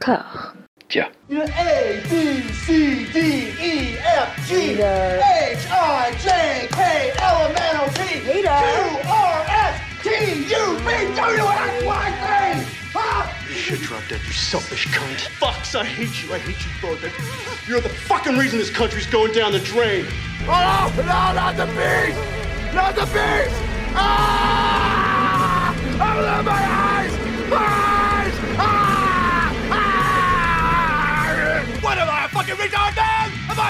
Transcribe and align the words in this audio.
corps. 0.00 0.54
Tiens. 0.88 1.06
A, 1.30 2.02
B, 2.10 2.42
C, 2.52 3.06
D, 3.12 3.18
E, 3.60 3.98
F, 3.98 4.48
G, 4.48 4.72
H, 4.72 4.80
I, 5.70 6.10
J, 6.18 6.68
K, 6.72 7.12
L, 7.18 7.46
M, 7.46 7.54
N, 7.56 7.76
O, 7.76 7.86
P, 7.94 8.20
Q, 8.20 8.48
R, 9.08 9.44
S, 9.46 9.80
T, 10.02 10.08
U, 10.50 10.78
V, 10.78 11.14
W, 11.14 11.44
X, 11.46 11.84
Y, 11.84 12.06
Z. 12.20 12.76
Huh? 12.92 13.32
You 13.48 13.54
should 13.54 13.78
drop 13.80 14.02
dead, 14.08 14.20
you 14.26 14.32
selfish 14.32 14.88
cunt. 14.88 15.28
Fucks, 15.38 15.78
I 15.78 15.84
hate 15.84 16.24
you. 16.24 16.34
I 16.34 16.38
hate 16.38 16.58
you 16.58 16.70
both. 16.82 17.68
You're 17.68 17.80
the 17.80 17.88
fucking 17.88 18.36
reason 18.36 18.58
this 18.58 18.70
country's 18.70 19.06
going 19.06 19.32
down 19.32 19.52
the 19.52 19.60
drain. 19.60 20.06
Oh, 20.48 20.92
no, 20.96 21.04
not 21.04 21.56
the 21.56 21.66
beast! 21.66 22.18
Not 22.74 22.96
the 22.96 23.04
beast! 23.06 23.54
Ah! 23.94 25.72
Open 25.76 26.44
my 26.44 26.52
eyes! 26.52 27.12
Eyes! 27.12 27.50
Ah! 27.52 27.89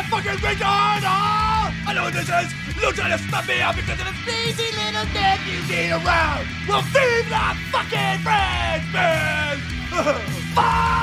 A 0.00 0.02
fucking 0.04 0.40
retard? 0.40 1.02
Oh! 1.04 1.74
I 1.86 1.92
know 1.94 2.04
what 2.04 2.14
this 2.14 2.28
is! 2.28 2.52
You're 2.80 2.92
trying 2.92 3.12
to 3.12 3.18
stop 3.18 3.46
me 3.46 3.56
because 3.76 4.00
of 4.00 4.06
the 4.06 4.14
lazy 4.26 4.72
little 4.76 5.04
dick 5.12 5.40
you 5.46 5.60
need 5.68 5.92
around! 5.92 6.46
Well, 6.66 6.82
feed 6.82 7.26
the 7.28 7.56
fucking 7.70 8.20
friends, 8.24 8.86
man! 8.92 9.58
Fuck! 10.54 10.99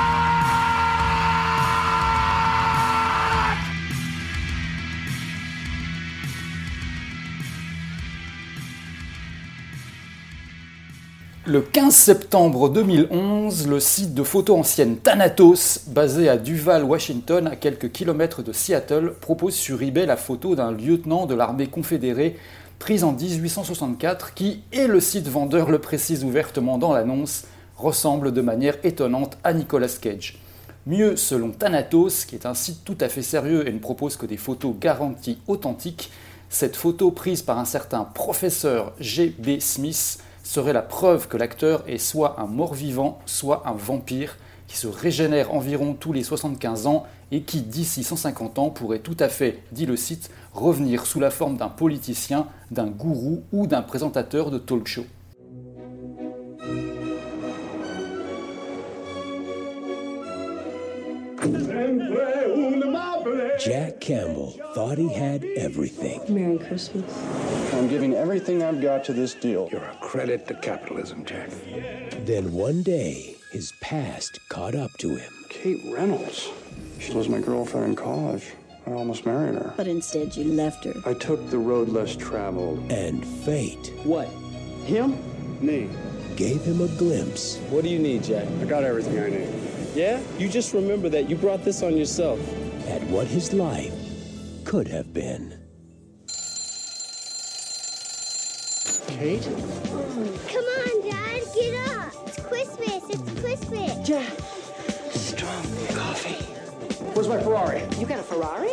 Le 11.49 11.61
15 11.61 11.95
septembre 11.95 12.67
2011, 12.67 13.69
le 13.69 13.79
site 13.79 14.13
de 14.13 14.23
photos 14.23 14.59
anciennes 14.59 14.97
Thanatos, 14.97 15.79
basé 15.87 16.27
à 16.27 16.35
Duval, 16.35 16.83
Washington, 16.83 17.47
à 17.47 17.55
quelques 17.55 17.89
kilomètres 17.89 18.43
de 18.43 18.51
Seattle, 18.51 19.13
propose 19.21 19.55
sur 19.55 19.81
eBay 19.81 20.05
la 20.05 20.17
photo 20.17 20.55
d'un 20.55 20.73
lieutenant 20.73 21.25
de 21.25 21.35
l'armée 21.35 21.67
confédérée 21.67 22.35
prise 22.79 23.05
en 23.05 23.13
1864 23.13 24.33
qui, 24.33 24.61
et 24.73 24.87
le 24.87 24.99
site 24.99 25.29
vendeur 25.29 25.71
le 25.71 25.79
précise 25.79 26.25
ouvertement 26.25 26.77
dans 26.77 26.91
l'annonce, 26.91 27.45
ressemble 27.77 28.33
de 28.33 28.41
manière 28.41 28.75
étonnante 28.83 29.37
à 29.45 29.53
Nicolas 29.53 29.87
Cage. 30.01 30.39
Mieux, 30.85 31.15
selon 31.15 31.51
Thanatos, 31.51 32.25
qui 32.25 32.35
est 32.35 32.45
un 32.45 32.55
site 32.55 32.83
tout 32.83 32.97
à 32.99 33.07
fait 33.07 33.21
sérieux 33.21 33.65
et 33.69 33.71
ne 33.71 33.79
propose 33.79 34.17
que 34.17 34.25
des 34.25 34.35
photos 34.35 34.75
garanties 34.77 35.37
authentiques, 35.47 36.11
cette 36.49 36.75
photo 36.75 37.09
prise 37.11 37.41
par 37.41 37.57
un 37.57 37.63
certain 37.63 38.03
professeur 38.03 38.91
G.B. 38.99 39.61
Smith 39.61 40.19
serait 40.47 40.73
la 40.73 40.81
preuve 40.81 41.27
que 41.27 41.35
l'acteur 41.35 41.83
est 41.87 41.97
soit 41.97 42.39
un 42.39 42.45
mort-vivant, 42.45 43.19
soit 43.25 43.63
un 43.65 43.73
vampire 43.73 44.37
qui 44.67 44.77
se 44.77 44.87
régénère 44.87 45.53
environ 45.53 45.93
tous 45.93 46.13
les 46.13 46.23
75 46.23 46.87
ans 46.87 47.05
et 47.31 47.41
qui, 47.41 47.61
d'ici 47.61 48.03
150 48.03 48.57
ans, 48.59 48.69
pourrait 48.69 48.99
tout 48.99 49.17
à 49.19 49.27
fait, 49.27 49.59
dit 49.71 49.85
le 49.85 49.97
site, 49.97 50.29
revenir 50.53 51.05
sous 51.05 51.19
la 51.19 51.31
forme 51.31 51.57
d'un 51.57 51.67
politicien, 51.67 52.47
d'un 52.71 52.87
gourou 52.87 53.43
ou 53.51 53.67
d'un 53.67 53.81
présentateur 53.81 54.49
de 54.49 54.57
talk 54.57 54.87
show. 54.87 55.03
Jack 63.59 63.99
Campbell 63.99 64.51
thought 64.75 64.97
he 64.97 65.11
had 65.11 65.43
everything. 65.55 66.21
Merry 66.33 66.57
Christmas. 66.59 67.11
I'm 67.73 67.87
giving 67.87 68.13
everything 68.13 68.61
I've 68.61 68.81
got 68.81 69.03
to 69.05 69.13
this 69.13 69.33
deal. 69.33 69.67
You're 69.71 69.83
a 69.83 69.97
credit 69.99 70.47
to 70.47 70.53
capitalism, 70.55 71.25
Jack. 71.25 71.49
Then 72.25 72.53
one 72.53 72.83
day, 72.83 73.35
his 73.51 73.73
past 73.81 74.39
caught 74.49 74.75
up 74.75 74.91
to 74.99 75.15
him. 75.15 75.31
Kate 75.49 75.81
Reynolds. 75.91 76.49
She 76.99 77.13
was 77.13 77.29
my 77.29 77.39
girlfriend 77.39 77.87
in 77.89 77.95
college. 77.95 78.53
I 78.85 78.91
almost 78.91 79.25
married 79.25 79.55
her. 79.55 79.73
But 79.75 79.87
instead, 79.87 80.35
you 80.35 80.45
left 80.53 80.83
her. 80.85 80.93
I 81.05 81.13
took 81.15 81.49
the 81.49 81.57
road 81.57 81.89
less 81.89 82.15
traveled. 82.15 82.91
And 82.91 83.25
fate 83.25 83.91
What? 84.03 84.27
Him? 84.85 85.17
Me. 85.61 85.89
gave 86.35 86.61
him 86.61 86.81
a 86.81 86.87
glimpse 86.99 87.57
What 87.71 87.83
do 87.83 87.89
you 87.89 87.97
need, 87.97 88.23
Jack? 88.23 88.47
I 88.61 88.65
got 88.65 88.83
everything 88.83 89.19
I 89.19 89.29
need. 89.29 89.49
Yeah? 89.95 90.21
You 90.37 90.47
just 90.47 90.73
remember 90.75 91.09
that 91.09 91.27
you 91.27 91.35
brought 91.35 91.63
this 91.65 91.81
on 91.81 91.97
yourself. 91.97 92.39
At 92.87 93.03
what 93.03 93.27
his 93.27 93.53
life 93.53 93.93
could 94.63 94.87
have 94.87 95.13
been. 95.13 95.53
Kate? 99.07 99.43
Come 100.47 100.65
on, 100.65 101.09
Dad, 101.09 101.41
get 101.53 101.89
up. 101.89 102.13
It's 102.27 102.39
Christmas. 102.39 103.03
It's 103.09 103.39
Christmas. 103.41 103.91
Strong 105.11 105.63
coffee. 105.89 106.43
Where's 107.13 107.27
my 107.27 107.41
Ferrari? 107.41 107.81
You 107.97 108.05
got 108.05 108.19
a 108.19 108.23
Ferrari? 108.23 108.71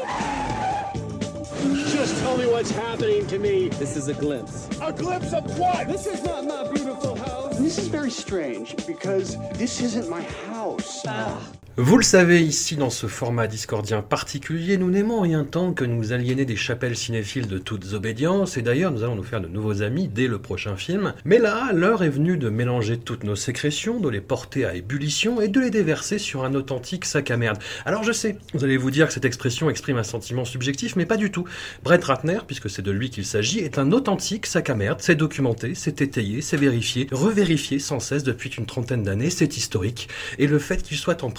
Just 1.91 2.21
tell 2.21 2.37
me 2.37 2.47
what's 2.47 2.71
happening 2.71 3.27
to 3.29 3.39
me. 3.39 3.69
This 3.69 3.97
is 3.97 4.09
a 4.09 4.15
glimpse. 4.15 4.69
A 4.83 4.93
glimpse 4.93 5.33
of 5.33 5.59
what? 5.59 5.89
This 5.89 6.07
is 6.07 6.23
not 6.23 6.45
my 6.45 6.71
beautiful 6.71 7.17
house. 7.17 7.59
This 7.59 7.79
is 7.79 7.89
very 7.89 8.11
strange 8.11 8.77
because 8.87 9.37
this 9.55 9.81
isn't 9.81 10.09
my 10.09 10.23
house. 10.23 11.03
Ah. 11.07 11.41
Vous 11.77 11.97
le 11.97 12.05
savez, 12.05 12.41
ici, 12.41 12.77
dans 12.77 12.89
ce 12.89 13.09
format 13.09 13.49
discordien 13.49 14.01
particulier, 14.01 14.77
nous 14.77 14.91
n'aimons 14.91 15.23
rien 15.23 15.43
tant 15.43 15.73
que 15.73 15.85
nous 15.85 16.13
aliéner 16.13 16.45
des 16.45 16.55
chapelles 16.55 16.97
cinéphiles 16.97 17.49
de 17.49 17.59
toutes 17.59 17.95
obédiences, 17.95 18.57
et 18.57 18.63
d'ailleurs, 18.63 18.93
nous 18.93 19.03
allons 19.03 19.17
nous 19.17 19.25
faire 19.25 19.41
de 19.41 19.49
nouveaux 19.49 19.83
amis 19.83 20.07
dès 20.07 20.29
le 20.29 20.39
prochain 20.39 20.77
film. 20.77 21.15
Mais 21.25 21.39
là, 21.39 21.73
l'heure 21.73 22.05
est 22.05 22.11
venue 22.11 22.37
de 22.37 22.49
mélanger 22.49 22.97
toutes 22.97 23.25
nos 23.25 23.35
sécrétions, 23.35 23.99
de 23.99 24.09
les 24.09 24.21
porter 24.21 24.65
à 24.65 24.77
ébullition 24.77 25.41
et 25.41 25.49
de 25.49 25.59
les 25.59 25.71
déverser 25.71 26.19
sur 26.19 26.45
un 26.45 26.55
authentique 26.55 27.07
sac 27.07 27.33
à 27.33 27.37
merde. 27.37 27.59
Alors 27.85 28.05
je 28.05 28.13
sais, 28.13 28.39
vous 28.53 28.63
allez 28.63 28.77
vous 28.77 28.93
dire 28.93 29.09
que 29.09 29.13
cette 29.13 29.25
expression 29.25 29.69
exprime 29.69 29.97
un 29.97 30.05
sentiment 30.05 30.45
subjectif, 30.45 30.95
mais 30.95 31.07
pas 31.07 31.17
du 31.17 31.33
tout. 31.33 31.45
Brett 31.83 32.05
Ratner, 32.05 32.39
puisque 32.47 32.71
c'est 32.71 32.83
de 32.83 32.93
lui 32.93 33.11
qu'il 33.11 33.27
s'agit, 33.27 33.59
est 33.59 33.79
un 33.79 33.91
authentique 33.91 34.47
sac 34.47 34.71
à 34.71 34.77
merde, 34.77 35.01
c'est 35.01 35.17
documenté, 35.17 35.75
c'est 35.75 36.01
étayé, 36.03 36.41
c'est 36.41 36.57
vérifié, 36.57 37.09
revérifié 37.11 37.81
sans 37.81 37.99
cesse 37.99 38.23
depuis 38.23 38.51
une 38.51 38.67
trentaine 38.67 39.03
d'années, 39.03 39.31
c'est 39.31 39.57
historique, 39.57 40.09
et 40.39 40.47
le 40.47 40.61
fait 40.61 40.81
qu'il 40.81 40.99
soit 40.99 41.25
en 41.25 41.33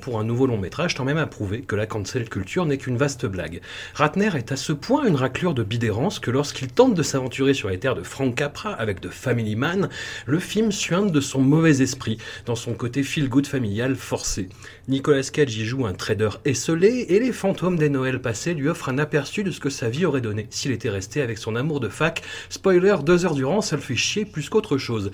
pour 0.00 0.20
un 0.20 0.24
nouveau 0.24 0.46
long 0.46 0.56
métrage 0.56 0.94
tend 0.94 1.04
même 1.04 1.18
à 1.18 1.26
prouver 1.26 1.62
que 1.62 1.74
la 1.74 1.86
cancel 1.86 2.28
culture 2.28 2.64
n'est 2.64 2.78
qu'une 2.78 2.96
vaste 2.96 3.26
blague. 3.26 3.60
Ratner 3.94 4.30
est 4.36 4.52
à 4.52 4.56
ce 4.56 4.72
point 4.72 5.04
une 5.06 5.16
raclure 5.16 5.52
de 5.54 5.62
bidérance 5.62 6.20
que 6.20 6.30
lorsqu'il 6.30 6.68
tente 6.68 6.94
de 6.94 7.02
s'aventurer 7.02 7.54
sur 7.54 7.68
les 7.68 7.78
terres 7.78 7.94
de 7.94 8.02
Frank 8.02 8.34
Capra 8.34 8.72
avec 8.72 9.00
The 9.00 9.10
Family 9.10 9.56
Man, 9.56 9.88
le 10.26 10.38
film 10.38 10.70
suinte 10.70 11.12
de 11.12 11.20
son 11.20 11.40
mauvais 11.40 11.82
esprit, 11.82 12.18
dans 12.46 12.54
son 12.54 12.74
côté 12.74 13.02
feel-good 13.02 13.46
familial 13.46 13.96
forcé. 13.96 14.48
Nicolas 14.86 15.28
Cage 15.32 15.56
y 15.56 15.64
joue 15.64 15.86
un 15.86 15.92
trader 15.92 16.30
esselé, 16.44 17.06
et 17.08 17.18
les 17.18 17.32
fantômes 17.32 17.78
des 17.78 17.88
Noëls 17.88 18.22
passés 18.22 18.54
lui 18.54 18.68
offrent 18.68 18.88
un 18.88 18.98
aperçu 18.98 19.42
de 19.42 19.50
ce 19.50 19.60
que 19.60 19.70
sa 19.70 19.88
vie 19.88 20.06
aurait 20.06 20.20
donné 20.20 20.46
s'il 20.50 20.70
était 20.70 20.90
resté 20.90 21.20
avec 21.20 21.38
son 21.38 21.56
amour 21.56 21.80
de 21.80 21.88
fac. 21.88 22.22
Spoiler, 22.48 22.96
deux 23.04 23.24
heures 23.24 23.34
durant, 23.34 23.60
ça 23.60 23.76
le 23.76 23.82
fait 23.82 23.96
chier 23.96 24.24
plus 24.24 24.48
qu'autre 24.48 24.78
chose. 24.78 25.10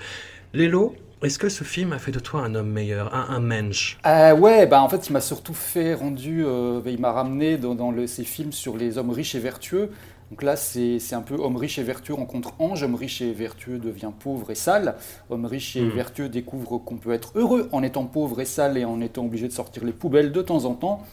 Lélo, 0.53 0.95
est-ce 1.25 1.39
que 1.39 1.49
ce 1.49 1.63
film 1.65 1.91
a 1.93 1.99
fait 1.99 2.11
de 2.11 2.19
toi 2.19 2.41
un 2.41 2.55
homme 2.55 2.71
meilleur, 2.71 3.13
un, 3.13 3.27
un 3.35 3.39
mensch? 3.39 3.97
Euh, 4.05 4.35
ouais, 4.37 4.67
bah 4.67 4.81
en 4.83 4.89
fait, 4.89 5.07
il 5.09 5.13
m'a 5.13 5.21
surtout 5.21 5.55
fait 5.55 5.95
rendu, 5.95 6.45
euh, 6.45 6.79
il 6.85 6.99
m'a 6.99 7.11
ramené 7.11 7.57
dans, 7.57 7.73
dans 7.73 7.89
le- 7.91 8.05
ces 8.05 8.23
films 8.23 8.51
sur 8.51 8.77
les 8.77 8.97
hommes 8.99 9.09
riches 9.09 9.33
et 9.33 9.39
vertueux. 9.39 9.89
Donc 10.29 10.43
là, 10.43 10.55
c'est 10.55 10.99
un 11.13 11.21
peu 11.21 11.35
homme 11.35 11.55
riche 11.55 11.79
et 11.79 11.83
vertueux 11.83 12.13
rencontre 12.13 12.53
ange, 12.59 12.83
homme 12.83 12.95
riche 12.95 13.21
et 13.21 13.31
vertueux 13.33 13.79
devient 13.79 14.11
pauvre 14.19 14.51
et 14.51 14.55
sale, 14.55 14.95
homme 15.29 15.45
riche 15.45 15.75
et 15.75 15.85
Mhm. 15.85 15.89
vertueux 15.89 16.29
découvre 16.29 16.77
qu'on 16.79 16.97
peut 16.97 17.13
être 17.13 17.31
heureux 17.35 17.67
en 17.71 17.81
étant 17.83 18.05
pauvre 18.05 18.41
et 18.41 18.45
sale 18.45 18.77
et 18.77 18.85
en 18.85 19.01
étant 19.01 19.25
obligé 19.25 19.47
de 19.47 19.53
sortir 19.53 19.83
les 19.85 19.91
poubelles 19.93 20.31
de 20.31 20.41
temps 20.41 20.65
en 20.65 20.73
temps. 20.75 21.03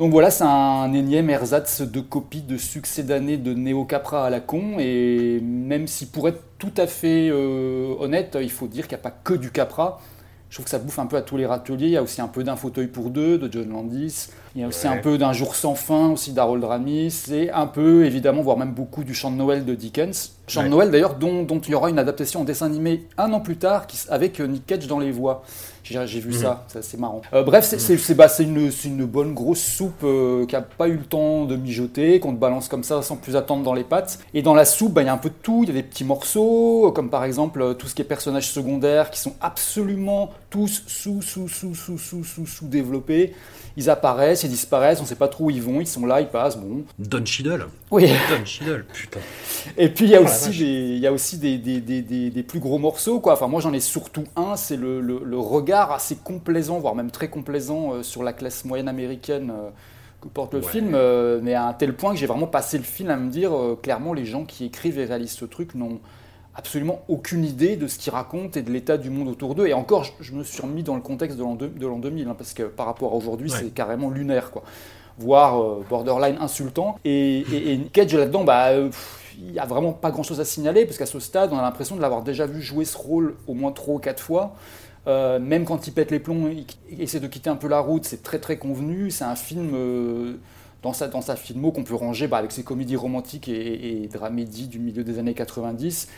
Donc 0.00 0.10
voilà, 0.10 0.30
c'est 0.30 0.44
un 0.44 0.92
énième 0.92 1.30
ersatz 1.30 1.82
de 1.82 2.00
copie 2.00 2.42
de 2.42 2.56
succès 2.56 3.04
d'année 3.04 3.36
de 3.36 3.54
Neo 3.54 3.84
Capra 3.84 4.26
à 4.26 4.30
la 4.30 4.40
con. 4.40 4.76
Et 4.80 5.38
même 5.40 5.86
si 5.86 6.06
pour 6.06 6.26
être 6.28 6.42
tout 6.58 6.72
à 6.76 6.88
fait 6.88 7.28
euh, 7.30 7.94
honnête, 8.00 8.36
il 8.40 8.50
faut 8.50 8.66
dire 8.66 8.88
qu'il 8.88 8.96
n'y 8.96 9.00
a 9.00 9.04
pas 9.04 9.12
que 9.22 9.34
du 9.34 9.52
Capra. 9.52 10.00
Je 10.50 10.56
trouve 10.56 10.64
que 10.64 10.70
ça 10.70 10.78
bouffe 10.78 10.98
un 11.00 11.06
peu 11.06 11.16
à 11.16 11.22
tous 11.22 11.36
les 11.36 11.46
râteliers. 11.46 11.86
Il 11.86 11.92
y 11.92 11.96
a 11.96 12.02
aussi 12.02 12.20
un 12.20 12.26
peu 12.28 12.42
d'un 12.44 12.54
fauteuil 12.56 12.86
pour 12.88 13.10
deux 13.10 13.38
de 13.38 13.50
John 13.52 13.68
Landis. 13.70 14.28
Il 14.54 14.60
y 14.60 14.64
a 14.64 14.68
aussi 14.68 14.86
Ouais. 14.86 14.94
un 14.94 14.98
peu 14.98 15.16
d'un 15.18 15.32
jour 15.32 15.54
sans 15.56 15.74
fin 15.76 16.10
aussi 16.10 16.32
d'Harold 16.32 16.62
Ramis. 16.64 17.22
Et 17.32 17.50
un 17.50 17.66
peu, 17.66 18.04
évidemment, 18.04 18.42
voire 18.42 18.56
même 18.56 18.72
beaucoup 18.72 19.02
du 19.04 19.14
chant 19.14 19.30
de 19.32 19.36
Noël 19.36 19.64
de 19.64 19.74
Dickens. 19.74 20.32
Chant 20.48 20.60
Ouais. 20.60 20.66
de 20.66 20.70
Noël 20.70 20.90
d'ailleurs 20.90 21.14
dont, 21.16 21.42
dont 21.44 21.58
il 21.60 21.70
y 21.70 21.74
aura 21.74 21.88
une 21.90 21.98
adaptation 22.00 22.40
en 22.40 22.44
dessin 22.44 22.66
animé 22.66 23.04
un 23.16 23.32
an 23.32 23.40
plus 23.40 23.56
tard 23.56 23.86
qui 23.88 23.98
avec 24.08 24.40
euh, 24.40 24.46
Nick 24.46 24.66
Cage 24.66 24.86
dans 24.88 24.98
les 25.00 25.10
voix. 25.12 25.42
J'ai 25.84 26.20
vu 26.20 26.30
Mhm. 26.30 26.38
ça, 26.38 26.66
c'est 26.80 26.98
marrant. 26.98 27.20
Euh, 27.34 27.42
bref, 27.42 27.64
c'est 27.64 28.14
bah, 28.14 28.28
c'est 28.28 28.44
une, 28.44 29.04
bonne 29.04 29.34
grosse 29.34 29.60
soupe 29.62 30.02
euh, 30.02 30.46
qui 30.46 30.56
a 30.56 30.62
pas 30.62 30.88
eu 30.88 30.96
le 30.96 31.04
temps 31.04 31.44
de 31.44 31.56
mijoter, 31.56 32.20
qu'on 32.20 32.32
te 32.32 32.38
balance 32.38 32.68
comme 32.68 32.82
ça 32.84 33.02
sans 33.02 33.16
plus 33.16 33.36
attendre 33.36 33.62
dans 33.62 33.74
les 33.74 33.84
pattes. 33.84 34.18
Et 34.32 34.42
dans 34.42 34.54
la 34.54 34.64
soupe, 34.64 34.92
bah, 34.94 35.02
il 35.02 35.06
y 35.06 35.08
a 35.08 35.12
un 35.12 35.18
peu 35.18 35.28
de 35.28 35.34
tout. 35.42 35.60
Il 35.62 35.68
y 35.68 35.72
a 35.72 35.74
des 35.74 35.82
petits 35.82 36.04
morceaux, 36.04 36.90
comme 36.94 37.10
par 37.10 37.24
exemple 37.24 37.60
euh, 37.60 37.74
tout 37.74 37.86
ce 37.86 37.94
qui 37.94 38.02
est 38.02 38.06
personnages 38.06 38.48
secondaires 38.50 39.10
qui 39.10 39.20
sont 39.20 39.34
absolument 39.40 40.30
tous 40.48 40.82
sous, 40.86 41.20
sous, 41.20 41.48
sous, 41.48 41.74
sous, 41.74 41.98
sous, 41.98 42.24
sous, 42.24 42.46
sous 42.46 42.66
développés. 42.66 43.34
Ils 43.76 43.90
apparaissent, 43.90 44.44
ils 44.44 44.50
disparaissent, 44.50 45.00
on 45.00 45.02
ne 45.02 45.08
sait 45.08 45.16
pas 45.16 45.26
trop 45.26 45.46
où 45.46 45.50
ils 45.50 45.60
vont, 45.62 45.80
ils 45.80 45.86
sont 45.86 46.06
là, 46.06 46.20
ils 46.20 46.28
passent, 46.28 46.56
bon. 46.56 46.84
Don 46.98 47.24
Cheadle 47.24 47.66
Oui. 47.90 48.06
Don 48.30 48.44
Cheadle, 48.44 48.84
putain. 48.92 49.18
Et 49.76 49.88
puis 49.88 50.04
il 50.04 50.10
y 50.12 50.14
a 50.16 50.20
Oh 50.20 50.24
aussi, 50.24 50.50
des, 50.50 50.96
y 50.98 51.06
a 51.08 51.12
aussi 51.12 51.38
des, 51.38 51.58
des, 51.58 51.80
des, 51.80 52.02
des- 52.30 52.42
plus 52.44 52.60
gros 52.60 52.78
morceaux, 52.78 53.18
quoi. 53.18 53.32
Enfin, 53.32 53.48
moi 53.48 53.60
j'en 53.60 53.72
ai 53.72 53.80
surtout 53.80 54.24
un, 54.36 54.54
c'est 54.54 54.76
le, 54.76 55.00
le- 55.00 55.22
le 55.24 55.38
regard 55.38 55.90
assez 55.90 56.14
complaisant, 56.16 56.78
voire 56.78 56.94
même 56.94 57.10
très 57.10 57.28
complaisant 57.28 57.94
euh, 57.94 58.02
sur 58.04 58.22
la 58.22 58.32
classe 58.32 58.64
moyenne 58.64 58.86
américaine 58.88 59.50
euh, 59.50 59.70
que 60.22 60.28
porte 60.28 60.54
le 60.54 60.60
Ouais. 60.60 60.66
film, 60.70 60.92
euh, 60.94 61.40
mais 61.42 61.54
à 61.54 61.66
un 61.66 61.72
tel 61.72 61.94
point 61.94 62.12
que 62.12 62.18
j'ai 62.18 62.26
vraiment 62.26 62.46
passé 62.46 62.78
le 62.78 62.84
film 62.84 63.10
à 63.10 63.16
me 63.16 63.28
dire, 63.28 63.50
clairement, 63.82 64.12
les 64.12 64.24
gens 64.24 64.44
qui 64.44 64.64
écrivent 64.66 64.98
et 65.00 65.04
réalisent 65.04 65.32
ce 65.32 65.44
truc 65.46 65.74
n'ont 65.74 65.98
absolument 66.56 67.02
aucune 67.08 67.44
idée 67.44 67.76
de 67.76 67.86
ce 67.88 67.98
qu'ils 67.98 68.12
racontent 68.12 68.58
et 68.58 68.62
de 68.62 68.70
l'état 68.70 68.96
du 68.96 69.10
monde 69.10 69.28
autour 69.28 69.54
d'eux. 69.54 69.66
Et 69.66 69.74
encore, 69.74 70.04
je, 70.04 70.12
je 70.20 70.32
me 70.32 70.44
suis 70.44 70.62
remis 70.62 70.82
dans 70.82 70.94
le 70.94 71.00
contexte 71.00 71.36
de 71.36 71.42
l'an 71.42 71.54
deux- 71.54 71.68
de 71.68 71.86
l'an 71.86 71.98
2000, 71.98 72.28
hein, 72.28 72.34
parce 72.36 72.52
que 72.54 72.62
par 72.64 72.86
rapport 72.86 73.12
à 73.12 73.16
aujourd'hui, 73.16 73.50
Ouais. 73.50 73.58
c'est 73.60 73.70
carrément 73.74 74.10
lunaire, 74.10 74.50
quoi. 74.50 74.62
Voire 75.18 75.60
euh, 75.62 75.84
borderline 75.88 76.36
insultant. 76.40 76.96
Et, 77.04 77.38
et, 77.40 77.72
et 77.72 77.78
Cage 77.92 78.14
là-dedans, 78.14 78.44
bah, 78.44 78.68
euh, 78.70 78.90
il 79.38 79.52
n'y 79.52 79.58
a 79.58 79.66
vraiment 79.66 79.92
pas 79.92 80.10
grand-chose 80.12 80.40
à 80.40 80.44
signaler, 80.44 80.84
parce 80.86 80.96
qu'à 80.98 81.06
ce 81.06 81.18
stade, 81.20 81.50
on 81.52 81.58
a 81.58 81.62
l'impression 81.62 81.96
de 81.96 82.00
l'avoir 82.00 82.22
déjà 82.22 82.46
vu 82.46 82.60
jouer 82.62 82.84
ce 82.84 82.96
rôle 82.96 83.34
au 83.48 83.54
moins 83.54 83.72
trois 83.72 83.94
ou 83.94 83.98
quatre 83.98 84.22
fois. 84.22 84.54
Euh, 85.06 85.38
même 85.38 85.64
quand 85.64 85.86
il 85.86 85.92
pète 85.92 86.10
les 86.10 86.18
plombs, 86.20 86.48
il, 86.48 86.64
il 86.90 87.02
essaie 87.02 87.20
de 87.20 87.26
quitter 87.26 87.50
un 87.50 87.56
peu 87.56 87.68
la 87.68 87.80
route, 87.80 88.04
c'est 88.04 88.22
très 88.22 88.38
très 88.38 88.56
convenu. 88.56 89.10
C'est 89.10 89.24
un 89.24 89.36
film 89.36 89.72
euh, 89.74 90.34
dans 90.82 90.92
sa, 90.92 91.08
dans 91.08 91.20
sa 91.20 91.36
filmo 91.36 91.72
qu'on 91.72 91.84
peut 91.84 91.94
ranger 91.94 92.26
bah, 92.26 92.38
avec 92.38 92.52
ses 92.52 92.62
comédies 92.62 92.96
romantiques 92.96 93.48
et, 93.48 94.04
et 94.04 94.08
dramédies 94.08 94.66
du 94.68 94.78
milieu 94.78 95.04
des 95.04 95.18
années 95.18 95.34
90. 95.34 96.08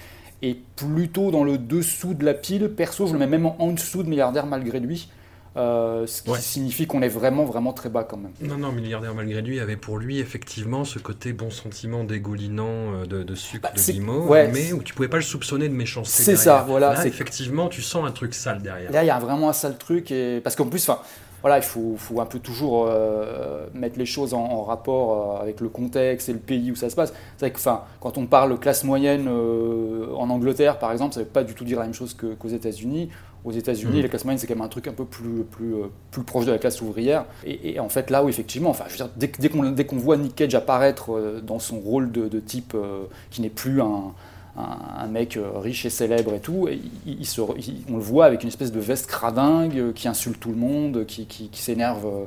Et 0.43 0.59
plutôt 0.77 1.31
dans 1.31 1.45
le 1.45 1.59
dessous 1.59 2.15
de 2.15 2.25
la 2.25 2.35
pile, 2.35 2.69
perso, 2.69 3.07
je 3.07 3.13
le 3.13 3.19
mets 3.19 3.27
même 3.27 3.47
en, 3.47 3.57
en 3.59 3.73
dessous 3.73 4.03
de 4.03 4.09
Milliardaire 4.09 4.47
malgré 4.47 4.81
lui. 4.81 5.09
Euh, 5.57 6.07
ce 6.07 6.21
qui 6.21 6.29
Ouais. 6.29 6.39
signifie 6.39 6.87
qu'on 6.87 7.01
est 7.01 7.09
vraiment 7.09 7.47
vraiment 7.47 7.73
très 7.73 7.89
bas 7.89 8.05
quand 8.05 8.19
même. 8.19 8.33
Non, 8.43 8.59
non, 8.59 8.73
milliardaire 8.73 9.15
malgré 9.15 9.41
lui 9.41 9.59
avait 9.59 9.77
pour 9.79 9.97
lui 9.97 10.19
effectivement 10.19 10.85
ce 10.85 10.99
côté 10.99 11.33
bon 11.33 11.49
sentiment 11.49 12.05
dégoulinant 12.05 12.67
euh, 12.67 13.07
de, 13.07 13.23
de 13.23 13.35
sucre 13.35 13.63
Bah, 13.63 13.71
de 13.75 13.93
guimauve, 13.93 14.29
ouais, 14.29 14.49
mais 14.53 14.75
où 14.75 14.83
tu 14.83 14.93
pouvais 14.93 15.09
pas 15.09 15.17
le 15.17 15.23
soupçonner 15.23 15.71
de 15.71 15.75
méchanceté. 15.75 16.25
C'est 16.25 16.37
ça, 16.37 16.63
voilà, 16.69 16.93
Là, 16.93 17.07
effectivement, 17.07 17.69
tu 17.69 17.81
sens 17.81 18.07
un 18.07 18.11
truc 18.13 18.35
sale 18.35 18.61
derrière. 18.61 18.93
Là, 18.93 19.03
il 19.03 19.07
y 19.07 19.11
a 19.11 19.19
vraiment 19.19 19.49
un 19.49 19.55
sale 19.55 19.79
truc, 19.79 20.11
et... 20.11 20.43
parce 20.45 20.57
qu'en 20.57 20.67
plus, 20.67 20.87
enfin, 20.87 21.01
voilà, 21.47 21.59
il 21.59 21.63
faut, 21.65 21.95
faut 21.97 22.21
un 22.21 22.27
peu 22.27 22.41
toujours 22.41 22.89
euh, 22.91 23.67
mettre 23.73 24.01
les 24.01 24.05
choses 24.05 24.35
en, 24.35 24.41
en 24.43 24.65
rapport 24.65 25.37
euh, 25.37 25.43
avec 25.43 25.61
le 25.61 25.69
contexte 25.69 26.29
et 26.29 26.33
le 26.33 26.41
pays 26.41 26.73
où 26.73 26.75
ça 26.75 26.91
se 26.91 26.97
passe. 26.97 27.13
C'est 27.37 27.47
vrai 27.47 27.53
que, 27.53 27.59
enfin, 27.59 27.83
quand 28.01 28.19
on 28.19 28.27
parle 28.27 28.59
classe 28.59 28.83
moyenne 28.83 29.29
euh, 29.29 30.13
en 30.17 30.29
Angleterre, 30.29 30.81
par 30.81 30.91
exemple, 30.91 31.15
ça 31.15 31.21
ne 31.21 31.25
veut 31.25 31.31
pas 31.31 31.45
du 31.45 31.55
tout 31.55 31.63
dire 31.65 31.79
la 31.79 31.85
même 31.85 31.95
chose 31.95 32.15
qu'aux 32.15 32.49
États-Unis. 32.49 33.11
Aux 33.45 33.53
États-Unis, 33.53 33.99
Mhm. 33.99 34.03
la 34.03 34.09
classe 34.09 34.25
moyenne, 34.25 34.41
c'est 34.41 34.49
quand 34.49 34.57
même 34.57 34.65
un 34.65 34.69
truc 34.69 34.89
un 34.89 34.93
peu 34.93 35.05
plus, 35.05 35.45
plus, 35.45 35.75
plus 36.11 36.25
proche 36.25 36.47
de 36.47 36.51
la 36.51 36.59
classe 36.59 36.83
ouvrière. 36.83 37.27
Et, 37.45 37.75
et 37.75 37.79
en 37.79 37.89
fait, 37.89 38.11
là 38.11 38.25
où 38.25 38.29
effectivement, 38.29 38.71
enfin, 38.71 38.87
je 38.89 38.95
veux 38.95 38.97
dire, 38.97 39.11
dès, 39.15 39.31
dès 39.39 39.49
qu'on 39.49 39.71
dès 39.71 39.87
qu'on 39.87 39.99
voit 39.99 40.17
Nick 40.17 40.35
Cage 40.35 40.57
apparaître 40.57 41.41
dans 41.45 41.61
son 41.61 41.79
rôle 41.79 42.11
de, 42.11 42.27
de 42.27 42.41
type 42.41 42.73
euh, 42.75 43.05
qui 43.31 43.41
n'est 43.43 43.49
plus 43.51 43.81
un, 43.81 44.15
un, 44.57 45.03
un 45.05 45.07
mec 45.09 45.37
euh, 45.37 45.51
riche 45.59 45.85
et 45.87 45.91
célèbre 45.91 46.33
et 46.35 46.41
tout, 46.41 46.69
et 46.69 46.81
il, 47.07 47.21
il 47.21 47.27
se, 47.27 47.41
il- 47.59 47.85
on 47.91 47.97
le 47.97 48.03
voit 48.03 48.25
avec 48.25 48.43
une 48.43 48.49
espèce 48.49 48.73
de 48.73 48.81
veste 48.81 49.07
cradingue 49.07 49.77
euh, 49.79 49.93
qui 49.93 50.09
insulte 50.09 50.41
tout 50.41 50.51
le 50.51 50.57
monde, 50.57 51.05
qui, 51.07 51.27
qui, 51.27 51.49
qui 51.49 51.61
s'énerve 51.63 52.07
euh, 52.07 52.25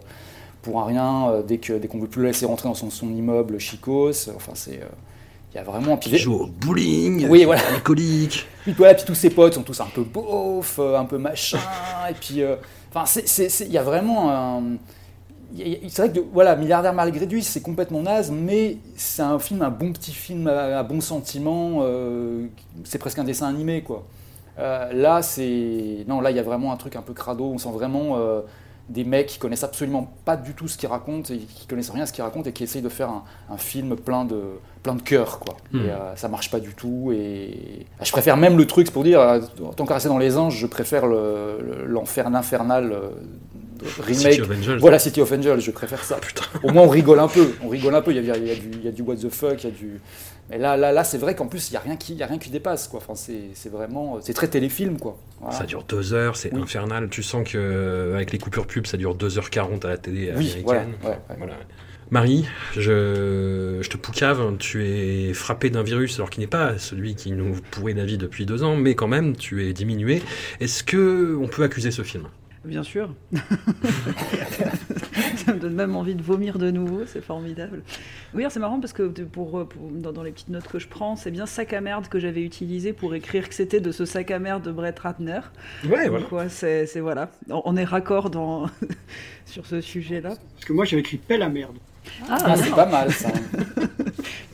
pour 0.61 0.79
un 0.81 0.85
rien 0.85 1.29
euh, 1.29 1.41
dès 1.41 1.57
que 1.57 1.73
dès 1.73 1.87
qu'on 1.87 1.99
veut 1.99 2.07
plus 2.07 2.21
le 2.21 2.27
laisser 2.27 2.45
rentrer 2.45 2.67
dans 2.69 2.75
son, 2.75 2.89
son 2.89 3.09
immeuble 3.09 3.59
chicos. 3.59 4.29
Enfin, 4.35 4.51
c'est 4.55 4.81
euh, 4.81 4.85
il 5.53 5.57
y 5.57 5.59
a 5.59 5.63
vraiment 5.63 5.97
Qui 5.97 6.15
joue 6.19 6.33
au 6.35 6.45
bowling, 6.45 7.27
Oui, 7.27 7.43
voilà. 7.45 7.61
alcoolique. 7.69 8.45
puis, 8.63 8.73
voilà, 8.73 8.93
puis 8.93 9.05
tous 9.05 9.15
ses 9.15 9.31
potes 9.31 9.55
sont 9.55 9.63
tous 9.63 9.79
un 9.81 9.87
peu 9.87 10.03
beaufs, 10.03 10.77
euh, 10.77 10.99
un 10.99 11.05
peu 11.05 11.17
machin, 11.17 11.57
et 12.07 12.13
puis, 12.13 12.43
euh, 12.43 12.55
enfin, 12.93 13.05
c'est- 13.07 13.65
il 13.65 13.71
y 13.71 13.77
a 13.79 13.83
vraiment 13.83 14.29
un... 14.31 14.61
C'est 15.57 15.97
vrai 15.97 16.11
que, 16.11 16.19
voilà, 16.31 16.55
Milliardaire 16.55 16.93
malgré 16.93 17.25
lui, 17.25 17.43
c'est 17.43 17.61
complètement 17.61 18.01
naze, 18.01 18.31
mais 18.31 18.77
c'est 18.95 19.21
un 19.23 19.39
film, 19.39 19.61
un 19.61 19.69
bon 19.71 19.91
petit 19.93 20.11
film 20.13 20.47
à, 20.47 20.79
à 20.79 20.83
bon 20.83 21.01
sentiment, 21.01 21.79
euh, 21.81 22.45
c'est 22.83 22.99
presque 22.99 23.19
un 23.19 23.23
dessin 23.23 23.47
animé, 23.47 23.81
quoi. 23.81 24.05
Euh, 24.59 24.91
là, 24.93 25.21
c'est... 25.21 26.05
Non, 26.07 26.21
là, 26.21 26.31
il 26.31 26.37
y 26.37 26.39
a 26.39 26.43
vraiment 26.43 26.71
un 26.71 26.77
truc 26.77 26.95
un 26.95 27.01
peu 27.01 27.13
crado, 27.13 27.45
on 27.45 27.57
sent 27.57 27.71
vraiment 27.71 28.17
euh, 28.17 28.41
des 28.89 29.03
mecs 29.03 29.27
qui 29.27 29.39
connaissent 29.39 29.63
absolument 29.63 30.11
pas 30.25 30.35
du 30.37 30.53
tout 30.53 30.67
ce 30.67 30.77
qu'ils 30.77 30.89
racontent, 30.89 31.33
et 31.33 31.37
qui 31.37 31.65
connaissent 31.65 31.89
rien 31.89 32.03
à 32.03 32.05
ce 32.05 32.13
qu'ils 32.13 32.23
racontent, 32.23 32.47
et 32.49 32.53
qui 32.53 32.63
essayent 32.63 32.81
de 32.81 32.89
faire 32.89 33.09
un, 33.09 33.23
un 33.49 33.57
film 33.57 33.95
plein 33.95 34.25
de, 34.25 34.41
plein 34.83 34.95
de 34.95 35.01
cœur, 35.01 35.39
quoi. 35.39 35.55
Hmm. 35.71 35.85
Et 35.85 35.89
ça 36.15 36.27
marche 36.27 36.51
pas 36.51 36.59
du 36.59 36.73
tout, 36.75 37.11
et 37.11 37.85
je 38.03 38.11
préfère 38.11 38.37
même 38.37 38.57
le 38.57 38.67
truc, 38.67 38.85
c'est 38.87 38.93
pour 38.93 39.03
dire, 39.03 39.19
euh, 39.21 39.39
tant 39.75 39.85
rester 39.85 40.09
dans 40.09 40.17
les 40.19 40.37
anges, 40.37 40.57
je 40.57 40.67
préfère 40.67 41.07
le- 41.07 41.57
le- 41.61 41.85
l'enfer 41.85 42.27
infernal 42.27 42.91
euh, 42.91 43.09
remake. 43.99 44.15
City 44.33 44.41
of 44.41 44.51
Angels. 44.51 44.77
Voilà, 44.79 44.99
City 44.99 45.21
of 45.21 45.31
Angels, 45.31 45.59
je 45.61 45.71
préfère 45.71 46.03
ça. 46.03 46.19
Au 46.63 46.71
moins, 46.71 46.83
on 46.83 46.89
rigole 46.89 47.19
un 47.19 47.27
peu. 47.27 47.51
On 47.63 47.67
rigole 47.69 47.95
un 47.95 48.01
peu. 48.01 48.11
Il 48.11 48.17
y 48.25 48.31
a, 48.31 48.37
il 48.37 48.47
y 48.47 48.51
a 48.51 48.55
du, 48.55 48.69
il 48.73 48.83
y 48.85 48.87
a 48.87 48.91
du 48.91 49.01
what 49.01 49.15
the 49.17 49.29
fuck, 49.29 49.63
il 49.63 49.69
y 49.69 49.73
a 49.73 49.75
du. 49.75 49.99
Mais 50.49 50.57
là, 50.57 50.75
là, 50.77 50.91
là, 50.91 51.03
c'est 51.03 51.19
vrai 51.19 51.35
qu'en 51.35 51.45
plus, 51.47 51.69
il 51.69 51.73
y 51.73 51.77
a 51.77 51.79
rien 51.79 51.95
qui, 51.95 52.13
il 52.13 52.17
y 52.19 52.23
a 52.23 52.25
rien 52.25 52.39
qui 52.39 52.49
dépasse, 52.49 52.87
quoi. 52.87 52.99
Enfin, 53.07 53.13
c'est, 53.15 53.69
vraiment, 53.69 54.17
c'est 54.21 54.33
très 54.33 54.47
téléfilm, 54.47 54.97
quoi. 54.97 55.17
Voilà. 55.39 55.55
Ça 55.55 55.65
dure 55.65 55.83
deux 55.83 56.13
heures, 56.13 56.35
c'est 56.37 56.51
Oui. 56.53 56.61
infernal. 56.61 57.07
Tu 57.09 57.21
sens 57.21 57.47
que 57.47 58.13
avec 58.15 58.31
les 58.31 58.39
coupures 58.39 58.65
pub, 58.65 58.87
ça 58.87 58.97
dure 58.97 59.15
2h40 59.15 59.85
à 59.85 59.89
la 59.89 59.97
télé 59.97 60.31
Oui, 60.35 60.51
américaine. 60.51 60.63
voilà, 60.65 60.81
ouais, 61.03 61.09
ouais. 61.29 61.35
Voilà. 61.37 61.53
Marie, 62.11 62.47
je, 62.75 63.77
je 63.81 63.89
te 63.89 63.95
poucave, 63.95 64.57
tu 64.57 64.83
es 64.83 65.31
frappé 65.33 65.69
d'un 65.69 65.83
virus, 65.83 66.15
alors 66.15 66.31
qui 66.31 66.39
n'est 66.39 66.47
pas 66.47 66.79
celui 66.79 67.13
qui 67.13 67.31
nous 67.31 67.55
pourrit 67.69 67.93
la 67.93 68.03
vie 68.05 68.17
depuis 68.17 68.47
deux 68.47 68.63
ans, 68.63 68.75
mais 68.75 68.95
quand 68.95 69.07
même, 69.07 69.35
tu 69.35 69.67
es 69.69 69.73
diminué. 69.73 70.23
Est-ce 70.59 70.83
que 70.83 71.37
on 71.39 71.47
peut 71.47 71.61
accuser 71.61 71.91
ce 71.91 72.01
film? 72.01 72.23
Bien 72.65 72.83
sûr. 72.83 73.13
ça 75.37 75.53
me 75.53 75.59
donne 75.59 75.73
même 75.73 75.95
envie 75.95 76.15
de 76.15 76.21
vomir 76.21 76.57
de 76.57 76.71
nouveau, 76.71 77.01
c'est 77.05 77.21
formidable. 77.23 77.83
Oui, 78.33 78.43
c'est 78.49 78.59
marrant 78.59 78.79
parce 78.79 78.93
que 78.93 79.03
pour, 79.03 79.67
pour- 79.67 79.89
dans, 79.91 80.11
dans 80.11 80.23
les 80.23 80.31
petites 80.31 80.49
notes 80.49 80.67
que 80.67 80.77
je 80.79 80.87
prends, 80.87 81.15
c'est 81.15 81.31
bien 81.31 81.45
sac 81.45 81.73
à 81.73 81.81
merde 81.81 82.07
que 82.09 82.19
j'avais 82.19 82.41
utilisé 82.43 82.91
pour 82.93 83.15
écrire 83.15 83.47
que 83.47 83.55
c'était 83.55 83.79
de 83.79 83.91
ce 83.91 84.05
sac 84.05 84.29
à 84.31 84.39
merde 84.39 84.63
de 84.63 84.71
Brett 84.71 84.99
Ratner. 84.99 85.39
Ouais, 85.85 86.09
voilà. 86.09 86.25
ouais, 86.31 86.49
c'est 86.49 86.85
voilà. 86.99 87.31
On, 87.49 87.61
on 87.65 87.77
est 87.77 87.85
raccord 87.85 88.29
dans, 88.29 88.65
sur 89.45 89.65
ce 89.65 89.79
sujet-là. 89.81 90.29
Parce 90.55 90.65
que 90.65 90.73
moi, 90.73 90.85
j'avais 90.85 91.01
écrit 91.01 91.17
pelle 91.17 91.41
à 91.41 91.49
merde. 91.49 91.77
Ah, 92.29 92.55
c'est 92.57 92.71
pas 92.75 92.85
mal, 92.87 93.11
ça. 93.11 93.29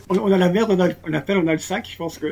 On, 0.08 0.20
on 0.20 0.32
a 0.32 0.38
la 0.38 0.50
merde, 0.50 0.70
on 0.70 0.80
a, 0.80 0.90
on 1.10 1.14
a 1.14 1.20
pelle, 1.22 1.38
on 1.38 1.48
a 1.48 1.54
le 1.54 1.58
sac. 1.58 1.90
Je 1.92 1.98
pense 1.98 2.20
que. 2.20 2.28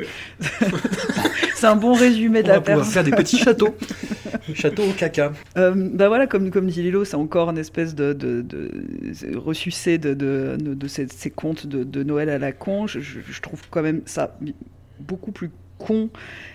C'est 1.64 1.70
un 1.70 1.76
bon 1.76 1.94
résumé 1.94 2.42
de 2.42 2.48
On 2.48 2.48
la 2.48 2.54
va 2.56 2.60
pouvoir 2.60 2.76
personne. 2.84 2.92
faire 2.92 3.04
des 3.04 3.10
petits 3.22 3.38
châteaux. 3.38 3.74
Château 4.54 4.82
au 4.82 4.92
caca. 4.92 5.32
Euh, 5.56 5.72
bah 5.74 6.08
voilà, 6.08 6.26
comme, 6.26 6.50
comme 6.50 6.66
dit 6.66 6.82
Lilo, 6.82 7.06
c'est 7.06 7.16
encore 7.16 7.48
une 7.48 7.56
espèce 7.56 7.94
de, 7.94 8.12
de, 8.12 8.42
de 8.42 9.34
ressucé 9.34 9.96
de, 9.96 10.12
de, 10.12 10.58
de, 10.60 10.74
de 10.74 10.88
ces, 10.88 11.06
ces 11.08 11.30
contes 11.30 11.66
de, 11.66 11.82
de 11.82 12.02
Noël 12.02 12.28
à 12.28 12.36
la 12.36 12.52
con. 12.52 12.86
Je, 12.86 13.00
je- 13.00 13.20
je 13.26 13.40
trouve 13.40 13.62
quand 13.70 13.80
même 13.80 14.02
ça 14.04 14.36
beaucoup 15.00 15.32
plus 15.32 15.50
con 15.78 16.10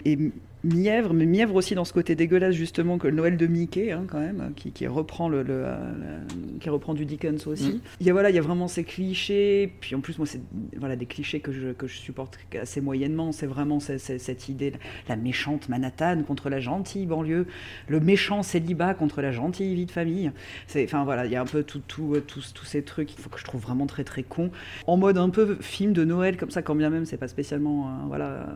et 0.06 0.16
mièvre, 0.64 1.14
mais 1.14 1.26
mièvre 1.26 1.56
aussi 1.56 1.76
dans 1.76 1.86
ce 1.86 1.94
côté 1.94 2.16
dégueulasse 2.16 2.56
justement 2.56 2.98
que 2.98 3.08
le 3.08 3.16
Noël 3.16 3.38
de 3.38 3.48
Mickey, 3.48 3.92
hein, 3.92 4.04
quand 4.08 4.20
même, 4.20 4.52
qui, 4.56 4.72
qui 4.72 4.88
reprend 4.88 5.30
le, 5.30 5.42
le, 5.44 5.64
euh, 5.66 5.92
le- 6.26 6.60
qui 6.60 6.70
reprend 6.70 6.94
du 6.94 7.06
Dickens 7.06 7.48
aussi. 7.48 7.74
Mm. 7.74 7.80
Il 8.02 8.08
y 8.08 8.10
a 8.10 8.14
voilà, 8.14 8.30
il 8.30 8.36
y 8.36 8.40
a 8.40 8.42
vraiment 8.42 8.68
ces 8.68 8.84
clichés. 8.84 9.72
Puis 9.80 9.96
en 9.96 10.02
plus, 10.02 10.18
moi, 10.18 10.28
c'est 10.28 10.42
voilà 10.78 10.96
des 10.96 11.06
clichés 11.06 11.40
que 11.40 11.52
je, 11.52 11.72
que 11.72 11.88
je 11.88 11.98
supporte 11.98 12.40
assez 12.62 12.82
moyennement. 12.82 13.32
C'est 13.32 13.46
vraiment 13.48 13.80
cette 13.80 14.50
idée, 14.50 14.74
la 15.08 15.16
méchante 15.16 15.70
Manhattan 15.70 16.24
contre 16.24 16.50
la 16.50 16.60
gentille 16.60 17.06
banlieue, 17.06 17.48
le 17.88 18.00
méchant 18.00 18.44
célibat 18.44 18.94
contre 18.94 19.22
la 19.22 19.32
gentille 19.32 19.74
vie 19.76 19.86
de 19.86 19.92
famille. 19.92 20.32
C'est, 20.68 20.84
enfin 20.84 21.04
voilà, 21.04 21.26
il 21.26 21.32
y 21.32 21.36
a 21.36 21.42
un 21.42 21.46
peu 21.46 21.64
tout, 21.64 21.82
tout, 21.88 22.16
euh, 22.16 22.22
tous, 22.26 22.54
ces 22.66 22.84
trucs. 22.84 23.12
Faut 23.12 23.30
que 23.30 23.40
je 23.40 23.46
trouve 23.46 23.62
vraiment 23.62 23.86
très 23.86 24.04
très 24.04 24.24
con, 24.24 24.52
en 24.88 24.98
mode 24.98 25.18
un 25.18 25.30
peu 25.30 25.58
film 25.62 25.94
de 25.94 26.04
Noël 26.04 26.38
comme 26.38 26.52
ça, 26.52 26.62
quand 26.62 26.76
bien 26.76 26.90
même 26.90 27.06
c'est 27.06 27.18
pas 27.18 27.28
spécialement 27.28 27.88
euh, 27.88 27.92
voilà 28.08 28.48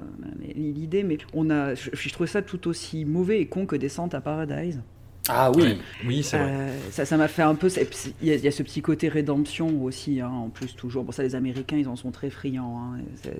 l'idée, 0.55 1.03
mais 1.03 1.17
on 1.33 1.49
a, 1.49 1.73
je, 1.73 1.89
je 1.93 2.09
trouve 2.13 2.27
ça 2.27 2.41
tout 2.41 2.67
aussi 2.67 3.05
mauvais 3.05 3.39
et 3.41 3.47
con 3.47 3.65
que 3.65 3.75
Descente 3.75 4.13
à 4.13 4.21
Paradise. 4.21 4.81
Ah 5.29 5.51
oui. 5.55 5.61
Ouais. 5.63 5.77
Oui, 6.05 6.21
c'est 6.21 6.37
vrai. 6.37 6.49
Euh, 6.51 6.77
ça, 6.91 7.05
ça 7.05 7.15
m'a 7.15 7.29
fait 7.29 7.43
un 7.43 7.55
peu. 7.55 7.69
c'est- 7.69 7.87
c'est- 7.93 8.13
Il 8.21 8.27
y, 8.27 8.31
a- 8.31 8.35
il 8.35 8.43
y 8.43 8.47
a 8.47 8.51
ce 8.51 8.61
petit 8.61 8.81
côté 8.81 9.07
rédemption 9.07 9.81
aussi, 9.81 10.19
hein, 10.19 10.27
en 10.27 10.49
plus, 10.49 10.75
toujours. 10.75 11.05
Bon, 11.05 11.13
ça, 11.13 11.23
les 11.23 11.35
Américains, 11.35 11.77
ils 11.77 11.87
en 11.87 11.95
sont 11.95 12.11
très 12.11 12.29
friands. 12.29 12.77
hein, 12.77 12.99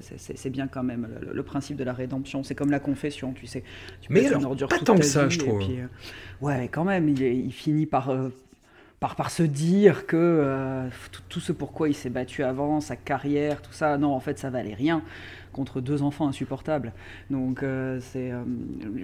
c'est- 0.10 0.50
bien 0.50 0.68
quand 0.68 0.84
même 0.84 1.10
le, 1.22 1.34
le 1.34 1.44
principe 1.44 1.76
de 1.76 1.84
la 1.84 1.92
rédemption. 1.92 2.42
C'est 2.44 2.56
comme 2.56 2.72
la 2.72 2.80
confession, 2.80 3.34
tu 3.34 3.48
sais. 3.48 3.64
Tu 4.00 4.14
Mais 4.14 4.26
alors, 4.28 4.46
ordure 4.46 4.70
pas 4.70 4.78
tant 4.80 4.94
ta 4.94 5.00
que 5.02 5.06
ça, 5.06 5.26
vie, 5.28 5.34
je 5.36 5.40
trouve. 5.40 5.60
puis, 5.60 5.80
euh, 5.82 5.88
ouais, 6.40 6.70
quand 6.72 6.86
même, 6.86 7.10
il, 7.10 7.22
il 7.22 7.52
finit 7.52 7.86
par. 7.86 8.10
euh, 8.12 8.30
par, 9.02 9.18
par 9.18 9.32
se 9.32 9.44
dire 9.44 10.06
que 10.08 10.16
euh, 10.16 10.88
tout, 11.12 11.22
tout 11.28 11.40
ce 11.42 11.52
pourquoi 11.52 11.90
il 11.90 11.94
s'est 11.94 12.10
battu 12.10 12.42
avant, 12.42 12.80
sa 12.80 12.96
carrière, 12.96 13.62
tout 13.62 13.74
ça, 13.74 13.98
non, 13.98 14.14
en 14.14 14.22
fait, 14.22 14.40
ça 14.40 14.50
valait 14.50 14.74
rien 14.76 15.02
contre 15.54 15.80
deux 15.80 16.02
enfants 16.02 16.28
insupportables. 16.28 16.92
Donc, 17.30 17.64
euh, 17.64 18.00
c'est, 18.02 18.32
euh, 18.32 18.44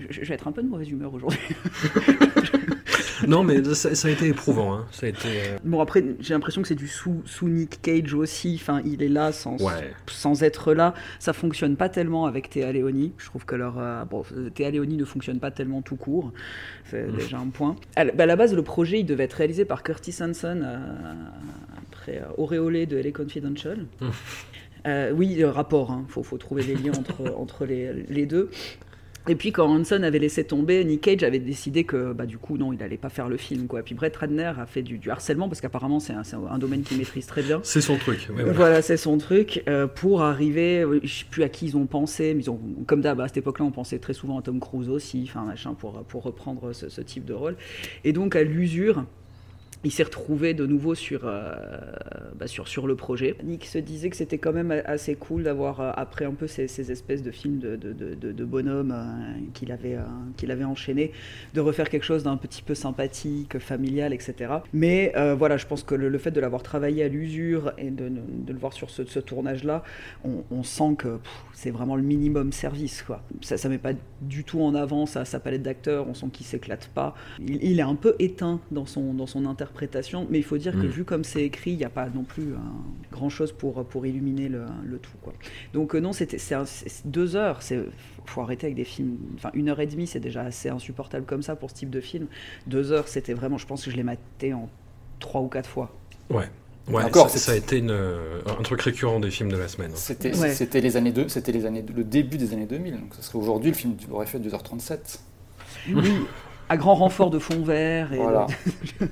je, 0.09 0.21
je 0.21 0.27
vais 0.27 0.33
être 0.33 0.47
un 0.47 0.51
peu 0.51 0.61
de 0.61 0.67
mauvaise 0.67 0.89
humeur 0.89 1.13
aujourd'hui. 1.13 1.39
non, 3.27 3.43
mais 3.43 3.63
ça, 3.73 3.95
ça, 3.95 4.07
a 4.07 4.11
été 4.11 4.27
éprouvant. 4.27 4.73
Hein. 4.73 4.85
Ça 4.91 5.05
a 5.05 5.09
été, 5.09 5.27
euh... 5.27 5.57
Bon, 5.63 5.79
après, 5.81 6.03
j'ai 6.19 6.33
l'impression 6.33 6.61
que 6.61 6.67
c'est 6.67 6.75
du 6.75 6.87
sous, 6.87 7.21
sous 7.25 7.47
Nick 7.47 7.81
Cage 7.81 8.13
aussi. 8.13 8.57
Enfin, 8.59 8.81
il 8.85 9.03
est 9.03 9.09
là 9.09 9.31
sans, 9.31 9.61
ouais. 9.61 9.93
sans 10.07 10.43
être 10.43 10.73
là. 10.73 10.93
Ça 11.19 11.33
fonctionne 11.33 11.75
pas 11.75 11.89
tellement 11.89 12.25
avec 12.25 12.49
Théa 12.49 12.71
Leoni. 12.71 13.13
Je 13.17 13.25
trouve 13.25 13.45
que 13.45 13.55
leur. 13.55 13.77
Euh, 13.77 14.05
bon, 14.05 14.23
Théa 14.53 14.71
Leoni 14.71 14.97
ne 14.97 15.05
fonctionne 15.05 15.39
pas 15.39 15.51
tellement 15.51 15.81
tout 15.81 15.95
court. 15.95 16.31
C'est 16.85 17.07
mmh. 17.07 17.15
déjà 17.15 17.37
un 17.37 17.47
point. 17.47 17.75
À, 17.95 18.05
bah, 18.05 18.23
à, 18.23 18.25
la 18.25 18.35
base, 18.35 18.53
le 18.53 18.63
projet, 18.63 18.99
il 18.99 19.05
devait 19.05 19.25
être 19.25 19.33
réalisé 19.33 19.65
par 19.65 19.83
Curtis 19.83 20.15
Hanson, 20.21 20.61
euh, 20.63 20.77
après 21.91 22.21
Auréolé 22.37 22.85
de 22.85 22.97
LA 22.97 23.11
Confidential. 23.11 23.85
Mmh. 24.01 24.07
Euh, 24.87 25.11
oui, 25.11 25.35
le 25.35 25.49
rapport, 25.49 25.89
il 25.89 25.93
hein. 25.93 26.05
faut, 26.07 26.23
faut, 26.23 26.37
trouver 26.37 26.63
les 26.63 26.75
liens 26.75 26.93
entre, 26.97 27.33
entre 27.37 27.65
les, 27.65 27.93
les, 28.09 28.25
deux. 28.25 28.49
Et 29.27 29.35
puis 29.35 29.51
quand 29.51 29.67
Hanson 29.67 30.01
avait 30.01 30.17
laissé 30.17 30.43
tomber, 30.43 30.83
Nick 30.85 31.01
Cage 31.01 31.23
avait 31.23 31.39
décidé 31.39 31.83
que 31.83 32.13
bah, 32.13 32.25
du 32.25 32.37
coup 32.37 32.57
non, 32.57 32.73
il 32.73 32.81
allait 32.81 32.97
pas 32.97 33.09
faire 33.09 33.27
le 33.27 33.37
film 33.37 33.67
quoi. 33.67 33.83
Puis 33.83 33.93
Brett 33.93 34.15
Ratner 34.15 34.53
a 34.57 34.65
fait 34.65 34.81
du, 34.81 34.97
du 34.97 35.11
harcèlement 35.11 35.49
parce 35.49 35.61
qu'apparemment 35.61 35.99
c'est 35.99 36.13
un, 36.13 36.23
un, 36.49 36.57
domaine 36.57 36.81
qu'il 36.81 36.97
maîtrise 36.97 37.27
très 37.27 37.43
bien. 37.43 37.59
C'est 37.63 37.81
son 37.81 37.97
truc. 37.97 38.27
Ouais, 38.29 38.43
voilà, 38.43 38.51
voilà 38.53 38.81
c'est 38.81 38.97
son 38.97 39.17
truc 39.17 39.61
euh, 39.67 39.85
pour 39.85 40.21
arriver. 40.23 40.83
Je 41.03 41.13
sais 41.13 41.25
plus 41.29 41.43
à 41.43 41.49
qui 41.49 41.67
ils 41.67 41.77
ont 41.77 41.85
pensé, 41.85 42.33
mais 42.33 42.43
ils 42.43 42.49
ont 42.49 42.59
comme 42.87 43.01
d'hab 43.01 43.19
à 43.19 43.27
cette 43.27 43.37
époque-là 43.37 43.65
on 43.65 43.71
pensait 43.71 43.99
très 43.99 44.13
souvent 44.13 44.39
à 44.39 44.41
Tom 44.41 44.59
Cruise 44.59 44.89
aussi, 44.89 45.25
enfin 45.27 45.43
machin 45.43 45.73
pour 45.73 46.01
pour 46.05 46.23
reprendre 46.23 46.73
ce, 46.73 46.89
ce 46.89 47.01
type 47.01 47.25
de 47.25 47.33
rôle. 47.33 47.55
Et 48.05 48.13
donc 48.13 48.35
à 48.35 48.41
l'usure 48.41 49.03
il 49.85 49.91
s'est 49.91 50.03
retrouvé 50.03 50.53
de 50.53 50.65
nouveau 50.65 50.93
sur, 50.93 51.21
euh, 51.23 51.53
bah 52.35 52.47
sur, 52.47 52.67
sur 52.67 52.85
le 52.85 52.95
projet. 52.95 53.35
Nick 53.43 53.65
se 53.65 53.77
disait 53.77 54.09
que 54.09 54.17
c'était 54.17 54.37
quand 54.37 54.51
même 54.51 54.71
assez 54.85 55.15
cool 55.15 55.43
d'avoir, 55.43 55.79
euh, 55.79 55.91
après 55.95 56.25
un 56.25 56.33
peu 56.33 56.47
ces, 56.47 56.67
ces, 56.67 56.91
espèces 56.91 57.23
de 57.23 57.31
films 57.31 57.59
de, 57.59 57.77
de, 57.77 57.93
de, 57.93 58.45
bonhommes 58.45 58.93
euh, 58.93 59.33
qu'il 59.53 59.71
avait, 59.71 59.97
qu'il 60.35 60.51
avait 60.51 60.65
enchaîné, 60.65 61.13
de 61.53 61.61
refaire 61.61 61.89
quelque 61.89 62.03
chose 62.03 62.23
d'un 62.23 62.35
petit 62.35 62.61
peu 62.61 62.75
sympathique, 62.75 63.57
familial, 63.59 64.13
etc. 64.13 64.53
Mais 64.73 65.13
voilà, 65.37 65.57
je 65.57 65.65
pense 65.65 65.83
que 65.83 65.95
le, 65.95 66.17
fait 66.17 66.31
de 66.31 66.39
l'avoir 66.41 66.63
travaillé 66.63 67.03
à 67.03 67.07
l'usure 67.07 67.71
et 67.77 67.89
de, 67.89 68.11
le 68.47 68.59
voir 68.59 68.73
sur 68.73 68.89
ce, 68.89 69.05
ce 69.05 69.19
tournage-là, 69.19 69.83
on, 70.25 70.43
on, 70.51 70.63
sent 70.63 70.95
que 70.97 71.19
c'est 71.53 71.71
vraiment 71.71 71.95
le 71.95 72.03
minimum 72.03 72.51
service. 72.51 73.03
Quoi. 73.03 73.21
Ça 73.41 73.55
ne 73.67 73.73
met 73.73 73.77
pas 73.77 73.93
du 74.21 74.43
tout 74.43 74.61
en 74.61 74.75
avant 74.75 75.05
sa, 75.05 75.23
sa 75.23 75.39
palette 75.39 75.63
d'acteurs, 75.63 76.07
on 76.07 76.13
sent 76.13 76.27
qu'il 76.33 76.45
s'éclate 76.45 76.89
pas. 76.93 77.15
Il, 77.39 77.63
il, 77.63 77.79
est 77.79 77.83
un 77.83 77.95
peu 77.95 78.15
éteint 78.19 78.59
dans 78.71 78.85
son, 78.85 79.13
dans 79.13 79.27
son 79.27 79.45
interprétation 79.45 79.68
interprétation, 79.69 80.27
mais 80.29 80.39
il 80.39 80.43
faut 80.43 80.57
dire 80.57 80.75
mmh. 80.75 80.81
que 80.81 80.87
vu 80.87 81.03
comme 81.05 81.23
c'est 81.23 81.43
écrit, 81.43 81.71
il 81.71 81.77
n'y 81.77 81.85
a 81.85 81.89
pas 81.89 82.07
non 82.09 82.23
plus 82.23 82.53
hein, 82.55 82.73
grand 83.11 83.29
chose 83.29 83.51
pour, 83.51 83.85
pour 83.85 84.05
illuminer 84.05 84.49
le, 84.49 84.65
le 84.83 84.97
tout. 84.97 85.11
Quoi. 85.21 85.33
Donc 85.73 85.95
euh, 85.95 85.99
non, 85.99 86.13
c'était 86.13 86.39
c'est 86.39 86.57
deux 87.05 87.35
heures, 87.35 87.61
c'est 87.61 87.79
faut 88.25 88.41
arrêter 88.41 88.67
avec 88.67 88.75
des 88.75 88.83
films. 88.83 89.17
Enfin, 89.35 89.49
une 89.53 89.69
heure 89.69 89.79
et 89.79 89.87
demie, 89.87 90.07
c'est 90.07 90.19
déjà 90.19 90.41
assez 90.41 90.69
insupportable 90.69 91.25
comme 91.25 91.41
ça 91.41 91.55
pour 91.55 91.69
ce 91.69 91.75
type 91.75 91.89
de 91.89 92.01
film. 92.01 92.27
Deux 92.67 92.91
heures, 92.91 93.07
c'était 93.07 93.33
vraiment, 93.33 93.57
je 93.57 93.65
pense 93.65 93.85
que 93.85 93.91
je 93.91 93.95
l'ai 93.95 94.03
maté 94.03 94.53
en 94.53 94.69
trois 95.19 95.41
ou 95.41 95.47
quatre 95.47 95.69
fois. 95.69 95.95
Ouais. 96.29 96.49
Ouais, 96.87 97.03
encore, 97.03 97.29
ça, 97.29 97.37
ça, 97.37 97.51
a 97.51 97.55
été 97.55 97.77
une, 97.77 97.91
un 97.91 98.63
truc 98.63 98.81
récurrent 98.81 99.19
des 99.19 99.29
films 99.29 99.51
de 99.51 99.57
la 99.57 99.67
semaine. 99.67 99.91
C'était 99.93 100.35
ouais. 100.35 100.55
c'était 100.55 100.81
les 100.81 100.97
années 100.97 101.11
2, 101.11 101.27
c'était 101.27 101.51
les 101.51 101.67
années 101.67 101.85
le 101.95 102.03
début 102.03 102.37
des 102.37 102.51
années 102.53 102.65
2000. 102.65 102.93
Donc 102.93 103.13
ça 103.13 103.21
serait 103.21 103.37
aujourd'hui 103.37 103.69
le 103.69 103.77
film 103.77 103.95
aurait 104.09 104.25
fait 104.25 104.39
2h37. 104.39 105.19
Oui, 105.93 106.11
à 106.69 106.77
grand 106.77 106.95
renfort 106.95 107.29
de 107.29 107.39
fond 107.39 107.61
vert 107.61 108.13
et 108.13 108.17
voilà. 108.17 108.47
de... 108.99 109.07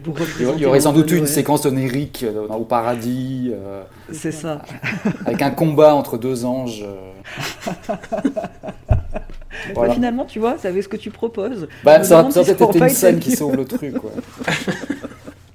il 0.56 0.60
y 0.60 0.66
aurait 0.66 0.80
sans 0.80 0.92
doute 0.92 1.10
eu 1.10 1.18
une 1.18 1.26
séquence 1.26 1.66
onérique 1.66 2.24
euh, 2.24 2.48
au 2.48 2.64
paradis. 2.64 3.52
Euh, 3.52 3.82
c'est 4.10 4.32
ça. 4.32 4.62
Avec 5.26 5.42
un 5.42 5.50
combat 5.50 5.94
entre 5.94 6.18
deux 6.18 6.44
anges. 6.44 6.84
Euh... 6.84 7.92
voilà. 9.74 9.88
bah, 9.88 9.94
finalement, 9.94 10.24
tu 10.24 10.38
vois, 10.38 10.58
ça 10.58 10.68
avait 10.68 10.82
ce 10.82 10.88
que 10.88 10.96
tu 10.96 11.10
proposes. 11.10 11.68
Bah, 11.84 12.02
ça, 12.02 12.30
ça 12.30 12.42
peut-être 12.42 12.70
été 12.70 12.78
une 12.78 12.88
scène 12.88 13.18
qui 13.18 13.32
sauve 13.32 13.56
le 13.56 13.64
truc. 13.64 13.94
Quoi. 13.98 14.10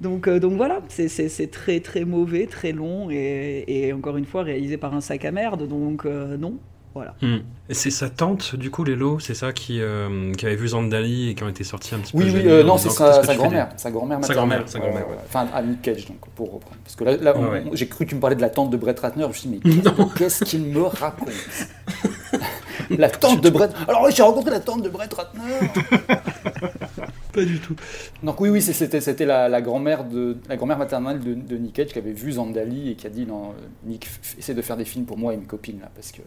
Donc, 0.02 0.28
euh, 0.28 0.40
donc 0.40 0.54
voilà, 0.54 0.82
c'est 0.90 1.52
très 1.52 1.80
très 1.80 2.06
mauvais, 2.06 2.48
très 2.48 2.72
long 2.72 3.10
et, 3.12 3.64
et, 3.68 3.94
encore 3.94 4.18
une 4.18 4.26
fois 4.26 4.42
réalisé 4.42 4.78
par 4.78 4.96
un 4.96 5.02
sac 5.02 5.24
à 5.26 5.32
merde. 5.32 5.68
Donc 5.68 6.06
euh, 6.06 6.38
non, 6.38 6.56
voilà. 6.94 7.16
Mmh. 7.22 7.38
Et 7.70 7.74
c'est 7.74 7.90
sa 7.90 8.10
tante, 8.10 8.56
du 8.56 8.70
coup, 8.70 8.84
Lélo, 8.84 9.20
c'est 9.20 9.34
ça 9.34 9.54
qui, 9.54 9.82
euh, 9.82 10.34
qui 10.34 10.46
avait 10.46 10.58
vu 10.58 10.70
Zandali 10.70 11.30
et 11.30 11.36
qui 11.36 11.44
ont 11.44 11.48
été 11.48 11.64
sortis 11.64 11.96
un 11.96 12.00
petit 12.00 12.12
oui, 12.16 12.30
peu. 12.30 12.40
Oui, 12.40 12.48
euh, 12.48 12.64
non, 12.64 12.78
c'est 12.78 12.90
sa, 12.90 13.24
sa 13.24 13.36
grand-mère. 13.36 13.70
Sa 13.78 13.92
grand-mère 13.92 14.24
Sa 14.24 14.34
grand-mère, 14.34 14.68
sa 14.68 14.80
grand-mère. 14.80 15.08
Ouais. 15.08 15.16
Enfin, 15.26 15.48
à 15.54 15.62
Nick 15.62 15.82
Cage, 15.82 16.06
donc, 16.08 16.20
pour 16.36 16.54
reprendre. 16.54 16.76
Parce 16.84 16.98
que 16.98 17.06
là, 17.06 17.16
là 17.16 17.38
ouais, 17.38 17.50
ouais. 17.50 17.64
j'ai 17.74 17.88
cru 17.88 18.06
que 18.06 18.10
tu 18.10 18.16
me 18.16 18.20
parlais 18.20 18.36
de 18.36 18.42
la 18.42 18.50
tante 18.50 18.72
de 18.72 18.78
Brett 18.78 19.00
Ratner. 19.00 19.24
Je 19.24 19.28
me 19.28 19.34
suis 19.34 19.50
dit, 19.50 19.62
mais 19.64 20.06
qu'est-ce 20.18 20.44
qu'il 20.44 20.64
me 20.64 20.84
raconte 20.84 21.30
La 22.90 23.10
tante 23.10 23.42
de 23.42 23.50
Brett. 23.50 23.72
Alors, 23.88 24.04
oui, 24.04 24.12
j'ai 24.14 24.24
rencontré 24.24 24.52
la 24.52 24.60
tante 24.60 24.82
de 24.82 24.90
Brett 24.90 25.14
Ratner. 25.14 25.42
Pas 27.34 27.46
du 27.46 27.60
tout. 27.60 27.76
Donc 28.24 28.42
oui, 28.42 28.50
oui, 28.50 28.62
c'était 28.62 29.26
la, 29.26 29.48
la 29.48 29.62
grand-mère 29.62 30.04
de 30.04 30.38
la 30.50 30.58
grand-mère 30.58 30.78
maternelle 30.78 31.22
de, 31.22 31.34
de, 31.34 31.56
Nick 31.56 31.74
Cage 31.74 31.88
qui 31.88 32.00
avait 32.00 32.12
vu 32.12 32.34
Zandali 32.34 32.92
et 32.92 32.96
qui 32.96 33.08
a 33.08 33.10
dit 33.10 33.26
non, 33.26 33.54
Nick, 33.86 34.10
essaie 34.38 34.54
de 34.54 34.62
faire 34.62 34.76
des 34.76 34.84
films 34.84 35.06
pour 35.06 35.18
moi 35.18 35.34
et 35.34 35.38
mes 35.38 35.46
copines 35.46 35.80
là, 35.80 35.90
parce 35.96 36.12
que. 36.12 36.22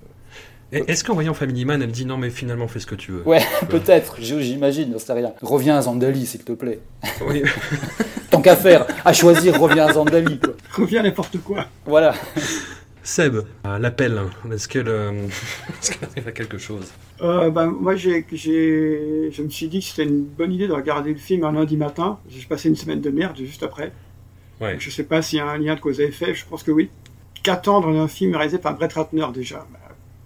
Est-ce 0.74 1.04
qu'en 1.04 1.14
voyant 1.14 1.34
Family 1.34 1.64
Man, 1.64 1.82
elle 1.82 1.92
dit 1.92 2.04
non 2.04 2.16
mais 2.16 2.30
finalement 2.30 2.68
fais 2.68 2.80
ce 2.80 2.86
que 2.86 2.94
tu 2.94 3.12
veux 3.12 3.22
Ouais, 3.26 3.42
peut-être, 3.68 4.16
j'imagine, 4.18 4.92
j'en 4.92 4.98
sais 4.98 5.12
rien. 5.12 5.32
Reviens 5.42 5.76
à 5.76 5.82
Zandali, 5.82 6.26
s'il 6.26 6.42
te 6.42 6.52
plaît. 6.52 6.80
Oui. 7.28 7.42
Tant 8.30 8.40
qu'à 8.40 8.56
faire, 8.56 8.86
à 9.04 9.12
choisir, 9.12 9.60
reviens 9.60 9.86
à 9.86 9.92
Zandali. 9.92 10.38
Quoi. 10.38 10.54
Reviens 10.72 11.00
à 11.00 11.02
n'importe 11.04 11.38
quoi. 11.38 11.66
Voilà. 11.86 12.14
Seb, 13.04 13.36
l'appel, 13.64 14.20
est-ce 14.52 14.66
qu'elle 14.66 14.88
est 14.88 15.90
qu 15.92 16.04
arrive 16.04 16.28
à 16.28 16.32
quelque 16.32 16.58
chose? 16.58 16.90
Euh, 17.20 17.50
ben, 17.50 17.66
Moi, 17.66 17.96
j'ai, 17.96 18.24
je 18.32 19.42
me 19.42 19.48
suis 19.50 19.68
dit 19.68 19.80
que 19.80 19.84
c'était 19.84 20.04
une 20.04 20.24
bonne 20.24 20.52
idée 20.52 20.66
de 20.66 20.72
regarder 20.72 21.10
le 21.10 21.18
film 21.18 21.44
un 21.44 21.52
lundi 21.52 21.76
matin. 21.76 22.18
J'ai 22.28 22.44
passé 22.46 22.68
une 22.68 22.76
semaine 22.76 23.00
de 23.00 23.10
merde 23.10 23.36
juste 23.36 23.62
après. 23.62 23.92
Ouais. 24.60 24.72
Donc, 24.72 24.80
je 24.80 24.90
sais 24.90 25.04
pas 25.04 25.20
s'il 25.22 25.38
y 25.38 25.42
a 25.42 25.46
un 25.46 25.58
lien 25.58 25.74
de 25.74 25.80
cause 25.80 26.00
à 26.00 26.04
effet, 26.04 26.34
je 26.34 26.44
pense 26.48 26.62
que 26.62 26.70
oui. 26.70 26.88
Qu'attendre 27.42 27.92
d'un 27.92 28.08
film 28.08 28.34
réalisé 28.34 28.58
par 28.58 28.74
Brett 28.74 28.94
Ratner 28.94 29.26
déjà 29.34 29.66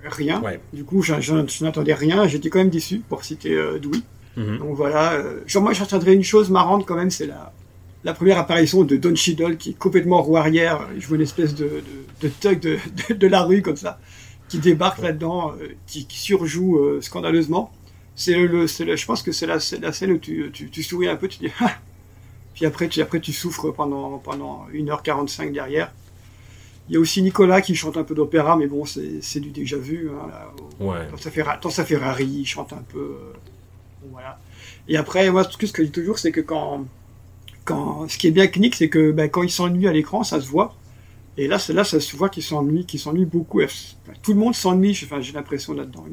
Rien. 0.05 0.41
Ouais. 0.43 0.61
Du 0.73 0.85
coup, 0.85 1.03
je, 1.03 1.21
je, 1.21 1.35
je 1.47 1.65
n'attendais 1.65 1.95
rien. 1.95 2.27
J'étais 2.29 2.51
quand 2.51 2.59
même 2.59 2.71
déçu, 2.71 3.03
pour 3.09 3.25
citer 3.25 3.53
euh, 3.55 3.79
Dewey. 3.79 3.99
Mhm. 4.37 4.45
Mm 4.45 4.49
-hmm. 4.49 4.59
Donc 4.59 4.77
voilà. 4.77 5.13
Euh, 5.15 5.41
genre, 5.47 5.63
moi, 5.63 5.73
j'attendrais 5.73 6.15
une 6.15 6.25
chose 6.25 6.51
marrante 6.51 6.87
quand 6.87 6.97
même, 6.97 7.11
c'est 7.11 7.27
la, 7.27 7.53
la 8.05 8.15
première 8.15 8.39
apparition 8.39 8.85
de 8.85 8.97
Don 8.97 9.15
Cheadle 9.15 9.57
qui 9.57 9.71
est 9.71 9.79
complètement 9.79 10.23
roue 10.23 10.37
arrière. 10.37 10.89
Il 10.95 11.01
joue 11.01 11.15
une 11.17 11.23
espèce 11.23 11.55
de, 11.55 11.83
de, 12.21 12.29
de 12.29 12.29
thug 12.29 12.61
de, 12.61 12.79
de, 13.09 13.15
de, 13.15 13.27
la 13.27 13.43
rue 13.43 13.63
comme 13.63 13.77
ça, 13.77 13.99
qui 14.49 14.59
débarque 14.59 15.01
là-dedans, 15.03 15.53
euh, 15.61 15.69
qui, 15.87 16.07
qui, 16.07 16.19
surjoue 16.19 16.79
euh, 16.79 17.01
scandaleusement. 17.01 17.73
C'est 18.15 18.35
le, 18.35 18.47
le, 18.47 18.67
le, 18.85 18.97
je 18.97 19.07
pense 19.07 19.23
que 19.23 19.33
c'est 19.33 19.47
la, 19.47 19.59
la, 19.81 19.93
scène 19.93 20.13
où 20.13 20.19
tu, 20.19 20.51
tu, 20.53 20.71
tu, 20.71 20.83
souris 20.83 21.09
un 21.09 21.17
peu, 21.17 21.29
tu 21.29 21.39
dis 21.39 21.51
ah 21.61 21.75
puis 22.55 22.67
après 22.67 22.89
tu, 22.89 23.01
après 23.01 23.21
tu 23.21 23.33
souffres 23.33 23.71
pendant, 23.71 24.19
pendant 24.19 24.67
1h45 24.75 25.53
derrière. 25.53 25.93
Il 26.89 26.95
y 26.95 26.97
a 26.97 27.01
aussi 27.01 27.23
Nicolas 27.23 27.61
qui 27.61 27.75
chante 27.75 27.97
un 27.99 28.05
peu 28.05 28.15
d'opéra, 28.15 28.57
mais 28.57 28.67
bon, 28.67 28.85
c'est 28.87 29.41
du 29.41 29.51
déjà 29.51 29.77
vu. 29.77 30.11
Hein, 30.11 30.29
là, 30.29 30.53
ouais. 30.81 31.09
dans, 31.63 31.71
sa 31.71 31.85
Ferrari, 31.85 32.25
il 32.25 32.47
chante 32.47 32.73
un 32.73 32.83
peu. 32.89 32.99
Euh, 32.99 33.33
bon, 34.03 34.09
voilà. 34.13 34.39
Et 34.89 34.97
après, 34.97 35.31
moi, 35.31 35.45
ce 35.45 35.57
que 35.57 35.67
je 35.67 35.83
dis 35.83 35.91
toujours, 35.91 36.19
c'est 36.19 36.33
que 36.33 36.41
quand, 36.41 36.87
quand, 37.67 38.09
ce 38.09 38.17
qui 38.17 38.27
est 38.27 38.31
bien 38.31 38.47
clinique, 38.47 38.75
c'est 38.75 38.89
que 38.89 39.13
ben, 39.13 39.29
quand 39.29 39.43
il 39.43 39.51
s'ennuie 39.51 39.87
à 39.87 39.93
l'écran, 39.93 40.25
ça 40.25 40.41
se 40.41 40.49
voit. 40.49 40.75
Et 41.37 41.47
là, 41.47 41.59
là, 41.69 41.85
ça 41.85 42.01
se 42.01 42.17
voit 42.17 42.31
qu'il 42.31 42.43
s'ennuie, 42.43 42.87
qu'il 42.87 42.99
s'ennuie 42.99 43.27
beaucoup. 43.27 43.61
Tout 44.23 44.33
le 44.33 44.39
monde 44.39 44.55
s'ennuie, 44.55 44.99
enfin, 45.05 45.21
j'ai 45.21 45.33
l'impression 45.33 45.75
là-dedans. 45.75 46.07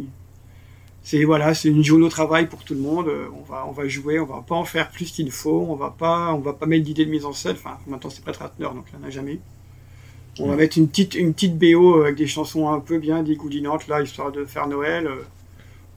C'est 1.02 1.24
voilà, 1.24 1.54
c'est 1.54 1.70
une 1.70 1.84
journée 1.84 2.06
au 2.06 2.10
travail 2.10 2.48
pour 2.48 2.64
tout 2.64 2.74
le 2.74 2.82
monde. 2.82 3.10
On 3.34 3.44
va, 3.44 3.66
on 3.68 3.72
va 3.72 3.88
jouer, 3.88 4.20
on 4.20 4.26
va 4.26 4.44
pas 4.46 4.56
en 4.56 4.66
faire 4.66 4.92
plus 4.92 5.12
qu'il 5.12 5.32
faut. 5.32 5.68
On 5.70 5.76
va 5.76 5.92
pas, 5.92 6.34
on 6.34 6.40
va 6.40 6.54
pas 6.54 6.66
mettre 6.66 6.84
d'idée 6.84 7.06
de 7.06 7.12
mise 7.12 7.26
en 7.26 7.34
scène. 7.34 7.56
Enfin, 7.58 7.78
maintenant 7.88 8.10
c'est 8.10 8.24
pas 8.26 8.34
Ratner, 8.34 8.66
donc 8.66 8.86
il 8.92 9.00
n'y 9.00 9.06
en 9.06 9.08
a 9.08 9.12
jamais 9.12 9.34
eu. 9.36 9.40
On 10.40 10.48
va 10.48 10.56
mettre 10.56 10.78
une 10.78 10.90
petite, 10.90 11.16
une 11.16 11.34
petite 11.34 11.58
BO 11.58 12.02
avec 12.02 12.16
des 12.16 12.28
chansons 12.28 12.70
un 12.70 12.80
peu 12.80 13.00
bien 13.00 13.24
dégoulinantes 13.24 13.88
là, 13.88 14.02
histoire 14.02 14.32
de 14.32 14.44
faire 14.44 14.68
Noël. 14.68 15.10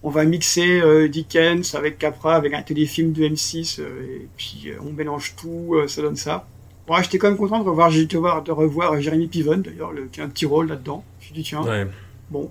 On 0.02 0.10
va 0.10 0.24
mixer 0.24 0.80
euh, 0.80 1.08
Dickens 1.08 1.74
avec 1.74 1.98
Capra, 1.98 2.36
avec 2.36 2.54
un 2.54 2.62
téléfilm 2.62 3.12
de 3.12 3.24
M6, 3.24 3.80
euh, 3.80 4.22
et 4.22 4.28
puis 4.36 4.66
euh, 4.66 4.78
on 4.80 4.92
mélange 4.92 5.34
tout, 5.36 5.74
ça 5.88 6.02
donne 6.02 6.16
ça. 6.16 6.46
Bon, 6.86 6.94
j'étais 7.02 7.18
quand 7.18 7.28
même 7.28 7.36
content 7.36 7.58
de 7.58 7.68
revoir, 7.68 7.90
de 7.90 8.16
revoir, 8.16 8.42
de 8.42 8.52
revoir 8.52 9.00
Jérémy 9.00 9.26
Piven, 9.26 9.60
d'ailleurs, 9.60 9.92
qui 10.12 10.20
a 10.20 10.24
un 10.24 10.28
petit 10.28 10.46
rôle 10.46 10.68
là-dedans. 10.68 11.04
Je 11.18 11.24
me 11.24 11.24
suis 11.26 11.34
dit, 11.34 11.42
tiens, 11.42 11.62
ouais. 11.62 11.86
bon. 12.30 12.48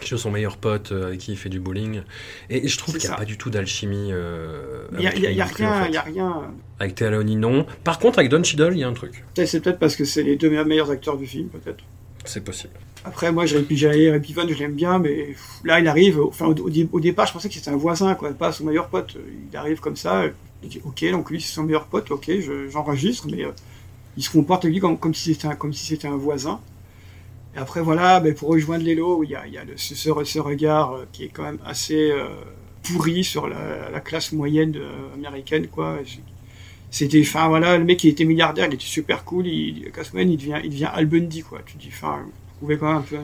Qui 0.00 0.14
est 0.14 0.16
son 0.16 0.30
meilleur 0.30 0.56
pote 0.56 0.92
avec 0.92 1.20
qui 1.20 1.32
il 1.32 1.38
fait 1.38 1.48
du 1.48 1.60
bowling. 1.60 2.02
Et 2.50 2.66
je 2.66 2.78
trouve 2.78 2.96
qu'il 2.96 3.08
n'y 3.08 3.14
a 3.14 3.18
pas 3.18 3.24
du 3.24 3.38
tout 3.38 3.50
d'alchimie. 3.50 4.08
Il 4.08 4.98
n'y 4.98 5.06
a, 5.06 5.16
y 5.16 5.26
a, 5.26 5.30
y 5.30 5.40
a 5.40 5.44
rien, 5.44 5.80
en 5.80 5.84
fait. 5.84 5.92
y 5.92 5.96
a 5.96 6.02
rien. 6.02 6.42
Avec 6.80 6.94
Théa 6.96 7.10
Leoni, 7.10 7.36
non. 7.36 7.66
Par 7.84 7.98
contre, 7.98 8.18
avec 8.18 8.30
Don 8.30 8.42
Cheadle, 8.42 8.72
il 8.72 8.80
y 8.80 8.84
a 8.84 8.88
un 8.88 8.94
truc. 8.94 9.24
C'est 9.34 9.60
peut-être 9.60 9.78
parce 9.78 9.96
que 9.96 10.04
c'est 10.04 10.22
les 10.22 10.36
deux 10.36 10.50
meilleurs 10.64 10.90
acteurs 10.90 11.16
du 11.16 11.26
film, 11.26 11.48
peut-être. 11.48 11.84
C'est 12.24 12.44
possible. 12.44 12.72
Après, 13.04 13.30
moi, 13.30 13.46
Jérémy 13.46 14.20
Piven, 14.20 14.48
je 14.48 14.58
l'aime 14.58 14.74
bien, 14.74 14.98
mais 14.98 15.36
là, 15.64 15.78
il 15.78 15.86
arrive. 15.86 16.20
Enfin, 16.20 16.46
au, 16.46 16.54
au, 16.58 17.00
départ, 17.00 17.26
je 17.26 17.32
pensais 17.32 17.48
que 17.48 17.54
c'était 17.54 17.70
un 17.70 17.76
voisin, 17.76 18.16
quoi, 18.16 18.32
pas 18.32 18.50
son 18.50 18.64
meilleur 18.64 18.88
pote. 18.88 19.16
Il 19.50 19.56
arrive 19.56 19.78
comme 19.78 19.94
ça. 19.94 20.24
Il 20.62 20.68
dit, 20.68 20.80
ok, 20.84 21.08
donc 21.12 21.30
lui, 21.30 21.40
c'est 21.40 21.54
son 21.54 21.62
meilleur 21.62 21.86
pote. 21.86 22.10
Ok, 22.10 22.28
j'enregistre, 22.68 23.28
je, 23.28 23.36
mais 23.36 23.44
euh, 23.44 23.52
il 24.16 24.24
se 24.24 24.30
comporte 24.30 24.64
lui 24.64 24.80
comme, 24.80 24.98
comme 24.98 25.14
si 25.14 25.34
c'était 25.34 25.46
un, 25.46 25.54
comme 25.54 25.72
si 25.72 25.86
c'était 25.86 26.08
un 26.08 26.16
voisin. 26.16 26.60
Et 27.56 27.58
après, 27.58 27.80
voilà, 27.80 28.20
ben, 28.20 28.34
pour 28.34 28.50
rejoindre 28.50 28.84
Lélo, 28.84 29.24
il 29.24 29.30
y 29.30 29.34
a, 29.34 29.46
il 29.46 29.54
y 29.54 29.58
a 29.58 29.64
ce, 29.76 30.38
regard 30.38 30.92
euh, 30.92 31.04
qui 31.10 31.24
est 31.24 31.28
quand 31.28 31.42
même 31.42 31.58
assez. 31.64 32.10
Euh, 32.10 32.28
pourri 32.86 33.24
sur 33.24 33.48
la, 33.48 33.90
la 33.90 34.00
classe 34.00 34.32
moyenne 34.32 34.74
euh, 34.76 35.14
américaine. 35.14 35.66
C'était, 36.90 37.20
enfin 37.20 37.48
voilà, 37.48 37.76
le 37.76 37.84
mec 37.84 38.02
il 38.04 38.10
était 38.10 38.24
milliardaire, 38.24 38.66
il 38.68 38.74
était 38.74 38.84
super 38.84 39.24
cool, 39.24 39.46
il, 39.46 39.90
classe 39.90 40.12
moyenne, 40.12 40.30
il 40.30 40.36
devient, 40.36 40.60
il 40.62 40.70
devient 40.70 40.90
Al 40.92 41.06
Bundy, 41.06 41.42
quoi. 41.42 41.60
Tu 41.66 41.76
dis, 41.76 41.88
enfin, 41.88 42.24
trouvez 42.58 42.78
quand 42.78 42.86
même 42.86 42.96
un 42.96 43.02
peu 43.02 43.16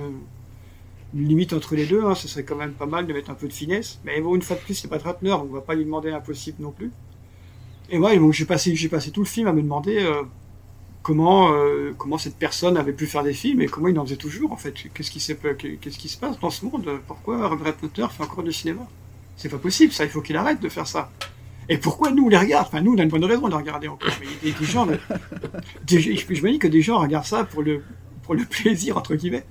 une 1.15 1.29
limite 1.29 1.53
entre 1.53 1.77
les 1.77 1.87
deux, 1.87 2.05
hein, 2.05 2.15
ce 2.15 2.27
serait 2.27 2.43
quand 2.43 2.57
même 2.57 2.73
pas 2.73 2.87
mal 2.87 3.07
de 3.07 3.13
mettre 3.13 3.31
un 3.31 3.35
peu 3.35 3.47
de 3.47 3.53
finesse. 3.53 4.01
Mais 4.05 4.21
bon, 4.21 4.35
une 4.35 4.43
fois 4.43 4.57
de 4.57 4.63
plus, 4.63 4.75
c'est 4.75 4.89
pas 4.89 4.99
Ratner, 4.99 5.33
on 5.33 5.45
va 5.45 5.61
pas 5.61 5.75
lui 5.75 5.85
demander 5.85 6.11
l'impossible 6.11 6.63
non 6.63 6.73
plus. 6.73 6.91
Et 7.91 7.99
moi, 7.99 8.13
j'ai 8.33 8.45
passé, 8.47 8.75
j'ai 8.75 8.89
passé 8.89 9.11
tout 9.11 9.21
le 9.21 9.27
film 9.27 9.47
à 9.47 9.53
me 9.53 9.63
demander 9.63 10.05
comment, 11.03 11.53
euh, 11.53 11.93
comment 11.97 12.19
cette 12.19 12.37
personne 12.37 12.77
avait 12.77 12.93
pu 12.93 13.07
faire 13.07 13.23
des 13.23 13.33
films 13.33 13.61
et 13.61 13.67
comment 13.67 13.89
il 13.89 13.99
en 13.99 14.05
faisait 14.05 14.17
toujours, 14.17 14.53
en 14.53 14.57
fait. 14.57 14.75
Qu'est-ce 14.95 15.11
qui, 15.11 15.21
qu'est-ce 15.81 15.99
qui 15.99 16.09
se 16.09 16.17
passe 16.17 16.39
dans 16.41 16.51
ce 16.51 16.65
monde? 16.65 16.89
Pourquoi 17.07 17.49
Robert 17.49 17.75
Ratner 17.75 18.07
fait 18.11 18.23
encore 18.23 18.45
du 18.45 18.53
cinéma? 18.53 18.87
C'est 19.37 19.49
pas 19.49 19.59
possible, 19.59 19.93
ça, 19.93 20.05
il 20.05 20.11
faut 20.11 20.21
qu'il 20.21 20.37
arrête 20.37 20.61
de 20.61 20.69
faire 20.69 20.87
ça. 20.87 21.11
Et 21.69 21.79
pourquoi 21.79 22.11
nous 22.11 22.27
on 22.27 22.29
les 22.29 22.37
regarde? 22.37 22.67
Enfin, 22.67 22.81
nous 22.81 22.95
on 22.95 22.99
a 22.99 23.03
une 23.03 23.09
bonne 23.09 23.25
raison 23.25 23.43
de 23.43 23.51
les 23.51 23.57
regarder 23.57 23.89
encore. 23.89 24.11
Mais 24.21 24.27
il 24.43 24.55
des 24.55 24.65
gens, 24.65 24.87
je 25.89 26.43
me 26.43 26.51
dis 26.51 26.59
que 26.59 26.69
des 26.69 26.83
gens 26.83 26.99
regardent 26.99 27.25
ça 27.25 27.45
pour 27.45 27.63
le, 27.63 27.83
pour 28.23 28.35
le 28.35 28.45
plaisir, 28.45 28.97
entre 28.97 29.15
guillemets 29.15 29.45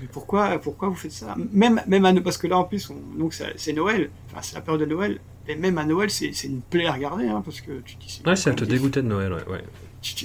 mais 0.00 0.08
pourquoi, 0.10 0.58
pourquoi 0.58 0.88
vous 0.88 0.94
faites 0.94 1.12
ça? 1.12 1.34
Même, 1.52 1.82
même 1.86 2.04
à, 2.04 2.12
parce 2.20 2.38
que 2.38 2.46
là 2.46 2.58
en 2.58 2.64
plus, 2.64 2.90
donc 3.16 3.34
c'est 3.34 3.72
Noël, 3.72 4.10
enfin 4.26 4.40
c'est 4.42 4.54
la 4.54 4.60
période 4.60 4.80
de 4.80 4.86
Noël, 4.86 5.20
et 5.48 5.56
même 5.56 5.78
à 5.78 5.84
Noël, 5.84 6.10
c'est 6.10 6.30
une 6.44 6.60
plaie 6.60 6.86
à 6.86 6.92
regarder, 6.92 7.26
hein, 7.26 7.42
parce 7.44 7.60
que 7.60 7.80
tu 7.80 7.96
dis. 7.96 8.22
Ouais, 8.26 8.36
ça 8.36 8.52
te 8.52 8.64
dégoûtait 8.64 9.02
de 9.02 9.08
Noël, 9.08 9.32
ouais. 9.32 9.44
ouais. 9.48 9.64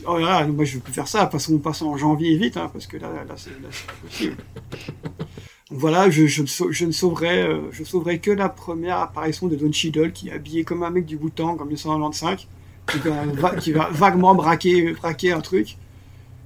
oh 0.06 0.18
là, 0.18 0.46
moi 0.46 0.66
je 0.66 0.76
veux 0.76 0.82
plus 0.82 0.94
faire 0.94 1.08
ça, 1.08 1.26
passons, 1.28 1.58
passons 1.60 1.88
en 1.88 1.98
janvier 1.98 2.38
vite, 2.38 2.58
hein, 2.58 2.70
parce 2.72 2.88
que 2.88 2.98
là, 2.98 3.10
là, 3.28 3.34
c'est 3.38 3.52
pas 3.52 3.94
possible. 4.06 4.36
donc 5.70 5.80
voilà, 5.80 6.10
je, 6.10 6.28
je, 6.28 6.44
je, 6.70 6.86
ne 6.86 6.92
sauverai, 6.92 7.44
euh, 7.44 7.62
je 7.72 7.84
sauverai 7.84 8.20
que 8.20 8.32
la 8.32 8.50
première 8.50 8.98
apparition 8.98 9.48
de 9.48 9.56
Don 9.56 9.72
Cheadle, 9.72 10.12
qui 10.12 10.28
est 10.28 10.34
habillé 10.34 10.66
comme 10.66 10.84
un 10.84 10.90
mec 10.90 11.06
du 11.06 11.16
Bhoutan 11.18 11.52
en 11.52 11.66
1995, 11.66 12.48
qui 12.92 12.98
va, 13.40 13.56
qui 13.56 13.72
va 13.72 13.90
vaguement 13.92 14.36
braquer, 14.36 14.92
braquer 14.92 15.32
un 15.32 15.42
truc. 15.42 15.78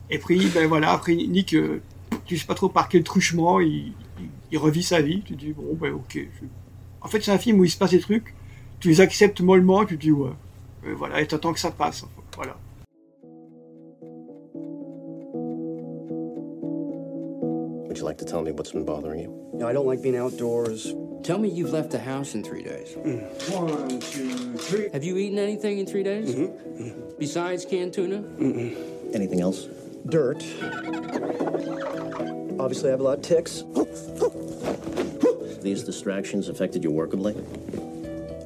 Et 0.10 0.19
puis, 0.19 0.48
ben 0.53 0.67
voilà, 0.67 0.91
après 0.91 1.15
Nick. 1.15 1.53
Euh, 1.55 1.81
tu 2.25 2.38
sais 2.38 2.46
pas 2.46 2.53
trop 2.53 2.69
par 2.69 2.89
quel 2.89 3.03
truchement 3.03 3.60
il, 3.60 3.93
il, 4.51 4.57
revit 4.57 4.84
sa 4.84 5.01
vie. 5.01 5.22
Tu 5.24 5.36
dis, 5.36 5.53
bon, 5.53 5.75
ben 5.79 5.93
ok. 5.93 6.19
En 7.01 7.07
fait, 7.07 7.22
c'est 7.22 7.31
un 7.31 7.38
film 7.38 7.60
où 7.60 7.63
il 7.63 7.69
se 7.69 7.77
passe 7.77 7.91
des 7.91 8.00
trucs, 8.00 8.34
tu 8.79 8.89
les 8.89 9.01
acceptes 9.01 9.41
mollement, 9.41 9.86
tu 9.86 9.98
dis, 9.98 10.12
ouais. 10.12 10.31
Et 10.86 10.93
voilà, 10.93 11.22
et 11.22 11.27
t'attends 11.27 11.53
que 11.53 11.60
ça 11.60 11.72
passe. 11.72 12.05
Voilà. 12.36 12.55
Would 17.88 17.98
you 17.98 18.03
like 18.05 18.17
to 18.19 18.25
tell 18.25 18.43
me 18.43 18.51
what's 18.51 18.72
been 18.72 18.86
bothering 18.86 19.19
you? 19.22 19.34
No, 19.53 19.67
I 19.67 19.74
don't 19.74 19.88
like 19.88 20.03
being 20.03 20.15
outdoors. 20.15 20.93
Tell 21.24 21.39
me 21.39 21.50
you've 21.50 21.74
left 21.74 21.89
the 21.89 22.00
house 22.00 22.36
in 22.36 22.43
three 22.43 22.62
days. 22.62 22.96
Mm. 22.96 23.22
One, 23.51 24.00
two, 24.00 24.55
three. 24.57 24.89
Have 24.93 25.03
you 25.03 25.17
eaten 25.17 25.39
anything 25.39 25.79
in 25.79 25.88
three 25.88 26.03
days? 26.03 26.36
Mm-hmm. 26.36 26.84
Mm-hmm. 26.84 27.17
Besides 27.17 27.65
canned 27.65 27.93
tuna? 27.93 28.19
Mm-mm. 28.19 29.15
Anything 29.15 29.41
else? 29.41 29.67
Dirt. 30.07 30.43
Obviously, 32.60 32.89
I 32.89 32.91
have 32.91 33.00
a 33.00 33.03
lot 33.03 33.17
of 33.17 33.24
ticks. 33.24 33.63
These 35.63 35.84
distractions 35.84 36.50
affected 36.50 36.84
you 36.84 36.91
workably? 36.91 37.36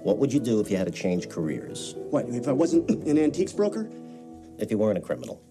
What 0.04 0.18
would 0.18 0.34
you 0.34 0.40
do 0.40 0.60
if 0.60 0.72
you 0.72 0.78
had 0.78 0.88
to 0.88 0.92
change 0.92 1.30
careers? 1.30 1.94
What, 1.96 2.26
if 2.30 2.48
I 2.48 2.52
wasn't 2.52 2.90
an 2.90 3.20
antiques 3.20 3.54
broker? 3.54 3.88
If 4.58 4.72
you 4.72 4.80
weren't 4.80 4.98
a 4.98 5.02
criminal? 5.02 5.44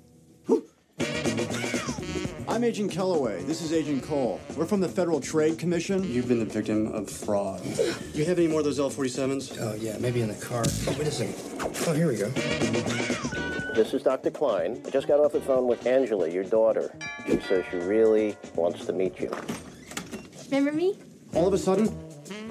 I'm 2.49 2.65
Agent 2.65 2.91
Kellaway. 2.91 3.47
This 3.47 3.63
is 3.63 3.73
Agent 3.73 4.03
Cole. 4.03 4.41
We're 4.57 4.67
from 4.67 4.81
the 4.81 4.89
Federal 4.89 5.21
Trade 5.21 5.57
Commission. 5.57 6.03
You've 6.03 6.27
been 6.27 6.41
the 6.41 6.45
victim 6.45 6.89
of 6.89 7.09
fraud. 7.09 7.63
Do 7.63 8.19
you 8.19 8.25
have 8.25 8.39
any 8.41 8.49
more 8.49 8.59
of 8.59 8.65
those 8.65 8.81
L-47s? 8.81 9.57
Oh, 9.61 9.75
yeah, 9.75 9.97
maybe 9.99 10.21
in 10.21 10.27
the 10.27 10.35
car. 10.35 10.65
Oh, 10.67 10.97
wait 10.99 11.07
a 11.07 11.13
second. 11.13 11.37
Oh, 11.87 11.93
here 11.93 12.09
we 12.09 12.17
go. 12.17 12.29
This 13.77 13.95
is 13.95 14.03
Dr. 14.03 14.33
Klein. 14.33 14.83
I 14.85 14.91
just 14.91 15.07
got 15.07 15.21
off 15.21 15.31
the 15.31 15.41
phone 15.41 15.69
with 15.69 15.87
Angela, 15.87 16.29
your 16.29 16.43
daughter. 16.43 16.93
She 17.25 17.39
says 17.43 17.65
she 17.71 17.77
really 17.77 18.37
wants 18.57 18.85
to 18.87 18.93
meet 18.93 19.21
you. 19.21 19.31
Remember 20.47 20.73
me? 20.73 20.99
All 21.35 21.47
of 21.47 21.55
a 21.55 21.59
sudden, 21.59 21.87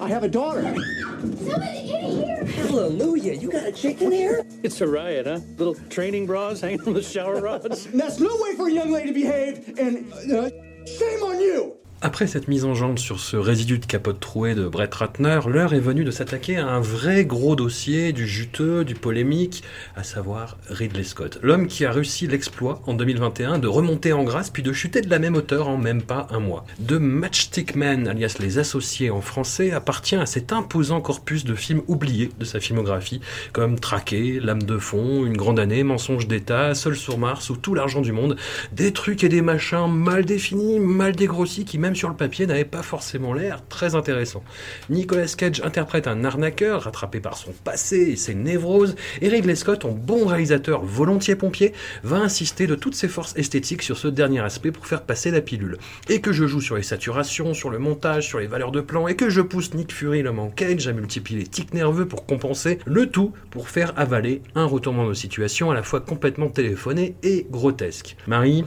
I 0.00 0.08
have 0.08 0.24
a 0.24 0.28
daughter. 0.28 0.62
Somebody 0.62 1.94
in 1.94 2.04
here! 2.04 2.44
Hallelujah, 2.44 3.34
you 3.34 3.50
got 3.50 3.66
a 3.66 3.72
chick 3.72 4.00
in 4.02 4.12
here? 4.12 4.44
It's 4.62 4.80
a 4.80 4.86
riot, 4.86 5.26
huh? 5.26 5.40
Little 5.56 5.74
training 5.88 6.26
bras 6.26 6.60
hanging 6.60 6.80
from 6.82 6.94
the 6.94 7.02
shower 7.02 7.40
rods. 7.40 7.86
That's 7.92 8.20
no 8.20 8.36
way 8.40 8.56
for 8.56 8.68
a 8.68 8.72
young 8.72 8.90
lady 8.90 9.08
to 9.08 9.14
behave, 9.14 9.78
and 9.78 10.12
uh, 10.12 10.50
shame 10.86 11.22
on 11.22 11.40
you! 11.40 11.76
Après 12.02 12.26
cette 12.26 12.48
mise 12.48 12.64
en 12.64 12.72
jambe 12.72 12.96
sur 12.96 13.20
ce 13.20 13.36
résidu 13.36 13.78
de 13.78 13.84
capote 13.84 14.20
trouée 14.20 14.54
de 14.54 14.66
Brett 14.66 14.94
Ratner, 14.94 15.40
l'heure 15.46 15.74
est 15.74 15.80
venue 15.80 16.02
de 16.02 16.10
s'attaquer 16.10 16.56
à 16.56 16.66
un 16.66 16.80
vrai 16.80 17.26
gros 17.26 17.56
dossier 17.56 18.14
du 18.14 18.26
juteux, 18.26 18.86
du 18.86 18.94
polémique, 18.94 19.62
à 19.96 20.02
savoir 20.02 20.56
Ridley 20.70 21.04
Scott. 21.04 21.38
L'homme 21.42 21.66
qui 21.66 21.84
a 21.84 21.92
réussi 21.92 22.26
l'exploit 22.26 22.80
en 22.86 22.94
2021 22.94 23.58
de 23.58 23.68
remonter 23.68 24.14
en 24.14 24.24
grâce 24.24 24.48
puis 24.48 24.62
de 24.62 24.72
chuter 24.72 25.02
de 25.02 25.10
la 25.10 25.18
même 25.18 25.36
hauteur 25.36 25.68
en 25.68 25.76
même 25.76 26.00
pas 26.00 26.26
un 26.30 26.40
mois. 26.40 26.64
De 26.78 26.96
Matchstick 26.96 27.76
Men, 27.76 28.08
alias 28.08 28.36
Les 28.40 28.56
Associés 28.56 29.10
en 29.10 29.20
français, 29.20 29.70
appartient 29.70 30.16
à 30.16 30.24
cet 30.24 30.54
imposant 30.54 31.02
corpus 31.02 31.44
de 31.44 31.54
films 31.54 31.82
oubliés 31.86 32.30
de 32.38 32.46
sa 32.46 32.60
filmographie, 32.60 33.20
comme 33.52 33.78
Traqué, 33.78 34.40
Lame 34.40 34.62
de 34.62 34.78
fond, 34.78 35.26
Une 35.26 35.36
grande 35.36 35.60
année, 35.60 35.82
Mensonge 35.82 36.26
d'État, 36.26 36.74
Seul 36.74 36.96
sur 36.96 37.18
Mars 37.18 37.50
ou 37.50 37.56
Tout 37.56 37.74
l'argent 37.74 38.00
du 38.00 38.12
monde. 38.12 38.38
Des 38.72 38.94
trucs 38.94 39.22
et 39.22 39.28
des 39.28 39.42
machins 39.42 39.86
mal 39.86 40.24
définis, 40.24 40.80
mal 40.80 41.14
dégrossis 41.14 41.66
qui 41.66 41.76
même 41.76 41.89
sur 41.94 42.08
le 42.08 42.16
papier 42.16 42.46
n'avait 42.46 42.64
pas 42.64 42.82
forcément 42.82 43.32
l'air 43.32 43.62
très 43.68 43.94
intéressant. 43.94 44.42
Nicolas 44.88 45.26
Cage 45.36 45.60
interprète 45.64 46.06
un 46.06 46.24
arnaqueur 46.24 46.82
rattrapé 46.82 47.20
par 47.20 47.36
son 47.36 47.52
passé 47.64 47.96
et 47.96 48.16
ses 48.16 48.34
névroses, 48.34 48.96
et 49.20 49.28
Ridley 49.28 49.54
Scott, 49.54 49.86
bon 49.86 50.26
réalisateur 50.26 50.82
volontiers 50.84 51.36
pompier, 51.36 51.72
va 52.02 52.18
insister 52.18 52.66
de 52.66 52.74
toutes 52.74 52.94
ses 52.94 53.08
forces 53.08 53.36
esthétiques 53.36 53.82
sur 53.82 53.96
ce 53.98 54.08
dernier 54.08 54.40
aspect 54.40 54.72
pour 54.72 54.86
faire 54.86 55.02
passer 55.02 55.30
la 55.30 55.40
pilule. 55.40 55.78
Et 56.08 56.20
que 56.20 56.32
je 56.32 56.46
joue 56.46 56.60
sur 56.60 56.76
les 56.76 56.82
saturations, 56.82 57.54
sur 57.54 57.70
le 57.70 57.78
montage, 57.78 58.26
sur 58.26 58.38
les 58.38 58.46
valeurs 58.46 58.72
de 58.72 58.80
plan, 58.80 59.08
et 59.08 59.16
que 59.16 59.30
je 59.30 59.40
pousse 59.40 59.74
Nick 59.74 59.92
Fury, 59.92 60.22
l'homme 60.22 60.38
en 60.38 60.50
Cage, 60.50 60.88
à 60.88 60.92
multiplier 60.92 61.40
les 61.40 61.46
tics 61.46 61.74
nerveux 61.74 62.06
pour 62.06 62.26
compenser 62.26 62.78
le 62.86 63.06
tout 63.06 63.32
pour 63.50 63.68
faire 63.68 63.92
avaler 63.96 64.42
un 64.54 64.64
retournement 64.64 65.08
de 65.08 65.14
situation 65.14 65.70
à 65.70 65.74
la 65.74 65.82
fois 65.82 66.00
complètement 66.00 66.48
téléphoné 66.48 67.14
et 67.22 67.46
grotesque. 67.50 68.16
Marie, 68.26 68.64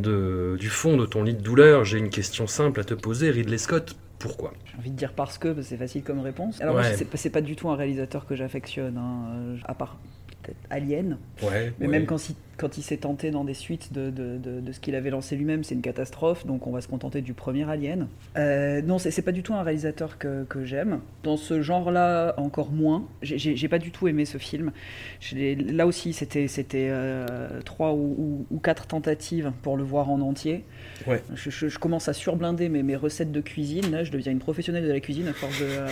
de, 0.00 0.56
du 0.58 0.68
fond 0.68 0.96
de 0.96 1.06
ton 1.06 1.22
lit 1.22 1.34
de 1.34 1.40
douleur, 1.42 1.84
j'ai 1.84 1.98
une 1.98 2.10
question 2.10 2.46
simple 2.46 2.80
à 2.80 2.84
te 2.84 2.94
poser. 2.94 3.30
Ridley 3.30 3.58
Scott, 3.58 3.96
pourquoi? 4.18 4.52
J'ai 4.66 4.78
envie 4.78 4.90
de 4.90 4.96
dire 4.96 5.12
parce 5.12 5.38
que, 5.38 5.60
c'est 5.62 5.76
facile 5.76 6.02
comme 6.02 6.20
réponse. 6.20 6.60
Alors, 6.60 6.76
Ouais. 6.76 6.96
c'est 7.14 7.30
pas 7.30 7.40
du 7.40 7.56
tout 7.56 7.68
un 7.68 7.76
réalisateur 7.76 8.26
que 8.26 8.34
j'affectionne, 8.36 8.96
hein, 8.98 9.26
euh, 9.34 9.56
à 9.64 9.74
part 9.74 9.98
peut-être 10.42 10.58
Alien. 10.70 11.18
Ouais, 11.42 11.72
Mais 11.78 11.86
ouais. 11.86 11.92
même 11.92 12.06
quand, 12.06 12.18
quand 12.56 12.78
il 12.78 12.82
s'est 12.82 12.96
tenté 12.98 13.30
dans 13.30 13.44
des 13.44 13.54
suites 13.54 13.92
de, 13.92 14.10
de- 14.10 14.38
de- 14.38 14.60
de 14.60 14.72
ce 14.72 14.80
qu'il 14.80 14.94
avait 14.94 15.10
lancé 15.10 15.36
lui-même, 15.36 15.64
c'est 15.64 15.74
une 15.74 15.82
catastrophe, 15.82 16.46
donc 16.46 16.66
on 16.66 16.70
va 16.72 16.80
se 16.80 16.88
contenter 16.88 17.20
du 17.20 17.34
premier 17.34 17.68
Alien. 17.68 18.08
Euh, 18.36 18.80
non, 18.82 18.98
c'est 18.98 19.22
pas 19.22 19.32
du 19.32 19.42
tout 19.42 19.54
un 19.54 19.62
réalisateur 19.62 20.18
que, 20.18 20.44
que 20.44 20.64
j'aime. 20.64 21.00
Dans 21.22 21.36
ce 21.36 21.62
genre-là, 21.62 22.34
encore 22.38 22.70
moins. 22.70 23.06
J'ai- 23.22 23.68
pas 23.68 23.78
du 23.78 23.90
tout 23.90 24.06
aimé 24.08 24.24
ce 24.24 24.38
film. 24.38 24.72
Là 25.32 25.86
aussi, 25.86 26.12
c'était 26.12 26.46
euh, 26.90 27.60
trois 27.64 27.92
ou, 27.92 28.14
ou- 28.18 28.46
ou 28.50 28.58
quatre 28.58 28.86
tentatives 28.86 29.52
pour 29.62 29.76
le 29.76 29.82
voir 29.84 30.10
en 30.10 30.20
entier. 30.20 30.64
Ouais. 31.06 31.22
Je, 31.34 31.50
je- 31.50 31.68
je 31.68 31.78
commence 31.78 32.08
à 32.08 32.12
surblinder 32.12 32.68
mes, 32.68 32.82
mes 32.82 32.96
recettes 32.96 33.32
de 33.32 33.40
cuisine. 33.40 33.90
Là, 33.90 34.04
je 34.04 34.12
deviens 34.12 34.32
une 34.32 34.38
professionnelle 34.38 34.84
de 34.84 34.92
la 34.92 35.00
cuisine 35.00 35.28
à 35.28 35.32
force 35.32 35.58
de, 35.60 35.64
euh, 35.66 35.88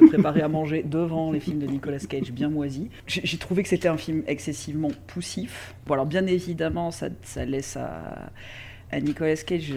de 0.00 0.06
préparer 0.08 0.40
à 0.40 0.48
manger 0.48 0.82
devant 0.82 1.30
les 1.32 1.40
films 1.40 1.58
de 1.58 1.66
Nicolas 1.66 1.98
Cage 1.98 2.32
bien 2.32 2.48
moisis. 2.48 2.88
J'ai 3.06 3.38
trouvé 3.38 3.62
que 3.62 3.68
c'était 3.68 3.88
un 3.88 3.96
film 3.96 4.22
excessivement 4.26 4.90
poussif. 5.06 5.74
Alors 5.94 6.06
bien 6.06 6.26
évidemment, 6.26 6.90
ça, 6.90 7.08
laisse 7.44 7.76
à, 7.76 8.30
à 8.92 9.00
Nicolas 9.00 9.36
Cage 9.36 9.72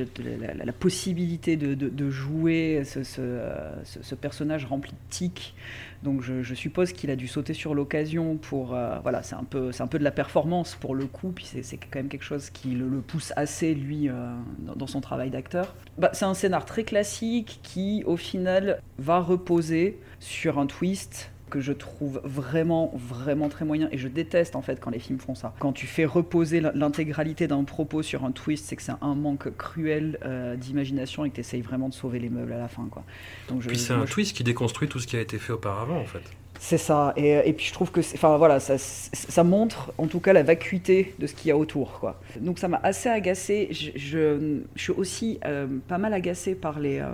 la, 0.63 0.73
possibilité 0.73 1.55
de, 1.55 2.09
jouer 2.09 2.83
ce, 2.85 4.15
personnage 4.15 4.65
rempli 4.65 4.91
de 4.91 4.97
tics. 5.09 5.55
Donc 6.03 6.21
je, 6.21 6.53
suppose 6.53 6.91
qu'il 6.91 7.09
a 7.09 7.15
dû 7.15 7.27
sauter 7.27 7.53
sur 7.53 7.73
l'occasion 7.73 8.37
pour... 8.37 8.75
euh, 8.75 8.99
voilà, 9.01 9.23
c'est 9.23 9.35
un, 9.35 9.43
peu, 9.43 9.71
de 9.71 10.03
la 10.03 10.11
performance 10.11 10.75
pour 10.75 10.93
le 10.93 11.05
coup, 11.05 11.31
puis 11.31 11.45
c'est 11.45 11.77
quand 11.77 11.95
même 11.95 12.09
quelque 12.09 12.23
chose 12.25 12.49
qui 12.49 12.69
le, 12.71 12.87
pousse 13.01 13.33
assez, 13.35 13.73
lui, 13.73 14.09
euh, 14.09 14.13
dans, 14.59 14.75
dans 14.75 14.87
son 14.87 15.01
travail 15.01 15.29
d'acteur. 15.29 15.73
Bah, 15.97 16.11
c'est 16.13 16.25
un 16.25 16.33
scénar 16.33 16.65
très 16.65 16.83
classique 16.83 17.59
qui, 17.63 18.03
au 18.05 18.17
final, 18.17 18.81
va 18.99 19.19
reposer 19.19 19.99
sur 20.19 20.59
un 20.59 20.67
twist 20.67 21.31
que 21.55 21.61
je 21.61 21.71
trouve 21.71 22.19
vraiment, 22.25 22.91
vraiment 22.95 23.47
très 23.47 23.63
moyen. 23.63 23.87
Et 23.93 23.97
je 23.97 24.09
déteste 24.09 24.57
en 24.57 24.61
fait 24.61 24.81
quand 24.81 24.89
les 24.89 24.99
films 24.99 25.19
font 25.19 25.35
ça. 25.35 25.53
Quand 25.59 25.71
tu 25.71 25.87
fais 25.87 26.03
reposer 26.03 26.59
l'intégralité 26.59 27.47
d'un 27.47 27.63
propos 27.63 28.03
sur 28.03 28.25
un 28.25 28.31
twist, 28.31 28.65
c'est 28.65 28.75
que 28.75 28.81
c'est 28.81 28.91
un 29.01 29.15
manque 29.15 29.55
cruel 29.55 30.19
euh, 30.25 30.57
d'imagination 30.57 31.23
et 31.23 31.29
que 31.29 31.35
tu 31.35 31.39
essayes 31.39 31.61
vraiment 31.61 31.87
de 31.87 31.93
sauver 31.93 32.19
les 32.19 32.27
meubles 32.29 32.51
à 32.51 32.57
la 32.57 32.67
fin. 32.67 32.87
Quoi. 32.91 33.03
Donc 33.47 33.61
je, 33.61 33.69
Puis 33.69 33.77
c'est 33.77 33.93
un 33.93 34.05
je- 34.05 34.11
twist 34.11 34.35
qui 34.35 34.43
déconstruit 34.43 34.89
tout 34.89 34.99
ce 34.99 35.07
qui 35.07 35.15
a 35.15 35.21
été 35.21 35.37
fait 35.39 35.53
auparavant, 35.53 35.97
en 35.97 36.03
fait. 36.05 36.23
C'est 36.59 36.77
ça. 36.77 37.13
Et, 37.15 37.31
et, 37.47 37.53
puis 37.53 37.65
je 37.65 37.73
trouve 37.73 37.91
que, 37.91 37.99
enfin 37.99 38.37
voilà, 38.37 38.59
ça, 38.59 38.77
ça, 38.77 39.43
montre 39.43 39.93
en 39.97 40.07
tout 40.07 40.19
cas 40.19 40.33
la 40.33 40.43
vacuité 40.43 41.13
de 41.19 41.27
ce 41.27 41.33
qu'il 41.33 41.49
y 41.49 41.51
a 41.51 41.57
autour, 41.57 41.99
quoi. 41.99 42.19
Donc 42.39 42.59
ça 42.59 42.67
m'a 42.67 42.79
assez 42.83 43.09
agacé. 43.09 43.67
Je, 43.71 43.91
je, 43.95 44.59
je, 44.75 44.81
suis 44.81 44.93
aussi 44.93 45.39
euh, 45.45 45.67
pas 45.87 45.97
mal 45.97 46.13
agacé 46.13 46.55
par 46.55 46.79
les, 46.79 46.99
euh, 46.99 47.09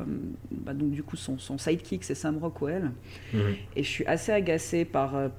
bah, 0.51 0.73
donc 0.73 0.91
du 0.91 1.04
coup 1.04 1.17
son, 1.17 1.38
son 1.38 1.58
sidekick, 1.58 2.04
c'est 2.04 2.15
Sam 2.15 2.38
Rockwell, 2.38 2.91
mmh. 3.34 3.38
et 3.75 3.84
je 3.84 3.89
suis 3.89 4.06
assez 4.06 4.32
agacé 4.32 4.86
par 4.86 5.15
euh, 5.15 5.30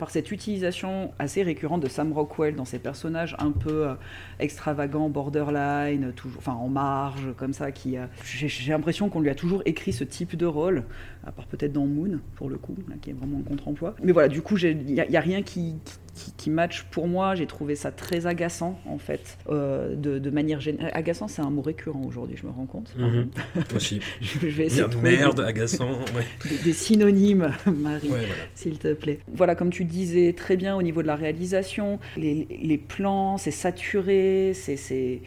par 0.00 0.10
cette 0.10 0.32
utilisation 0.32 1.12
assez 1.18 1.42
récurrente 1.42 1.82
de 1.82 1.88
Sam 1.88 2.12
Rockwell 2.12 2.56
dans 2.56 2.64
ses 2.64 2.78
personnages 2.78 3.36
un 3.38 3.52
peu 3.52 3.86
euh, 3.86 3.94
extravagants, 4.40 5.10
borderline, 5.10 6.12
toujours, 6.16 6.38
enfin 6.38 6.54
en 6.54 6.68
marge, 6.68 7.34
comme 7.36 7.52
ça, 7.52 7.70
qui 7.70 7.98
euh, 7.98 8.06
j'ai 8.24 8.72
l'impression 8.72 9.10
qu'on 9.10 9.20
lui 9.20 9.28
a 9.28 9.34
toujours 9.34 9.62
écrit 9.66 9.92
ce 9.92 10.02
type 10.02 10.36
de 10.36 10.46
rôle, 10.46 10.84
à 11.24 11.32
part 11.32 11.46
peut-être 11.46 11.72
dans 11.72 11.86
Moon, 11.86 12.18
pour 12.36 12.48
le 12.48 12.56
coup, 12.56 12.74
là, 12.88 12.94
qui 13.00 13.10
est 13.10 13.12
vraiment 13.12 13.38
un 13.38 13.42
contre-emploi. 13.42 13.94
Mais 14.02 14.12
voilà, 14.12 14.28
du 14.28 14.40
coup, 14.40 14.56
il 14.56 14.76
n'y 14.78 15.00
a, 15.00 15.04
a, 15.04 15.20
rien 15.20 15.42
qui, 15.42 15.74
qui, 16.14 16.32
qui 16.32 16.48
match 16.50 16.84
pour 16.90 17.08
moi. 17.08 17.34
J'ai 17.34 17.46
trouvé 17.46 17.74
ça 17.74 17.90
très 17.92 18.26
agaçant, 18.26 18.80
en 18.86 18.96
fait, 18.96 19.36
euh, 19.50 19.94
de, 19.96 20.18
de, 20.18 20.30
manière 20.30 20.60
générale. 20.60 20.90
Agaçant, 20.94 21.28
c'est 21.28 21.42
un 21.42 21.50
mot 21.50 21.60
récurrent 21.60 22.02
aujourd'hui, 22.06 22.36
je 22.38 22.46
me 22.46 22.52
rends 22.52 22.64
compte. 22.64 22.94
Mm 22.96 23.04
-hmm. 23.04 23.76
Aussi. 23.76 24.00
je 24.20 24.46
vais 24.48 24.66
essayer 24.66 24.88
de 24.88 24.96
merde, 24.96 25.36
des, 25.36 25.42
agaçant. 25.42 25.92
Ouais. 26.14 26.24
Des, 26.48 26.58
des, 26.64 26.72
synonymes, 26.72 27.52
Marie, 27.66 28.08
ouais, 28.08 28.08
voilà. 28.08 28.34
s'il 28.54 28.78
te 28.78 28.94
plaît. 28.94 29.20
Voilà, 29.34 29.54
comme 29.54 29.70
tu 29.70 29.84
disais 29.84 30.32
très 30.32 30.56
bien 30.56 30.74
au 30.74 30.82
niveau 30.82 31.02
de 31.02 31.06
la 31.06 31.16
réalisation, 31.16 31.98
les, 32.16 32.46
les 32.62 32.78
plans, 32.78 33.36
c'est 33.36 33.56
saturé, 33.66 34.52
c'est. 34.54 35.20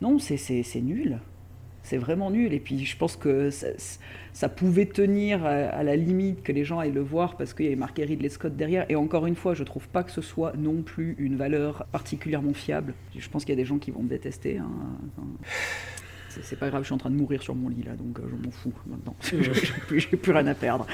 Non, 0.00 0.18
c'est 0.18 0.80
nul 0.80 1.18
c'est 1.90 1.96
vraiment 1.98 2.30
nul. 2.30 2.52
Et 2.52 2.60
puis 2.60 2.84
je 2.84 2.96
pense 2.96 3.16
que 3.16 3.50
ça, 3.50 3.68
ça 4.32 4.48
pouvait 4.48 4.86
tenir 4.86 5.44
à, 5.44 5.50
à, 5.50 5.82
la 5.82 5.96
limite 5.96 6.42
que 6.42 6.52
les 6.52 6.64
gens 6.64 6.78
aillent 6.78 6.92
le 6.92 7.00
voir 7.00 7.36
parce 7.36 7.54
qu'il 7.54 7.64
y 7.64 7.68
avait 7.68 7.76
marqué 7.76 8.04
Ridley 8.04 8.28
Scott 8.28 8.56
derrière. 8.56 8.86
Et 8.88 8.96
encore 8.96 9.26
une 9.26 9.36
fois, 9.36 9.54
je 9.54 9.64
trouve 9.64 9.88
pas 9.88 10.02
que 10.02 10.10
ce 10.10 10.20
soit 10.20 10.52
non 10.56 10.82
plus 10.82 11.16
une 11.18 11.36
valeur 11.36 11.86
particulièrement 11.92 12.54
fiable. 12.54 12.94
Je 13.16 13.28
pense 13.28 13.44
qu'il 13.44 13.52
y 13.52 13.58
a 13.58 13.62
des 13.62 13.66
gens 13.66 13.78
qui 13.78 13.90
vont 13.90 14.02
me 14.02 14.08
détester. 14.08 14.58
Hein. 14.58 14.70
Enfin, 15.16 15.26
c'est 16.42 16.58
pas 16.58 16.68
grave, 16.68 16.82
je 16.82 16.86
suis 16.86 16.94
en 16.94 16.98
train 16.98 17.10
de 17.10 17.16
mourir 17.16 17.42
sur 17.42 17.54
mon 17.54 17.68
lit 17.68 17.82
là, 17.82 17.94
donc 17.96 18.18
euh, 18.18 18.22
je 18.30 18.36
m'en 18.36 18.52
fous 18.52 18.72
maintenant. 18.86 19.16
j'ai 19.22 19.40
plus, 19.86 20.06
plus, 20.06 20.32
rien 20.32 20.46
à 20.46 20.54
perdre. 20.54 20.86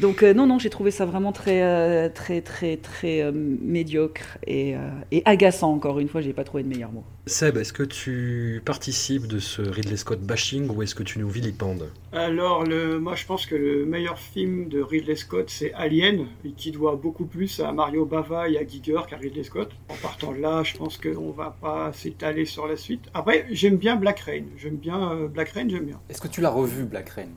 Donc 0.00 0.22
euh, 0.22 0.32
non, 0.32 0.46
non, 0.46 0.58
j'ai 0.58 0.70
trouvé 0.70 0.90
ça 0.90 1.04
vraiment 1.04 1.32
très, 1.32 1.62
euh, 1.62 2.08
très, 2.08 2.40
très, 2.40 2.76
très 2.76 3.22
euh, 3.22 3.32
médiocre 3.32 4.38
et, 4.46 4.74
et, 5.10 5.22
agaçant. 5.24 5.72
Encore 5.72 5.98
une 5.98 6.08
fois, 6.08 6.20
j'ai 6.20 6.32
pas 6.32 6.44
trouvé 6.44 6.62
de 6.62 6.68
meilleur 6.68 6.92
mot. 6.92 7.04
Seb, 7.26 7.58
est-ce 7.58 7.72
que 7.72 7.82
tu 7.82 8.62
participes 8.64 9.26
de 9.26 9.38
ce 9.38 9.60
Ridley 9.60 9.96
Scott 9.96 10.20
bashing 10.20 10.68
ou 10.70 10.82
est-ce 10.82 10.94
que 10.94 11.02
tu 11.02 11.18
nous 11.18 11.28
vilipendes 11.28 11.90
Alors, 12.12 12.64
le, 12.64 12.98
moi, 12.98 13.14
je 13.16 13.26
pense 13.26 13.44
que 13.44 13.54
le 13.54 13.84
meilleur 13.84 14.18
film 14.18 14.68
de 14.68 14.80
Ridley 14.80 15.16
Scott, 15.16 15.50
c'est 15.50 15.72
Alien, 15.74 16.26
et 16.44 16.52
qui 16.52 16.70
doit 16.70 16.96
beaucoup 16.96 17.26
plus 17.26 17.60
à 17.60 17.72
Mario 17.72 18.06
Bava 18.06 18.48
et 18.48 18.56
à 18.56 18.66
Giger 18.66 19.00
qu'à 19.08 19.16
Ridley 19.16 19.42
Scott. 19.42 19.70
En 19.88 19.96
partant 19.96 20.32
de 20.32 20.38
là, 20.38 20.62
je 20.62 20.76
pense 20.76 20.96
qu'on 20.96 21.30
va 21.32 21.56
pas 21.60 21.92
s'étaler 21.92 22.46
sur 22.46 22.66
la 22.66 22.76
suite. 22.76 23.04
Après, 23.14 23.46
j'aime 23.50 23.76
bien 23.76 23.96
Black 23.96 24.20
Rain. 24.20 24.44
J'aime 24.56 24.76
bien 24.76 25.12
euh, 25.12 25.28
Black 25.28 25.50
Rain, 25.50 25.68
j'aime 25.68 25.86
bien. 25.86 26.00
Est-ce 26.08 26.20
que 26.20 26.28
tu 26.28 26.40
l'as 26.40 26.50
revu, 26.50 26.84
Black 26.84 27.10
Rain? 27.10 27.28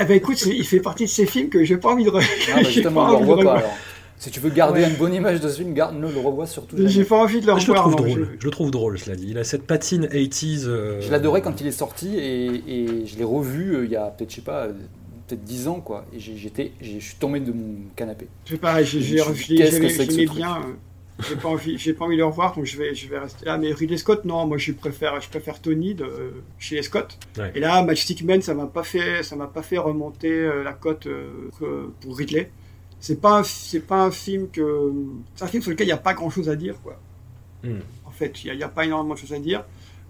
Eh 0.00 0.04
ben 0.04 0.16
écoute, 0.16 0.44
il 0.44 0.64
fait 0.64 0.80
partie 0.80 1.04
de 1.04 1.08
ces 1.08 1.26
films 1.26 1.48
que 1.48 1.64
j'ai 1.64 1.76
pas 1.76 1.90
envie 1.90 2.04
de 2.04 2.10
revoir. 2.10 2.30
Ah, 2.52 2.56
bah 2.56 2.62
justement, 2.70 3.06
on 3.06 3.10
le 3.10 3.16
revoit 3.16 3.42
pas 3.42 3.58
alors. 3.58 3.74
Si 4.18 4.30
tu 4.32 4.40
veux 4.40 4.50
garder 4.50 4.82
ouais. 4.82 4.90
une 4.90 4.96
bonne 4.96 5.14
image 5.14 5.40
de 5.40 5.48
ce 5.48 5.58
film, 5.58 5.74
garde, 5.74 5.96
ne 5.96 6.10
le 6.10 6.18
revois 6.18 6.46
surtout. 6.46 6.76
J'ai 6.76 7.04
pas 7.04 7.16
envie 7.16 7.40
de 7.40 7.46
le 7.46 7.52
revoir. 7.52 7.60
Je 7.60 7.72
le 7.72 7.78
trouve 7.78 7.92
non, 7.92 7.96
drôle. 7.96 8.28
Je... 8.34 8.40
je... 8.40 8.44
le 8.44 8.50
trouve 8.50 8.70
drôle, 8.72 8.98
cela 8.98 9.14
dit. 9.14 9.28
Il 9.30 9.38
a 9.38 9.44
cette 9.44 9.62
patine 9.62 10.06
80s. 10.06 10.64
Euh... 10.66 11.00
Je 11.00 11.10
l'adorais 11.10 11.40
quand 11.40 11.60
il 11.60 11.68
est 11.68 11.72
sorti 11.72 12.16
et, 12.16 12.46
et 12.66 13.06
je 13.06 13.16
l'ai 13.16 13.24
revu 13.24 13.76
euh, 13.76 13.84
il 13.84 13.92
y 13.92 13.96
a 13.96 14.06
peut-être, 14.06 14.30
je 14.30 14.36
sais 14.36 14.42
pas, 14.42 14.66
peut-être 15.28 15.44
10 15.44 15.68
ans, 15.68 15.80
quoi. 15.80 16.04
Et 16.12 16.18
j'étais, 16.18 16.72
je 16.80 16.98
suis 16.98 17.14
tombé 17.14 17.38
de 17.38 17.52
mon 17.52 17.76
canapé. 17.94 18.26
C'est 18.44 18.60
pareil, 18.60 18.84
j'ai 18.86 19.20
revu 19.20 19.54
bien. 19.54 20.62
J'ai 21.26 21.36
pas 21.36 21.48
envie 21.48 21.78
j'ai 21.78 21.92
pas 21.94 22.04
envie 22.04 22.16
de 22.16 22.20
le 22.20 22.26
revoir 22.26 22.54
donc 22.54 22.64
je 22.64 22.76
vais 22.76 22.94
je 22.94 23.08
vais 23.08 23.18
rester 23.18 23.44
là. 23.44 23.58
Mais 23.58 23.72
Ridley 23.72 23.96
Scott 23.96 24.24
non 24.24 24.46
moi 24.46 24.58
je 24.58 24.72
préfère 24.72 25.20
je 25.20 25.28
préfère 25.28 25.60
Tony 25.60 25.94
de 25.94 26.32
chez 26.58 26.76
les 26.76 26.82
Scott. 26.82 27.18
Ouais. 27.36 27.52
et 27.54 27.60
là 27.60 27.82
Matchstick 27.82 28.22
Man 28.22 28.42
ça 28.42 28.54
m'a 28.54 28.66
pas 28.66 28.84
fait 28.84 29.22
ça 29.22 29.36
m'a 29.36 29.46
pas 29.46 29.62
fait 29.62 29.78
remonter 29.78 30.30
euh, 30.30 30.62
la 30.62 30.72
cote 30.72 31.06
euh, 31.06 31.50
pour 32.00 32.16
Ridley. 32.16 32.50
C'est 33.00 33.20
pas 33.20 33.42
c'est 33.44 33.80
pas 33.80 34.02
un 34.04 34.10
film 34.10 34.48
que 34.50 34.92
c'est 35.34 35.44
un 35.44 35.48
film 35.48 35.62
sur 35.62 35.70
lequel 35.70 35.86
il 35.86 35.90
y 35.90 35.92
a 35.92 35.98
pas 35.98 36.14
grand 36.14 36.30
chose 36.30 36.48
à 36.48 36.56
dire 36.56 36.80
quoi. 36.82 36.98
Mm. 37.64 37.78
en 38.06 38.10
fait 38.10 38.44
il 38.44 38.54
y, 38.54 38.56
y, 38.56 38.62
a 38.62 38.68
pas 38.68 38.84
énormément 38.84 39.14
de 39.14 39.18
choses 39.18 39.32
à 39.32 39.38
dire. 39.38 39.64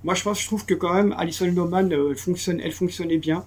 Moi 0.04 0.14
je 0.14 0.22
pense 0.22 0.40
je 0.40 0.46
trouve 0.46 0.66
que 0.66 0.74
quand 0.74 0.92
même 0.92 1.14
Alison 1.18 1.46
Lohman 1.46 1.92
euh, 1.92 2.14
fonctionne 2.14 2.60
elle 2.62 2.72
fonctionnait 2.72 3.18
bien 3.18 3.44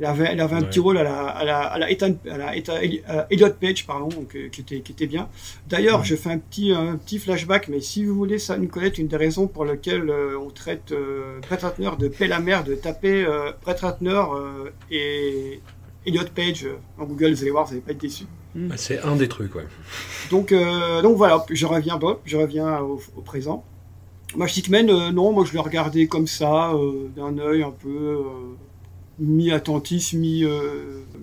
elle 0.00 0.06
avait, 0.06 0.28
elle 0.32 0.40
avait 0.40 0.56
un 0.56 0.60
ouais. 0.60 0.66
petit 0.66 0.80
rôle 0.80 0.96
à 0.96 1.02
la, 1.02 1.26
à 1.26 1.44
la, 1.44 1.58
à 1.60 1.78
la, 1.78 1.90
Ethan, 1.90 2.14
à 2.28 2.38
la 2.38 2.56
Ethan, 2.56 2.72
à 3.06 3.26
Elliot 3.30 3.50
Page, 3.60 3.86
pardon, 3.86 4.08
donc, 4.08 4.34
euh, 4.34 4.48
qui, 4.48 4.62
était, 4.62 4.80
qui 4.80 4.92
était 4.92 5.06
bien. 5.06 5.28
D'ailleurs, 5.68 6.00
ouais. 6.00 6.06
je 6.06 6.16
fais 6.16 6.30
un 6.30 6.38
petit, 6.38 6.72
un 6.72 6.96
petit 6.96 7.18
flashback, 7.18 7.68
mais 7.68 7.80
si 7.80 8.04
vous 8.04 8.14
voulez 8.14 8.38
ça, 8.38 8.56
nous 8.56 8.68
connaître 8.68 8.98
une 8.98 9.08
des 9.08 9.16
raisons 9.16 9.46
pour 9.46 9.64
lesquelles 9.64 10.08
euh, 10.08 10.38
on 10.38 10.48
traite 10.48 10.92
euh, 10.92 11.38
Brett 11.42 11.60
Ratner 11.60 11.90
de 11.98 12.08
paix 12.08 12.26
la 12.28 12.40
mer, 12.40 12.64
de 12.64 12.74
taper 12.74 13.24
euh, 13.24 13.52
Brett 13.62 13.80
Ratner 13.80 14.10
euh, 14.10 14.70
et 14.90 15.60
Elliot 16.06 16.24
Page 16.34 16.64
euh, 16.64 16.78
en 16.98 17.04
Google, 17.04 17.32
vous 17.34 17.42
allez 17.42 17.50
voir, 17.50 17.66
vous 17.66 17.72
n'allez 17.72 17.82
pas 17.82 17.92
être 17.92 18.00
déçus. 18.00 18.24
Bah, 18.54 18.76
c'est 18.76 19.00
un 19.02 19.16
des 19.16 19.28
trucs, 19.28 19.54
ouais. 19.54 19.66
Donc, 20.30 20.50
euh, 20.50 21.02
donc 21.02 21.16
voilà, 21.16 21.44
je 21.50 21.66
reviens, 21.66 21.98
Bob, 21.98 22.18
je 22.24 22.36
reviens 22.36 22.80
au, 22.80 23.00
au 23.16 23.20
présent. 23.20 23.64
Magic 24.34 24.68
Man, 24.70 24.88
euh, 24.88 25.10
non, 25.10 25.32
moi 25.32 25.44
je 25.44 25.52
l'ai 25.52 25.58
regardé 25.58 26.06
comme 26.06 26.26
ça, 26.26 26.72
euh, 26.72 27.08
d'un 27.16 27.36
œil 27.38 27.62
un 27.64 27.72
peu 27.72 28.22
mi-attentif, 29.20 30.12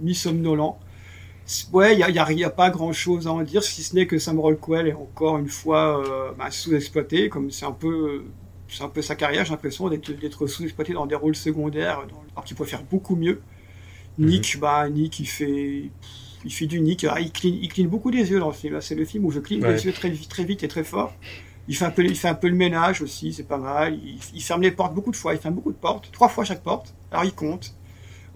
mi-somnolent. 0.01 0.77
Mi 0.79 1.73
ouais, 1.73 1.93
il 1.93 1.97
n'y 1.97 2.03
a, 2.03 2.10
y 2.10 2.19
a, 2.19 2.31
y 2.31 2.43
a, 2.43 2.49
pas 2.49 2.69
grand-chose 2.69 3.27
à 3.27 3.31
en 3.31 3.41
dire, 3.41 3.63
si 3.63 3.83
ce 3.83 3.95
n'est 3.95 4.05
que 4.05 4.17
Sam 4.19 4.39
Rockwell 4.39 4.88
est 4.88 4.93
encore 4.93 5.38
une 5.38 5.47
fois 5.49 5.99
euh, 5.99 6.31
bah, 6.38 6.51
sous-exploité, 6.51 7.29
comme 7.29 7.51
c'est 7.51 7.65
un 7.65 7.71
peu 7.71 8.25
c'est 8.69 8.83
un 8.83 8.89
peu 8.89 9.01
sa 9.01 9.15
carrière, 9.15 9.45
j'ai 9.45 9.51
l'impression 9.51 9.88
d'être 9.89 10.47
sous-exploité 10.47 10.91
dans 10.91 11.05
des 11.05 11.15
rôles 11.15 11.38
secondaires, 11.38 12.05
dans, 12.10 12.21
alors 12.33 12.43
qu'il 12.43 12.55
pourrait 12.57 12.69
faire 12.69 12.83
beaucoup 12.83 13.15
mieux. 13.15 13.41
Nick, 14.19 14.55
mm 14.55 14.57
-hmm. 14.57 14.62
bah 14.62 14.89
Nick, 14.89 15.19
il 15.19 15.25
fait 15.25 15.89
il 16.45 16.53
fait 16.53 16.65
du 16.65 16.79
Nick, 16.81 17.05
ah, 17.05 17.19
il, 17.19 17.31
cligne, 17.31 17.60
il 17.62 17.69
cligne 17.69 17.88
beaucoup 17.88 18.12
des 18.12 18.29
yeux 18.31 18.39
dans 18.39 18.51
ce 18.51 18.60
film. 18.60 18.79
C'est 18.81 18.95
le 18.95 19.05
film 19.05 19.25
où 19.25 19.31
je 19.31 19.39
cligne 19.39 19.62
ouais. 19.63 19.73
les 19.73 19.86
yeux 19.86 19.93
très, 19.93 20.12
très 20.12 20.43
vite 20.43 20.63
et 20.63 20.67
très 20.67 20.83
fort. 20.83 21.13
Il 21.67 21.75
fait 21.75 21.86
un 21.86 21.91
peu, 21.91 22.03
il 22.05 22.15
fait 22.15 22.29
un 22.29 22.36
peu 22.36 22.47
le 22.47 22.55
ménage 22.55 23.01
aussi, 23.01 23.33
c'est 23.33 23.47
pas 23.53 23.57
mal. 23.57 23.95
Il, 23.95 24.17
il, 24.33 24.41
ferme 24.41 24.62
les 24.62 24.71
portes 24.71 24.93
beaucoup 24.93 25.12
de 25.12 25.15
fois, 25.17 25.33
il 25.33 25.39
ferme 25.39 25.55
beaucoup 25.55 25.73
de 25.73 25.77
portes, 25.77 26.10
trois 26.12 26.29
fois 26.29 26.43
chaque 26.45 26.63
porte. 26.63 26.93
Alors 27.12 27.25
il 27.25 27.33
compte. 27.33 27.75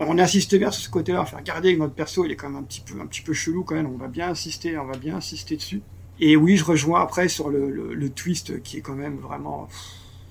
On 0.04 0.18
insiste 0.18 0.56
bien 0.58 0.72
sur 0.72 0.84
ce 0.84 0.90
côté-là, 0.90 1.22
enfin 1.22 1.38
regardez 1.38 1.78
notre 1.78 1.94
perso, 1.94 2.26
il 2.26 2.32
est 2.32 2.36
quand 2.36 2.50
même 2.50 2.58
un 2.58 2.64
petit 2.64 2.82
peu, 2.82 3.00
un 3.00 3.06
petit 3.06 3.22
peu 3.22 3.34
chelou 3.34 3.64
quand 3.64 3.76
même. 3.76 3.86
On 3.86 3.98
va 3.98 4.08
bien 4.08 4.30
insister, 4.30 4.76
on 4.78 4.86
va 4.86 4.98
bien 4.98 5.18
insister 5.18 5.56
dessus. 5.56 5.82
Et 6.20 6.36
oui, 6.36 6.58
je 6.58 6.64
rejoins 6.64 7.02
après 7.02 7.28
sur 7.28 7.50
le, 7.50 7.70
le, 7.70 8.10
twist 8.10 8.64
qui 8.64 8.78
est 8.78 8.82
quand 8.82 8.96
même 8.96 9.18
vraiment. 9.18 9.68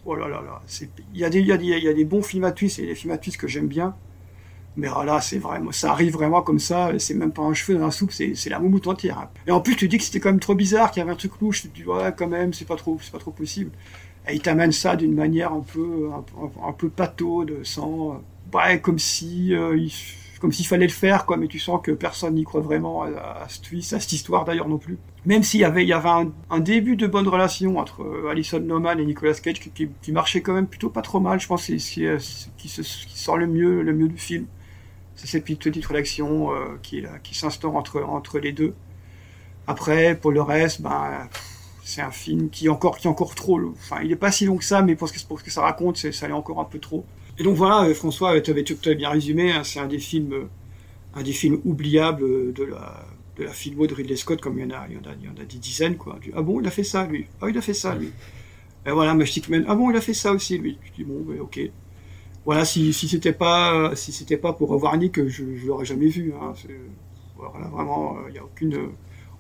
Oh 0.05 0.17
là 0.17 0.29
là 0.29 0.43
là, 0.43 0.61
il 1.15 1.21
y 1.21 1.25
a 1.25 1.31
des, 1.31 1.41
il 1.41 1.47
y 1.47 1.53
a 1.53 1.57
des, 1.57 1.67
y 1.67 1.89
a 1.89 1.93
des 1.93 2.05
bons 2.05 2.23
films 2.23 2.45
à 2.45 2.53
twist 2.53 2.81
et 2.81 2.87
des 2.87 2.95
films 2.97 3.13
à 3.13 3.19
twist 3.19 3.37
que 3.37 3.47
j'aime 3.47 3.69
bien. 3.69 3.95
Mais 4.77 4.89
ah 4.95 5.05
là, 5.05 5.21
c'est 5.21 5.39
vraiment, 5.39 5.73
ça 5.73 5.93
arrive 5.93 6.13
vraiment 6.13 6.43
comme 6.43 6.59
ça, 6.59 6.93
c'est 6.99 7.15
même 7.15 7.33
pas 7.33 7.43
un 7.43 7.55
cheveu 7.55 7.77
dans 7.79 7.87
la 7.87 7.91
soupe, 7.91 8.13
c'est, 8.13 8.35
la 8.49 8.59
moumoute 8.59 8.87
entière. 8.87 9.19
Hein. 9.19 9.31
Et 9.47 9.51
en 9.51 9.61
plus, 9.61 9.77
tu 9.77 9.89
dis 9.89 9.99
que 9.99 10.05
c'était 10.05 10.21
quand 10.21 10.31
même 10.31 10.41
trop 10.41 10.55
bizarre, 10.55 10.91
qu'il 10.91 11.01
y 11.01 11.03
avait 11.03 11.13
un 11.13 11.17
truc 11.17 11.33
louche, 11.41 11.63
tu 11.63 11.69
te 11.69 11.77
dis, 11.77 11.85
ouais, 11.85 12.15
quand 12.17 12.29
même, 12.29 12.53
c'est 12.53 12.67
pas 12.67 12.77
trop, 12.77 12.97
c'est 13.03 13.11
pas 13.13 13.19
trop 13.19 13.33
possible. 13.33 13.73
Et 14.29 14.35
il 14.35 14.41
t'amène 14.41 14.71
ça 14.71 14.95
d'une 14.97 15.15
manière 15.15 15.53
un 15.53 15.61
peu, 15.61 16.11
un, 16.13 16.69
un 16.69 16.73
peu 16.73 16.89
pataude, 16.89 17.61
sans, 17.65 18.23
comme 18.83 18.99
si, 18.99 19.55
euh, 19.55 19.77
comme 20.41 20.53
s'il 20.53 20.67
fallait 20.67 20.87
le 20.87 20.93
faire, 20.93 21.27
quoi, 21.27 21.37
mais 21.37 21.49
tu 21.49 21.59
sens 21.59 21.81
que 21.83 21.91
personne 21.91 22.35
n'y 22.35 22.45
croit 22.45 22.61
vraiment 22.61 23.03
à, 23.03 23.47
cette, 23.49 24.13
histoire 24.13 24.45
d'ailleurs 24.45 24.69
non 24.69 24.79
plus. 24.79 24.99
Même 25.27 25.43
s'il 25.43 25.61
y 25.61 25.65
avait, 25.65 25.83
il 25.83 25.89
y 25.89 25.93
avait 25.93 26.31
un, 26.51 26.61
début 26.61 26.97
de 26.97 27.07
bonne 27.07 27.29
relation 27.29 27.79
entre 27.79 28.03
euh, 28.03 28.31
Alison 28.31 28.61
Norman 28.61 28.93
et 28.93 29.05
Nicolas 29.05 29.35
Cage 29.35 29.61
qui, 29.61 30.13
marchait 30.13 30.41
quand 30.41 30.55
même 30.55 30.67
plutôt 30.67 30.91
pas 30.91 31.03
trop 31.03 31.21
mal, 31.21 31.41
je 31.41 31.47
pense, 31.47 31.65
c'est 31.65 31.79
ce 31.79 32.49
qui, 32.57 32.69
sort 32.69 33.37
le 33.37 33.47
mieux, 33.47 33.83
le 33.83 33.93
mieux 33.93 34.09
du 34.09 34.19
film 34.19 34.47
c'est 35.21 35.27
cette 35.27 35.45
petite 35.45 35.85
relation 35.85 36.55
euh, 36.55 36.79
qui, 36.83 37.05
s'instaure 37.35 37.77
entre, 37.77 38.03
entre 38.03 38.39
les 38.39 38.53
deux. 38.53 38.75
Après, 39.67 40.15
pour 40.15 40.31
le 40.31 40.41
reste, 40.41 40.81
ben, 40.81 41.29
c'est 41.85 42.01
un 42.01 42.11
film 42.11 42.49
qui 42.49 42.67
est 42.67 42.69
encore, 42.71 42.97
qui 42.97 43.07
encore 43.07 43.35
trop. 43.35 43.61
Enfin, 43.73 44.01
il 44.03 44.09
n'est 44.09 44.17
pas 44.17 44.33
si 44.33 44.47
long 44.47 44.57
que 44.57 44.65
ça, 44.65 44.81
mais 44.81 44.97
pour 44.97 45.09
ce 45.09 45.13
que, 45.13 45.51
ça 45.51 45.61
raconte, 45.61 45.99
ça 45.99 46.25
allait 46.25 46.35
encore 46.35 46.59
un 46.59 46.65
peu 46.65 46.79
trop. 46.79 47.05
Et 47.40 47.42
donc 47.42 47.57
voilà, 47.57 47.88
euh, 47.88 47.94
François, 47.94 48.38
tu 48.42 48.50
avais 48.50 48.64
tout 48.64 48.76
bien 48.94 49.09
résumé. 49.09 49.50
Hein, 49.50 49.64
c'est 49.64 49.81
un 49.81 49.87
des 49.87 49.98
films, 49.98 50.35
euh, 50.35 50.44
un 51.14 51.22
des 51.22 51.33
films 51.33 51.59
oubliables 51.64 52.53
de 52.53 52.64
la, 52.64 53.07
de 53.38 53.44
la 53.44 53.50
filmo 53.50 53.87
de 53.87 53.94
Ridley 53.94 54.16
Scott, 54.16 54.42
comme 54.42 54.59
il 54.59 54.64
y 54.64 54.66
en 54.66 54.76
a, 54.76 54.87
il 54.90 54.96
y 54.96 54.98
en 54.98 55.40
a, 55.40 55.44
des 55.44 55.57
dizaines, 55.57 55.96
quoi. 55.96 56.18
Ah 56.35 56.42
bon, 56.42 56.61
il 56.61 56.66
a 56.66 56.70
fait 56.70 56.85
ça, 56.85 57.07
lui. 57.07 57.29
Ah, 57.40 57.48
il 57.48 57.57
a 57.57 57.62
fait 57.62 57.72
ça, 57.72 57.94
lui. 57.94 58.12
Et 58.85 58.90
voilà, 58.90 59.14
Magic 59.14 59.48
Man. 59.48 59.64
Ah 59.66 59.74
bon, 59.74 59.90
il 59.90 59.96
a 59.96 60.03
fait 60.03 60.12
ça 60.12 60.33
aussi, 60.33 60.59
lui. 60.59 60.79
Tu 60.85 60.90
dis 60.90 61.05
bon, 61.05 61.24
ben, 61.26 61.40
ok 61.40 61.61
voilà, 62.44 62.64
si, 62.64 62.92
c'était 62.92 63.33
pas 63.33 63.92
si 63.94 64.24
pas 64.37 64.53
pour 64.55 64.70
revoir 64.70 64.96
Nick, 64.96 65.26
je, 65.29 65.44
je 65.57 65.66
l'aurais 65.66 65.85
jamais 65.85 66.09
vu. 66.09 66.33
Hein. 66.40 66.55
Voilà, 67.37 67.68
vraiment, 67.68 68.16
il 68.29 68.29
euh, 68.29 68.33
n'y 68.33 68.38
a 68.38 68.88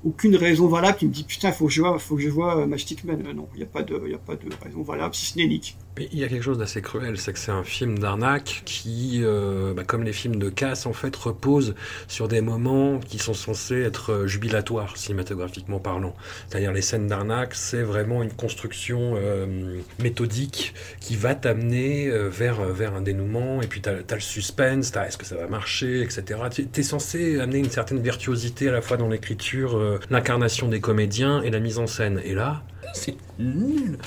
aucune 0.04 0.36
raison 0.36 0.68
valable 0.68 0.98
qui 0.98 1.06
me 1.06 1.12
dit 1.12 1.24
putain 1.24 1.52
faut 1.52 1.68
faut 1.68 2.16
que 2.16 2.22
je 2.22 2.28
vois 2.30 2.66
Matchstick 2.66 3.04
Man 3.04 3.22
non 3.34 3.48
il 3.54 3.58
n'y 3.58 3.62
a 3.64 3.66
pas 3.66 3.82
de 3.82 4.02
il 4.06 4.14
a 4.14 4.18
pas 4.18 4.34
de 4.36 4.48
raison 4.62 4.82
valable 4.82 5.14
si 5.14 5.26
ce 5.26 5.38
n'est 5.38 5.46
Nick 5.46 5.76
il 5.98 6.18
y 6.18 6.24
a 6.24 6.28
quelque 6.28 6.42
chose 6.42 6.58
d'assez 6.58 6.82
cruel, 6.82 7.18
c'est 7.18 7.32
que 7.32 7.38
c'est 7.38 7.50
un 7.50 7.64
film 7.64 7.98
d'arnaque 7.98 8.62
qui, 8.64 9.20
euh, 9.22 9.74
bah, 9.74 9.82
comme 9.84 10.04
les 10.04 10.12
films 10.12 10.36
de 10.36 10.48
casse, 10.48 10.86
en 10.86 10.92
fait, 10.92 11.14
repose 11.16 11.74
sur 12.08 12.28
des 12.28 12.40
moments 12.40 12.98
qui 13.00 13.18
sont 13.18 13.34
censés 13.34 13.80
être 13.82 14.12
euh, 14.12 14.26
jubilatoires, 14.26 14.96
cinématographiquement 14.96 15.78
parlant. 15.78 16.14
C'est-à-dire 16.48 16.72
les 16.72 16.82
scènes 16.82 17.06
d'arnaque, 17.06 17.54
c'est 17.54 17.82
vraiment 17.82 18.22
une 18.22 18.32
construction 18.32 19.14
euh, 19.16 19.80
méthodique 20.00 20.74
qui 21.00 21.16
va 21.16 21.34
t'amener 21.34 22.10
vers, 22.10 22.62
vers 22.62 22.94
un 22.94 23.02
dénouement, 23.02 23.60
et 23.60 23.66
puis 23.66 23.80
tu 23.80 23.88
as, 23.88 24.14
le 24.14 24.20
suspense, 24.20 24.92
est-ce 24.96 25.18
que 25.18 25.26
ça 25.26 25.36
va 25.36 25.48
marcher, 25.48 26.02
etc. 26.02 26.40
Tu 26.50 26.68
es 26.74 26.82
censé 26.82 27.40
amener 27.40 27.58
une 27.58 27.70
certaine 27.70 28.00
virtuosité 28.00 28.68
à 28.68 28.72
la 28.72 28.82
fois 28.82 28.96
dans 28.96 29.08
l'écriture, 29.08 29.98
l'incarnation 30.10 30.68
des 30.68 30.80
comédiens 30.80 31.42
et 31.42 31.50
la 31.50 31.60
mise 31.60 31.78
en 31.78 31.86
scène. 31.86 32.20
Et 32.24 32.34
là, 32.34 32.62
c'est 32.94 33.16
nul. 33.38 33.98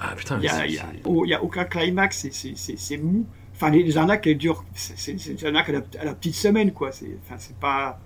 Ah 0.00 0.14
putain, 0.16 0.40
il 0.42 0.80
n'y 1.24 1.34
a, 1.34 1.42
aucun 1.42 1.64
climax, 1.64 2.26
c'est 2.30 2.96
mou. 2.96 3.26
Enfin, 3.54 3.70
les, 3.70 3.96
arnaques, 3.98 4.26
elles 4.26 4.38
durent. 4.38 4.64
C'est 4.74 5.12
des 5.12 5.44
arnaques 5.44 5.68
à 5.68 6.04
la, 6.04 6.14
petite 6.14 6.34
semaine, 6.34 6.72
quoi. 6.72 6.90
C'est 6.92 7.56
pas. 7.60 8.00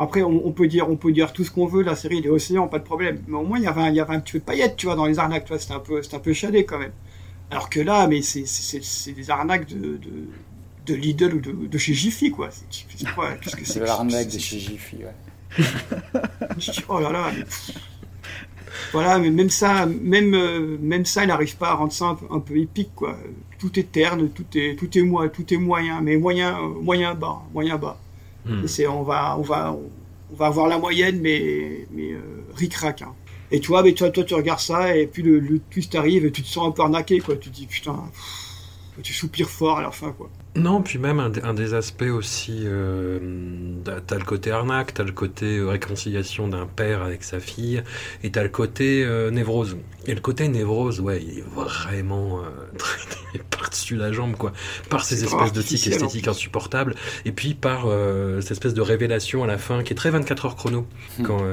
Après, 0.00 0.22
on, 0.22 0.52
peut 0.52 0.68
dire, 0.68 0.88
on 0.88 0.96
peut 0.96 1.10
dire 1.10 1.32
tout 1.32 1.42
ce 1.42 1.50
qu'on 1.50 1.66
veut, 1.66 1.82
la 1.82 1.96
série 1.96 2.20
Les 2.20 2.28
Océans, 2.28 2.68
pas 2.68 2.78
de 2.78 2.84
problème. 2.84 3.20
Mais 3.26 3.36
au 3.36 3.42
moins, 3.42 3.58
il 3.58 3.64
y 3.64 3.66
avait 3.66 3.80
un, 3.80 3.88
il 3.88 3.96
y 3.96 4.00
avait 4.00 4.14
un 4.14 4.20
petit 4.20 4.32
peu 4.32 4.38
de 4.38 4.44
paillettes, 4.44 4.76
tu 4.76 4.86
vois, 4.86 4.94
dans 4.94 5.06
les 5.06 5.18
arnaques, 5.18 5.44
tu 5.44 5.48
vois, 5.48 5.58
c'était 5.58 5.74
un 5.74 5.80
peu, 5.80 6.00
un 6.12 6.18
peu 6.18 6.32
chadé 6.32 6.64
quand 6.64 6.78
même. 6.78 6.92
Alors 7.50 7.68
que 7.70 7.80
là, 7.80 8.06
mais 8.06 8.20
c'est 8.22 9.10
des 9.10 9.30
arnaques 9.30 9.66
de, 9.68 9.96
de, 9.96 10.28
de 10.86 10.94
Lidl 10.94 11.34
ou 11.34 11.40
de, 11.40 11.66
de 11.66 11.78
chez 11.78 11.94
Jiffy, 11.94 12.30
quoi. 12.30 12.50
C'est 12.50 13.08
quoi 13.14 13.32
Qu'est-ce 13.32 13.56
que 13.56 13.64
c'est 13.64 13.80
l'arnaque 13.80 14.28
de 14.28 14.38
chez 14.38 14.58
Jiffy, 14.58 14.98
ouais. 14.98 15.14
oh 16.88 17.00
là 17.00 17.10
là. 17.10 17.32
Mais... 17.36 17.44
Voilà, 18.92 19.18
mais 19.18 19.30
même 19.30 19.50
ça, 19.50 19.86
même, 19.86 20.34
euh, 20.34 20.76
même 20.80 21.04
ça, 21.04 21.24
il 21.24 21.28
n'arrive 21.28 21.56
pas 21.56 21.70
à 21.70 21.74
rendre 21.74 21.92
ça 21.92 22.16
un 22.30 22.40
peu, 22.40 22.56
épique, 22.56 22.90
quoi. 22.94 23.16
Tout 23.58 23.78
est 23.78 23.90
terne, 23.90 24.28
tout 24.30 24.46
est, 24.54 24.78
tout 24.78 24.96
est, 24.96 25.02
moi, 25.02 25.28
tout 25.28 25.52
est 25.52 25.56
moyen, 25.56 26.00
mais 26.00 26.16
moyen, 26.16 26.58
euh, 26.58 26.80
moyen 26.80 27.14
bas, 27.14 27.42
moyen 27.52 27.76
bas. 27.76 27.98
Hmm. 28.44 28.66
C'est, 28.66 28.86
on 28.86 29.02
va, 29.02 29.36
on 29.38 29.42
va, 29.42 29.76
on 30.32 30.34
va 30.36 30.46
avoir 30.46 30.68
la 30.68 30.78
moyenne, 30.78 31.20
mais, 31.20 31.86
mais 31.92 32.12
euh, 32.12 32.20
ric-rac. 32.54 33.02
Hein. 33.02 33.14
Et 33.50 33.60
toi, 33.60 33.82
mais 33.82 33.92
toi, 33.92 34.10
toi, 34.10 34.24
tu 34.24 34.34
regardes 34.34 34.60
ça, 34.60 34.96
et 34.96 35.06
puis 35.06 35.22
le, 35.22 35.38
le 35.38 35.58
twist 35.70 35.94
arrive, 35.94 36.26
et 36.26 36.32
tu 36.32 36.42
te 36.42 36.48
sens 36.48 36.68
un 36.68 36.70
peu 36.70 36.82
arnaqué, 36.82 37.20
quoi. 37.20 37.36
Tu 37.36 37.50
te 37.50 37.54
dis, 37.54 37.66
putain, 37.66 37.96
tu 39.02 39.12
soupires 39.12 39.50
fort 39.50 39.78
à 39.78 39.82
la 39.82 39.90
fin, 39.90 40.12
quoi. 40.12 40.30
Non, 40.58 40.82
puis 40.82 40.98
même 40.98 41.20
un, 41.20 41.54
des 41.54 41.74
aspects 41.74 42.02
aussi, 42.02 42.62
euh, 42.64 43.20
t'as 43.84 44.18
le 44.18 44.24
côté 44.24 44.50
arnaque, 44.50 44.92
t'as 44.92 45.04
le 45.04 45.12
côté 45.12 45.58
euh, 45.58 45.68
réconciliation 45.68 46.48
d'un 46.48 46.66
père 46.66 47.02
avec 47.02 47.22
sa 47.22 47.38
fille, 47.38 47.82
et 48.24 48.30
t'as 48.32 48.42
le 48.42 48.48
côté 48.48 49.04
euh, 49.04 49.30
névrose. 49.30 49.76
Et 50.06 50.14
le 50.14 50.20
côté 50.20 50.48
névrose, 50.48 51.00
ouais, 51.00 51.22
il 51.22 51.38
est 51.38 51.44
vraiment 51.54 52.40
euh, 52.40 52.50
par-dessus 53.68 53.96
la 53.96 54.12
jambe, 54.12 54.36
quoi. 54.36 54.52
Par 54.88 55.04
ces 55.04 55.24
espèces 55.24 55.52
de 55.52 55.62
tics 55.62 55.86
esthétiques 55.86 56.28
insupportables, 56.28 56.94
et 57.24 57.32
puis 57.32 57.54
par 57.54 57.86
cette 58.40 58.52
espèce 58.52 58.74
de 58.74 58.80
révélation 58.80 59.44
à 59.44 59.46
la 59.46 59.58
fin 59.58 59.82
qui 59.82 59.92
est 59.92 59.96
très 59.96 60.10
24 60.10 60.46
heures 60.46 60.56
chrono, 60.56 60.86
hmm. 61.18 61.22
quand 61.22 61.44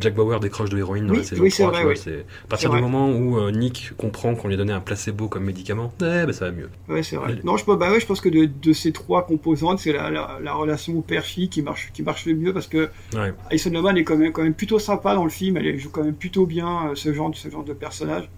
Jack 0.00 0.14
Bauer 0.14 0.40
décroche 0.40 0.70
de 0.70 0.76
l'héroïne 0.76 1.06
dans 1.06 1.14
la 1.14 1.22
saison 1.22 1.48
3, 1.48 1.72
tu 1.72 1.82
vois, 1.82 1.96
c'est 1.96 2.26
à 2.44 2.48
partir 2.48 2.70
du 2.70 2.80
moment 2.80 3.10
où 3.10 3.50
Nick 3.50 3.92
comprend 3.96 4.34
qu'on 4.34 4.48
lui 4.48 4.54
a 4.54 4.58
donné 4.58 4.72
un 4.72 4.80
placebo 4.80 5.28
comme 5.28 5.44
médicament, 5.44 5.92
eh 6.00 6.26
ben 6.26 6.32
ça 6.32 6.46
va 6.46 6.52
mieux. 6.52 6.70
Ouais, 6.88 7.02
c'est 7.02 7.16
vrai. 7.16 7.38
Non, 7.44 7.56
je, 7.56 7.64
bah 7.64 7.90
ouais, 7.90 8.00
je 8.00 8.06
pense 8.06 8.20
que 8.20 8.28
de, 8.28 8.46
de 8.46 8.72
ces 8.72 8.92
trois 8.92 9.26
composantes, 9.26 9.78
c'est 9.78 9.92
la, 9.92 10.10
la, 10.10 10.54
relation 10.54 11.00
père-fille 11.00 11.48
qui 11.48 11.62
marche, 11.62 11.90
qui 11.92 12.02
marche 12.02 12.26
le 12.26 12.34
mieux 12.34 12.52
parce 12.52 12.66
que 12.66 12.90
ouais. 13.14 13.32
Alison 13.50 13.70
Lohman 13.70 13.96
est 13.96 14.04
quand 14.04 14.16
même, 14.16 14.32
quand 14.32 14.42
même 14.42 14.54
plutôt 14.54 14.78
sympa 14.78 15.14
dans 15.14 15.24
le 15.24 15.30
film, 15.30 15.56
elle 15.56 15.78
joue 15.78 15.90
quand 15.90 16.04
même 16.04 16.14
plutôt 16.14 16.46
bien 16.46 16.90
euh, 16.90 16.94
ce, 16.94 17.12
genre, 17.12 17.30
ce 17.34 17.48
genre 17.48 17.64
de 17.64 17.72
personnage. 17.72 18.28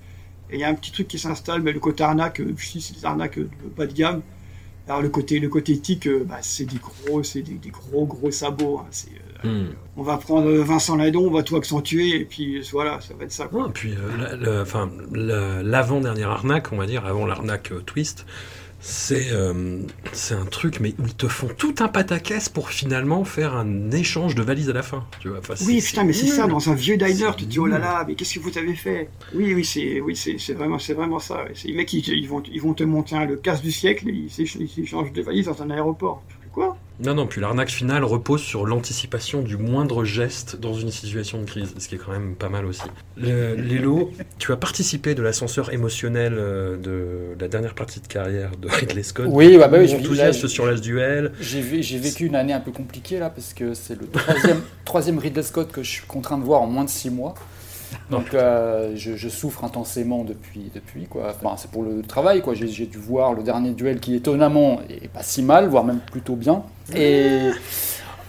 Et 0.50 0.56
il 0.56 0.60
y 0.60 0.64
a 0.64 0.68
un 0.68 0.74
petit 0.74 0.92
truc 0.92 1.08
qui 1.08 1.18
s'installe, 1.18 1.62
mais 1.62 1.72
le 1.72 1.80
côté 1.80 2.04
arnaque, 2.04 2.40
euh, 2.40 2.54
je 2.56 2.78
c'est 2.78 2.96
des 2.96 3.04
arnaques 3.04 3.38
euh, 3.38 3.48
bas 3.76 3.86
de 3.86 3.92
gamme. 3.92 4.22
Alors 4.86 5.00
le 5.00 5.08
côté, 5.08 5.40
le 5.40 5.48
côté 5.48 5.72
éthique, 5.72 6.08
bah, 6.26 6.38
c'est 6.42 6.66
des 6.66 6.76
gros, 6.76 7.22
c'est 7.22 7.40
des, 7.40 7.70
gros 7.70 8.04
gros 8.04 8.30
sabots. 8.30 8.80
Hein. 8.80 9.48
Hmm. 9.48 9.68
On 9.96 10.02
va 10.02 10.18
prendre 10.18 10.50
Vincent 10.50 10.96
Ladon, 10.96 11.26
on 11.26 11.30
va 11.30 11.42
tout 11.42 11.56
accentuer 11.56 12.20
et 12.20 12.24
puis 12.24 12.60
voilà, 12.72 13.00
ça 13.00 13.14
va 13.14 13.24
être 13.24 13.32
ça. 13.32 13.46
Quoi. 13.46 13.70
puis 13.72 13.94
enfin 14.60 14.90
l'avant-dernière 15.12 16.30
arnaque, 16.30 16.72
on 16.72 16.76
va 16.76 16.86
dire, 16.86 17.04
avant 17.06 17.26
l'arnaque 17.26 17.72
twist, 17.86 18.26
c'est 18.86 19.32
euh, 19.32 19.80
c'est 20.12 20.34
un 20.34 20.44
truc, 20.44 20.78
mais 20.78 20.94
ils 20.98 21.14
te 21.14 21.26
font 21.26 21.48
tout 21.48 21.74
un 21.78 21.88
pataquès 21.88 22.50
pour 22.50 22.68
finalement 22.68 23.24
faire 23.24 23.56
un 23.56 23.90
échange 23.90 24.34
de 24.34 24.42
valises 24.42 24.68
à 24.68 24.74
la 24.74 24.82
fin. 24.82 25.06
Tu 25.20 25.28
vois 25.28 25.40
oui, 25.66 25.80
putain, 25.80 26.04
mais 26.04 26.12
c'est 26.12 26.26
ça, 26.26 26.46
dans 26.46 26.68
un 26.68 26.74
vieux 26.74 26.98
diner, 26.98 27.30
tu 27.34 27.44
te 27.44 27.50
dis, 27.50 27.58
oh 27.58 27.66
là 27.66 27.78
là, 27.78 28.04
mais 28.06 28.14
qu'est-ce 28.14 28.34
que 28.34 28.40
vous 28.40 28.58
avez 28.58 28.74
fait? 28.74 29.08
Oui, 29.34 29.54
oui, 29.54 29.64
c'est 29.64 30.02
oui, 30.02 30.14
c'est 30.16 30.52
vraiment, 30.52 30.76
vraiment 30.76 31.18
ça. 31.18 31.46
Les 31.64 31.72
mecs, 31.72 31.94
ils, 31.94 32.06
ils, 32.10 32.28
vont, 32.28 32.42
ils 32.52 32.60
vont 32.60 32.74
te 32.74 32.84
monter 32.84 33.16
le 33.26 33.36
casse 33.36 33.62
du 33.62 33.72
siècle 33.72 34.06
et 34.10 34.12
ils 34.12 34.30
s'échangent 34.30 35.12
de 35.12 35.22
valises 35.22 35.46
dans 35.46 35.62
un 35.62 35.70
aéroport. 35.70 36.22
Quoi? 36.52 36.76
Non, 37.00 37.14
non, 37.14 37.26
puis 37.26 37.40
l'arnaque 37.40 37.70
finale 37.70 38.04
repose 38.04 38.40
sur 38.40 38.66
l'anticipation 38.66 39.42
du 39.42 39.56
moindre 39.56 40.04
geste 40.04 40.60
dans 40.60 40.74
une 40.74 40.90
situation 40.90 41.40
de 41.40 41.44
crise, 41.44 41.74
ce 41.76 41.88
qui 41.88 41.96
est 41.96 41.98
quand 41.98 42.12
même 42.12 42.36
pas 42.36 42.48
mal 42.48 42.66
aussi. 42.66 42.82
Lélo, 43.16 44.12
tu 44.38 44.52
as 44.52 44.56
participé 44.56 45.14
de 45.16 45.22
l'ascenseur 45.22 45.72
émotionnel 45.72 46.34
euh, 46.36 46.76
de 46.76 47.40
la 47.40 47.48
dernière 47.48 47.74
partie 47.74 48.00
de 48.00 48.06
carrière 48.06 48.52
de 48.56 48.68
Ridley 48.70 49.02
Scott. 49.02 49.26
Oui, 49.28 49.58
bah, 49.58 49.66
bah 49.66 49.78
oui, 49.80 49.92
enthousiaste 49.92 50.46
sur 50.46 50.66
l'as 50.66 50.80
duel. 50.80 51.32
J'ai 51.40 51.60
vécu 51.98 52.26
une 52.26 52.36
année 52.36 52.52
un 52.52 52.60
peu 52.60 52.70
compliquée 52.70 53.18
là, 53.18 53.28
parce 53.28 53.54
que 53.54 53.74
c'est 53.74 53.98
le 53.98 54.06
troisième, 54.06 54.62
troisième 54.84 55.18
Ridley 55.18 55.42
Scott 55.42 55.72
que 55.72 55.82
je 55.82 55.90
suis 55.90 56.06
contraint 56.06 56.38
de 56.38 56.44
voir 56.44 56.62
en 56.62 56.66
moins 56.66 56.84
de 56.84 56.90
six 56.90 57.10
mois. 57.10 57.34
Donc 58.10 58.34
euh, 58.34 58.92
je, 58.96 59.28
souffre 59.28 59.64
intensément 59.64 60.24
depuis, 60.24 60.70
depuis 60.74 61.06
quoi. 61.06 61.34
c'est 61.56 61.70
pour 61.70 61.82
le 61.82 62.02
travail 62.02 62.42
quoi. 62.42 62.54
J'ai 62.54 62.86
dû 62.86 62.98
voir 62.98 63.34
le 63.34 63.42
dernier 63.42 63.70
duel 63.70 64.00
qui 64.00 64.14
étonnamment 64.14 64.80
est 64.88 65.08
pas 65.08 65.22
si 65.22 65.42
mal, 65.42 65.68
voire 65.68 65.84
même 65.84 66.00
plutôt 66.00 66.36
bien. 66.36 66.62
Et 66.94 67.50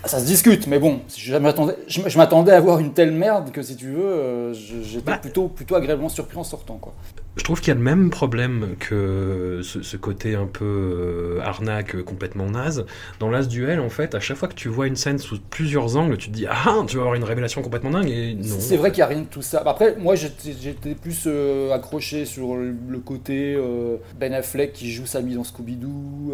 ça 0.05 0.19
se 0.19 0.25
discute, 0.25 0.67
mais 0.67 0.79
bon, 0.79 1.01
je 1.17 2.17
m'attendais 2.17 2.51
à 2.51 2.59
voir 2.59 2.79
une 2.79 2.93
telle 2.93 3.11
merde 3.11 3.51
que 3.51 3.61
si 3.61 3.75
tu 3.75 3.89
veux, 3.91 4.05
euh, 4.05 4.53
j'étais 4.53 5.11
bah. 5.11 5.17
plutôt, 5.17 5.47
plutôt 5.47 5.75
agréablement 5.75 6.09
surpris 6.09 6.37
en 6.37 6.43
sortant 6.43 6.77
quoi. 6.77 6.93
Je 7.37 7.43
trouve 7.43 7.59
qu'il 7.59 7.67
y 7.67 7.71
a 7.71 7.75
le 7.75 7.81
même 7.81 8.09
problème 8.09 8.75
que 8.79 9.59
ce, 9.61 9.97
côté 9.97 10.35
un 10.35 10.45
peu 10.45 10.65
euh, 10.65 11.41
arnaque 11.43 12.01
complètement 12.03 12.49
naze. 12.49 12.85
Dans 13.19 13.29
l'As 13.29 13.47
Duel, 13.47 13.81
en 13.81 13.89
fait, 13.89 14.15
à 14.15 14.21
chaque 14.21 14.37
fois 14.37 14.47
que 14.47 14.53
tu 14.53 14.69
vois 14.69 14.87
une 14.87 14.95
scène 14.95 15.17
sous 15.17 15.39
plusieurs 15.49 15.97
angles, 15.97 16.17
tu 16.17 16.29
te 16.29 16.33
dis 16.33 16.45
Ah, 16.49 16.83
tu 16.87 16.95
vas 16.95 17.03
avoir 17.03 17.15
une 17.15 17.25
révélation 17.25 17.61
complètement 17.61 17.91
dingue. 17.91 18.09
Et 18.09 18.35
non. 18.35 18.55
C'est 18.59 18.77
vrai 18.77 18.91
qu'il 18.91 18.99
n'y 18.99 19.03
a 19.03 19.07
rien 19.07 19.21
de 19.21 19.27
tout 19.27 19.41
ça. 19.41 19.61
Après, 19.65 19.97
moi, 19.97 20.15
j'étais 20.15 20.95
plus 20.95 21.23
euh, 21.27 21.73
accroché 21.73 22.23
sur 22.25 22.55
le 22.55 22.99
côté 22.99 23.55
euh, 23.55 23.97
Ben 24.17 24.33
Affleck 24.33 24.71
qui 24.71 24.91
joue 24.91 25.05
sa 25.05 25.21
mise 25.21 25.37
en 25.37 25.43
Scooby-Doo. 25.43 26.33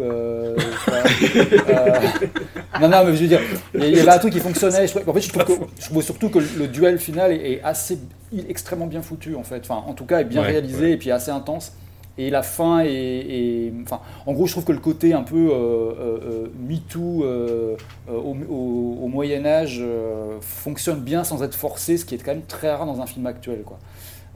non, 2.80 2.88
non, 2.88 3.04
mais 3.04 3.16
je 3.16 3.22
veux 3.22 3.28
dire, 3.28 3.40
il 3.74 3.88
y 3.88 4.00
avait 4.00 4.08
un 4.08 4.18
truc 4.18 4.32
qui 4.32 4.40
fonctionnait. 4.40 4.84
en 4.84 5.12
fait, 5.12 5.20
je 5.20 5.32
trouve, 5.32 5.66
je 5.80 5.86
trouve 5.86 6.02
surtout 6.02 6.28
que 6.28 6.38
le 6.38 6.68
duel 6.68 6.98
final 6.98 7.32
est 7.32 7.60
assez 7.64 7.98
extrêmement 8.48 8.86
bien 8.86 9.02
foutu 9.02 9.34
en 9.34 9.42
fait. 9.42 9.60
Enfin, 9.60 9.82
en 9.86 9.94
tout 9.94 10.06
cas, 10.06 10.20
est 10.20 10.24
bien 10.24 10.42
réalisé 10.42 10.92
et 10.92 10.96
puis 10.96 11.10
assez 11.10 11.30
intense. 11.30 11.72
Et 12.18 12.28
la 12.28 12.42
fin 12.42 12.80
est, 12.84 13.72
enfin, 13.82 14.00
en 14.26 14.32
gros, 14.34 14.46
je 14.46 14.52
trouve 14.52 14.64
que 14.64 14.72
le 14.72 14.80
côté 14.80 15.14
un 15.14 15.22
peu 15.22 15.48
euh, 15.50 15.54
euh, 15.54 16.18
euh 16.24 16.46
MeToo 16.60 17.24
euh, 17.24 17.76
au, 18.08 19.08
Moyen 19.08 19.46
Âge 19.46 19.82
fonctionne 20.40 21.00
bien 21.00 21.24
sans 21.24 21.42
être 21.42 21.54
forcé, 21.54 21.96
ce 21.96 22.04
qui 22.04 22.14
est 22.14 22.18
quand 22.18 22.32
même 22.32 22.42
très 22.42 22.70
rare 22.70 22.86
dans 22.86 23.00
un 23.00 23.06
film 23.06 23.26
actuel, 23.26 23.62
quoi. 23.62 23.78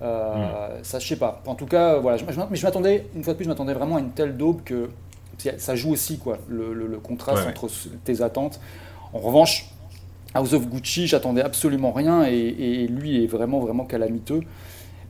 Mm. 0.00 0.82
Ça, 0.82 0.98
je 0.98 1.06
sais 1.06 1.16
pas. 1.16 1.42
En 1.46 1.54
tout 1.54 1.66
cas, 1.66 1.98
voilà. 1.98 2.18
mais 2.50 2.56
je 2.56 2.66
m'attendais, 2.66 3.06
une 3.14 3.24
fois 3.24 3.32
de 3.34 3.38
plus, 3.38 3.44
je 3.44 3.50
m'attendais 3.50 3.74
vraiment 3.74 3.96
à 3.96 4.00
une 4.00 4.10
telle 4.10 4.36
daube 4.36 4.62
que 4.64 4.88
ça 5.58 5.76
joue 5.76 5.92
aussi, 5.92 6.18
quoi, 6.18 6.38
le, 6.48 6.98
contraste 7.02 7.46
entre 7.46 7.68
tes 8.04 8.22
attentes. 8.22 8.58
En 9.12 9.18
revanche, 9.18 9.70
House 10.34 10.52
of 10.52 10.68
Gucci, 10.68 11.06
j'attendais 11.06 11.42
absolument 11.42 11.92
rien 11.92 12.24
et, 12.24 12.86
lui 12.88 13.24
est 13.24 13.26
vraiment, 13.26 13.60
vraiment 13.60 13.84
calamiteux. 13.84 14.40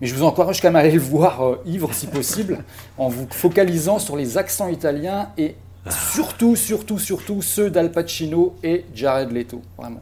Mais 0.00 0.06
je 0.06 0.14
vous 0.14 0.24
encourage 0.24 0.60
quand 0.60 0.68
même 0.68 0.76
à 0.76 0.80
aller 0.80 0.90
le 0.90 1.00
voir 1.00 1.42
euh, 1.42 1.62
ivre 1.64 1.92
si 1.94 2.06
possible, 2.06 2.62
en 2.98 3.08
vous 3.08 3.26
focalisant 3.30 3.98
sur 3.98 4.16
les 4.16 4.36
accents 4.36 4.68
italiens 4.68 5.30
et 5.38 5.54
surtout, 5.88 6.54
surtout, 6.54 6.98
surtout 6.98 7.40
ceux 7.40 7.70
d'Al 7.70 7.90
Pacino 7.92 8.54
et 8.62 8.84
Jared 8.94 9.32
Leto. 9.32 9.62
Vraiment. 9.78 10.00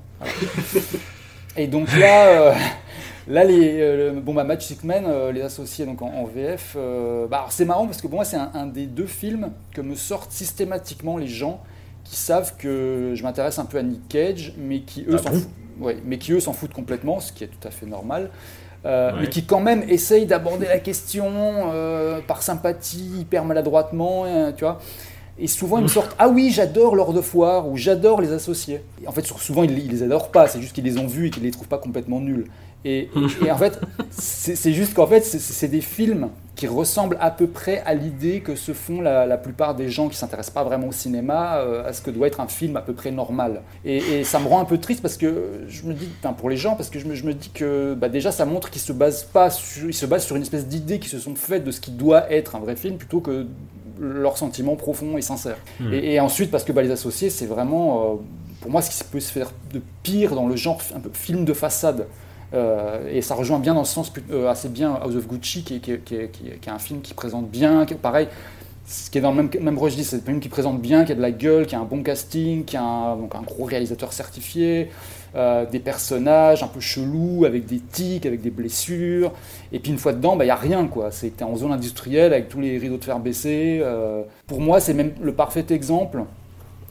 et 1.56 1.68
donc 1.68 1.96
là, 1.96 2.26
euh, 2.26 2.54
là 3.28 3.44
les, 3.44 3.78
euh, 3.80 4.20
bon, 4.20 4.34
bah, 4.34 4.42
Magic 4.42 4.82
Man, 4.82 5.06
les 5.32 5.42
associés 5.42 5.86
donc, 5.86 6.02
en, 6.02 6.24
VF, 6.24 6.76
bah, 7.30 7.46
c'est 7.50 7.64
marrant 7.64 7.86
parce 7.86 7.98
que 8.02 8.08
pour 8.08 8.16
moi, 8.16 8.24
c'est 8.24 8.36
un, 8.36 8.66
des 8.66 8.86
deux 8.86 9.06
films 9.06 9.52
que 9.72 9.80
me 9.80 9.94
sortent 9.94 10.32
systématiquement 10.32 11.18
les 11.18 11.28
gens 11.28 11.62
qui 12.04 12.16
savent 12.16 12.56
que 12.56 13.12
je 13.14 13.22
m'intéresse 13.22 13.58
un 13.58 13.64
peu 13.64 13.78
à 13.78 13.82
Nick 13.82 14.08
Cage, 14.08 14.54
mais 14.58 14.80
qui 14.80 15.02
eux 15.02 15.14
ah 15.14 15.18
s'en 15.18 15.32
foutent. 15.32 15.96
mais 16.04 16.18
qui 16.18 16.32
eux 16.32 16.40
s'en 16.40 16.52
foutent 16.52 16.74
complètement, 16.74 17.20
ce 17.20 17.32
qui 17.32 17.44
est 17.44 17.48
tout 17.48 17.66
à 17.66 17.70
fait 17.70 17.86
normal. 17.86 18.30
Euh, 18.86 19.12
mais 19.18 19.28
qui 19.28 19.44
quand 19.44 19.60
même 19.60 19.82
essayent 19.88 20.26
d'aborder 20.26 20.66
la 20.66 20.78
question 20.78 21.26
euh, 21.72 22.20
par 22.26 22.42
sympathie, 22.42 23.20
hyper 23.20 23.44
maladroitement, 23.44 24.24
euh, 24.26 24.52
tu 24.52 24.64
vois. 24.64 24.78
Et 25.38 25.46
souvent, 25.46 25.78
ils 25.78 25.84
me 25.84 25.88
sortent 25.88 26.14
Ah 26.18 26.28
oui, 26.28 26.50
j'adore 26.50 26.94
Lord 26.94 27.16
of 27.16 27.34
War 27.34 27.68
ou 27.68 27.76
j'adore 27.76 28.20
les 28.20 28.32
associés. 28.32 28.82
Et 29.02 29.08
en 29.08 29.12
fait, 29.12 29.26
souvent, 29.26 29.62
ils, 29.62 29.76
ils 29.78 29.90
les 29.90 30.02
adorent 30.02 30.30
pas, 30.30 30.48
c'est 30.48 30.60
juste 30.60 30.74
qu'ils 30.74 30.84
les 30.84 30.98
ont 30.98 31.06
vus 31.06 31.28
et 31.28 31.30
qu'ils 31.30 31.42
les 31.42 31.50
trouvent 31.50 31.66
pas 31.66 31.78
complètement 31.78 32.20
nuls. 32.20 32.46
Et, 33.44 33.50
en 33.50 33.56
fait, 33.56 33.80
c'est 34.10 34.72
juste 34.72 34.94
qu'en 34.94 35.06
fait, 35.06 35.24
c'est- 35.24 35.68
des 35.68 35.80
films 35.80 36.28
qui 36.54 36.66
ressemblent 36.66 37.16
à 37.20 37.30
peu 37.30 37.46
près 37.46 37.82
à 37.86 37.94
l'idée 37.94 38.40
que 38.40 38.54
se 38.54 38.72
font 38.72 39.00
la, 39.00 39.26
la 39.26 39.38
plupart 39.38 39.74
des 39.74 39.88
gens 39.88 40.08
qui 40.08 40.16
s'intéressent 40.16 40.54
pas 40.54 40.62
vraiment 40.62 40.88
au 40.88 40.92
cinéma, 40.92 41.56
euh, 41.56 41.88
à 41.88 41.92
ce 41.92 42.02
que 42.02 42.10
doit 42.10 42.26
être 42.26 42.40
un 42.40 42.46
film 42.46 42.76
à 42.76 42.82
peu 42.82 42.92
près 42.92 43.10
normal. 43.10 43.62
Et, 43.84 43.96
et 43.96 44.24
ça 44.24 44.38
me 44.38 44.46
rend 44.46 44.60
un 44.60 44.64
peu 44.64 44.78
triste 44.78 45.00
parce 45.02 45.16
que 45.16 45.62
je 45.66 45.82
me 45.84 45.94
dis, 45.94 46.08
enfin, 46.20 46.34
pour 46.34 46.50
les 46.50 46.56
gens, 46.56 46.76
parce 46.76 46.90
que 46.90 46.98
je 46.98 47.06
me, 47.06 47.14
je 47.14 47.24
me 47.24 47.34
dis 47.34 47.48
que 47.50 47.94
bah, 47.94 48.08
déjà 48.08 48.30
ça 48.30 48.44
montre 48.44 48.70
qu'ils 48.70 48.82
se 48.82 48.92
basent 48.92 49.24
pas 49.24 49.50
sur, 49.50 49.88
ils 49.88 49.94
se 49.94 50.06
basent 50.06 50.26
sur 50.26 50.36
une 50.36 50.42
espèce 50.42 50.66
d'idée 50.66 50.98
qui 50.98 51.08
se 51.08 51.18
sont 51.18 51.34
faites 51.34 51.64
de 51.64 51.70
ce 51.70 51.80
qui 51.80 51.90
doit 51.90 52.30
être 52.30 52.54
un 52.54 52.60
vrai 52.60 52.76
film 52.76 52.98
plutôt 52.98 53.20
que 53.20 53.46
leurs 53.98 54.36
sentiments 54.38 54.76
profonds 54.76 55.16
et 55.16 55.22
sincères. 55.22 55.58
Hmm. 55.80 55.92
Et, 55.92 56.14
et 56.14 56.20
ensuite 56.20 56.50
parce 56.50 56.64
que 56.64 56.72
bah, 56.72 56.82
les 56.82 56.90
associés, 56.90 57.30
c'est 57.30 57.46
vraiment 57.46 58.02
euh, 58.02 58.14
pour 58.60 58.70
moi 58.70 58.82
ce 58.82 58.90
qui 58.90 59.02
peut 59.10 59.20
se 59.20 59.32
faire 59.32 59.50
de 59.72 59.80
pire 60.02 60.34
dans 60.34 60.46
le 60.46 60.56
genre 60.56 60.80
un 60.94 61.00
peu 61.00 61.10
film 61.12 61.44
de 61.44 61.52
façade. 61.52 62.06
Euh, 62.54 63.08
et 63.12 63.20
ça 63.20 63.34
rejoint 63.34 63.58
bien 63.58 63.74
dans 63.74 63.80
le 63.80 63.86
sens 63.86 64.12
euh, 64.30 64.48
assez 64.48 64.68
bien 64.68 64.94
House 65.02 65.16
of 65.16 65.26
Gucci, 65.26 65.62
qui 65.64 65.74
est, 65.76 65.78
qui 65.80 65.92
qui 66.04 66.16
qui 66.28 66.48
est- 66.48 66.68
un 66.72 66.78
film 66.78 67.00
qui 67.00 67.12
présente 67.14 67.48
bien, 67.50 67.84
qui 67.84 67.94
est- 67.94 67.96
pareil, 67.96 68.28
ce 68.86 69.10
qui 69.10 69.18
est 69.18 69.20
dans 69.22 69.30
le 69.32 69.36
même, 69.36 69.50
même 69.60 69.78
registre, 69.78 70.10
c'est 70.10 70.22
un 70.22 70.26
film 70.26 70.40
qui 70.40 70.48
présente 70.48 70.80
bien, 70.80 71.04
qui 71.04 71.12
a 71.12 71.14
de 71.14 71.20
la 71.22 71.30
gueule, 71.32 71.66
qui 71.66 71.74
a 71.74 71.80
un 71.80 71.84
bon 71.84 72.02
casting, 72.02 72.64
qui 72.64 72.76
a 72.76 72.82
un, 72.82 73.16
donc 73.16 73.34
un 73.34 73.40
gros 73.42 73.64
réalisateur 73.64 74.12
certifié, 74.12 74.90
euh, 75.34 75.64
des 75.66 75.80
personnages 75.80 76.62
un 76.62 76.68
peu 76.68 76.80
chelous, 76.80 77.44
avec 77.44 77.66
des 77.66 77.80
tics, 77.80 78.24
avec 78.26 78.40
des 78.40 78.50
blessures. 78.50 79.32
Et 79.72 79.80
puis 79.80 79.90
une 79.90 79.98
fois 79.98 80.12
dedans, 80.12 80.36
il 80.38 80.44
n'y 80.44 80.50
a 80.50 80.54
rien, 80.54 80.86
quoi. 80.86 81.10
T'es 81.10 81.42
en 81.44 81.56
zone 81.56 81.72
industrielle 81.72 82.32
avec 82.32 82.48
tous 82.50 82.60
les 82.60 82.78
rideaux 82.78 82.98
de 82.98 83.04
fer 83.04 83.18
baissés. 83.18 83.80
euh. 83.82 84.22
pour 84.46 84.60
moi, 84.60 84.78
c'est 84.80 84.94
même 84.94 85.12
le 85.20 85.32
parfait 85.32 85.64
exemple 85.70 86.22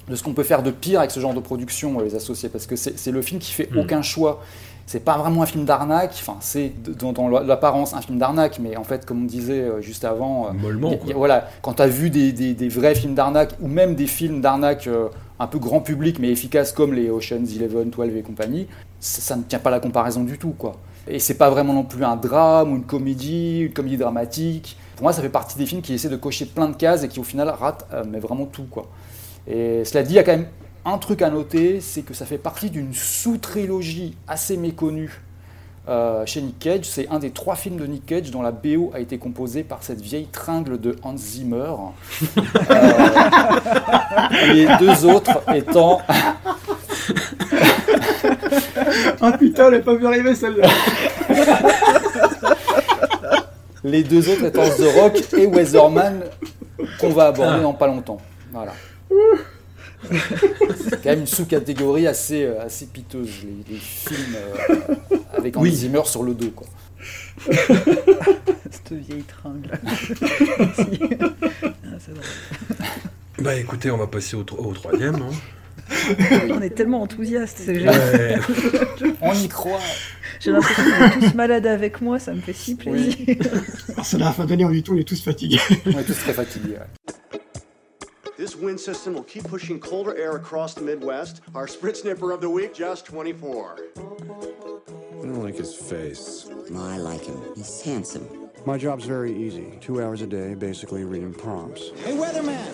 de 0.10 0.16
ce 0.18 0.24
qu'on 0.24 0.34
peut 0.34 0.44
faire 0.44 0.64
de 0.64 0.72
pire 0.72 1.00
avec 1.00 1.12
ce 1.12 1.22
genre 1.22 1.34
de 1.34 1.40
production, 1.40 1.98
les 2.02 2.16
associés, 2.16 2.50
parce 2.50 2.66
que 2.66 2.76
c'est 2.76 3.12
le 3.12 3.22
film 3.22 3.40
qui 3.40 3.54
fait 3.54 3.70
Mm. 3.72 3.78
aucun 3.78 4.02
choix. 4.02 4.42
C'est 4.86 5.00
pas 5.00 5.18
vraiment 5.18 5.42
un 5.42 5.46
film 5.46 5.64
d'arnaque, 5.66 6.12
enfin 6.20 6.36
c'est 6.42 6.72
dans, 7.00 7.14
dans 7.14 7.28
l'apparence 7.30 7.94
un 7.94 8.02
film 8.02 8.20
d'arnaque, 8.20 8.60
mais 8.60 8.76
en 8.78 8.84
fait, 8.84 9.06
comme 9.06 9.24
on 9.24 9.26
disait 9.26 9.62
euh, 9.62 9.82
juste 9.82 10.04
avant, 10.06 10.48
euh, 10.48 10.52
Mollement, 10.54 10.92
y 10.92 10.94
a- 10.94 10.98
quoi. 10.98 11.10
y 11.10 11.12
a- 11.14 11.16
voilà, 11.16 11.48
quand 11.62 11.74
tu 11.76 11.82
as 11.82 11.88
vu 11.88 12.10
des, 12.10 12.32
des- 12.34 12.54
des 12.54 12.68
vrais 12.70 12.94
films 12.94 13.16
d'arnaque, 13.16 13.54
ou 13.62 13.68
même 13.68 13.96
des 13.96 14.08
films 14.08 14.42
d'arnaque 14.42 14.88
euh, 14.88 15.08
un 15.40 15.48
peu 15.48 15.58
grand 15.58 15.80
public, 15.80 16.20
mais 16.20 16.30
efficaces 16.30 16.74
comme 16.74 16.94
les 16.94 17.10
Ocean's 17.10 17.50
11, 17.50 17.86
12 17.92 18.16
et 18.16 18.22
compagnie, 18.22 18.68
ça, 19.00 19.22
ça 19.22 19.36
ne 19.38 19.44
tient 19.44 19.60
pas 19.60 19.72
la 19.72 19.80
comparaison 19.80 20.24
du 20.24 20.38
tout, 20.38 20.54
quoi. 20.58 20.74
Et 21.08 21.20
c'est 21.20 21.38
pas 21.38 21.50
vraiment 21.50 21.74
non 21.74 21.84
plus 21.84 22.04
un 22.06 22.16
drame 22.18 22.72
ou 22.74 22.76
une 22.76 22.84
comédie, 22.84 23.62
une 23.62 23.74
comédie 23.74 23.98
dramatique. 23.98 24.78
Pour 24.96 25.04
moi, 25.04 25.14
ça 25.14 25.22
fait 25.22 25.30
partie 25.30 25.58
des 25.58 25.66
films 25.66 25.82
qui 25.82 25.94
essaient 25.94 26.08
de 26.10 26.16
cocher 26.18 26.46
plein 26.46 26.68
de 26.70 26.76
cases 26.76 27.04
et 27.04 27.08
qui 27.08 27.20
au 27.20 27.24
final 27.24 27.50
ratent, 27.50 27.86
euh, 27.94 28.04
mais 28.10 28.20
vraiment 28.20 28.46
tout, 28.46 28.66
quoi. 28.70 28.86
Et 29.48 29.84
cela 29.86 30.04
dit, 30.04 30.14
il 30.14 30.16
y 30.18 30.20
a 30.20 30.24
quand 30.24 30.32
même 30.34 30.46
un 30.86 30.98
truc 30.98 31.22
à 31.22 31.30
noter, 31.30 31.80
c'est 31.82 32.02
que 32.02 32.14
ça 32.14 32.26
fait 32.26 32.38
partie 32.38 32.70
d'une 32.70 32.94
sous-trilogie 32.94 34.16
assez 34.28 34.58
méconnue 34.58 35.22
euh, 35.88 36.26
chez 36.26 36.42
Nick 36.42 36.60
Cage. 36.60 36.86
C'est 36.86 37.08
un 37.10 37.20
des 37.20 37.32
trois 37.32 37.56
films 37.56 37.78
de 37.78 37.86
Nick 37.86 38.06
Cage 38.06 38.32
dont 38.32 38.42
la 38.42 38.52
BO 38.52 38.92
a 38.94 39.00
été 39.00 39.18
composée 39.18 39.64
par 39.64 39.84
cette 39.84 40.02
vieille 40.02 40.28
tringle 40.32 40.80
de 40.80 40.96
Hans 41.04 41.18
Zimmer. 41.18 41.74
Euh, 42.70 42.90
les 44.54 44.68
deux 44.80 45.06
autres 45.06 45.42
étant 45.54 46.02
Ah 49.22 49.32
putain, 49.40 49.68
elle 49.68 49.74
n'a 49.74 49.80
pas 49.80 49.96
vu 49.96 50.06
arriver 50.06 50.36
celle-là. 50.36 50.68
les 53.84 54.04
deux 54.04 54.30
autres 54.30 54.46
étant 54.46 54.64
The 54.64 54.88
Rock 54.96 55.22
et 55.38 55.46
Weatherman 55.46 56.24
qu'on 57.00 57.10
va 57.10 57.28
aborder 57.28 57.62
dans 57.62 57.74
pas 57.74 57.88
longtemps. 57.88 58.20
Voilà. 58.52 58.74
C'est 60.10 61.02
quand 61.04 61.10
même 61.10 61.20
une 61.22 61.28
sous-catégorie 61.28 62.08
assez, 62.08 62.44
euh, 62.44 62.62
assez 62.62 62.86
piteuse, 62.88 63.30
les, 63.44 63.74
les 63.74 63.80
films 63.80 64.36
euh, 64.36 64.96
avec 65.38 65.56
Hans 65.58 65.62
Oui. 65.62 65.72
Zimmer 65.74 66.02
sur 66.06 66.24
le 66.24 66.34
dos. 66.34 66.52
Quoi. 66.56 66.68
Cette 68.72 68.94
vieille 68.94 69.24
tringle. 69.24 69.72
Merci. 70.60 71.00
Ah. 72.82 72.86
Bah 73.42 73.56
écoutez, 73.56 73.90
on 73.92 73.98
va 73.98 74.08
passer 74.08 74.36
au, 74.36 74.44
tro- 74.44 74.58
au 74.64 74.74
troisième. 74.74 75.16
hein. 75.16 75.32
On 76.50 76.62
est 76.62 76.70
tellement 76.72 77.02
enthousiastes, 77.02 77.60
c'est 77.66 77.76
génial. 77.76 77.96
Ouais. 78.16 78.38
On 79.22 79.34
y 79.34 79.48
croit. 79.48 79.80
J'ai 80.40 80.52
l'impression 80.52 80.84
qu'on 80.84 81.06
est 81.06 81.28
tous 81.30 81.34
malades 81.36 81.66
avec 81.68 82.02
moi, 82.02 82.20
ça 82.20 82.34
me 82.34 82.42
fait 82.42 82.54
si 82.54 82.76
plaisir. 82.76 83.16
Alors, 83.94 84.06
c'est 84.06 84.18
la 84.18 84.32
fin 84.32 84.46
d'année, 84.46 84.66
on 84.66 84.72
dit 84.72 84.84
tout, 84.84 84.94
on 84.94 84.98
est 84.98 85.08
tous 85.08 85.22
fatigués. 85.24 85.60
On 85.88 86.00
est 86.00 86.04
tous 86.04 86.18
très 86.20 86.34
fatigués. 86.34 86.74
ouais. 86.74 87.40
This 88.44 88.58
wind 88.58 88.78
system 88.78 89.14
will 89.14 89.24
keep 89.24 89.46
pushing 89.46 89.80
colder 89.80 90.18
air 90.18 90.36
across 90.36 90.74
the 90.74 90.82
Midwest. 90.82 91.40
Our 91.56 91.66
Sprit 91.66 91.96
Snipper 91.96 92.34
of 92.34 92.42
the 92.42 92.50
week, 92.50 92.74
just 92.74 93.06
24. 93.06 93.80
I 93.96 94.02
don't 95.22 95.42
like 95.42 95.56
his 95.56 95.74
face. 95.74 96.50
No, 96.70 96.84
I 96.84 96.98
like 96.98 97.24
him. 97.24 97.42
He's 97.56 97.82
handsome. 97.82 98.50
My 98.66 98.78
job's 98.78 99.06
very 99.06 99.34
easy. 99.34 99.78
Two 99.80 100.04
hours 100.04 100.22
a 100.22 100.28
day, 100.28 100.56
basically 100.56 101.06
reading 101.06 101.34
prompts. 101.34 101.92
Hey, 102.04 102.18
weatherman! 102.18 102.68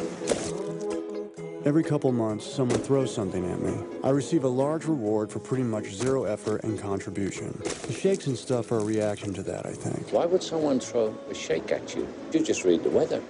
Every 1.68 1.84
couple 1.84 2.12
months, 2.14 2.52
someone 2.52 2.80
throws 2.80 3.14
something 3.14 3.48
at 3.52 3.62
me. 3.62 3.78
I 4.04 4.10
receive 4.10 4.46
a 4.46 4.50
large 4.50 4.86
reward 4.86 5.32
for 5.32 5.38
pretty 5.38 5.66
much 5.66 5.94
zero 5.94 6.24
effort 6.24 6.64
and 6.64 6.80
contribution. 6.80 7.56
The 7.86 7.94
shakes 7.94 8.26
and 8.26 8.36
stuff 8.36 8.72
are 8.72 8.80
a 8.80 8.84
reaction 8.84 9.36
to 9.36 9.44
that, 9.44 9.68
I 9.68 9.74
think. 9.74 10.12
Why 10.12 10.26
would 10.26 10.42
someone 10.42 10.80
throw 10.80 11.16
a 11.30 11.36
shake 11.36 11.72
at 11.72 11.96
you? 11.96 12.08
You 12.34 12.44
just 12.44 12.64
read 12.64 12.84
the 12.84 12.90
weather. 12.90 13.22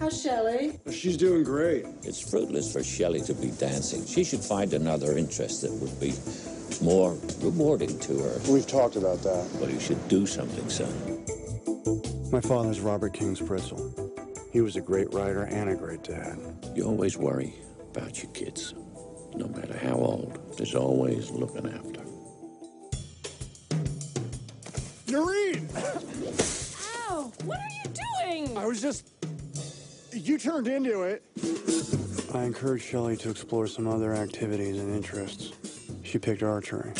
How's 0.00 0.22
Shelley? 0.22 0.78
She's 0.90 1.16
doing 1.16 1.42
great. 1.42 1.84
It's 2.02 2.20
fruitless 2.20 2.72
for 2.72 2.82
Shelley 2.82 3.20
to 3.22 3.34
be 3.34 3.50
dancing. 3.50 4.06
She 4.06 4.24
should 4.24 4.40
find 4.40 4.72
another 4.72 5.18
interest 5.18 5.62
that 5.62 5.72
would 5.72 6.00
be 6.00 6.14
more 6.82 7.16
rewarding 7.40 7.98
to 8.00 8.18
her. 8.18 8.40
We've 8.48 8.66
talked 8.66 8.96
about 8.96 9.22
that. 9.22 9.48
Well, 9.60 9.70
you 9.70 9.80
should 9.80 10.08
do 10.08 10.26
something, 10.26 10.68
son. 10.70 11.24
My 12.30 12.40
father's 12.40 12.80
Robert 12.80 13.12
King 13.14 13.34
Spritzel. 13.34 14.10
He 14.52 14.60
was 14.60 14.76
a 14.76 14.80
great 14.80 15.12
writer 15.12 15.42
and 15.44 15.70
a 15.70 15.74
great 15.74 16.04
dad. 16.04 16.38
You 16.74 16.84
always 16.84 17.18
worry 17.18 17.54
about 17.90 18.22
your 18.22 18.32
kids. 18.32 18.74
No 19.34 19.48
matter 19.48 19.76
how 19.76 19.94
old, 19.94 20.56
there's 20.56 20.74
always 20.74 21.30
looking 21.30 21.66
after. 21.66 22.02
Noreen! 25.10 25.68
Ow! 27.08 27.32
What 27.44 27.58
are 27.58 27.74
you 27.84 27.90
doing? 28.24 28.56
I 28.56 28.66
was 28.66 28.80
just. 28.80 29.17
You 30.24 30.36
turned 30.36 30.66
into 30.66 31.04
it. 31.04 31.22
I 32.34 32.42
encouraged 32.42 32.84
Shelley 32.84 33.16
to 33.18 33.30
explore 33.30 33.68
some 33.68 33.86
other 33.86 34.14
activities 34.14 34.80
and 34.80 34.92
interests. 34.92 35.52
She 36.02 36.18
picked 36.18 36.42
archery. 36.42 36.90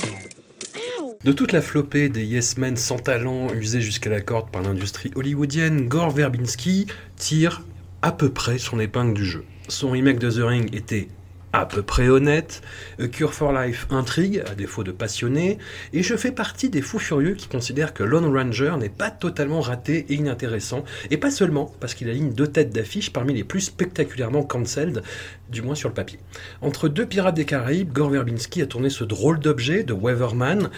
De 1.25 1.33
toute 1.33 1.51
la 1.51 1.61
flopée 1.61 2.09
des 2.09 2.25
Yes 2.25 2.57
Men 2.59 2.77
sans 2.77 2.99
talent 2.99 3.53
usés 3.53 3.81
jusqu'à 3.81 4.09
la 4.09 4.21
corde 4.21 4.51
par 4.53 4.63
l'industrie 4.63 5.11
hollywoodienne, 5.17 5.89
Gore 5.89 6.11
Verbinski 6.11 6.87
tire 7.17 7.65
à 8.03 8.13
peu 8.13 8.31
près 8.31 8.59
son 8.59 8.79
épingle 8.79 9.15
du 9.15 9.25
jeu. 9.25 9.45
Son 9.67 9.91
remake 9.91 10.21
de 10.21 10.31
The 10.31 10.45
Ring 10.45 10.75
était 10.75 11.09
à 11.53 11.67
peu 11.67 11.83
près 11.83 12.09
honnête, 12.09 12.63
A 13.01 13.09
Cure 13.09 13.33
for 13.33 13.53
Life 13.53 13.87
intrigue, 13.91 14.43
à 14.51 14.55
défaut 14.55 14.85
de 14.85 14.93
passionné, 14.93 15.59
et 15.93 16.03
je 16.03 16.17
fais 16.17 16.33
partie 16.33 16.69
des 16.69 16.83
fous 16.83 16.99
furieux 16.99 17.35
qui 17.35 17.49
considèrent 17.49 17.95
que 17.95 18.03
Lone 18.03 18.27
Ranger 18.27 18.75
n'est 18.79 18.89
pas 18.89 19.11
totalement 19.11 19.61
raté 19.61 20.07
et 20.09 20.15
inintéressant, 20.15 20.85
et 21.11 21.17
pas 21.17 21.31
seulement 21.31 21.75
parce 21.81 21.95
qu'il 21.95 22.09
aligne 22.11 22.33
deux 22.33 22.49
têtes 22.49 22.71
d'affiche 22.71 23.13
parmi 23.13 23.35
les 23.35 23.45
plus 23.45 23.63
spectaculairement 23.63 24.43
cancelled, 24.43 25.03
du 25.49 25.63
moins 25.63 25.75
sur 25.75 25.89
le 25.89 25.95
papier. 25.95 26.19
Entre 26.61 26.89
deux 26.89 27.07
pirates 27.07 27.35
des 27.35 27.47
Caraïbes, 27.47 27.93
Gore 27.93 28.11
Verbinski 28.11 28.61
a 28.63 28.67
tourné 28.67 28.91
ce 28.91 29.05
drôle 29.05 29.39
d'objet 29.39 29.83
de 29.83 29.95
Weatherman, 29.95 30.71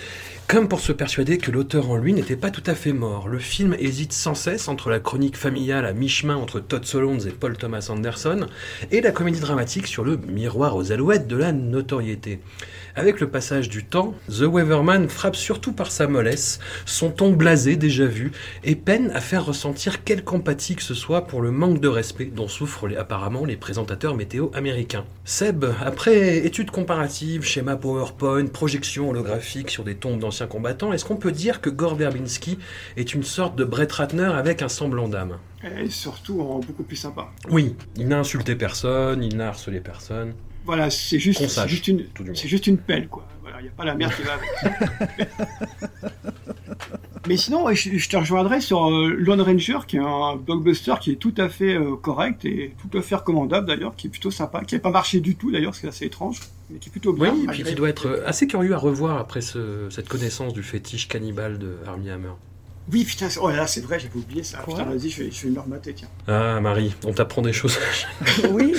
comme 0.50 0.66
pour 0.66 0.80
se 0.80 0.90
persuader 0.90 1.38
que 1.38 1.52
l'auteur 1.52 1.90
en 1.90 1.96
lui 1.96 2.12
n'était 2.12 2.34
pas 2.34 2.50
tout 2.50 2.64
à 2.66 2.74
fait 2.74 2.92
mort. 2.92 3.28
Le 3.28 3.38
film 3.38 3.76
hésite 3.78 4.12
sans 4.12 4.34
cesse 4.34 4.66
entre 4.66 4.90
la 4.90 4.98
chronique 4.98 5.36
familiale 5.36 5.86
à 5.86 5.92
mi-chemin 5.92 6.34
entre 6.34 6.58
Todd 6.58 6.84
Solondz 6.84 7.28
et 7.28 7.30
Paul 7.30 7.56
Thomas 7.56 7.86
Anderson 7.88 8.48
et 8.90 9.00
la 9.00 9.12
comédie 9.12 9.38
dramatique 9.38 9.86
sur 9.86 10.02
le 10.02 10.16
miroir 10.16 10.74
aux 10.74 10.90
alouettes 10.90 11.28
de 11.28 11.36
la 11.36 11.52
notoriété. 11.52 12.40
Avec 12.96 13.20
le 13.20 13.28
passage 13.28 13.68
du 13.68 13.84
temps, 13.84 14.16
The 14.28 14.42
Weatherman 14.42 15.08
frappe 15.08 15.36
surtout 15.36 15.72
par 15.72 15.92
sa 15.92 16.08
mollesse, 16.08 16.58
son 16.84 17.10
ton 17.10 17.30
blasé 17.30 17.76
déjà 17.76 18.06
vu, 18.06 18.32
et 18.64 18.74
peine 18.74 19.12
à 19.14 19.20
faire 19.20 19.44
ressentir 19.44 20.02
quelque 20.02 20.32
empathie 20.32 20.74
que 20.74 20.82
ce 20.82 20.94
soit 20.94 21.28
pour 21.28 21.42
le 21.42 21.52
manque 21.52 21.80
de 21.80 21.86
respect 21.86 22.24
dont 22.24 22.48
souffrent 22.48 22.88
apparemment 22.98 23.44
les 23.44 23.56
présentateurs 23.56 24.16
météo 24.16 24.48
américains. 24.54 25.04
Seb, 25.24 25.64
après 25.80 26.38
études 26.38 26.72
comparatives, 26.72 27.44
schéma 27.44 27.76
PowerPoint, 27.76 28.46
projection 28.46 29.10
holographique 29.10 29.70
sur 29.70 29.84
des 29.84 29.94
tombes 29.94 30.18
d'anciens 30.18 30.39
combattants, 30.46 30.92
est-ce 30.92 31.04
qu'on 31.04 31.16
peut 31.16 31.32
dire 31.32 31.60
que 31.60 31.70
Gore 31.70 31.94
Verbinski 31.94 32.58
est 32.96 33.14
une 33.14 33.22
sorte 33.22 33.56
de 33.56 33.64
Brett 33.64 33.90
Ratner 33.92 34.30
avec 34.34 34.62
un 34.62 34.68
semblant 34.68 35.08
d'âme? 35.08 35.38
Et 35.78 35.90
surtout, 35.90 36.40
en 36.40 36.58
beaucoup 36.60 36.82
plus 36.82 36.96
sympa. 36.96 37.28
Oui, 37.50 37.76
il 37.96 38.08
n'a 38.08 38.18
insulté 38.18 38.54
personne, 38.56 39.22
il 39.22 39.36
n'a 39.36 39.48
harcelé 39.48 39.80
personne. 39.80 40.34
Voilà, 40.64 40.90
c'est 40.90 41.18
juste, 41.18 41.40
une, 41.88 42.06
c'est 42.34 42.48
juste 42.48 42.66
une 42.66 42.78
pelle, 42.78 43.08
quoi. 43.08 43.26
Voilà, 43.40 43.60
il 43.60 43.64
n'y 43.64 43.68
a 43.68 43.72
pas 43.72 43.84
la 43.84 43.94
merde 43.94 44.12
qui 44.14 44.22
va 44.22 44.34
avec. 44.34 45.28
Mais 47.28 47.36
sinon, 47.36 47.64
ouais, 47.66 47.74
je, 47.76 47.96
je 47.98 48.08
te 48.08 48.16
rejoindrai 48.16 48.60
sur 48.60 48.88
euh, 48.90 49.14
Lone 49.18 49.42
Ranger, 49.42 49.80
qui 49.86 49.96
est 49.96 50.00
un 50.00 50.36
blockbuster 50.36 50.94
qui 51.00 51.12
est 51.12 51.16
tout 51.16 51.34
à 51.36 51.48
fait 51.50 51.74
euh, 51.74 51.94
correct 51.96 52.44
et 52.46 52.74
tout 52.80 52.96
à 52.98 53.02
fait 53.02 53.14
recommandable 53.14 53.66
d'ailleurs, 53.66 53.94
qui 53.94 54.06
est 54.06 54.10
plutôt 54.10 54.30
sympa, 54.30 54.62
qui 54.64 54.74
n'a 54.74 54.80
pas 54.80 54.90
marché 54.90 55.20
du 55.20 55.36
tout 55.36 55.50
d'ailleurs, 55.52 55.74
ce 55.74 55.80
qui 55.80 55.86
est 55.86 55.90
assez 55.90 56.06
étrange, 56.06 56.40
mais 56.70 56.78
qui 56.78 56.88
est 56.88 56.92
plutôt 56.92 57.12
bien. 57.12 57.32
Oui, 57.34 57.44
et 57.44 57.46
puis 57.48 57.62
qui 57.62 57.74
doit 57.74 57.90
être 57.90 58.22
assez 58.24 58.46
curieux 58.46 58.72
à 58.74 58.78
revoir 58.78 59.18
après 59.18 59.42
ce- 59.42 59.88
cette 59.90 60.08
connaissance 60.08 60.54
du 60.54 60.62
fétiche 60.62 61.08
cannibale 61.08 61.58
de 61.58 61.76
Armie 61.86 62.08
Hammer. 62.10 62.30
Oui, 62.90 63.04
putain, 63.04 63.28
c'est- 63.28 63.38
oh 63.40 63.50
là 63.50 63.56
là, 63.56 63.66
c'est 63.66 63.82
vrai, 63.82 64.00
j'avais 64.00 64.16
oublié 64.16 64.42
ça. 64.42 64.58
Putain, 64.66 64.84
vas-y, 64.84 65.10
je 65.10 65.22
vais, 65.24 65.30
je 65.30 65.42
vais 65.46 65.50
me 65.50 65.60
remater, 65.60 65.92
tiens. 65.92 66.08
Ah, 66.26 66.58
Marie, 66.60 66.94
on 67.04 67.12
t'apprend 67.12 67.42
des 67.42 67.52
choses. 67.52 67.78
oui, 68.50 68.74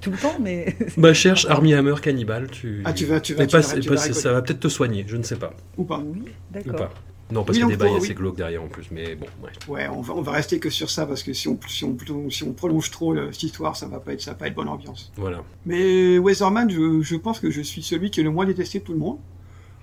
tout 0.00 0.10
le 0.10 0.16
temps, 0.16 0.36
mais. 0.40 0.74
bah, 0.96 1.12
cherche 1.12 1.44
Armie 1.44 1.74
Hammer 1.74 1.94
cannibale. 2.02 2.48
Tu... 2.50 2.80
Ah, 2.86 2.92
tu 2.94 3.04
vas- 3.04 3.20
tu 3.20 3.34
vas- 3.34 3.40
Mais 3.40 3.46
tu 3.46 3.52
pas- 3.52 3.60
vas- 3.60 3.78
tu 3.78 3.88
pas- 3.90 3.94
vas 3.96 4.12
ça 4.14 4.32
va 4.32 4.40
peut-être 4.42 4.60
te 4.60 4.68
soigner, 4.68 5.04
je 5.06 5.16
ne 5.18 5.22
sais 5.22 5.36
pas. 5.36 5.52
Ou 5.76 5.84
pas. 5.84 5.98
Oui, 6.04 6.22
Ou 6.22 6.52
d'accord. 6.54 6.90
Non, 7.32 7.44
parce 7.44 7.56
qu'il 7.58 7.66
y 7.66 7.72
a 7.72 7.76
des 7.76 7.82
bails 7.82 7.96
assez 7.96 8.14
glauques 8.14 8.36
derrière 8.36 8.62
en 8.62 8.68
plus, 8.68 8.86
mais 8.90 9.14
bon, 9.14 9.26
ouais. 9.42 9.50
Ouais, 9.68 9.88
on 9.88 10.00
va, 10.02 10.14
on 10.14 10.22
va 10.22 10.32
rester 10.32 10.58
que 10.58 10.70
sur 10.70 10.90
ça 10.90 11.06
parce 11.06 11.22
que 11.22 11.32
si 11.32 11.48
on, 11.48 11.58
si 11.66 11.84
on, 11.84 11.96
si 12.30 12.44
on 12.44 12.52
prolonge 12.52 12.90
trop 12.90 13.12
le- 13.14 13.32
cette 13.32 13.44
histoire, 13.44 13.76
ça 13.76 13.86
va 13.86 13.98
pas 14.00 14.12
être, 14.12 14.20
ça 14.20 14.32
va 14.32 14.36
pas 14.36 14.48
être 14.48 14.54
bonne 14.54 14.68
ambiance. 14.68 15.10
Voilà. 15.16 15.42
Mais 15.66 16.18
Weatherman, 16.18 16.68
je, 16.70 17.00
je 17.02 17.16
pense 17.16 17.40
que 17.40 17.50
je 17.50 17.62
suis 17.62 17.82
celui 17.82 18.10
qui 18.10 18.20
est 18.20 18.24
le 18.24 18.30
moins 18.30 18.44
détesté 18.44 18.78
de 18.80 18.84
tout 18.84 18.92
le 18.92 18.98
monde. 18.98 19.18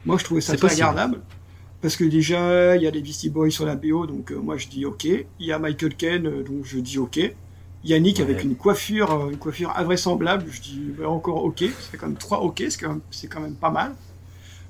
Moi, 0.06 0.18
je 0.18 0.24
trouvais 0.24 0.42
ça 0.42 0.54
C'est 0.54 0.58
très 0.60 0.68
possible. 0.68 0.88
regardable. 0.88 1.22
Parce 1.82 1.96
que 1.96 2.04
déjà, 2.04 2.76
il 2.76 2.84
y 2.84 2.88
a 2.88 2.92
les 2.92 3.02
Beastie 3.02 3.30
Boys 3.30 3.50
sur 3.52 3.66
la 3.66 3.76
BO, 3.76 4.06
donc 4.06 4.32
euh, 4.32 4.36
moi 4.36 4.58
je 4.58 4.68
dis 4.68 4.86
ok. 4.86 5.06
Il 5.06 5.26
y 5.40 5.52
a 5.54 5.60
Michael 5.60 5.96
Ken, 5.96 6.26
euh, 6.28 6.44
donc 6.44 6.66
je 6.66 6.78
dis 6.80 6.98
ok. 6.98 7.20
Yannick 7.86 8.20
avec 8.20 8.44
une 8.44 8.56
coiffure, 8.58 9.10
euh, 9.14 9.30
une 9.30 9.38
coiffure 9.38 9.72
invraisemblable, 9.78 10.46
je 10.52 10.60
dis 10.60 10.82
bah, 11.00 11.08
encore 11.10 11.46
ok. 11.46 11.60
Ça 11.62 11.68
fait 11.92 11.98
quand 11.98 12.08
même 12.08 12.18
trois 12.18 12.42
ok, 12.42 12.64
c'est 12.70 12.78
quand 12.82 13.00
c'est 13.12 13.28
quand 13.28 13.40
même 13.40 13.56
pas 13.56 13.70
mal. 13.72 13.96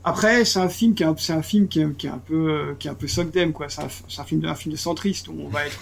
Après, 0.03 0.45
c'est 0.45 0.59
un 0.59 0.69
film 0.69 0.93
qui 0.95 1.03
est 1.03 1.05
un, 1.05 1.15
c'est 1.17 1.33
un 1.33 1.41
film 1.41 1.67
qui 1.67 1.81
est, 1.81 1.93
qui 1.97 2.07
est 2.07 2.09
un 2.09 2.17
peu, 2.19 2.75
qui 2.79 2.87
est 2.87 2.91
un 2.91 2.95
peu 2.95 3.07
Sogdem, 3.07 3.51
quoi. 3.51 3.67
C'est 3.69 3.81
un, 3.81 3.87
c'est 4.07 4.21
un 4.21 4.23
film, 4.23 4.41
de- 4.41 4.47
un 4.47 4.55
film 4.55 4.73
de 4.73 4.79
centriste 4.79 5.27
où 5.27 5.35
on 5.37 5.49
va 5.49 5.65
être, 5.65 5.79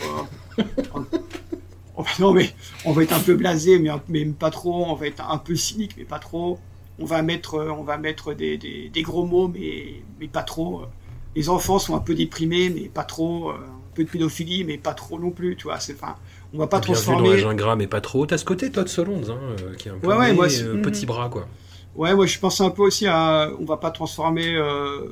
euh, 0.58 0.64
on 1.96 2.02
va- 2.02 2.10
non 2.20 2.34
mais 2.34 2.54
on 2.86 2.92
va 2.94 3.04
être 3.04 3.14
un 3.14 3.20
peu 3.20 3.36
blasé, 3.36 3.80
mais, 3.80 3.90
mais 4.10 4.26
pas 4.26 4.50
trop. 4.50 4.86
On 4.86 4.96
va 4.96 5.08
être 5.08 5.24
un 5.30 5.38
peu 5.38 5.56
cynique, 5.56 5.96
mais 5.98 6.04
pas 6.06 6.20
trop. 6.20 6.60
On 7.00 7.06
va 7.06 7.22
mettre, 7.22 7.60
on 7.78 7.84
va 7.84 7.98
mettre 7.98 8.34
des, 8.34 8.58
des, 8.58 8.90
des 8.90 9.02
gros 9.04 9.26
mots, 9.26 9.48
mais, 9.48 10.02
mais 10.20 10.28
pas 10.28 10.44
trop. 10.44 10.84
Les 11.36 11.50
enfants 11.50 11.78
sont 11.78 11.96
un 11.96 12.00
peu 12.00 12.16
déprimés, 12.16 12.70
mais 12.72 12.90
pas 12.90 13.04
trop. 13.04 13.52
euh, 13.52 13.54
Un 13.54 13.94
peu 13.94 14.04
de 14.04 14.10
pédophilie, 14.10 14.64
mais 14.64 14.78
pas 14.80 14.94
trop 14.96 15.20
non 15.20 15.30
plus. 15.30 15.56
Tu 15.56 15.64
vois, 15.66 15.80
c'est, 15.80 15.94
enfin, 15.94 16.16
on 16.54 16.58
va 16.58 16.66
pas 16.68 16.80
Bien 16.80 16.94
vu 16.94 16.94
dans 16.96 17.02
transformer. 17.04 17.42
la 17.42 17.54
gras, 17.54 17.76
mais 17.76 17.86
pas 17.88 18.02
trop. 18.02 18.26
T'as 18.26 18.40
ce 18.40 18.46
côté 18.46 18.72
Todd 18.72 18.88
Solondz, 18.88 19.30
hein, 19.30 19.38
euh, 19.62 19.76
qui 19.76 19.90
est 19.90 19.92
un 19.92 19.98
peu 20.00 20.08
Ouais, 20.08 20.16
ouais, 20.18 20.28
né, 20.30 20.34
moi, 20.34 20.50
c'est- 20.50 20.64
euh, 20.64 20.74
Mhm. 20.76 20.82
petit 20.82 21.06
bras, 21.06 21.30
quoi. 21.30 21.48
Ouais, 21.98 22.16
moi 22.16 22.26
je 22.26 22.38
pense 22.40 22.62
un 22.62 22.70
peu 22.70 22.84
aussi 22.84 23.08
à. 23.08 23.50
On 23.60 23.66
va 23.66 23.78
pas 23.78 23.92
transformer 23.92 24.56
euh, 24.56 25.08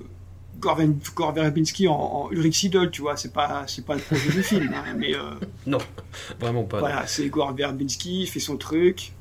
Gore 0.60 0.76
Ver- 0.78 0.90
Gore 1.16 1.34
Verbinski 1.34 1.88
en, 1.88 1.94
en 1.96 2.30
Ulrich 2.32 2.56
Siedel, 2.56 2.92
tu 2.92 3.02
vois. 3.02 3.18
C'est 3.18 3.34
pas, 3.34 3.64
c'est 3.68 3.84
pas 3.86 3.96
le 3.96 4.02
projet 4.02 4.30
du 4.32 4.44
film, 4.44 4.72
hein, 4.74 4.94
mais. 4.98 5.14
euh, 5.16 5.20
Non, 5.66 5.80
vraiment 6.40 6.64
pas. 6.64 6.80
Voilà, 6.80 7.08
c'est 7.08 7.28
Gore 7.28 7.54
Verbinski, 7.54 8.22
il 8.24 8.28
fait 8.28 8.40
son 8.40 8.56
truc. 8.58 9.12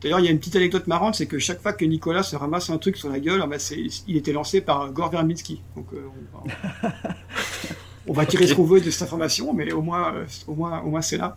D'ailleurs, 0.00 0.20
il 0.20 0.24
y 0.26 0.28
a 0.28 0.30
une 0.32 0.38
petite 0.38 0.56
anecdote 0.56 0.86
marrante, 0.86 1.14
c'est 1.14 1.26
que 1.26 1.38
chaque 1.38 1.62
fois 1.62 1.72
que 1.72 1.84
Nicolas 1.84 2.22
se 2.22 2.36
ramasse 2.36 2.68
un 2.68 2.76
truc 2.78 2.96
sur 2.98 3.08
la 3.08 3.20
gueule, 3.20 3.40
ah 3.42 3.46
bah, 3.46 3.56
il 4.06 4.16
était 4.16 4.32
lancé 4.32 4.60
par 4.60 4.90
Gore 4.92 5.10
Verbinski. 5.10 5.62
Donc, 5.76 5.86
euh, 5.94 6.06
on 6.34 6.38
va, 6.48 6.92
on 8.08 8.12
va 8.12 8.26
tirer 8.30 8.44
Ok. 8.44 8.50
ce 8.50 8.54
qu'on 8.54 8.64
veut 8.64 8.80
de 8.82 8.90
cette 8.90 9.02
information, 9.02 9.54
mais 9.54 9.72
au 9.72 9.80
moins, 9.80 10.14
euh, 10.14 10.24
au 10.46 10.54
moins, 10.54 10.80
au 10.82 10.88
moins 10.90 11.00
c'est 11.02 11.16
là. 11.16 11.36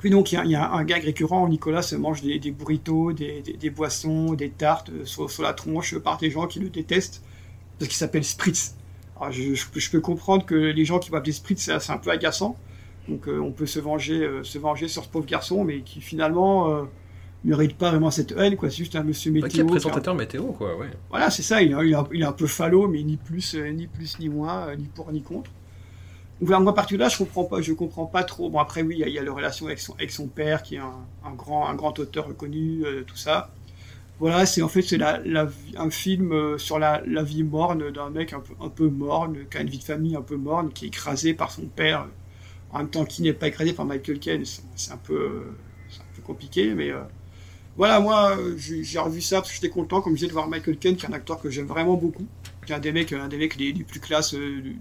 Puis 0.00 0.10
donc, 0.10 0.30
il 0.32 0.36
y, 0.36 0.38
a- 0.38 0.44
il 0.44 0.50
y 0.50 0.54
a 0.54 0.70
un 0.72 0.84
gag 0.84 1.02
récurrent, 1.04 1.48
Nicolas 1.48 1.82
se 1.82 1.96
mange 1.96 2.22
des, 2.22 2.38
des 2.38 2.50
burritos, 2.52 3.12
des, 3.12 3.42
des- 3.42 3.54
des 3.54 3.70
boissons, 3.70 4.34
des 4.34 4.50
tartes 4.50 4.90
euh, 4.90 5.04
sur, 5.04 5.30
sur 5.30 5.42
la 5.42 5.52
tronche 5.52 5.98
par 5.98 6.18
des 6.18 6.30
gens 6.30 6.46
qui 6.46 6.60
le 6.60 6.68
détestent, 6.70 7.22
parce 7.78 7.88
qu'il 7.88 7.96
s'appelle 7.98 8.24
Spritz. 8.24 8.74
Alors, 9.20 9.32
je, 9.32 9.54
je 9.54 9.66
peux- 9.66 9.80
je 9.80 9.90
peux 9.90 10.00
comprendre 10.00 10.46
que 10.46 10.54
les 10.54 10.84
gens 10.84 10.98
qui 11.00 11.10
m'appellent 11.10 11.34
Spritz, 11.34 11.70
c'est 11.80 11.90
un 11.92 11.98
peu 11.98 12.10
agaçant. 12.10 12.56
Donc 13.08 13.26
euh, 13.26 13.40
on 13.40 13.52
peut 13.52 13.64
se 13.66 13.80
venger, 13.80 14.22
euh, 14.22 14.44
se 14.44 14.58
venger 14.58 14.86
sur 14.86 15.02
ce 15.02 15.08
pauvre 15.08 15.24
garçon, 15.26 15.64
mais 15.64 15.80
qui 15.80 16.00
finalement 16.02 16.68
euh, 16.68 16.82
mérite 17.42 17.74
pas 17.76 17.90
vraiment 17.90 18.10
cette 18.10 18.32
haine, 18.32 18.54
quoi. 18.56 18.68
C'est 18.70 18.76
juste 18.76 18.96
un 18.96 19.02
monsieur 19.02 19.30
Bah, 19.32 19.36
météo. 19.36 19.48
qui 19.48 19.56
est 19.56 19.64
qui 19.64 19.66
a- 19.68 19.70
présentateur 19.70 20.14
météo, 20.14 20.42
quoi, 20.52 20.76
ouais. 20.76 20.90
Voilà, 21.08 21.30
c'est 21.30 21.42
ça. 21.42 21.62
Il 21.62 21.72
est, 21.72 21.86
il, 21.86 21.92
est, 21.92 21.94
un- 21.94 22.06
il 22.12 22.20
est 22.20 22.26
un 22.26 22.32
peu 22.32 22.46
falot, 22.46 22.86
mais 22.86 23.02
ni 23.02 23.16
plus, 23.16 23.54
euh, 23.54 23.70
ni 23.70 23.86
plus 23.86 24.18
ni 24.20 24.28
moins, 24.28 24.68
euh, 24.68 24.76
ni 24.76 24.84
pour 24.94 25.10
ni 25.10 25.22
contre. 25.22 25.50
Donc 26.40 26.46
voilà, 26.46 26.60
moi 26.60 26.70
à 26.70 26.74
partir 26.74 26.96
de 26.98 27.02
là, 27.02 27.08
je 27.08 27.18
comprends 27.18 27.44
pas, 27.44 27.60
je 27.60 27.72
comprends 27.72 28.06
pas 28.06 28.22
trop. 28.22 28.48
Bon 28.48 28.60
après 28.60 28.82
oui, 28.82 29.02
il 29.04 29.08
y 29.08 29.18
a, 29.18 29.22
la 29.24 29.32
relation 29.32 29.66
avec 29.66 29.80
son, 29.80 30.28
père, 30.28 30.62
qui 30.62 30.76
est 30.76 30.78
un, 30.78 31.34
grand, 31.36 31.66
un 31.66 31.74
grand 31.74 31.98
auteur 31.98 32.28
reconnu, 32.28 32.84
euh, 32.84 33.02
tout 33.04 33.16
ça. 33.16 33.50
Voilà, 34.20 34.46
c'est 34.46 34.62
en 34.62 34.68
fait 34.68 34.82
c'est 34.82 35.00
un 35.02 35.90
film 35.90 36.32
euh, 36.32 36.58
sur 36.58 36.78
la, 36.78 37.02
vie 37.24 37.42
morne 37.42 37.90
d'un 37.90 38.10
mec 38.10 38.32
un 38.32 38.68
peu, 38.68 38.88
morne, 38.88 39.46
qui 39.50 39.58
a 39.58 39.62
une 39.62 39.70
vie 39.70 39.78
de 39.78 39.84
famille 39.84 40.16
un 40.16 40.22
peu 40.22 40.36
morne, 40.36 40.72
qui 40.72 40.84
est 40.86 40.88
écrasé 40.88 41.34
par 41.34 41.50
son 41.50 41.62
père, 41.66 42.06
en 42.72 42.78
même 42.78 42.90
temps 42.90 43.04
qui 43.04 43.22
n'est 43.22 43.32
pas 43.32 43.48
écrasé 43.48 43.72
par 43.72 43.84
Michael 43.86 44.20
Caine. 44.20 44.44
C'est 44.76 44.92
un 44.92 44.96
peu, 44.96 45.14
euh, 45.14 45.56
un 46.00 46.16
peu 46.16 46.22
compliqué, 46.22 46.74
mais 46.74 46.92
voilà, 47.76 48.00
moi 48.00 48.36
j'ai 48.56 48.98
revu 49.00 49.20
ça 49.20 49.36
parce 49.36 49.48
que 49.50 49.54
j'étais 49.56 49.70
content, 49.70 50.00
comme 50.02 50.12
je 50.12 50.18
disais, 50.18 50.28
de 50.28 50.32
voir 50.34 50.48
Michael 50.48 50.78
Caine, 50.78 50.96
qui 50.96 51.06
est 51.06 51.08
un 51.08 51.12
acteur 51.12 51.40
que 51.40 51.50
j'aime 51.50 51.66
vraiment 51.66 51.94
beaucoup, 51.96 52.26
qui 52.66 52.72
est 52.72 52.76
un 52.76 52.80
des 52.80 52.92
mecs, 52.92 53.12
un 53.12 53.28
des 53.28 53.38
mecs 53.38 53.56
les, 53.56 53.72
plus 53.72 54.00
classes 54.00 54.34
du- 54.34 54.78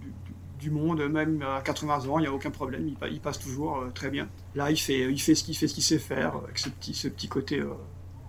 du 0.60 0.72
monde, 0.72 1.01
même 1.08 1.41
à 1.43 1.62
80 1.62 2.08
ans, 2.08 2.18
il 2.20 2.22
n'y 2.24 2.28
a 2.28 2.32
aucun 2.34 2.49
problème, 2.51 2.88
il, 2.88 2.95
pa- 2.95 3.08
il 3.08 3.20
passe 3.20 3.39
toujours 3.39 3.78
euh, 3.78 3.91
très 3.93 4.10
bien. 4.10 4.28
Là, 4.55 4.72
il 4.72 4.78
fait, 4.78 5.12
il 5.12 5.20
fait 5.22 5.36
ce 5.36 5.43
qu'il 5.43 5.55
fait, 5.55 5.68
ce 5.68 5.74
qu'il 5.74 5.84
sait 5.84 5.99
faire, 5.99 6.34
avec 6.43 6.58
ce 6.58 6.70
petit, 6.70 6.93
ce 6.93 7.08
petit 7.08 7.28
côté 7.28 7.60
euh, 7.60 7.70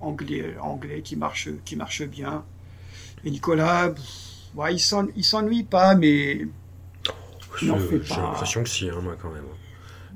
anglais, 0.01 0.55
anglais 0.61 1.01
qui 1.03 1.17
marche, 1.17 1.49
qui 1.65 1.75
marche 1.77 2.03
bien. 2.03 2.45
Et 3.25 3.31
Nicolas, 3.31 3.91
pff, 3.91 4.05
ouais, 4.55 4.75
il 4.75 4.79
s'en- 4.79 5.09
il 5.17 5.25
s'ennuie 5.25 5.65
pas, 5.65 5.95
mais 5.95 6.47
J'ai 7.59 7.67
l'impression 8.21 8.63
que 8.63 8.69
si, 8.69 8.89
hein, 8.91 9.01
moi, 9.03 9.17
quand 9.21 9.31
même. 9.31 9.45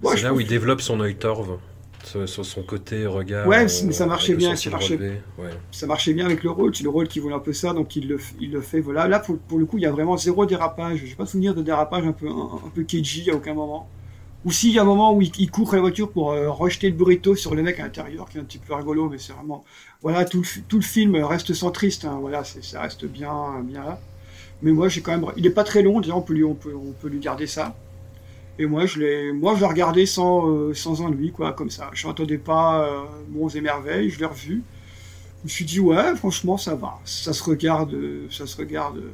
Ouais, 0.02 0.16
c'est 0.16 0.22
là 0.24 0.34
où 0.34 0.40
il 0.40 0.46
développe 0.46 0.80
son 0.80 1.00
œil 1.00 1.16
torve, 1.16 1.58
sur, 2.04 2.44
son 2.44 2.62
côté 2.62 3.06
regard. 3.06 3.46
Ouais, 3.46 3.64
euh, 3.64 3.84
mais 3.84 3.92
ça 3.92 4.06
marchait 4.06 4.32
avec 4.32 4.42
le 4.42 4.48
bien, 4.48 4.56
ça 4.56 4.70
marchait, 4.70 4.96
ouais. 4.96 5.50
ça 5.70 5.86
marchait 5.86 6.12
bien 6.12 6.26
avec 6.26 6.42
le 6.42 6.50
rôle. 6.50 6.74
C'est 6.74 6.84
le 6.84 6.90
rôle 6.90 7.08
qui 7.08 7.20
voulait 7.20 7.34
un 7.34 7.40
peu 7.40 7.52
ça, 7.52 7.72
donc 7.72 7.96
il 7.96 8.08
le, 8.08 8.18
il 8.40 8.52
le 8.52 8.60
fait. 8.60 8.80
Voilà. 8.80 9.08
Là, 9.08 9.18
pour, 9.18 9.38
pour 9.38 9.58
le 9.58 9.66
coup, 9.66 9.78
il 9.78 9.82
y 9.82 9.86
a 9.86 9.92
vraiment 9.92 10.16
zéro 10.16 10.46
dérapage. 10.46 10.98
Je 10.98 11.06
n'ai 11.06 11.14
pas 11.14 11.26
souvenir 11.26 11.54
de 11.54 11.62
dérapage 11.62 12.04
un 12.06 12.12
peu, 12.12 12.28
un, 12.28 12.60
un 12.66 12.70
peu 12.74 12.82
cagey 12.82 13.30
à 13.30 13.34
aucun 13.34 13.54
moment. 13.54 13.88
Ou 14.44 14.50
si, 14.50 14.70
il 14.70 14.74
y 14.74 14.78
a 14.78 14.82
un 14.82 14.86
moment 14.86 15.14
où 15.14 15.22
il, 15.22 15.30
il 15.38 15.50
court 15.50 15.72
à 15.72 15.76
la 15.76 15.82
voiture 15.82 16.10
pour 16.10 16.32
euh, 16.32 16.50
rejeter 16.50 16.88
le 16.90 16.96
burrito 16.96 17.36
sur 17.36 17.54
le 17.54 17.62
mec 17.62 17.78
à 17.78 17.84
l'intérieur, 17.84 18.28
qui 18.28 18.38
est 18.38 18.40
un 18.40 18.44
petit 18.44 18.58
peu 18.58 18.74
rigolo, 18.74 19.08
mais 19.08 19.18
c'est 19.18 19.32
vraiment. 19.32 19.64
Voilà, 20.02 20.24
tout 20.24 20.40
le, 20.40 20.62
tout 20.68 20.76
le 20.76 20.82
film 20.82 21.14
reste 21.16 21.54
centriste. 21.54 22.04
Hein, 22.04 22.18
voilà, 22.20 22.42
ça 22.44 22.80
reste 22.80 23.04
bien, 23.04 23.32
bien 23.62 23.84
là. 23.84 24.00
Mais 24.62 24.72
moi, 24.72 24.88
j'ai 24.88 25.00
quand 25.00 25.12
même. 25.12 25.26
Il 25.36 25.46
est 25.46 25.50
pas 25.50 25.64
très 25.64 25.82
long, 25.82 26.00
déjà, 26.00 26.16
on 26.16 26.22
peut 26.22 26.34
lui, 26.34 26.44
on 26.44 26.54
peut, 26.54 26.74
on 26.74 26.92
peut 26.92 27.08
lui 27.08 27.20
garder 27.20 27.46
ça. 27.46 27.74
Et 28.62 28.66
moi, 28.66 28.86
je 28.86 29.00
l'ai, 29.00 29.32
moi, 29.32 29.56
je 29.56 29.60
l'ai 29.60 29.66
regardé 29.66 30.06
sans, 30.06 30.48
euh, 30.48 30.72
sans 30.72 31.00
ennui, 31.00 31.32
quoi, 31.32 31.52
comme 31.52 31.68
ça. 31.68 31.90
Je 31.94 32.06
n'entendais 32.06 32.38
pas 32.38 32.86
euh, 32.86 33.48
et 33.52 33.60
merveilles, 33.60 34.08
je 34.08 34.20
l'ai 34.20 34.24
revu. 34.24 34.62
Je 35.40 35.44
me 35.44 35.48
suis 35.48 35.64
dit, 35.64 35.80
ouais, 35.80 36.14
franchement, 36.14 36.56
ça 36.56 36.76
va. 36.76 37.00
Ça 37.04 37.32
se 37.32 37.42
regarde, 37.42 37.92
euh, 37.92 38.28
ça 38.30 38.46
se 38.46 38.56
regarde. 38.56 38.98
euh. 38.98 39.10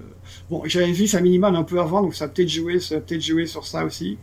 Bon, 0.50 0.62
j'avais 0.66 0.92
vu 0.92 1.08
Family 1.08 1.38
Man 1.38 1.56
un 1.56 1.62
peu 1.62 1.80
avant, 1.80 2.02
donc 2.02 2.14
ça 2.14 2.26
a 2.26 2.28
peut-être 2.28 2.50
joué, 2.50 2.78
ça 2.78 2.96
a 2.96 3.00
peut-être 3.00 3.22
joué 3.22 3.46
sur 3.46 3.66
ça 3.66 3.86
aussi. 3.86 4.18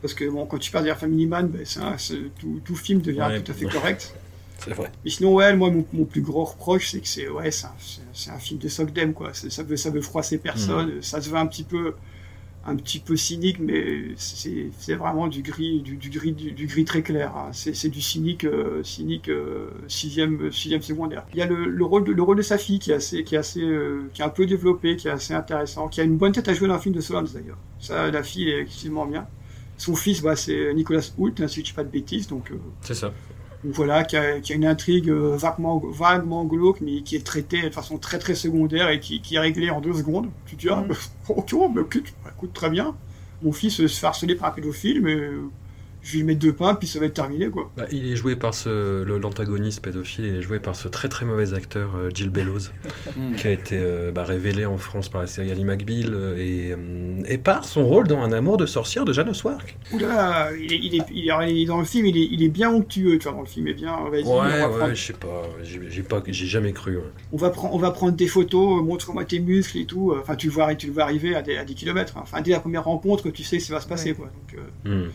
Parce 0.00 0.14
que, 0.14 0.24
bon, 0.24 0.46
quand 0.46 0.56
tu 0.56 0.70
parles 0.70 0.84
derrière 0.84 0.98
Family 1.00 1.26
Man, 1.26 1.48
ben, 1.48 1.66
tout, 2.40 2.60
tout 2.64 2.76
film 2.76 3.02
devient 3.02 3.26
Ouais. 3.28 3.42
tout 3.42 3.52
à 3.52 3.54
fait 3.54 3.66
correct. 3.66 4.14
C'est 4.64 4.72
vrai. 4.72 4.90
Mais 5.04 5.10
sinon, 5.10 5.34
ouais, 5.34 5.54
moi, 5.54 5.70
mon, 5.70 5.84
mon 5.92 6.06
plus 6.06 6.22
gros 6.22 6.44
reproche, 6.44 6.90
c'est 6.92 7.00
que 7.00 7.06
c'est 7.08 7.28
ouais, 7.28 7.50
c'est 7.50 8.30
un, 8.30 8.38
film 8.38 8.58
de 8.58 8.68
Sogdem, 8.68 9.12
quoi. 9.12 9.34
Ça 9.34 9.62
veut, 9.62 9.76
ça 9.76 9.90
veut 9.90 10.00
froisser 10.00 10.38
personne. 10.38 11.02
Ça 11.02 11.20
se 11.20 11.28
veut 11.28 11.36
un 11.36 11.46
petit 11.46 11.62
peu, 11.62 11.92
un 12.68 12.76
petit 12.76 12.98
peu 12.98 13.16
cynique, 13.16 13.58
mais 13.60 14.08
c'est 14.16 14.94
vraiment 14.94 15.28
du 15.28 15.42
gris, 15.42 15.80
du, 15.82 15.96
gris, 16.10 16.32
du, 16.32 16.66
gris 16.66 16.84
très 16.84 17.02
clair. 17.02 17.32
hein. 17.36 17.50
C'est 17.52 17.88
du 17.88 18.00
cynique, 18.00 18.44
euh, 18.44 18.82
cynique 18.82 19.28
euh, 19.28 19.68
sixième, 19.88 20.50
sixième 20.50 20.82
secondaire. 20.82 21.24
Il 21.32 21.38
y 21.38 21.42
a 21.42 21.46
le, 21.46 21.66
le 21.66 21.84
rôle 21.84 22.04
de, 22.04 22.12
le 22.12 22.22
rôle 22.22 22.36
de 22.38 22.42
sa 22.42 22.58
fille 22.58 22.78
qui 22.78 22.90
est 22.90 22.94
assez, 22.94 23.22
qui 23.24 23.36
est 23.36 23.38
assez, 23.38 23.62
euh, 23.62 24.10
qui 24.12 24.22
est 24.22 24.24
un 24.24 24.30
peu 24.30 24.46
développé, 24.46 24.96
qui 24.96 25.08
est 25.08 25.12
assez 25.12 25.32
intéressant, 25.32 25.88
qui 25.88 26.00
a 26.00 26.04
une 26.04 26.16
bonne 26.16 26.32
tête 26.32 26.48
à 26.48 26.54
jouer 26.54 26.68
dans 26.68 26.74
un 26.74 26.78
film 26.80 26.94
de 26.94 27.00
Solans 27.00 27.22
d'ailleurs. 27.32 27.58
Ça, 27.78 28.10
la 28.10 28.22
fille 28.22 28.50
est 28.50 28.60
excessivement 28.62 29.06
bien. 29.06 29.26
Son 29.78 29.94
fils, 29.94 30.22
bah, 30.22 30.36
c'est 30.36 30.72
Nicolas 30.74 31.08
Hoult, 31.18 31.34
hein, 31.40 31.48
si 31.48 31.60
je 31.60 31.66
dis 31.66 31.72
pas 31.72 31.84
de 31.84 31.90
bêtises, 31.90 32.26
donc. 32.28 32.50
C'est 32.80 32.94
ça. 32.94 33.12
Voilà, 33.64 34.04
qui 34.04 34.16
a, 34.16 34.40
qui 34.40 34.52
a 34.52 34.56
une 34.56 34.66
intrigue 34.66 35.10
euh, 35.10 35.36
vaguement, 35.36 35.78
vaguement 35.78 36.44
glauque, 36.44 36.80
mais 36.80 37.02
qui 37.02 37.16
est 37.16 37.26
traitée 37.26 37.62
de 37.62 37.70
façon 37.70 37.98
très 37.98 38.18
très 38.18 38.34
secondaire 38.34 38.90
et 38.90 39.00
qui, 39.00 39.20
qui 39.20 39.36
est 39.36 39.38
réglée 39.38 39.70
en 39.70 39.80
deux 39.80 39.94
secondes. 39.94 40.28
Tu 40.46 40.56
te 40.56 40.60
dis, 40.62 40.68
ah, 40.68 40.84
bah, 40.86 40.94
ok, 41.28 41.54
bah, 41.74 41.80
ok, 41.82 42.02
bah, 42.24 42.30
écoute, 42.36 42.52
très 42.52 42.70
bien. 42.70 42.94
Mon 43.42 43.52
fils 43.52 43.76
se 43.76 43.86
fait 43.86 44.06
harceler 44.06 44.34
par 44.34 44.48
un 44.48 44.52
pédophile, 44.52 45.02
mais 45.02 45.14
euh, 45.14 45.50
je 46.06 46.16
lui 46.16 46.22
mets 46.24 46.34
deux 46.36 46.52
pains, 46.52 46.74
puis 46.76 46.86
ça 46.86 47.00
va 47.00 47.06
être 47.06 47.14
terminé, 47.14 47.48
quoi. 47.50 47.70
Bah, 47.76 47.84
il 47.90 48.10
est 48.12 48.16
joué 48.16 48.36
par 48.36 48.54
ce, 48.54 49.02
le- 49.02 49.18
l'antagoniste 49.18 49.82
pédophile, 49.82 50.24
il 50.26 50.34
est 50.36 50.42
joué 50.42 50.60
par 50.60 50.76
ce 50.76 50.86
très 50.88 51.08
très 51.08 51.26
mauvais 51.26 51.52
acteur 51.54 51.96
euh, 51.96 52.10
Gilles 52.14 52.30
Bellows, 52.30 52.70
qui 53.36 53.46
a 53.46 53.50
été 53.50 53.76
euh, 53.80 54.12
bah, 54.12 54.22
révélé 54.24 54.66
en 54.66 54.76
France 54.78 55.08
par 55.08 55.20
la 55.20 55.26
série 55.26 55.50
Ali 55.50 55.64
McBeal 55.64 56.14
euh, 56.14 56.36
et, 56.38 56.72
euh, 56.72 57.22
et 57.26 57.38
par 57.38 57.64
son 57.64 57.84
rôle 57.86 58.06
dans 58.06 58.22
Un 58.22 58.32
amour 58.32 58.56
de 58.56 58.66
sorcière 58.66 59.04
de 59.04 59.12
Jeanne 59.12 59.34
Swark. 59.34 59.76
Oula, 59.92 60.50
il 60.56 60.72
est, 60.72 60.76
il 60.82 60.94
est, 60.94 61.02
il 61.12 61.28
est- 61.30 61.50
il 61.52 61.62
est- 61.62 61.66
dans 61.66 61.78
le 61.78 61.84
film, 61.84 62.06
il 62.06 62.16
est, 62.16 62.28
il 62.30 62.42
est 62.42 62.48
bien 62.48 62.70
onctueux, 62.70 63.18
tu 63.18 63.24
vois, 63.24 63.32
dans 63.32 63.40
le 63.40 63.46
film, 63.46 63.66
il 63.66 63.70
est 63.72 63.74
bien, 63.74 63.96
Ouais, 64.10 64.22
on, 64.24 64.36
va 64.42 64.48
ouais, 64.48 64.78
prendre, 64.78 64.94
je 64.94 65.02
sais 65.02 65.12
pas, 65.12 65.42
j'ai 65.62 66.02
pas, 66.02 66.22
j'ai 66.26 66.46
jamais 66.46 66.72
cru. 66.72 66.96
ouais. 66.98 67.02
on, 67.32 67.36
va 67.36 67.50
prendre, 67.50 67.74
on 67.74 67.78
va 67.78 67.90
prendre 67.90 68.12
des 68.16 68.28
photos, 68.28 68.82
montre-moi 68.84 69.24
tes 69.24 69.40
muscles 69.40 69.78
et 69.78 69.84
tout, 69.86 70.14
enfin, 70.20 70.36
tu 70.36 70.46
le 70.46 70.52
vois, 70.52 70.74
tu 70.76 70.86
le 70.86 70.92
vois 70.92 71.02
arriver 71.02 71.34
à 71.34 71.42
des, 71.42 71.56
à 71.56 71.64
des 71.64 71.74
kilomètres, 71.74 72.16
hein. 72.16 72.20
enfin, 72.22 72.40
dès 72.42 72.52
la 72.52 72.60
première 72.60 72.84
rencontre, 72.84 73.30
tu 73.30 73.42
sais 73.42 73.58
ça 73.58 73.74
va 73.74 73.80
se 73.80 73.88
passer, 73.88 74.14
quoi. 74.14 74.26
Donc, 74.26 74.60
euh, 74.60 75.06
Hmm. 75.06 75.10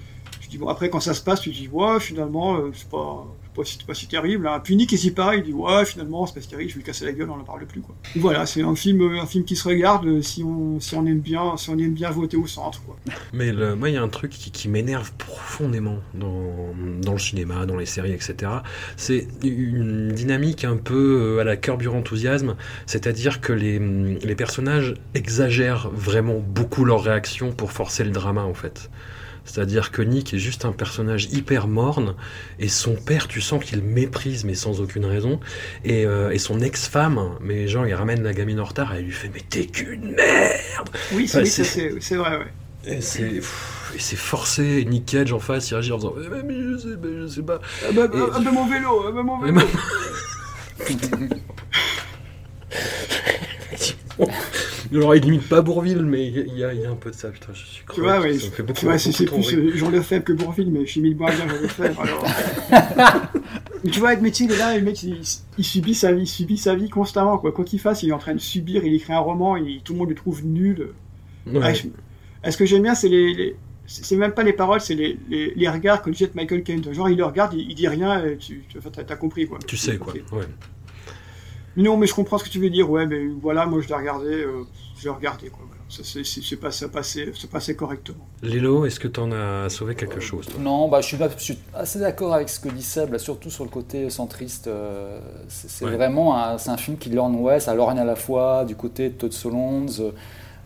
Dis, 0.51 0.57
bon, 0.57 0.67
après, 0.67 0.89
quand 0.89 0.99
ça 0.99 1.13
se 1.13 1.21
passe, 1.21 1.41
tu 1.41 1.49
dis, 1.51 1.67
ouais, 1.71 1.99
finalement, 1.99 2.57
euh, 2.57 2.71
c'est 2.73 2.89
pas, 2.89 3.25
c'est 3.43 3.53
pas, 3.55 3.63
si- 3.65 3.77
c'est 3.79 3.85
pas 3.87 3.93
si 3.93 4.07
terrible, 4.07 4.47
hein. 4.47 4.59
Puis 4.63 4.75
Nick 4.75 4.93
est 4.93 4.97
si 4.97 5.11
pareil, 5.11 5.39
il 5.43 5.45
dit, 5.45 5.53
ouais, 5.53 5.85
finalement, 5.85 6.25
c'est 6.25 6.33
pas 6.35 6.41
si 6.41 6.47
terrible, 6.47 6.69
je 6.69 6.75
vais 6.75 6.79
lui 6.81 6.85
casser 6.85 7.05
la 7.05 7.11
gueule, 7.13 7.29
on 7.29 7.39
en 7.39 7.43
parle 7.43 7.65
plus, 7.65 7.81
quoi. 7.81 7.95
Voilà, 8.15 8.45
c'est 8.45 8.61
un 8.61 8.75
film, 8.75 9.01
un 9.19 9.25
film 9.25 9.43
qui 9.45 9.55
se 9.55 9.67
regarde 9.67 10.05
euh, 10.05 10.21
si 10.21 10.43
on, 10.43 10.79
si 10.79 10.95
on 10.95 11.05
aime 11.05 11.19
bien, 11.19 11.57
si 11.57 11.69
on 11.69 11.77
aime 11.77 11.93
bien 11.93 12.09
voter 12.11 12.37
au 12.37 12.47
centre, 12.47 12.81
quoi. 12.83 12.97
Mais 13.33 13.51
moi, 13.75 13.89
il 13.89 13.93
y 13.93 13.97
a 13.97 14.01
un 14.03 14.07
truc 14.09 14.31
qui, 14.31 14.51
qui 14.51 14.67
m'énerve 14.69 15.11
profondément 15.17 15.97
dans, 16.13 16.73
dans 17.01 17.13
le 17.13 17.19
cinéma, 17.19 17.65
dans 17.65 17.77
les 17.77 17.85
séries, 17.85 18.11
etc. 18.13 18.51
C'est 18.97 19.27
une 19.43 20.09
dynamique 20.09 20.63
un 20.65 20.77
peu 20.77 21.37
euh, 21.37 21.41
à 21.41 21.43
la 21.43 21.57
Curb 21.57 21.81
Your 21.81 21.95
Enthusiasm, 21.95 22.55
c'est-à-dire 22.85 23.41
que 23.41 23.53
les, 23.53 23.79
les 23.79 24.35
personnages 24.35 24.93
exagèrent 25.13 25.89
vraiment 25.93 26.39
beaucoup 26.39 26.85
leurs 26.85 27.03
réactions 27.03 27.51
pour 27.51 27.71
forcer 27.71 28.03
le 28.03 28.11
drama, 28.11 28.43
en 28.43 28.53
fait. 28.53 28.89
C'est-à-dire 29.51 29.91
que 29.91 30.01
Nick 30.01 30.33
est 30.33 30.37
juste 30.39 30.63
un 30.63 30.71
personnage 30.71 31.25
hyper 31.33 31.67
morne, 31.67 32.15
et 32.57 32.69
son 32.69 32.95
père, 32.95 33.27
tu 33.27 33.41
sens 33.41 33.61
qu'il 33.63 33.81
méprise, 33.81 34.45
mais 34.45 34.53
sans 34.53 34.79
aucune 34.79 35.03
raison, 35.05 35.41
et, 35.83 36.05
euh, 36.05 36.31
et 36.31 36.37
son 36.39 36.61
ex-femme, 36.61 37.31
mais 37.41 37.67
genre, 37.67 37.85
il 37.85 37.93
ramène 37.93 38.23
la 38.23 38.33
gamine 38.33 38.61
en 38.61 38.63
retard, 38.65 38.93
et 38.95 38.99
elle 38.99 39.05
lui 39.05 39.11
fait 39.11 39.29
«Mais 39.33 39.41
t'es 39.49 39.65
qu'une 39.65 40.11
merde!» 40.15 40.89
Oui, 41.13 41.27
c'est 41.27 41.41
Enfin, 41.41 42.15
vrai, 42.17 42.37
ouais. 42.37 42.47
Et 42.85 43.01
c'est 43.01 43.23
pff, 43.27 43.91
et 43.95 43.99
c'est 43.99 44.15
forcé, 44.15 44.63
et 44.79 44.85
Nick 44.85 45.05
Cage 45.05 45.33
en 45.33 45.39
face, 45.39 45.69
il 45.69 45.73
réagit 45.73 45.91
en 45.91 45.97
faisant 45.97 46.15
Eh, 46.17 46.29
mais, 46.29 46.43
mais 46.43 46.55
je 46.55 46.77
sais, 46.77 46.87
mais 47.03 47.21
je 47.21 47.27
sais 47.27 47.41
pas. 47.43 47.59
Ah 47.83 47.91
bah, 47.93 48.07
Et- 48.13 48.17
ah 48.33 48.39
bah, 48.39 48.51
mon 48.51 48.65
vélo, 48.67 49.03
ah 49.07 49.11
bah, 49.11 49.21
mon 49.23 49.37
vélo. 49.39 49.59
Alors, 54.93 55.15
il 55.15 55.23
limite 55.23 55.47
pas 55.47 55.61
Bourville, 55.61 56.03
mais 56.03 56.27
il 56.27 56.57
y, 56.57 56.63
a- 56.65 56.73
il 56.73 56.81
y 56.81 56.85
a 56.85 56.91
un 56.91 56.95
peu 56.95 57.11
de 57.11 57.15
ça, 57.15 57.29
putain, 57.29 57.53
je 57.53 57.59
suis 57.65 57.77
Tu 57.79 57.83
crevé. 57.85 58.01
vois, 58.07 58.19
ouais, 58.19 58.37
ça 58.37 58.45
me 58.47 58.51
fait 58.51 58.63
beaucoup, 58.63 58.79
tu 58.79 58.85
vois, 58.85 58.97
c'est 58.97 59.09
beaucoup 59.09 59.17
c'est 59.19 59.25
trop 59.25 59.41
plus 59.41 59.59
rire. 59.59 59.77
Jean 59.77 59.89
Lefebvre 59.89 60.23
que 60.25 60.33
Bourville, 60.33 60.69
mais 60.71 60.85
je 60.85 60.91
suis 60.91 61.13
moins 61.15 61.29
bien 61.31 61.47
Jean 61.47 61.61
Lefebvre, 61.61 62.01
alors. 62.01 62.25
mais 63.83 63.89
tu 63.91 63.99
vois, 63.99 64.15
le 64.15 64.21
métier, 64.21 64.45
il 64.47 64.51
est 64.51 64.57
là, 64.57 64.77
le 64.77 64.83
mec, 64.83 65.01
il, 65.03 65.21
il 65.57 65.63
subit 65.63 65.95
sa 65.95 66.11
vie, 66.11 66.23
il 66.23 66.27
subit 66.27 66.57
sa 66.57 66.75
vie 66.75 66.89
constamment, 66.89 67.37
quoi. 67.37 67.51
Quoi 67.51 67.63
qu'il 67.65 67.79
fasse, 67.79 68.03
il 68.03 68.09
est 68.09 68.13
en 68.13 68.17
train 68.19 68.33
de 68.33 68.39
subir, 68.39 68.83
il 68.85 68.93
écrit 68.93 69.13
un 69.13 69.19
roman, 69.19 69.55
et 69.55 69.79
tout 69.83 69.93
le 69.93 69.99
monde 69.99 70.09
le 70.09 70.15
trouve 70.15 70.45
nul. 70.45 70.89
Ouais. 71.47 71.59
Ah, 71.63 71.73
je- 71.73 71.87
ah, 72.43 72.51
ce 72.51 72.57
que 72.57 72.65
j'aime 72.65 72.83
bien, 72.83 72.95
c'est 72.95 73.09
les, 73.09 73.33
les- 73.33 73.55
c'est 73.87 74.15
même 74.15 74.31
pas 74.33 74.43
les 74.43 74.53
paroles, 74.53 74.81
c'est 74.81 74.95
les, 74.95 75.17
les, 75.29 75.53
les 75.55 75.69
regards 75.69 76.01
que 76.01 76.11
jette 76.13 76.35
Michael 76.35 76.63
Caine. 76.63 76.93
Genre, 76.93 77.09
il 77.09 77.17
le 77.17 77.25
regarde, 77.25 77.53
il, 77.53 77.69
il 77.69 77.75
dit 77.75 77.87
rien, 77.87 78.23
et 78.25 78.37
tu, 78.37 78.63
tu 78.69 78.77
compris, 79.19 79.47
quoi. 79.47 79.59
Tu 79.65 79.77
sais, 79.77 79.97
quoi. 79.97 80.13
Ouais. 80.31 80.45
Non, 81.77 81.95
mais 81.97 82.05
je 82.07 82.13
comprends 82.13 82.37
ce 82.37 82.43
que 82.43 82.49
tu 82.49 82.59
veux 82.59 82.69
dire, 82.69 82.89
ouais, 82.89 83.05
mais 83.05 83.27
voilà, 83.41 83.65
moi, 83.65 83.79
je 83.81 83.87
l'ai 83.87 83.95
regardé, 83.95 84.27
euh, 84.27 84.65
je 84.97 85.03
l'ai 85.05 85.09
regardé, 85.09 85.47
quoi. 85.49 85.59
Voilà. 85.67 85.81
Ça, 85.89 86.03
c'est, 86.05 86.23
c'est, 86.23 86.55
pas, 86.55 86.71
ça 86.71 86.87
passait, 86.89 87.31
ça 87.33 87.47
passait 87.49 87.75
correctement. 87.75 88.25
Lélo, 88.43 88.85
est-ce 88.85 88.99
que 88.99 89.07
t'en 89.09 89.31
as 89.31 89.67
sauvé 89.69 89.93
quelque 89.95 90.19
chose 90.21 90.47
toi? 90.47 90.55
Non, 90.59 90.87
bah, 90.87 91.01
je, 91.01 91.07
suis, 91.07 91.17
je 91.17 91.43
suis 91.43 91.57
assez 91.73 91.99
d'accord 91.99 92.33
avec 92.33 92.47
ce 92.49 92.59
que 92.61 92.69
dit 92.69 92.81
Seb, 92.83 93.11
là, 93.13 93.19
surtout 93.19 93.49
sur 93.49 93.63
le 93.65 93.69
côté 93.69 94.09
centriste. 94.09 94.67
euh, 94.67 95.19
c'est 95.49 95.83
Ouais. 95.85 95.91
vraiment 95.95 96.37
un, 96.37 96.57
c'est 96.57 96.69
un 96.69 96.77
film 96.77 96.97
qui 96.97 97.09
lorgne, 97.09 97.35
ouais, 97.35 97.59
ça 97.59 97.73
lorgne 97.73 97.99
à 97.99 98.05
la 98.05 98.15
fois 98.15 98.63
du 98.65 98.75
côté 98.75 99.09
de 99.09 99.15
Todd 99.15 99.33
Solondz. 99.33 99.99
euh, 100.01 100.11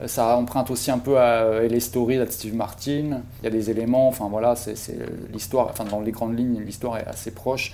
ça 0.08 0.36
emprunte 0.38 0.70
aussi 0.72 0.92
un 0.92 0.98
peu 1.00 1.18
à 1.18 1.62
LA 1.64 1.80
Story 1.80 2.18
de 2.18 2.26
Steve 2.30 2.54
Martin. 2.54 3.22
Il 3.42 3.46
y 3.46 3.48
a 3.48 3.50
des 3.50 3.70
éléments, 3.72 4.08
enfin 4.10 4.28
voilà, 4.30 4.56
c'est 4.56 4.76
l'histoire, 5.34 5.70
enfin 5.72 5.86
dans 5.86 6.02
les 6.02 6.12
grandes 6.12 6.38
lignes, 6.38 6.62
l'histoire 6.66 6.98
est 6.98 7.06
assez 7.08 7.32
proche. 7.32 7.74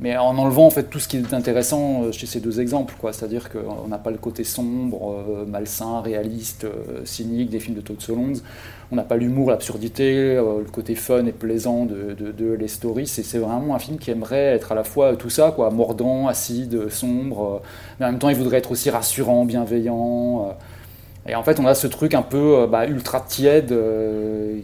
Mais 0.00 0.16
en 0.16 0.36
enlevant 0.36 0.66
en 0.66 0.70
fait 0.70 0.84
tout 0.84 0.98
ce 0.98 1.06
qui 1.06 1.16
est 1.16 1.32
intéressant 1.34 2.02
euh, 2.04 2.12
chez 2.12 2.26
ces 2.26 2.40
deux 2.40 2.60
exemples, 2.60 2.94
quoi. 3.00 3.12
C'est-à-dire 3.12 3.48
qu'on 3.50 3.86
n'a 3.88 3.98
pas 3.98 4.10
le 4.10 4.18
côté 4.18 4.42
sombre, 4.44 5.12
euh, 5.12 5.44
malsain, 5.46 6.00
réaliste, 6.00 6.64
euh, 6.64 7.04
cynique 7.04 7.50
des 7.50 7.60
films 7.60 7.76
de 7.76 7.80
Todd 7.82 8.00
Solondz. 8.00 8.42
On 8.90 8.96
n'a 8.96 9.04
pas 9.04 9.16
l'humour, 9.16 9.50
l'absurdité, 9.50 10.36
euh, 10.36 10.58
le 10.58 10.70
côté 10.70 10.94
fun 10.94 11.24
et 11.26 11.32
plaisant 11.32 11.86
de, 11.86 12.14
de, 12.14 12.52
Les 12.52 12.68
Stories. 12.68 13.06
C'est 13.06 13.38
vraiment 13.38 13.74
un 13.74 13.78
film 13.78 13.98
qui 13.98 14.10
aimerait 14.10 14.54
être 14.54 14.72
à 14.72 14.74
la 14.74 14.84
fois 14.84 15.16
tout 15.16 15.30
ça, 15.30 15.50
quoi, 15.50 15.70
mordant, 15.70 16.28
acide, 16.28 16.90
sombre, 16.90 17.62
euh, 17.62 17.66
mais 17.98 18.06
en 18.06 18.10
même 18.10 18.18
temps 18.18 18.28
il 18.28 18.36
voudrait 18.36 18.58
être 18.58 18.70
aussi 18.72 18.90
rassurant, 18.90 19.44
bienveillant. 19.46 20.48
euh. 20.50 21.30
et 21.30 21.34
en 21.34 21.42
fait, 21.42 21.58
on 21.60 21.66
a 21.66 21.74
ce 21.74 21.86
truc 21.86 22.14
un 22.14 22.22
peu 22.22 22.58
euh, 22.62 22.66
bah, 22.66 22.86
ultra 22.86 23.20
tiède 23.20 23.72
euh, 23.72 24.58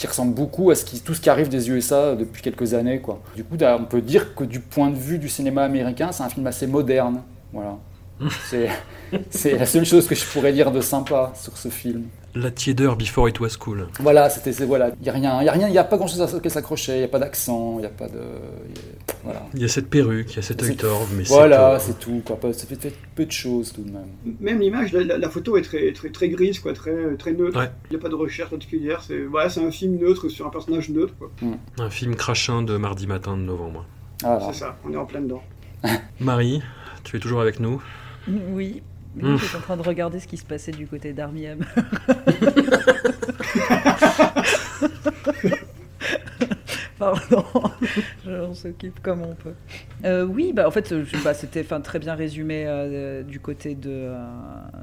qui 0.00 0.06
ressemble 0.06 0.34
beaucoup 0.34 0.70
à 0.70 0.74
ce 0.74 0.84
qui, 0.84 1.00
tout 1.00 1.12
ce 1.12 1.20
qui 1.20 1.28
arrive 1.28 1.50
des 1.50 1.70
USA 1.70 2.14
depuis 2.16 2.40
quelques 2.40 2.72
années. 2.72 3.00
Quoi. 3.00 3.20
Du 3.36 3.44
coup, 3.44 3.56
on 3.60 3.84
peut 3.84 4.00
dire 4.00 4.34
que 4.34 4.44
du 4.44 4.58
point 4.58 4.88
de 4.88 4.96
vue 4.96 5.18
du 5.18 5.28
cinéma 5.28 5.62
américain, 5.62 6.10
c'est 6.10 6.22
un 6.22 6.30
film 6.30 6.46
assez 6.46 6.66
moderne. 6.66 7.20
Voilà. 7.52 7.76
C'est 9.30 9.56
la 9.56 9.66
seule 9.66 9.84
chose 9.84 10.06
que 10.06 10.14
je 10.14 10.24
pourrais 10.24 10.52
dire 10.52 10.70
de 10.70 10.80
sympa 10.80 11.32
sur 11.34 11.56
ce 11.56 11.68
film. 11.68 12.04
La 12.36 12.52
tiédeur 12.52 12.94
before 12.96 13.28
it 13.28 13.40
was 13.40 13.56
cool. 13.58 13.88
Voilà, 13.98 14.30
c'était 14.30 14.52
c'est- 14.52 14.64
voilà, 14.64 14.92
il 15.00 15.06
y 15.06 15.10
a 15.10 15.12
rien, 15.12 15.40
il 15.42 15.46
y 15.46 15.48
a 15.48 15.52
rien, 15.52 15.66
il 15.66 15.74
y 15.74 15.78
a 15.78 15.82
pas 15.82 15.96
grand-chose 15.96 16.20
à 16.22 16.26
à 16.26 16.48
s'accrocher, 16.48 16.94
il 16.98 17.00
y 17.00 17.04
a 17.04 17.08
pas 17.08 17.18
d'accent, 17.18 17.78
il 17.80 17.82
y 17.82 17.86
a 17.86 17.88
pas 17.88 18.06
de 18.06 18.20
il 18.68 18.76
y 18.76 18.78
a- 18.78 19.14
voilà. 19.24 19.46
Il 19.52 19.60
y 19.60 19.64
a 19.64 19.68
cette 19.68 19.90
perruque, 19.90 20.32
il 20.32 20.36
y 20.36 20.38
a 20.38 20.42
cet 20.42 20.62
œil 20.62 20.76
torve, 20.76 21.12
mais 21.16 21.24
voilà, 21.24 21.80
c'est 21.80 21.98
tout 21.98 22.22
quoi, 22.24 22.38
ça 22.52 22.66
fait, 22.68 22.76
fait 22.80 22.94
peu 23.16 23.24
de 23.26 23.32
choses 23.32 23.72
tout 23.72 23.82
de 23.82 23.90
même. 23.90 24.06
Même 24.38 24.60
l'image, 24.60 24.92
la, 24.92 25.02
la- 25.02 25.18
la 25.18 25.28
photo 25.28 25.56
est 25.56 25.62
très, 25.62 25.92
très, 25.92 26.10
très 26.10 26.28
grise, 26.28 26.60
quoi, 26.60 26.72
très, 26.72 27.16
très 27.18 27.32
neutre. 27.32 27.58
Ouais. 27.58 27.70
Il 27.90 27.94
n'y 27.94 27.96
a 27.96 28.00
pas 28.02 28.08
de 28.08 28.14
recherche 28.14 28.50
particulière. 28.50 29.02
C'est 29.04 29.22
voilà, 29.22 29.50
c'est 29.50 29.64
un 29.64 29.72
film 29.72 29.98
neutre 29.98 30.28
sur 30.28 30.46
un 30.46 30.50
personnage 30.50 30.88
neutre. 30.90 31.14
Quoi. 31.18 31.32
tout. 31.36 31.56
Un 31.80 31.90
film 31.90 32.14
crachin 32.14 32.62
de 32.62 32.76
mardi 32.76 33.08
matin 33.08 33.36
de 33.36 33.42
novembre. 33.42 33.86
C'est 34.20 34.54
ça, 34.54 34.76
on 34.84 34.92
est 34.92 34.96
en 34.96 35.04
plein 35.06 35.20
dedans. 35.22 35.42
Marie, 36.20 36.62
tu 37.02 37.16
es 37.16 37.18
toujours 37.18 37.40
avec 37.40 37.58
nous? 37.58 37.82
Oui. 38.28 38.82
Mm. 39.16 39.36
J'étais 39.38 39.56
en 39.56 39.60
train 39.60 39.76
de 39.76 39.82
regarder 39.82 40.20
ce 40.20 40.26
qui 40.28 40.36
se 40.36 40.44
passait 40.44 40.70
du 40.72 40.86
côté 40.86 41.12
d'Army 41.12 41.46
Hammer. 41.48 41.64
Pardon, 46.98 47.44
on 48.26 48.52
s'occupe 48.54 49.00
comme 49.00 49.22
on 49.22 49.34
peut. 49.34 49.54
Euh, 50.04 50.24
oui, 50.26 50.52
bah, 50.52 50.68
en 50.68 50.70
fait, 50.70 51.02
je- 51.02 51.24
bah, 51.24 51.32
c'était 51.32 51.64
très 51.64 51.98
bien 51.98 52.14
résumé 52.14 52.64
euh, 52.66 53.22
du 53.22 53.40
côté 53.40 53.74
de, 53.74 53.88
euh, 53.90 54.26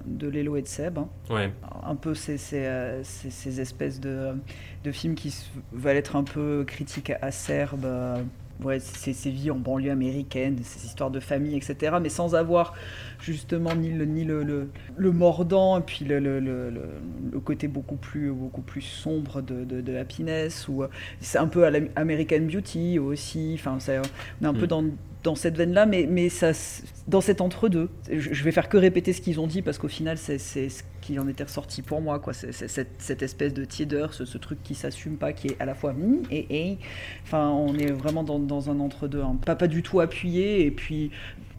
de 0.05 0.27
Lélo 0.27 0.55
et 0.57 0.63
de 0.63 0.67
Seb. 0.67 0.97
hein. 0.97 1.07
Ouais. 1.29 1.51
Un 1.83 1.95
peu 1.95 2.15
ces, 2.15 2.38
ces, 2.38 2.67
ces- 3.03 3.29
ces 3.29 3.61
espèces 3.61 3.99
de, 3.99 4.29
de 4.83 4.91
films 4.91 5.13
qui 5.13 5.33
veulent 5.73 5.95
être 5.97 6.15
un 6.15 6.23
peu 6.23 6.63
critiques 6.65 7.11
acerbes. 7.21 7.85
Ouais, 8.64 8.80
ces, 8.80 9.14
ces 9.14 9.30
vies 9.32 9.51
en 9.51 9.58
banlieue 9.58 9.91
américaine, 9.91 10.58
ces 10.64 10.86
histoires 10.86 11.12
de 11.12 11.20
famille, 11.20 11.55
etc. 11.55 11.97
Mais 12.01 12.10
sans 12.10 12.36
avoir 12.36 12.74
justement 13.20 13.76
ni 13.76 13.89
le, 13.91 14.05
ni 14.05 14.24
le, 14.26 14.43
le, 14.43 14.70
le 14.95 15.12
mordant 15.12 15.78
et 15.80 15.82
puis 15.82 16.05
le, 16.05 16.20
le, 16.20 16.39
côté 17.43 17.68
beaucoup 17.68 17.95
plus, 17.95 18.32
beaucoup 18.32 18.62
plus 18.62 18.82
sombre 18.82 19.41
de, 19.41 19.64
de, 19.64 19.82
de 19.82 19.95
Happiness. 19.97 20.68
Ou, 20.68 20.84
euh, 20.84 20.88
c'est 21.22 21.38
un 21.38 21.47
peu 21.47 21.66
à 21.66 21.72
l'American 21.72 22.41
Beauty 22.41 22.99
aussi. 22.99 23.53
Enfin, 23.55 23.78
c'est- 23.80 23.99
on 24.41 24.45
est 24.45 24.47
un 24.47 24.53
peu 24.53 24.66
Mm. 24.66 24.68
dans 24.68 24.84
dans 25.28 25.36
cette 25.36 25.57
veine-là, 25.57 25.86
mais, 25.86 26.07
mais 26.09 26.30
ça, 26.30 26.51
dans 27.09 27.19
cet 27.19 27.41
entre-deux. 27.41 27.89
Je, 28.09 28.34
je 28.34 28.43
vais 28.45 28.53
faire 28.53 28.69
que 28.69 28.78
répéter 28.78 29.11
ce 29.11 29.19
qu'ils 29.19 29.41
ont 29.41 29.47
dit 29.47 29.61
parce 29.61 29.78
qu'au 29.78 29.89
final, 29.89 30.17
c'est 30.17 30.38
ce 30.39 30.84
qui 31.01 31.19
en 31.19 31.28
était 31.28 31.43
ressorti 31.43 31.82
pour 31.82 31.99
moi. 31.99 32.19
quoi. 32.19 32.32
C'est 32.34 32.53
cette, 32.53 32.91
cette 32.97 33.21
espèce 33.21 33.53
de 33.53 33.65
tiédeur, 33.65 34.13
ce, 34.13 34.23
ce 34.23 34.38
truc 34.38 34.63
qui 34.63 34.73
s'assume 34.73 35.17
pas, 35.17 35.34
qui 35.34 35.47
est 35.47 35.57
à 35.59 35.65
la 35.65 35.75
fois 35.75 35.91
mi 35.91 36.21
et 36.32 36.45
et. 36.71 36.78
Enfin, 37.25 37.49
on 37.49 37.75
est 37.78 37.91
vraiment 37.91 38.23
dans, 38.23 38.39
dans 38.39 38.69
un 38.69 38.80
entre-deux. 38.80 39.21
hein. 39.21 39.38
Pas, 39.45 39.57
pas 39.57 39.67
du 39.67 39.84
tout 39.84 39.99
appuyé, 39.99 40.65
et 40.65 40.71
puis 40.71 41.11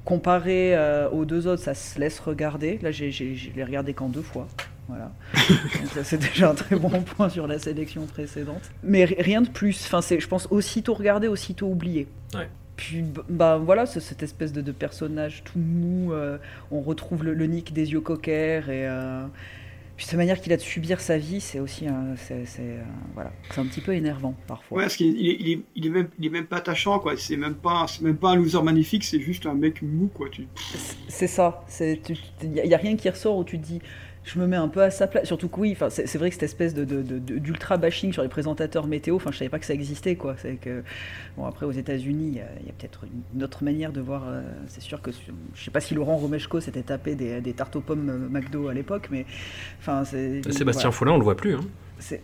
comparé 0.06 0.74
euh, 0.74 1.10
aux 1.10 1.26
deux 1.26 1.46
autres, 1.46 1.62
ça 1.62 1.74
se 1.74 1.98
laisse 2.00 2.18
regarder. 2.20 2.78
Là, 2.80 2.90
j'ai- 2.90 3.10
je 3.12 3.50
l'ai 3.54 3.64
regardé 3.64 3.92
qu'en 3.92 4.08
deux 4.08 4.22
fois. 4.22 4.48
Voilà. 4.88 5.12
C'est 6.02 6.16
déjà 6.18 6.50
un 6.52 6.54
très 6.54 6.76
bon 6.76 6.88
point 7.02 7.28
sur 7.28 7.46
la 7.46 7.58
sélection 7.58 8.06
précédente. 8.06 8.62
Mais 8.82 9.04
ri- 9.04 9.16
rien 9.20 9.42
de 9.42 9.50
plus. 9.50 9.78
Enfin, 9.84 10.00
c'est, 10.00 10.18
je 10.18 10.26
pense, 10.26 10.48
aussitôt 10.50 10.94
regardé, 10.94 11.28
aussitôt 11.28 11.66
oublié. 11.66 12.06
Ouais. 12.34 12.48
Puis, 12.78 13.04
bah 13.28 13.58
voilà, 13.58 13.84
cette 13.84 14.22
espèce 14.22 14.52
de, 14.54 14.62
de 14.62 14.72
personnage 14.72 15.42
tout 15.44 15.58
mou. 15.58 16.14
euh, 16.14 16.38
on 16.70 16.80
retrouve 16.80 17.24
le, 17.24 17.34
le 17.34 17.46
Nick 17.46 17.74
des 17.74 17.92
yeux 17.92 18.00
coquers 18.00 18.70
et. 18.70 18.88
euh, 18.88 19.26
puis 19.96 20.06
cette 20.06 20.16
manière 20.16 20.40
qu'il 20.40 20.52
a 20.52 20.56
de 20.56 20.62
subir 20.62 21.00
sa 21.00 21.18
vie, 21.18 21.40
c'est 21.40 21.58
aussi 21.58 21.88
un, 21.88 22.14
c'est, 22.14 22.44
euh, 22.60 22.80
voilà, 23.14 23.32
c'est 23.50 23.60
un 23.60 23.66
petit 23.66 23.80
peu 23.80 23.92
énervant 23.94 24.32
parfois. 24.46 24.78
Ouais, 24.78 24.84
parce 24.84 24.94
qu'il 24.94 25.08
il 25.18 25.28
est, 25.28 25.36
il 25.40 25.50
est, 25.50 25.60
il 25.74 25.86
est 25.86 25.90
même, 25.90 26.08
il 26.20 26.26
est 26.26 26.30
même 26.30 26.46
pas 26.46 26.58
attachant, 26.58 27.00
quoi. 27.00 27.16
C'est 27.16 27.36
même 27.36 27.56
pas, 27.56 27.84
c'est 27.88 28.02
même 28.02 28.16
pas 28.16 28.30
un 28.30 28.36
loser 28.36 28.62
magnifique, 28.62 29.02
c'est 29.02 29.18
juste 29.18 29.44
un 29.46 29.54
mec 29.54 29.82
mou, 29.82 30.08
quoi. 30.14 30.28
Tu... 30.30 30.46
C'est 31.08 31.26
ça. 31.26 31.64
Il 31.80 31.98
n'y 32.44 32.60
a, 32.60 32.66
y 32.66 32.74
a 32.74 32.78
rien 32.78 32.94
qui 32.94 33.10
ressort 33.10 33.36
où 33.38 33.42
tu 33.42 33.58
te 33.58 33.66
dis 33.66 33.80
je 34.32 34.38
me 34.38 34.46
mets 34.46 34.56
un 34.56 34.68
peu 34.68 34.82
à 34.82 34.90
sa 34.90 35.06
place. 35.06 35.24
Surtout 35.26 35.48
que 35.48 35.58
oui, 35.60 35.76
c'est 35.88 36.16
vrai 36.18 36.28
que 36.28 36.34
cette 36.34 36.42
espèce 36.42 36.74
de, 36.74 36.84
de- 36.84 37.02
de- 37.02 37.18
de- 37.18 37.38
d'ultra 37.38 37.76
bashing 37.78 38.12
sur 38.12 38.22
les 38.22 38.28
présentateurs 38.28 38.86
météo, 38.86 39.16
enfin, 39.16 39.30
je 39.32 39.38
savais 39.38 39.48
pas 39.48 39.58
que 39.58 39.64
ça 39.66 39.74
existait, 39.74 40.16
quoi. 40.16 40.34
C'est 40.42 40.54
que 40.56 40.82
bon, 41.36 41.46
après 41.46 41.66
aux 41.66 41.72
États-Unis, 41.72 42.28
il 42.28 42.36
y 42.36 42.40
a, 42.40 42.72
peut-être 42.78 43.04
une 43.34 43.42
autre 43.42 43.64
manière 43.64 43.92
de 43.92 44.00
voir. 44.00 44.24
euh, 44.28 44.42
c'est 44.66 44.82
sûr 44.82 45.00
que 45.02 45.10
je 45.54 45.64
sais 45.64 45.70
pas 45.70 45.80
si 45.80 45.94
Laurent 45.94 46.16
Romeshko 46.16 46.60
s'était 46.60 46.82
tapé 46.82 47.14
des, 47.14 47.40
des 47.40 47.52
tartes 47.52 47.74
aux 47.76 47.80
pommes 47.80 48.08
euh, 48.10 48.28
McDo 48.28 48.68
à 48.68 48.74
l'époque, 48.74 49.08
mais 49.10 49.24
enfin, 49.80 50.04
c'est. 50.04 50.42
Sébastien 50.52 50.90
voilà. 50.90 50.92
Follin, 50.92 51.12
on 51.12 51.18
le 51.18 51.24
voit 51.24 51.36
plus. 51.36 51.54
Hein. 51.54 51.60
C'est 52.00 52.20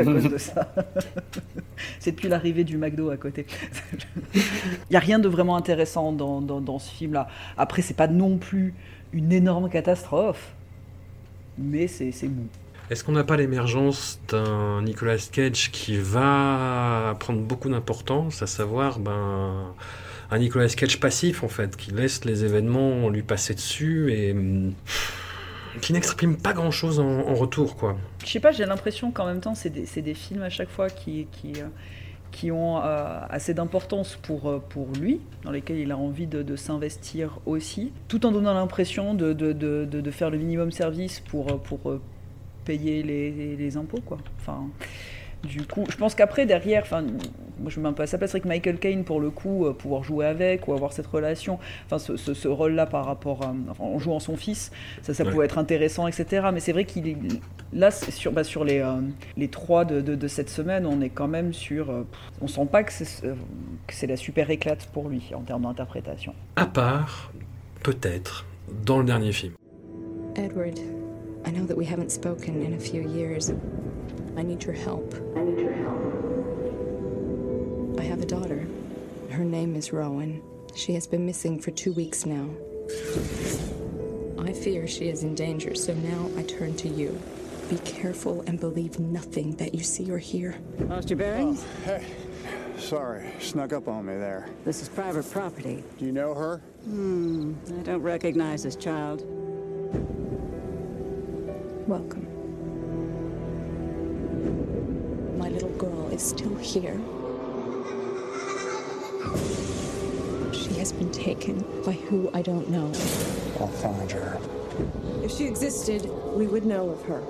à 0.00 0.04
cause 0.04 0.24
de 0.32 0.36
ça. 0.36 0.74
c'est 2.00 2.10
depuis 2.10 2.26
l'arrivée 2.28 2.64
du 2.64 2.76
McDo 2.76 3.10
à 3.10 3.16
côté. 3.16 3.46
Il 4.34 4.40
n'y 4.90 4.96
a 4.96 5.00
rien 5.00 5.20
de 5.20 5.28
vraiment 5.28 5.56
intéressant 5.56 6.10
dans, 6.12 6.40
dans- 6.40 6.60
dans 6.60 6.80
ce 6.80 6.90
film-là. 6.92 7.28
Après, 7.56 7.82
c'est 7.82 7.94
pas 7.96 8.08
non 8.08 8.36
plus 8.38 8.74
une 9.12 9.30
énorme 9.32 9.68
catastrophe, 9.70 10.54
mais 11.60 11.86
c'est 11.86 12.12
mou. 12.24 12.46
Est-ce 12.90 13.04
qu'on 13.04 13.12
n'a 13.12 13.22
pas 13.22 13.36
l'émergence 13.36 14.20
d'un 14.28 14.82
Nicolas 14.82 15.18
Cage 15.30 15.70
qui 15.70 15.96
va 15.96 17.16
prendre 17.20 17.40
beaucoup 17.40 17.68
d'importance, 17.68 18.42
à 18.42 18.48
savoir 18.48 18.98
ben, 18.98 19.72
un 20.30 20.38
Nicolas 20.38 20.68
Cage 20.68 20.98
passif 20.98 21.44
en 21.44 21.48
fait, 21.48 21.76
qui 21.76 21.92
laisse 21.92 22.24
les 22.24 22.44
événements 22.44 23.08
lui 23.08 23.22
passer 23.22 23.54
dessus 23.54 24.12
et 24.12 24.32
hum, 24.32 24.72
qui 25.80 25.92
n'exprime 25.92 26.36
pas 26.36 26.52
grand-chose 26.52 26.98
en, 26.98 27.20
en 27.20 27.34
retour 27.34 27.76
quoi. 27.76 27.96
Je 28.24 28.30
sais 28.30 28.40
pas, 28.40 28.50
j'ai 28.50 28.66
l'impression 28.66 29.12
qu'en 29.12 29.26
même 29.26 29.40
temps, 29.40 29.54
c'est 29.54 29.70
des, 29.70 30.14
films 30.14 30.42
à 30.42 30.50
chaque 30.50 30.70
fois 30.70 30.90
qui, 30.90 31.28
qui, 31.30 31.52
euh, 31.60 31.66
qui 32.32 32.50
ont 32.50 32.78
euh, 32.78 33.20
assez 33.28 33.54
d'importance 33.54 34.16
pour, 34.22 34.48
euh, 34.48 34.58
pour 34.68 34.88
lui, 35.00 35.20
dans 35.44 35.50
lesquels 35.50 35.78
il 35.78 35.92
a 35.92 35.96
envie 35.96 36.26
de, 36.26 36.56
s'investir 36.56 37.38
aussi, 37.46 37.92
tout 38.08 38.26
en 38.26 38.32
donnant 38.32 38.54
l'impression 38.54 39.14
de, 39.14 39.32
de, 39.32 39.52
de, 39.52 40.10
faire 40.10 40.30
le 40.30 40.38
minimum 40.38 40.72
service 40.72 41.20
pour, 41.20 41.50
euh, 41.50 41.56
pour 41.56 42.00
payer 42.64 43.02
les, 43.02 43.56
les 43.56 43.76
impôts, 43.76 44.00
quoi. 44.04 44.18
Enfin, 44.38 44.68
du 45.44 45.62
coup, 45.66 45.84
je 45.90 45.96
pense 45.96 46.14
qu'après, 46.14 46.44
derrière, 46.46 46.82
enfin, 46.82 47.02
moi 47.02 47.68
je 47.70 47.78
me 47.78 47.84
mets 47.84 47.88
un 47.90 47.92
peu 47.92 48.02
à 48.02 48.06
sa 48.06 48.18
place 48.18 48.30
avec 48.34 48.44
Michael 48.44 48.78
Caine 48.78 49.04
pour 49.04 49.20
le 49.20 49.30
coup, 49.30 49.66
euh, 49.66 49.72
pouvoir 49.72 50.02
jouer 50.04 50.26
avec 50.26 50.66
ou 50.68 50.72
avoir 50.72 50.92
cette 50.92 51.06
relation, 51.06 51.58
enfin 51.86 51.98
ce, 51.98 52.16
ce- 52.16 52.34
ce 52.34 52.48
rôle-là 52.48 52.86
par 52.86 53.04
rapport 53.06 53.42
à, 53.42 53.54
enfin, 53.70 53.84
en 53.84 53.98
jouant 53.98 54.20
son 54.20 54.36
fils, 54.36 54.70
ça, 55.02 55.12
ça 55.14 55.24
Ouais. 55.24 55.30
pouvait 55.30 55.44
être 55.46 55.58
intéressant, 55.58 56.06
etc. 56.06 56.48
Mais 56.52 56.60
c'est 56.60 56.72
vrai 56.72 56.84
qu'il 56.84 57.08
est 57.08 57.16
là 57.72 57.90
c'est 57.90 58.10
sur, 58.10 58.32
bah, 58.32 58.44
sur 58.44 58.64
les, 58.64 58.80
euh, 58.80 59.00
les 59.36 59.48
trois 59.48 59.84
de, 59.84 60.00
de- 60.00 60.14
de 60.14 60.28
cette 60.28 60.50
semaine, 60.50 60.84
on 60.86 61.00
est 61.00 61.08
quand 61.10 61.28
même 61.28 61.52
sur, 61.52 61.90
euh, 61.90 62.02
on 62.40 62.46
sent 62.48 62.66
pas 62.70 62.82
que 62.82 62.92
c'est 62.92 63.24
euh, 63.26 63.34
que 63.86 63.94
c'est 63.94 64.06
la 64.06 64.16
super 64.16 64.50
éclate 64.50 64.86
pour 64.92 65.08
lui 65.08 65.22
en 65.34 65.40
termes 65.40 65.62
d'interprétation. 65.62 66.34
À 66.56 66.66
part, 66.66 67.32
peut-être, 67.82 68.46
dans 68.84 68.98
le 68.98 69.04
dernier 69.04 69.32
film. 69.32 69.54
Edward, 70.36 70.78
I 71.46 71.50
know 71.52 71.64
that 71.66 71.74
we 71.76 71.90
haven't 71.90 72.10
spoken 72.10 72.62
in 72.62 72.74
a 72.74 72.78
few 72.78 73.00
years. 73.02 73.52
I 74.36 74.42
need 74.42 74.62
your 74.64 74.74
help. 74.74 75.14
I 75.36 75.42
need 75.42 75.58
your 75.58 75.72
help. 75.72 76.00
I 77.98 78.04
have 78.04 78.20
a 78.22 78.26
daughter. 78.26 78.66
Her 79.30 79.44
name 79.44 79.76
is 79.76 79.92
Rowan. 79.92 80.42
She 80.74 80.94
has 80.94 81.06
been 81.06 81.26
missing 81.26 81.60
for 81.60 81.70
two 81.72 81.92
weeks 81.92 82.24
now. 82.26 82.48
I 84.38 84.52
fear 84.52 84.86
she 84.88 85.08
is 85.08 85.22
in 85.22 85.34
danger, 85.34 85.74
so 85.74 85.94
now 85.94 86.30
I 86.36 86.42
turn 86.42 86.74
to 86.76 86.88
you. 86.88 87.20
Be 87.68 87.78
careful 87.78 88.42
and 88.46 88.58
believe 88.58 88.98
nothing 88.98 89.54
that 89.56 89.74
you 89.74 89.82
see 89.84 90.10
or 90.10 90.18
hear. 90.18 90.56
Lost 90.80 91.10
your 91.10 91.18
bearings? 91.18 91.64
Hey, 91.84 92.04
sorry, 92.78 93.30
snuck 93.38 93.72
up 93.72 93.86
on 93.86 94.06
me 94.06 94.16
there. 94.16 94.48
This 94.64 94.82
is 94.82 94.88
private 94.88 95.30
property. 95.30 95.84
Do 95.98 96.04
you 96.04 96.12
know 96.12 96.34
her? 96.34 96.58
Hmm, 96.84 97.54
I 97.78 97.82
don't 97.82 98.02
recognize 98.02 98.62
this 98.64 98.74
child. 98.76 99.22
Welcome. 101.86 102.19
Girl 105.80 106.08
is 106.08 106.20
still 106.20 106.54
here. 106.56 107.00
She 110.52 110.74
has 110.74 110.92
been 110.92 111.10
taken 111.10 111.64
by 111.86 111.92
who 111.92 112.30
I 112.34 112.42
don't 112.42 112.68
know. 112.68 112.84
I'll 113.58 113.74
find 113.80 114.12
her. 114.12 114.38
If 115.24 115.30
she 115.30 115.46
existed, 115.46 116.04
we 116.34 116.46
would 116.46 116.66
know 116.66 116.90
of 116.90 117.02
her. 117.04 117.20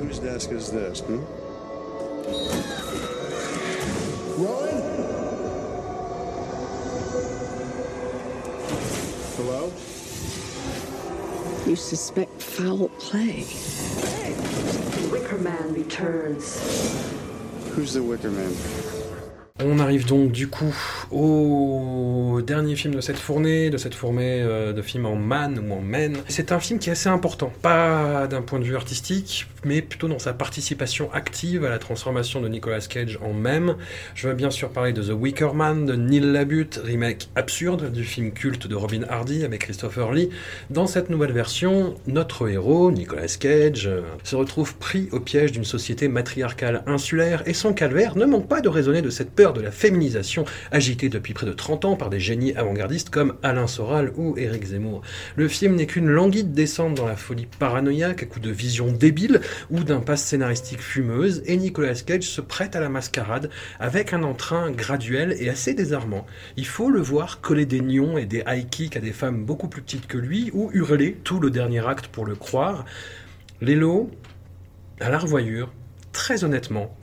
Whose 0.00 0.18
desk 0.18 0.50
is 0.50 0.72
this, 0.72 0.98
hmm? 1.02 1.22
Rowan? 4.42 4.82
Hello? 9.36 9.72
You 11.70 11.76
suspect 11.76 12.42
foul 12.42 12.88
play. 12.98 13.46
Wicker 15.12 15.38
Man 15.38 15.72
returns. 15.72 17.13
Who's 17.74 17.94
the 17.94 18.04
Wicker 18.04 18.30
Man? 18.30 19.23
On 19.62 19.78
arrive 19.78 20.04
donc 20.04 20.32
du 20.32 20.48
coup 20.48 20.74
au 21.12 22.40
dernier 22.44 22.74
film 22.74 22.96
de 22.96 23.00
cette 23.00 23.18
fournée, 23.18 23.70
de 23.70 23.76
cette 23.76 23.94
fournée 23.94 24.42
euh, 24.42 24.72
de 24.72 24.82
films 24.82 25.06
en 25.06 25.14
man 25.14 25.60
ou 25.60 25.72
en 25.74 25.80
men. 25.80 26.16
C'est 26.26 26.50
un 26.50 26.58
film 26.58 26.80
qui 26.80 26.88
est 26.88 26.92
assez 26.94 27.08
important, 27.08 27.52
pas 27.62 28.26
d'un 28.26 28.42
point 28.42 28.58
de 28.58 28.64
vue 28.64 28.74
artistique, 28.74 29.46
mais 29.64 29.80
plutôt 29.80 30.08
dans 30.08 30.18
sa 30.18 30.32
participation 30.32 31.08
active 31.12 31.64
à 31.64 31.70
la 31.70 31.78
transformation 31.78 32.40
de 32.40 32.48
Nicolas 32.48 32.80
Cage 32.80 33.20
en 33.22 33.32
mème. 33.32 33.76
Je 34.16 34.26
veux 34.26 34.34
bien 34.34 34.50
sûr 34.50 34.70
parler 34.70 34.92
de 34.92 35.04
The 35.04 35.12
Wicker 35.12 35.54
Man 35.54 35.86
de 35.86 35.94
Neil 35.94 36.32
Labute, 36.32 36.80
remake 36.82 37.28
absurde 37.36 37.92
du 37.92 38.02
film 38.02 38.32
culte 38.32 38.66
de 38.66 38.74
Robin 38.74 39.02
Hardy 39.08 39.44
avec 39.44 39.60
Christopher 39.60 40.10
Lee. 40.10 40.30
Dans 40.70 40.88
cette 40.88 41.10
nouvelle 41.10 41.30
version, 41.30 41.94
notre 42.08 42.48
héros, 42.48 42.90
Nicolas 42.90 43.36
Cage, 43.38 43.86
euh, 43.86 44.00
se 44.24 44.34
retrouve 44.34 44.74
pris 44.78 45.08
au 45.12 45.20
piège 45.20 45.52
d'une 45.52 45.64
société 45.64 46.08
matriarcale 46.08 46.82
insulaire 46.88 47.44
et 47.46 47.54
son 47.54 47.72
calvaire 47.72 48.16
ne 48.16 48.26
manque 48.26 48.48
pas 48.48 48.60
de 48.60 48.68
résonner 48.68 49.00
de 49.00 49.10
cette 49.10 49.30
peur 49.30 49.43
de 49.52 49.60
la 49.60 49.70
féminisation 49.70 50.44
agitée 50.72 51.08
depuis 51.08 51.34
près 51.34 51.46
de 51.46 51.52
30 51.52 51.84
ans 51.84 51.96
par 51.96 52.08
des 52.08 52.20
génies 52.20 52.54
avant-gardistes 52.54 53.10
comme 53.10 53.34
Alain 53.42 53.66
Soral 53.66 54.12
ou 54.16 54.36
Éric 54.38 54.64
Zemmour. 54.64 55.02
Le 55.36 55.48
film 55.48 55.74
n'est 55.74 55.86
qu'une 55.86 56.08
languide 56.08 56.52
descente 56.52 56.94
dans 56.94 57.06
la 57.06 57.16
folie 57.16 57.46
paranoïaque 57.58 58.22
à 58.22 58.26
coup 58.26 58.40
de 58.40 58.50
visions 58.50 58.90
débiles 58.90 59.40
ou 59.70 59.84
d'impasses 59.84 60.24
scénaristiques 60.24 60.80
fumeuses 60.80 61.42
et 61.46 61.56
Nicolas 61.56 61.94
Cage 61.94 62.22
se 62.22 62.40
prête 62.40 62.76
à 62.76 62.80
la 62.80 62.88
mascarade 62.88 63.50
avec 63.78 64.12
un 64.12 64.22
entrain 64.22 64.70
graduel 64.70 65.36
et 65.38 65.48
assez 65.48 65.74
désarmant. 65.74 66.26
Il 66.56 66.66
faut 66.66 66.90
le 66.90 67.00
voir 67.00 67.40
coller 67.40 67.66
des 67.66 67.80
nions 67.80 68.16
et 68.16 68.26
des 68.26 68.42
high 68.46 68.68
kicks 68.68 68.96
à 68.96 69.00
des 69.00 69.12
femmes 69.12 69.44
beaucoup 69.44 69.68
plus 69.68 69.82
petites 69.82 70.06
que 70.06 70.18
lui 70.18 70.50
ou 70.54 70.70
hurler 70.72 71.18
tout 71.24 71.40
le 71.40 71.50
dernier 71.50 71.86
acte 71.86 72.06
pour 72.06 72.24
le 72.24 72.34
croire. 72.34 72.84
Lélo, 73.60 74.10
à 75.00 75.10
la 75.10 75.18
revoyure, 75.18 75.72
très 76.12 76.44
honnêtement, 76.44 76.96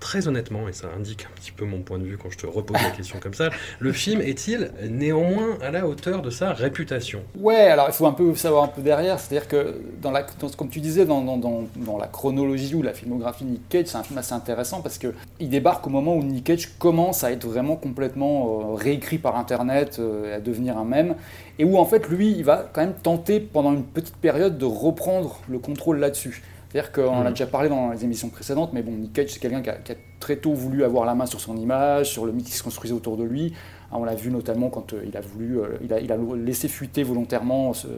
très 0.00 0.26
honnêtement, 0.26 0.68
et 0.68 0.72
ça 0.72 0.88
indique 0.96 1.26
un 1.30 1.34
petit 1.36 1.52
peu 1.52 1.64
mon 1.64 1.82
point 1.82 1.98
de 1.98 2.04
vue 2.04 2.16
quand 2.16 2.30
je 2.30 2.38
te 2.38 2.46
repose 2.46 2.76
la 2.82 2.90
question 2.90 3.18
comme 3.20 3.34
ça, 3.34 3.50
le 3.78 3.92
film 3.92 4.20
est-il 4.20 4.70
néanmoins 4.88 5.58
à 5.62 5.70
la 5.70 5.86
hauteur 5.86 6.22
de 6.22 6.30
sa 6.30 6.52
réputation? 6.52 7.22
Ouais, 7.38 7.54
alors 7.68 7.86
il 7.88 7.92
faut 7.92 8.06
un 8.06 8.12
peu 8.12 8.34
savoir 8.34 8.64
un 8.64 8.68
peu 8.68 8.82
derrière, 8.82 9.20
c'est-à-dire 9.20 9.46
que 9.48 9.80
dans 10.02 10.10
la, 10.10 10.24
comme 10.56 10.68
tu 10.70 10.80
disais, 10.80 11.04
dans, 11.04 11.20
dans- 11.22 11.36
dans- 11.36 11.98
la 11.98 12.06
chronologie 12.06 12.74
ou 12.74 12.82
la 12.82 12.94
filmographie 12.94 13.44
de 13.44 13.50
Nick 13.50 13.68
Cage, 13.68 13.86
c'est 13.86 13.96
un 13.98 14.02
film 14.02 14.18
assez 14.18 14.32
intéressant 14.32 14.80
parce 14.80 14.96
que 14.96 15.12
il 15.38 15.50
débarque 15.50 15.86
au 15.86 15.90
moment 15.90 16.14
où 16.16 16.22
Nick 16.22 16.44
Cage 16.44 16.78
commence 16.78 17.22
à 17.24 17.32
être 17.32 17.46
vraiment 17.46 17.76
complètement 17.76 18.72
euh, 18.72 18.74
réécrit 18.74 19.18
par 19.18 19.36
Internet, 19.36 19.98
euh, 19.98 20.36
à 20.36 20.40
devenir 20.40 20.78
un 20.78 20.84
mème, 20.84 21.14
et 21.58 21.64
où 21.64 21.76
en 21.76 21.84
fait 21.84 22.08
lui, 22.08 22.30
il 22.32 22.44
va 22.44 22.68
quand 22.72 22.80
même 22.80 22.94
tenter 23.02 23.38
pendant 23.40 23.72
une 23.72 23.84
petite 23.84 24.16
période 24.16 24.56
de 24.56 24.64
reprendre 24.64 25.40
le 25.48 25.58
contrôle 25.58 25.98
là-dessus. 25.98 26.42
C'est-à-dire 26.70 26.92
qu'on 26.92 27.20
a 27.20 27.24
Mhm. 27.24 27.30
déjà 27.30 27.46
parlé 27.46 27.68
dans 27.68 27.90
les 27.90 28.04
émissions 28.04 28.28
précédentes, 28.28 28.70
mais 28.72 28.82
bon, 28.82 28.92
Nick 28.92 29.12
Cage, 29.12 29.30
c'est 29.30 29.40
quelqu'un 29.40 29.60
qui 29.60 29.70
a 29.70 29.94
très 30.20 30.36
tôt 30.36 30.52
voulu 30.54 30.84
avoir 30.84 31.04
la 31.04 31.14
main 31.16 31.26
sur 31.26 31.40
son 31.40 31.56
image, 31.56 32.10
sur 32.10 32.26
le 32.26 32.32
mythe 32.32 32.46
qui 32.46 32.52
se 32.52 32.62
construisait 32.62 32.94
autour 32.94 33.16
de 33.16 33.24
lui. 33.24 33.54
Hein, 33.92 33.96
on 34.00 34.04
l'a 34.04 34.14
vu 34.14 34.30
notamment 34.30 34.70
quand 34.70 34.92
euh, 34.92 35.02
il 35.04 35.16
a 35.16 35.20
voulu, 35.20 35.58
euh, 35.58 35.66
il, 35.82 35.92
a, 35.92 35.98
il 36.00 36.12
a 36.12 36.16
laissé 36.36 36.68
fuiter 36.68 37.02
volontairement 37.02 37.72
ce- 37.72 37.88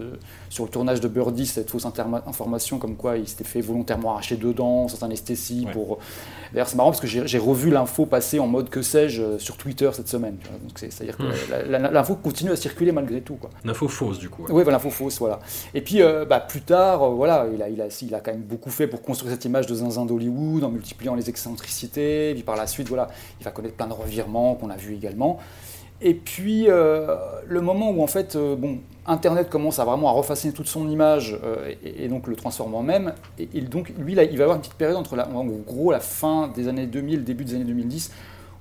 sur 0.48 0.64
le 0.64 0.70
tournage 0.70 1.00
de 1.00 1.08
Birdie 1.08 1.44
cette 1.46 1.68
fausse 1.70 1.84
information 1.84 2.78
comme 2.78 2.96
quoi 2.96 3.18
il 3.18 3.28
s'était 3.28 3.44
fait 3.44 3.60
volontairement 3.60 4.12
arracher 4.12 4.36
deux 4.36 4.54
dents 4.54 4.88
sans 4.88 5.02
anesthésie. 5.04 5.66
Pour... 5.72 5.98
D'ailleurs, 6.52 6.68
c'est 6.68 6.76
marrant 6.76 6.90
parce 6.90 7.00
que 7.00 7.06
j'ai 7.06 7.38
revu 7.38 7.70
l'info 7.70 8.06
passer 8.06 8.38
en 8.38 8.46
mode 8.46 8.70
que 8.70 8.80
sais-je 8.82 9.22
euh, 9.22 9.38
sur 9.38 9.56
Twitter 9.56 9.90
cette 9.92 10.08
semaine. 10.08 10.36
C'est-à-dire 10.76 11.16
que 11.16 11.24
la- 11.70 11.78
l'info 11.90 12.14
continue 12.16 12.50
à 12.52 12.56
circuler 12.56 12.92
malgré 12.92 13.20
tout. 13.20 13.34
Quoi. 13.34 13.50
Une 13.64 13.70
info 13.70 13.86
fausse 13.88 14.18
du 14.18 14.28
coup. 14.30 14.42
ouais. 14.44 14.48
Oui, 14.52 14.62
voilà, 14.62 14.78
l'info 14.78 14.88
fausse, 14.90 15.18
voilà. 15.18 15.40
Et 15.74 15.82
puis, 15.82 16.00
euh, 16.02 16.24
bah, 16.24 16.40
plus 16.40 16.62
tard, 16.62 17.02
euh, 17.02 17.10
voilà, 17.10 17.46
il 17.52 17.62
a, 17.62 17.68
il, 17.68 17.80
a, 17.82 17.86
il 18.02 18.14
a 18.14 18.20
quand 18.20 18.32
même 18.32 18.40
beaucoup 18.42 18.70
fait 18.70 18.86
pour 18.86 19.02
construire 19.02 19.32
cette 19.32 19.44
image 19.44 19.66
de 19.66 19.74
zinzin 19.74 20.06
d'Hollywood, 20.06 20.64
en 20.64 20.70
multipliant 20.70 21.14
les 21.14 21.28
excentricités. 21.28 22.30
Et 22.30 22.34
puis 22.34 22.42
par 22.42 22.56
la 22.56 22.66
suite, 22.66 22.88
voilà, 22.88 23.08
il 23.40 23.44
va 23.44 23.50
connaître 23.50 23.74
plein 23.76 23.86
de 23.88 23.92
revirements 23.92 24.54
qu'on 24.54 24.70
a 24.70 24.76
vu 24.76 24.94
également. 24.94 25.38
Et 26.02 26.14
puis, 26.14 26.66
euh, 26.68 27.16
le 27.46 27.60
moment 27.60 27.90
où, 27.90 28.02
en 28.02 28.08
fait, 28.08 28.34
euh, 28.34 28.56
bon, 28.56 28.78
Internet 29.06 29.48
commence 29.48 29.78
à 29.78 29.84
vraiment 29.84 30.08
à 30.08 30.12
refaçonner 30.12 30.52
toute 30.52 30.66
son 30.66 30.88
image 30.88 31.38
euh, 31.44 31.72
et, 31.84 32.08
donc 32.08 32.26
le 32.26 32.34
transforme 32.34 32.74
en 32.74 32.82
même. 32.82 33.14
Et, 33.38 33.60
donc, 33.60 33.92
lui, 33.98 34.12
il 34.12 34.36
va 34.36 34.42
avoir 34.42 34.56
une 34.56 34.62
petite 34.62 34.74
période 34.74 34.96
entre, 34.96 35.14
la, 35.14 36.00
fin 36.00 36.48
des 36.48 36.66
années 36.66 36.86
2000, 36.86 37.22
début 37.22 37.44
des 37.44 37.54
années 37.54 37.64
2010, 37.64 38.10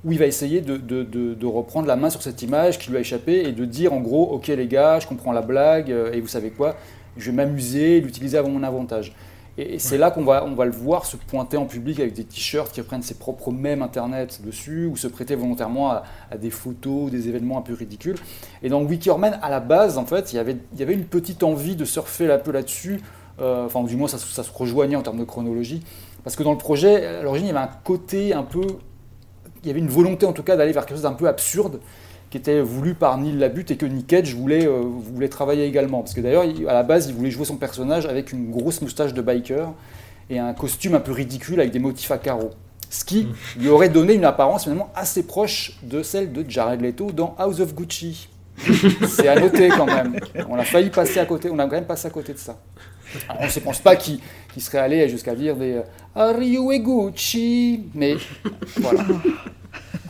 où 0.06 0.12
il 0.12 0.20
va 0.20 0.28
essayer 0.28 0.62
de, 0.62 1.46
reprendre 1.46 1.88
la 1.88 1.96
main 1.96 2.12
sur 2.12 2.22
cette 2.22 2.44
image 2.44 2.78
qui 2.78 2.92
lui 2.92 2.98
a 2.98 3.00
échappé 3.00 3.42
et 3.48 3.52
de 3.54 3.66
dire 3.66 3.92
en 3.92 4.02
gros, 4.02 4.32
ok 4.32 4.48
les 4.48 4.68
gars, 4.68 5.00
je 5.00 5.08
comprends 5.08 5.32
la 5.32 5.42
blague, 5.42 5.90
et 5.90 6.22
vous 6.22 6.28
savez 6.28 6.52
quoi, 6.52 6.76
je 7.18 7.32
vais 7.32 7.36
m'amuser, 7.36 8.02
l'utiliser 8.02 8.38
à 8.38 8.44
mon 8.44 8.64
avantage. 8.64 9.14
Et, 9.62 9.80
c'est 9.80 9.98
là 9.98 10.12
qu'on 10.12 10.24
va, 10.24 10.44
on 10.46 10.54
va 10.54 10.66
le 10.66 10.72
voir 10.72 11.06
se 11.06 11.18
pointer 11.18 11.58
en 11.58 11.66
public 11.66 12.00
avec 12.00 12.14
des 12.14 12.24
t-shirts 12.24 12.72
qui 12.72 12.82
reprennent 12.82 13.02
ses 13.02 13.16
propres 13.16 13.52
mèmes 13.52 13.82
internet 13.82 14.42
dessus, 14.44 14.86
ou 14.86 14.98
se 14.98 15.08
prêter 15.08 15.36
volontairement 15.36 15.92
à, 15.92 16.04
des 16.40 16.50
photos, 16.50 17.12
des 17.12 17.28
événements 17.28 17.58
un 17.58 17.62
peu 17.62 17.74
ridicules. 17.74 18.18
Et 18.64 18.70
dans 18.70 18.82
Wickerman, 18.82 19.40
à 19.42 19.50
la 19.50 19.60
base, 19.60 19.98
en 19.98 20.06
fait, 20.06 20.34
il 20.34 20.38
y 20.38 20.40
avait, 20.40 20.58
y 20.78 20.82
avait 20.84 20.94
une 20.94 21.06
petite 21.06 21.44
envie 21.44 21.76
de 21.76 21.86
surfer 21.86 22.32
un 22.32 22.38
peu 22.38 22.52
là-dessus, 22.52 23.02
euh, 23.40 23.66
enfin, 23.66 23.84
du 23.84 23.96
moins, 23.96 24.08
ça, 24.08 24.18
ça, 24.18 24.44
se 24.44 24.52
rejoignait 24.54 24.96
en 24.96 25.02
termes 25.02 25.20
de 25.20 25.24
chronologie. 25.24 25.84
Parce 26.24 26.36
que 26.36 26.44
dans 26.44 26.52
le 26.52 26.58
projet, 26.58 27.06
à 27.06 27.24
l'origine, 27.24 27.48
il 27.48 27.54
y 27.54 27.58
avait 27.58 27.66
un 27.66 27.72
côté 27.84 28.34
un 28.34 28.44
peu. 28.44 28.62
Il 29.64 29.68
y 29.68 29.70
avait 29.70 29.80
une 29.80 29.90
volonté, 29.90 30.26
en 30.26 30.34
tout 30.34 30.44
cas, 30.44 30.56
d'aller 30.56 30.72
vers 30.72 30.86
quelque 30.86 30.98
chose 30.98 31.04
d'un 31.04 31.14
peu 31.14 31.28
absurde 31.28 31.80
qui 32.32 32.38
était 32.38 32.62
voulu 32.62 32.94
par 32.94 33.18
Neil 33.18 33.34
Labute 33.34 33.72
et 33.72 33.78
que 33.78 33.86
Nick 33.86 34.08
Cage 34.08 34.34
voulait, 34.34 34.66
euh, 34.66 34.82
voulait 34.82 35.28
travailler 35.28 35.66
également. 35.66 36.00
Parce 36.00 36.14
que 36.14 36.22
d'ailleurs, 36.22 36.46
à 36.68 36.74
la 36.74 36.84
base, 36.84 37.08
il 37.10 37.14
voulait 37.14 37.30
jouer 37.30 37.44
son 37.44 37.58
personnage 37.58 38.06
avec 38.06 38.32
une 38.32 38.50
grosse 38.50 38.82
moustache 38.82 39.14
de 39.14 39.22
biker 39.22 39.74
et 40.30 40.40
un 40.40 40.54
costume 40.54 40.96
un 40.96 41.02
peu 41.02 41.12
ridicule 41.12 41.60
avec 41.60 41.72
des 41.72 41.80
motifs 41.80 42.10
à 42.10 42.18
carreaux. 42.18 42.52
Ce 42.90 43.04
qui 43.04 43.28
lui 43.60 43.68
aurait 43.68 43.90
donné 43.90 44.14
une 44.14 44.24
apparence 44.24 44.64
finalement 44.64 44.90
assez 44.96 45.24
proche 45.24 45.78
de 45.84 46.02
celle 46.04 46.32
de 46.32 46.46
Jared 46.48 46.82
Leto 46.82 47.12
dans 47.12 47.36
House 47.38 47.60
of 47.60 47.76
Gucci. 47.76 48.30
C'est 49.08 49.28
à 49.28 49.38
noter 49.38 49.68
quand 49.70 49.86
même. 49.86 50.16
On 50.48 50.56
a 50.56 50.64
failli 50.64 50.90
passer 50.90 51.20
à 51.20 51.26
côté, 51.26 51.50
on 51.52 51.60
a 51.60 51.64
quand 51.64 51.72
même 51.72 51.86
passé 51.86 52.08
à 52.08 52.12
côté 52.12 52.32
de 52.32 52.38
ça. 52.38 52.58
On 53.40 53.46
ne 53.46 53.50
se 53.50 53.60
pense 53.60 53.80
pas 53.80 53.96
qu'il 53.96 54.20
serait 54.58 54.80
allé 54.80 55.10
jusqu'à 55.10 55.36
dire 55.36 55.56
des 55.56 55.74
euh, 55.74 55.82
Are 56.16 56.42
you 56.42 56.72
Gucci 56.80 57.86
Mais 57.94 58.16
voilà. 58.78 59.06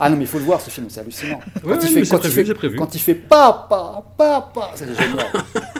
Ah 0.00 0.10
non, 0.10 0.16
mais 0.16 0.24
il 0.24 0.26
faut 0.26 0.38
le 0.38 0.44
voir 0.44 0.60
ce 0.60 0.70
film, 0.70 0.86
c'est 0.88 1.00
hallucinant. 1.00 1.38
Quand, 1.62 1.78
il, 1.80 1.88
fait, 1.88 2.08
quand, 2.08 2.24
il 2.24 2.30
fait, 2.30 2.76
quand 2.76 2.94
il 2.94 3.00
fait 3.00 3.14
papa, 3.14 4.02
papa, 4.16 4.70
c'est 4.74 4.86
génial. 4.86 5.26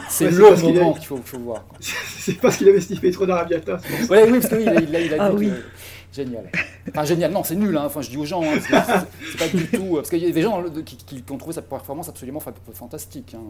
C'est 0.09 0.31
le 0.31 0.55
moment 0.55 0.93
qu'il 0.93 1.05
faut, 1.05 1.19
faut, 1.25 1.39
voir. 1.39 1.65
C'est 1.79 2.33
parce 2.39 2.57
qu'il 2.57 2.69
avait 2.69 2.79
sniffé 2.79 3.11
trop 3.11 3.25
d'arabiata. 3.25 3.79
Ouais, 4.09 4.29
oui, 4.29 4.39
parce 4.39 4.47
qu'il 4.47 4.69
a, 4.69 4.75
il 4.75 4.95
a, 4.95 4.99
il 5.01 5.13
a 5.13 5.23
ah, 5.25 5.29
dit 5.29 5.35
oui. 5.35 5.49
que, 5.49 6.15
génial. 6.15 6.49
Enfin, 6.89 7.03
génial, 7.03 7.31
non, 7.31 7.43
c'est 7.43 7.55
nul, 7.55 7.75
hein. 7.75 7.83
enfin, 7.85 8.01
je 8.01 8.11
dis 8.11 8.17
aux 8.17 8.25
gens, 8.25 8.43
hein, 8.43 8.59
c'est 8.61 9.37
pas 9.37 9.47
du 9.47 9.67
tout. 9.67 9.95
Parce 9.95 10.09
qu'il 10.09 10.19
y 10.19 10.27
a 10.27 10.31
des 10.31 10.41
gens 10.41 10.63
qui, 10.85 10.95
qui, 10.95 11.23
ont 11.29 11.37
trouvé 11.37 11.53
sa 11.53 11.61
performance 11.61 12.07
absolument 12.07 12.41
fantastique. 12.73 13.35
Hein. 13.35 13.43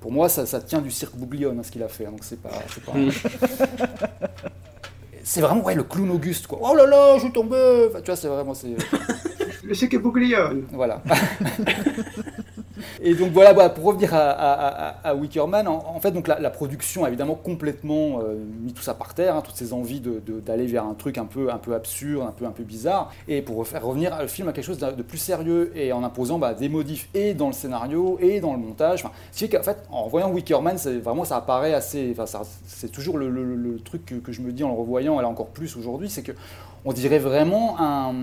Pour 0.00 0.12
moi, 0.12 0.28
ça, 0.28 0.46
ça, 0.46 0.60
tient 0.60 0.80
du 0.80 0.90
cirque 0.90 1.14
Bouglione, 1.14 1.58
hein, 1.58 1.62
ce 1.62 1.70
qu'il 1.70 1.82
a 1.82 1.88
fait, 1.88 2.04
donc 2.04 2.20
c'est 2.22 2.40
pas. 2.40 2.48
pas 2.48 2.92
c'est 5.22 5.42
vraiment 5.42 5.62
ouais, 5.62 5.74
le 5.74 5.82
clown 5.82 6.10
Auguste, 6.10 6.46
quoi. 6.46 6.58
Oh 6.62 6.74
là 6.74 6.86
là, 6.86 7.16
je 7.16 7.24
suis 7.24 7.32
tombé 7.32 7.86
enfin, 7.88 8.00
Tu 8.00 8.06
vois, 8.06 8.16
c'est 8.16 8.28
vraiment. 8.28 8.54
Le 9.62 9.74
cirque 9.74 9.98
Bouglione 9.98 10.64
Voilà. 10.72 11.02
Et 13.02 13.14
donc 13.14 13.32
voilà, 13.32 13.68
pour 13.68 13.84
revenir 13.84 14.10
à, 14.12 15.14
Wickerman, 15.14 15.66
en, 15.68 16.00
fait, 16.00 16.10
donc 16.10 16.28
la, 16.28 16.50
production 16.50 17.04
a 17.04 17.08
évidemment 17.08 17.34
complètement 17.34 18.20
euh, 18.22 18.36
mis 18.62 18.72
tout 18.72 18.82
ça 18.82 18.94
par 18.94 19.14
terre, 19.14 19.36
hein, 19.36 19.42
toutes 19.42 19.56
ces 19.56 19.72
envies 19.72 20.02
d'aller 20.44 20.66
vers 20.66 20.84
un 20.84 20.94
truc 20.94 21.18
un 21.18 21.24
peu, 21.24 21.50
un 21.50 21.58
peu 21.58 21.74
absurde, 21.74 22.24
un 22.26 22.32
peu, 22.32 22.44
un 22.44 22.50
peu 22.50 22.62
bizarre, 22.62 23.12
et 23.28 23.42
pour 23.42 23.66
faire 23.66 23.84
revenir 23.84 24.16
le 24.20 24.26
film 24.26 24.48
à 24.48 24.52
quelque 24.52 24.64
chose 24.64 24.78
de, 24.78 25.02
plus 25.02 25.18
sérieux 25.18 25.72
et 25.74 25.92
en 25.92 26.04
imposant 26.04 26.38
bah, 26.38 26.54
des 26.54 26.68
modifs 26.68 27.08
et 27.14 27.34
dans 27.34 27.46
le 27.48 27.52
scénario 27.52 28.18
et 28.20 28.40
dans 28.40 28.52
le 28.52 28.58
montage. 28.58 29.04
Ce 29.32 29.44
qu'en 29.46 29.62
fait, 29.62 29.78
en 29.90 30.08
voyant 30.08 30.30
Wickerman, 30.30 30.76
vraiment 31.02 31.24
ça 31.24 31.36
apparaît 31.36 31.74
assez. 31.74 32.14
Enfin, 32.18 32.42
c'est 32.66 32.92
toujours 32.92 33.18
le, 33.18 33.78
truc 33.84 34.04
que, 34.04 34.14
que, 34.16 34.32
je 34.32 34.40
me 34.42 34.52
dis 34.52 34.64
en 34.64 34.68
le 34.68 34.78
revoyant, 34.78 35.18
et 35.18 35.22
là 35.22 35.28
encore 35.28 35.48
plus 35.48 35.76
aujourd'hui, 35.76 36.10
c'est 36.10 36.22
que 36.22 36.32
on 36.84 36.92
dirait 36.92 37.18
vraiment 37.18 37.76
un, 37.78 38.14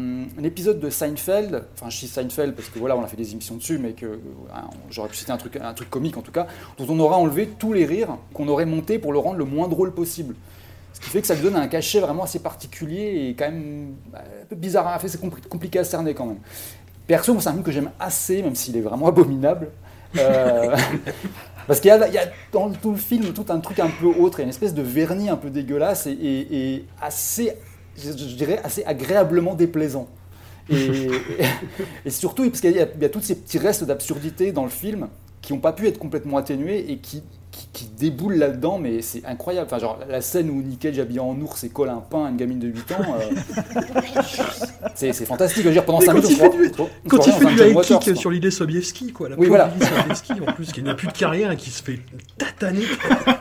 épisode 0.44 0.80
de 0.80 0.90
Seinfeld, 0.90 1.64
enfin 1.76 1.90
je 1.90 2.00
dis 2.00 2.08
Seinfeld 2.08 2.56
parce 2.56 2.70
que 2.70 2.80
voilà 2.80 2.96
on 2.98 3.04
a 3.04 3.08
fait 3.08 3.18
des 3.18 3.32
émissions 3.32 3.56
dessus, 3.56 3.78
mais 3.78 3.92
que 3.92 4.20
hein, 4.54 4.70
j'aurais 4.90 5.10
pu 5.10 5.16
citer 5.16 5.32
un 5.32 5.38
truc, 5.38 5.58
un 5.58 5.74
truc 5.74 5.90
comique 5.90 6.18
en 6.18 6.22
tout 6.22 6.32
cas, 6.32 6.48
dont 6.78 6.86
on 6.90 7.00
aura 7.00 7.18
enlevé 7.18 7.48
tous 7.48 7.74
les 7.74 7.86
rires 7.86 8.18
qu'on 8.34 8.48
aurait 8.48 8.66
montés 8.66 8.98
pour 8.98 9.14
le 9.14 9.20
rendre 9.20 9.38
le 9.38 9.46
moins 9.46 9.68
drôle 9.68 9.94
possible. 9.94 10.36
Ce 10.94 11.00
qui 11.00 11.10
fait 11.10 11.22
que 11.22 11.28
ça 11.28 11.36
lui 11.36 11.44
donne 11.44 11.56
un 11.56 11.68
cachet 11.68 12.00
vraiment 12.00 12.24
assez 12.24 12.40
particulier 12.40 13.28
et 13.28 13.36
quand 13.36 13.46
même 13.46 13.94
bah, 14.12 14.24
un 14.42 14.46
peu 14.46 14.56
bizarre 14.56 14.88
à 14.88 14.98
faire, 14.98 15.10
c'est 15.10 15.22
compliqué 15.48 15.78
à 15.78 15.84
cerner 15.84 16.16
quand 16.16 16.26
même. 16.26 16.40
Perso, 17.06 17.40
c'est 17.40 17.50
un 17.50 17.52
film 17.52 17.64
que 17.64 17.72
j'aime 17.72 17.92
assez, 18.00 18.42
même 18.42 18.56
s'il 18.56 18.76
est 18.76 18.82
vraiment 18.82 19.08
abominable. 19.08 19.70
Euh, 20.18 20.76
parce 21.68 21.80
qu'il 21.80 21.90
y, 21.90 21.92
a 21.92 22.32
dans 22.52 22.72
tout 22.72 22.92
le 22.92 22.98
film 22.98 23.34
tout 23.34 23.46
un 23.50 23.60
truc 23.60 23.80
un 23.80 23.90
peu 23.90 24.08
autre, 24.08 24.40
il 24.40 24.42
y 24.42 24.44
a 24.44 24.46
une 24.46 24.50
espèce 24.50 24.74
de 24.74 24.82
vernis 24.82 25.30
un 25.30 25.36
peu 25.36 25.52
dégueulasse 25.52 26.08
et 26.08 26.86
assez 27.00 27.54
je, 27.98 28.36
dirais, 28.36 28.60
assez 28.64 28.84
agréablement 28.86 29.56
déplaisant. 29.56 30.08
Et, 30.70 31.08
et, 32.06 32.10
surtout, 32.10 32.50
parce 32.50 32.62
qu'il 32.62 32.72
y, 32.72 32.76
y, 32.76 33.06
a 33.06 33.10
tous 33.10 33.22
ces 33.22 33.36
petits 33.36 33.58
restes 33.58 33.84
d'absurdité 33.84 34.52
dans 34.52 34.64
le 34.64 34.70
film 34.70 35.08
qui 35.42 35.54
n'ont 35.54 35.60
pas 35.60 35.74
pu 35.74 35.88
être 35.88 35.98
complètement 35.98 36.38
atténués 36.38 36.92
et 36.92 36.98
qui 36.98 37.24
qui, 37.74 37.86
déboule 37.98 38.36
là-dedans, 38.36 38.78
mais 38.78 39.02
c'est 39.02 39.26
incroyable. 39.26 39.68
Enfin, 39.68 39.80
genre, 39.80 40.00
la 40.08 40.22
scène 40.22 40.50
où 40.50 40.62
Nickel 40.62 41.00
habillé 41.00 41.20
en 41.20 41.40
ours 41.42 41.64
et 41.64 41.70
colle 41.70 41.90
un 41.90 42.02
pain 42.02 42.26
à 42.26 42.30
une 42.30 42.38
gamine 42.38 42.60
de 42.60 42.68
8 42.68 42.92
ans, 42.92 43.16
euh, 43.20 43.82
c'est 44.96 45.14
fantastique. 45.26 45.64
Je 45.64 45.68
veux 45.68 45.74
dire, 45.74 45.86
pendant 45.86 46.02
5 46.02 46.14
minutes, 46.14 46.42
quand 47.08 47.26
il 47.26 47.34
fait 47.34 47.46
du 47.46 47.72
high 47.72 47.82
kick 47.82 48.16
sur 48.16 48.30
l'idée 48.30 48.52
Sobievski, 48.52 49.12
quoi. 49.14 49.30
La 49.30 49.38
oui, 49.38 49.48
voilà. 49.48 49.72
Sobievski, 49.80 50.34
en 50.34 50.54
plus, 50.54 50.72
qui 50.72 50.84
n'a 50.84 50.94
plus 50.94 51.08
de 51.08 51.14
carrière 51.14 51.52
et 51.52 51.58
qui 51.58 51.70
se 51.70 51.82
fait 51.82 52.00
tataner. 52.38 52.82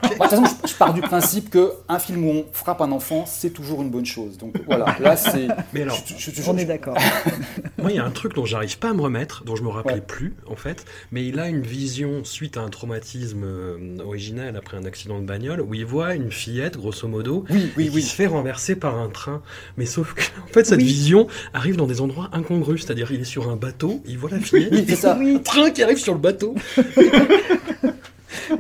De 0.07 0.09
toute 0.09 0.31
façon, 0.31 0.45
je, 0.67 0.75
pars 0.75 0.95
du 0.95 1.03
principe 1.03 1.51
qu'un 1.51 1.99
film 1.99 2.25
où 2.25 2.31
on 2.31 2.45
frappe 2.53 2.81
un 2.81 2.93
enfant, 2.93 3.25
c'est 3.27 3.51
toujours 3.51 3.83
une 3.83 3.91
bonne 3.91 4.07
chose. 4.07 4.39
Donc 4.39 4.55
voilà, 4.67 4.97
là, 5.01 5.17
c'est. 5.17 5.49
Mais 5.75 5.83
alors, 5.83 5.99
je, 6.07 6.31
je, 6.31 6.51
on 6.51 6.57
est 6.57 6.65
d'accord. 6.65 6.97
Moi, 7.79 7.91
il 7.93 7.97
y 7.97 7.99
a 7.99 8.05
un 8.05 8.11
truc 8.11 8.35
dont 8.35 8.47
j'arrive 8.47 8.79
pas 8.79 8.91
à 8.91 8.95
me 8.95 9.03
remettre, 9.03 9.45
dont 9.45 9.55
je 9.55 9.63
me 9.63 9.69
rappelais 9.69 10.01
plus, 10.01 10.35
en 10.47 10.57
fait, 10.57 10.85
mais 11.13 11.27
il 11.27 11.39
a 11.39 11.49
une 11.49 11.63
vision 11.63 12.25
suite 12.25 12.57
à 12.57 12.63
un 12.63 12.69
traumatisme 12.69 13.45
euh, 13.45 13.99
original 14.05 14.57
après 14.57 14.77
un 14.77 14.85
accident 14.85 15.21
de 15.21 15.27
bagnole 15.27 15.61
où 15.61 15.75
il 15.75 15.85
voit 15.85 16.15
une 16.15 16.31
fillette, 16.31 16.77
grosso 16.77 17.07
modo, 17.07 17.45
qui 17.77 18.03
se 18.03 18.15
fait 18.15 18.27
renverser 18.27 18.77
par 18.77 18.99
un 18.99 19.09
train. 19.09 19.43
Mais 19.77 19.87
sauf 19.87 20.15
que, 20.15 20.23
en 20.43 20.53
fait, 20.53 20.65
cette 20.65 20.81
vision 20.83 21.27
arrive 21.53 21.77
dans 21.77 21.87
des 21.87 22.01
endroits 22.01 22.31
incongrus. 22.33 22.85
C'est-à-dire, 22.85 23.13
il 23.13 23.21
est 23.21 23.25
sur 23.25 23.51
un 23.51 23.57
bateau, 23.57 24.03
il 24.07 24.19
voit 24.19 24.31
la 24.31 24.41
fillette, 24.41 24.73
oui, 24.73 24.85
c'est 24.89 24.97
ça. 24.97 25.17
un 25.17 25.39
train 25.39 25.71
qui 25.71 25.83
arrive 25.83 25.99
sur 25.99 26.15
le 26.15 26.21
bateau. 26.21 26.55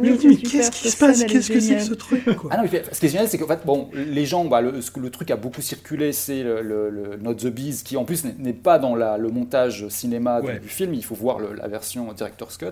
mais, 0.00 0.16
qu'est-ce 0.16 0.70
qui 0.70 0.90
se 0.90 0.96
passe 0.96 1.24
Qu'est-ce 1.24 1.50
que 1.50 1.60
c'est 1.60 1.76
que 1.76 1.82
ce 1.82 1.94
truc 1.94 2.22
ah 2.50 2.56
non, 2.56 2.68
Ce 2.92 3.00
qui 3.00 3.06
est 3.06 3.08
génial, 3.08 3.28
c'est 3.28 3.38
qu'en 3.38 3.46
fait, 3.46 3.60
bon, 3.64 3.90
les 3.92 4.26
gens, 4.26 4.44
bah, 4.44 4.60
le, 4.60 4.72
le, 4.72 5.10
truc 5.10 5.30
a 5.30 5.36
beaucoup 5.36 5.62
circulé, 5.62 6.12
c'est 6.12 6.42
le, 6.42 6.62
le, 6.62 7.16
Not 7.20 7.34
the 7.34 7.46
Bees, 7.46 7.82
qui 7.84 7.96
en 7.96 8.04
plus 8.04 8.24
n'est 8.24 8.52
pas 8.52 8.78
dans 8.78 8.94
la, 8.94 9.18
le 9.18 9.28
montage 9.28 9.88
cinéma 9.88 10.40
du, 10.40 10.68
film, 10.68 10.94
il 10.94 11.04
faut 11.04 11.14
voir 11.14 11.38
la 11.40 11.68
version 11.68 12.12
Director's 12.12 12.56
Cut. 12.56 12.66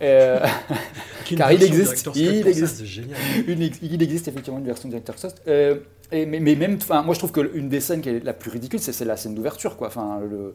Euh, 0.00 0.38
car 1.36 1.52
il 1.52 1.62
existe, 1.62 2.08
il 2.14 2.46
existe, 2.46 2.84
il 3.82 4.02
existe 4.02 4.28
effectivement 4.28 4.58
une 4.58 4.66
version 4.66 4.88
Director's 4.88 5.22
Cut. 5.22 5.28
Euh, 5.48 5.76
et, 6.10 6.24
mais, 6.26 6.40
même, 6.40 6.78
moi 7.04 7.14
je 7.14 7.18
trouve 7.18 7.32
qu'une 7.32 7.68
des 7.68 7.80
scènes 7.80 8.00
qui 8.00 8.08
est 8.08 8.24
la 8.24 8.32
plus 8.32 8.50
ridicule, 8.50 8.80
c'est 8.80 9.04
la 9.04 9.16
scène 9.16 9.34
d'ouverture, 9.34 9.76
quoi. 9.76 9.88
Enfin, 9.88 10.20
le, 10.28 10.54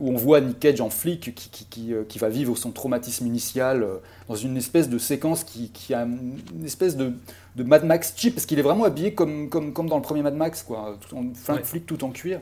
où 0.00 0.10
on 0.10 0.16
voit 0.16 0.40
Nick 0.40 0.58
Cage 0.58 0.80
en 0.80 0.90
flic 0.90 1.32
qui, 1.34 1.48
qui, 1.50 1.64
qui, 1.66 1.94
euh, 1.94 2.02
qui, 2.08 2.18
va 2.18 2.28
vivre 2.28 2.56
son 2.56 2.72
traumatisme 2.72 3.24
initial 3.26 3.84
euh, 3.84 3.98
dans 4.28 4.34
une 4.34 4.56
espèce 4.56 4.88
de 4.88 4.98
séquence 4.98 5.44
qui, 5.44 5.94
a 5.94 6.02
une 6.02 6.64
espèce 6.64 6.96
de, 6.96 7.12
de 7.54 7.62
Mad 7.62 7.84
Max 7.84 8.12
cheap, 8.16 8.34
parce 8.34 8.46
qu'il 8.46 8.58
est 8.58 8.62
vraiment 8.62 8.84
habillé 8.84 9.14
comme, 9.14 9.48
comme, 9.48 9.72
comme 9.72 9.88
dans 9.88 9.96
le 9.96 10.02
premier 10.02 10.22
Mad 10.22 10.34
Max, 10.34 10.64
quoi. 10.64 10.98
Tout 11.08 11.16
en, 11.16 11.62
flic 11.62 11.86
tout 11.86 12.02
en 12.02 12.10
cuir. 12.10 12.40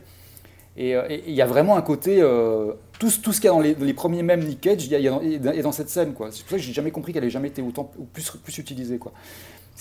Euh, 0.78 1.06
et 1.08 1.24
il 1.26 1.34
y 1.34 1.42
a 1.42 1.46
vraiment 1.46 1.76
un 1.76 1.82
côté. 1.82 2.18
Euh, 2.20 2.72
tout, 2.98 3.10
tout, 3.22 3.32
ce 3.32 3.40
qu'il 3.40 3.46
y 3.46 3.52
a 3.52 3.52
dans 3.52 3.60
les, 3.60 3.94
premiers 3.94 4.22
mêmes 4.22 4.44
Nick 4.44 4.60
Cage, 4.60 4.84
il 4.84 4.92
y, 4.92 5.08
a, 5.08 5.10
dans, 5.10 5.62
dans 5.62 5.72
cette 5.72 5.88
scène. 5.88 6.14
C'est 6.30 6.42
pour 6.42 6.50
ça 6.50 6.56
que 6.56 6.58
j'ai 6.58 6.72
jamais 6.72 6.90
compris 6.90 7.12
qu'elle 7.12 7.24
ait 7.24 7.30
jamais 7.30 7.48
été 7.48 7.62
autant 7.62 7.90
plus, 8.12 8.30
plus 8.42 8.58
utilisée. 8.58 8.98
Quoi. 8.98 9.12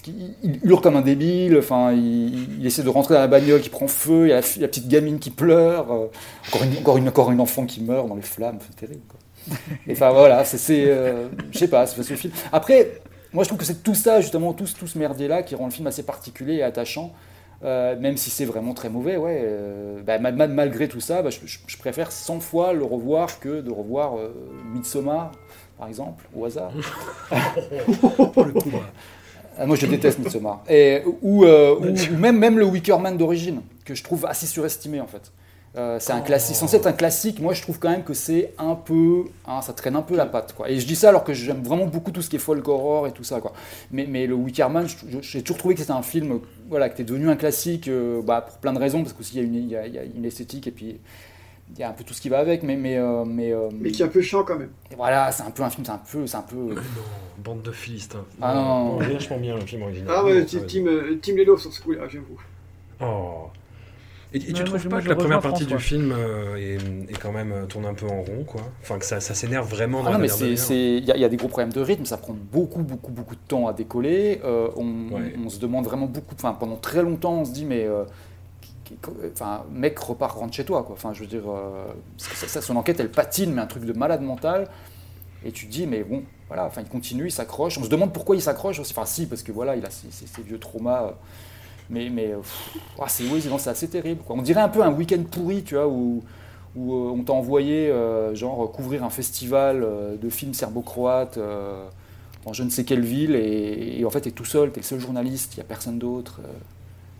Il 0.05 0.59
hurle 0.63 0.81
comme 0.81 0.95
un 0.95 1.01
débile, 1.01 1.57
enfin, 1.57 1.91
il, 1.91 2.65
essaie 2.65 2.83
de 2.83 2.89
rentrer 2.89 3.15
dans 3.15 3.19
la 3.19 3.27
bagnole 3.27 3.61
qui 3.61 3.69
prend 3.69 3.87
feu, 3.87 4.27
il 4.27 4.29
y 4.29 4.33
a 4.33 4.35
la, 4.35 4.67
petite 4.67 4.87
gamine 4.87 5.19
qui 5.19 5.31
pleure, 5.31 5.91
euh, 5.91 6.07
encore, 6.47 6.63
une, 6.63 6.77
encore, 6.77 6.97
une, 6.97 7.07
encore 7.09 7.31
une 7.31 7.41
enfant 7.41 7.65
qui 7.65 7.81
meurt 7.83 8.07
dans 8.07 8.15
les 8.15 8.21
flammes, 8.21 8.59
c'est 8.61 8.75
terrible. 8.75 9.01
Quoi. 9.07 9.57
enfin 9.91 10.11
voilà, 10.11 10.45
c'est. 10.45 10.85
je 11.51 11.57
sais 11.57 11.67
pas, 11.67 11.87
c'est 11.87 12.03
ce 12.03 12.13
film. 12.15 12.33
Après, 12.51 12.99
moi 13.33 13.43
je 13.43 13.49
trouve 13.49 13.59
que 13.59 13.65
c'est 13.65 13.83
tout 13.83 13.95
ça, 13.95 14.21
justement, 14.21 14.53
tout, 14.53 14.67
tout 14.77 14.87
ce 14.87 14.97
merdier-là 14.97 15.43
qui 15.43 15.55
rend 15.55 15.65
le 15.65 15.71
film 15.71 15.87
assez 15.87 16.03
particulier 16.03 16.55
et 16.55 16.63
attachant. 16.63 17.13
Euh, 17.63 17.99
même 17.99 18.17
si 18.17 18.29
c'est 18.29 18.45
vraiment 18.45 18.73
très 18.73 18.89
mauvais, 18.89 19.17
ouais. 19.17 19.41
Euh, 19.43 20.01
bah, 20.03 20.19
malgré 20.19 20.87
tout 20.87 20.99
ça, 20.99 21.21
bah, 21.21 21.29
je, 21.31 21.77
préfère 21.77 22.11
100 22.11 22.39
fois 22.39 22.73
le 22.73 22.83
revoir 22.83 23.39
que 23.39 23.61
de 23.61 23.71
revoir 23.71 24.17
euh, 24.17 24.29
Midsommar, 24.73 25.31
par 25.77 25.87
exemple, 25.87 26.25
au 26.35 26.45
hasard. 26.45 26.71
moi, 29.65 29.75
je 29.75 29.85
déteste 29.85 30.19
Midsommar. 30.19 30.63
Et, 30.69 31.01
ou, 31.21 31.45
ou, 31.45 32.15
même, 32.17 32.37
même 32.37 32.59
le 32.59 32.65
Wicker 32.65 32.99
Man 32.99 33.17
d'origine, 33.17 33.61
que 33.85 33.95
je 33.95 34.03
trouve 34.03 34.25
assez 34.25 34.45
surestimé, 34.45 35.01
en 35.01 35.07
fait. 35.07 35.31
Euh, 35.77 35.97
c'est 35.99 36.13
un 36.13 36.21
classique, 36.21 36.55
censé 36.55 36.77
être 36.77 36.87
un 36.87 36.93
classique. 36.93 37.39
Moi, 37.39 37.53
je 37.53 37.61
trouve 37.61 37.77
quand 37.77 37.89
même 37.89 38.03
que 38.03 38.15
c'est 38.15 38.53
un 38.57 38.73
peu, 38.73 39.25
hein, 39.47 39.61
ça 39.61 39.73
traîne 39.73 39.95
un 39.95 40.01
peu 40.01 40.15
la 40.15 40.25
patte, 40.25 40.53
quoi. 40.53 40.69
Et 40.71 40.79
je 40.79 40.87
dis 40.87 40.95
ça 40.95 41.09
alors 41.09 41.23
que 41.23 41.33
j'aime 41.33 41.61
vraiment 41.61 41.85
beaucoup 41.85 42.09
tout 42.11 42.23
ce 42.23 42.29
qui 42.29 42.37
est 42.37 42.39
folk 42.39 42.67
horror 42.67 43.05
et 43.05 43.11
tout 43.11 43.23
ça, 43.23 43.41
quoi. 43.41 43.53
Mais, 43.91 44.07
mais 44.09 44.25
le 44.25 44.33
Wickerman, 44.33 44.87
j'ai 45.21 45.41
toujours 45.43 45.57
trouvé 45.57 45.75
que 45.75 45.81
c'était 45.81 45.91
un 45.93 46.01
film, 46.01 46.39
voilà, 46.67 46.89
qui 46.89 46.93
était 46.93 47.03
devenu 47.03 47.29
un 47.29 47.35
classique, 47.35 47.89
euh, 47.89 48.21
bah, 48.23 48.41
pour 48.41 48.57
plein 48.57 48.73
de 48.73 48.79
raisons, 48.79 49.03
parce 49.03 49.13
qu'aussi 49.13 49.37
il 49.37 49.67
y, 49.67 49.75
a 49.75 49.85
y 49.85 49.99
a 49.99 50.03
une 50.03 50.25
esthétique 50.25 50.65
et 50.65 50.71
puis 50.71 50.99
il 51.73 51.79
y 51.79 51.83
a 51.83 51.89
un 51.89 51.93
peu 51.93 52.03
tout 52.03 52.13
ce 52.13 52.21
qui 52.21 52.29
va 52.29 52.39
avec, 52.39 52.63
mais 52.63 52.75
mais 52.75 52.97
euh, 52.97 53.23
mais, 53.25 53.51
euh, 53.51 53.69
Mais 53.73 53.91
qui 53.91 54.01
est 54.01 54.05
un 54.05 54.09
peu 54.09 54.21
chiant 54.21 54.43
quand 54.43 54.57
même. 54.57 54.69
et 54.91 54.95
voilà, 54.95 55.31
c'est 55.31 55.43
un 55.43 55.51
peu 55.51 55.63
un 55.63 55.69
film, 55.69 55.85
c'est 55.85 55.91
un 55.91 55.97
peu, 56.11 56.25
c'est 56.27 56.37
un 56.37 56.41
peu. 56.41 56.55
Non, 56.55 56.81
bande 57.39 57.61
de 57.61 57.71
philistins. 57.71 58.23
Ah 58.41 58.53
non, 58.53 58.63
non, 58.63 58.85
non. 58.93 58.97
vachement 59.13 59.37
bien 59.37 59.55
le 59.55 59.61
film 59.61 59.81
original. 59.83 60.13
Ah 60.15 60.23
ouais, 60.23 60.45
Team, 60.45 60.65
team, 60.65 60.87
euh, 60.87 61.15
team 61.21 61.35
Lelo 61.37 61.57
sur 61.57 61.71
ce 61.73 61.81
coup-là, 61.81 62.07
j'avoue. 62.07 62.39
Oh. 63.01 63.47
Et, 64.33 64.37
et 64.39 64.53
tu 64.53 64.63
trouves 64.65 64.87
pas 64.89 65.01
que 65.01 65.07
la 65.07 65.15
première 65.15 65.39
partie 65.39 65.65
du 65.65 65.79
film 65.79 66.11
euh, 66.11 66.55
est, 66.57 66.75
est 67.11 67.17
quand 67.17 67.31
même 67.31 67.53
euh, 67.53 67.65
tourne 67.65 67.85
un 67.85 67.93
peu 67.93 68.05
en 68.07 68.21
rond, 68.23 68.43
quoi? 68.45 68.61
Enfin, 68.81 68.99
que 68.99 69.05
ça, 69.05 69.21
ça 69.21 69.33
s'énerve 69.33 69.69
vraiment 69.69 69.99
dans 70.03 70.07
Ah 70.09 70.11
non, 70.13 70.17
la 70.17 70.23
mais 70.23 70.57
c'est, 70.57 70.97
il 70.97 71.05
y, 71.05 71.11
a- 71.11 71.15
il 71.15 71.21
y 71.21 71.25
a 71.25 71.29
des 71.29 71.37
gros 71.37 71.47
problèmes 71.47 71.71
de 71.71 71.79
rythme, 71.79 72.03
ça 72.03 72.17
prend 72.17 72.33
beaucoup, 72.33 72.81
beaucoup, 72.83 73.11
beaucoup 73.11 73.35
de 73.35 73.41
temps 73.47 73.67
à 73.67 73.73
décoller. 73.73 74.41
Euh, 74.43 74.67
on, 74.75 75.11
Ouais. 75.13 75.33
on 75.45 75.49
se 75.49 75.59
demande 75.59 75.85
vraiment 75.85 76.07
beaucoup, 76.07 76.35
enfin 76.35 76.53
pendant 76.59 76.75
très 76.75 77.03
longtemps, 77.03 77.35
on 77.35 77.45
se 77.45 77.53
dit 77.53 77.63
mais, 77.63 77.85
euh, 77.85 78.03
enfin 79.31 79.65
mec 79.71 79.97
repart 79.99 80.37
rentre 80.37 80.53
chez 80.53 80.65
toi. 80.65 80.87
Enfin 80.91 81.13
je 81.13 81.21
veux 81.21 81.27
dire, 81.27 81.43
euh, 81.49 81.85
son 82.17 82.75
enquête 82.75 82.99
elle 82.99 83.11
patine, 83.11 83.53
mais 83.53 83.61
un 83.61 83.67
truc 83.67 83.85
de 83.85 83.93
malade 83.93 84.21
mental. 84.21 84.67
Et 85.45 85.51
tu 85.51 85.67
te 85.67 85.71
dis 85.71 85.87
mais 85.87 86.03
bon, 86.03 86.23
voilà, 86.47 86.65
enfin 86.65 86.81
il 86.81 86.89
continue, 86.89 87.27
il 87.27 87.31
s'accroche. 87.31 87.77
On 87.77 87.83
se 87.83 87.89
demande 87.89 88.13
pourquoi 88.13 88.35
il 88.35 88.41
s'accroche 88.41 88.79
aussi. 88.79 88.93
Enfin 88.93 89.05
si 89.05 89.27
parce 89.27 89.43
que 89.43 89.51
voilà, 89.51 89.75
il 89.75 89.85
a 89.85 89.89
ses, 89.89 90.41
vieux 90.41 90.59
traumas. 90.59 91.13
Mais, 91.89 92.09
mais 92.09 92.33
ah, 92.99 93.07
c'est, 93.07 93.23
oui, 93.29 93.41
c'est, 93.41 93.69
assez 93.69 93.87
terrible. 93.87 94.21
On 94.27 94.41
dirait 94.41 94.59
un 94.59 94.67
peu 94.67 94.83
un 94.83 94.91
week-end 94.91 95.23
pourri, 95.31 95.63
tu 95.63 95.75
vois, 95.75 95.87
où, 95.87 96.21
euh, 96.75 96.81
on 96.81 97.23
t'a 97.23 97.31
envoyé 97.31 97.93
genre 98.33 98.69
couvrir 98.71 99.03
un 99.05 99.09
festival 99.09 99.87
de 100.21 100.29
films 100.29 100.53
serbo-croates 100.53 101.39
en 102.45 102.53
je 102.53 102.63
ne 102.63 102.69
sais 102.69 102.85
quelle 102.85 103.01
ville 103.01 103.35
et, 103.35 103.99
et 103.99 104.05
en 104.05 104.09
fait 104.09 104.21
t'es 104.21 104.31
tout 104.31 104.45
seul, 104.45 104.71
t'es 104.71 104.79
le 104.79 104.85
seul 104.85 104.99
journaliste, 104.99 105.55
il 105.55 105.57
n'y 105.57 105.61
a 105.63 105.65
personne 105.65 105.99
d'autre 105.99 106.39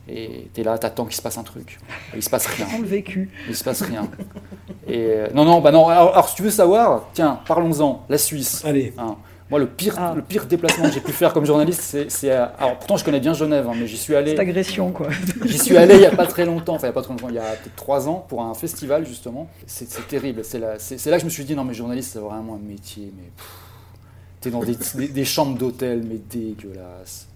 et 0.10 0.50
t'es 0.54 0.64
là, 0.64 0.78
t'attends 0.78 1.06
qu'il 1.06 1.16
se 1.16 1.22
passe 1.22 1.38
un 1.38 1.44
truc. 1.44 1.80
Et 2.14 2.18
il 2.18 2.24
se 2.24 2.30
passe 2.30 2.46
rien. 2.48 2.68
Sans 2.72 2.80
le 2.80 2.86
vécu. 2.88 3.30
Il 3.48 3.56
se 3.56 3.64
passe 3.64 3.82
rien. 3.82 4.08
Et 4.88 4.98
euh, 5.08 5.28
non, 5.34 5.44
non, 5.46 5.60
bah 5.62 5.72
non. 5.72 5.88
Alors, 5.88 6.12
alors, 6.14 6.30
si 6.30 6.36
tu 6.36 6.44
veux 6.44 6.50
savoir, 6.52 7.10
tiens, 7.14 7.40
parlons-en. 7.48 8.06
La 8.10 8.18
Suisse. 8.18 8.64
Allez. 8.66 8.94
Hein. 8.98 9.16
Moi, 9.50 9.60
le 9.60 9.68
pire, 9.68 9.96
le 10.14 10.22
pire 10.22 10.46
déplacement 10.46 10.88
que 10.88 10.92
j'ai 10.94 11.00
pu 11.00 11.14
faire 11.14 11.32
comme 11.32 11.46
journaliste, 11.46 11.80
c'est, 11.82 12.12
c'est 12.12 12.32
à- 12.32 12.54
alors 12.60 12.78
pourtant 12.80 12.98
je 12.98 13.06
connais 13.06 13.22
bien 13.22 13.34
Genève, 13.34 13.66
hein, 13.70 13.74
mais 13.80 13.88
j'y 13.88 13.96
suis 13.96 14.14
allé. 14.14 14.32
Cette 14.32 14.40
agression, 14.42 14.92
quoi. 14.92 15.08
J'y 15.46 15.58
suis 15.58 15.78
allé 15.78 15.94
il 15.94 16.00
n'y 16.02 16.06
a 16.06 16.12
pas 16.14 16.26
très 16.28 16.44
longtemps, 16.46 16.76
enfin 16.76 16.88
il 16.88 16.90
n'y 16.90 16.92
a 16.92 16.94
pas 16.94 17.02
très 17.02 17.12
longtemps, 17.14 17.30
il 17.30 17.36
y 17.36 17.40
a 17.40 17.44
peut-être 17.54 17.76
trois 17.78 18.10
ans, 18.10 18.26
pour 18.28 18.42
un 18.42 18.54
festival 18.54 19.06
justement. 19.08 19.48
C'est 19.66 20.06
terrible. 20.10 20.44
C'est 20.44 20.60
là, 20.60 20.74
c'est- 20.80 20.98
c'est 20.98 21.10
là 21.10 21.16
que 21.16 21.22
je 21.22 21.26
me 21.26 21.30
suis 21.30 21.46
dit, 21.46 21.56
non 21.56 21.64
mais 21.64 21.74
journaliste, 21.74 22.12
c'est 22.12 22.20
vraiment 22.20 22.56
un 22.56 22.70
métier, 22.70 23.14
mais 23.16 23.30
t'es 24.42 24.50
dans 24.50 24.60
des, 24.64 24.76
des- 24.96 25.08
des 25.08 25.26
chambres 25.26 25.58
d'hôtel, 25.58 26.04
mais 26.06 26.18
dégueulasses. 26.30 27.27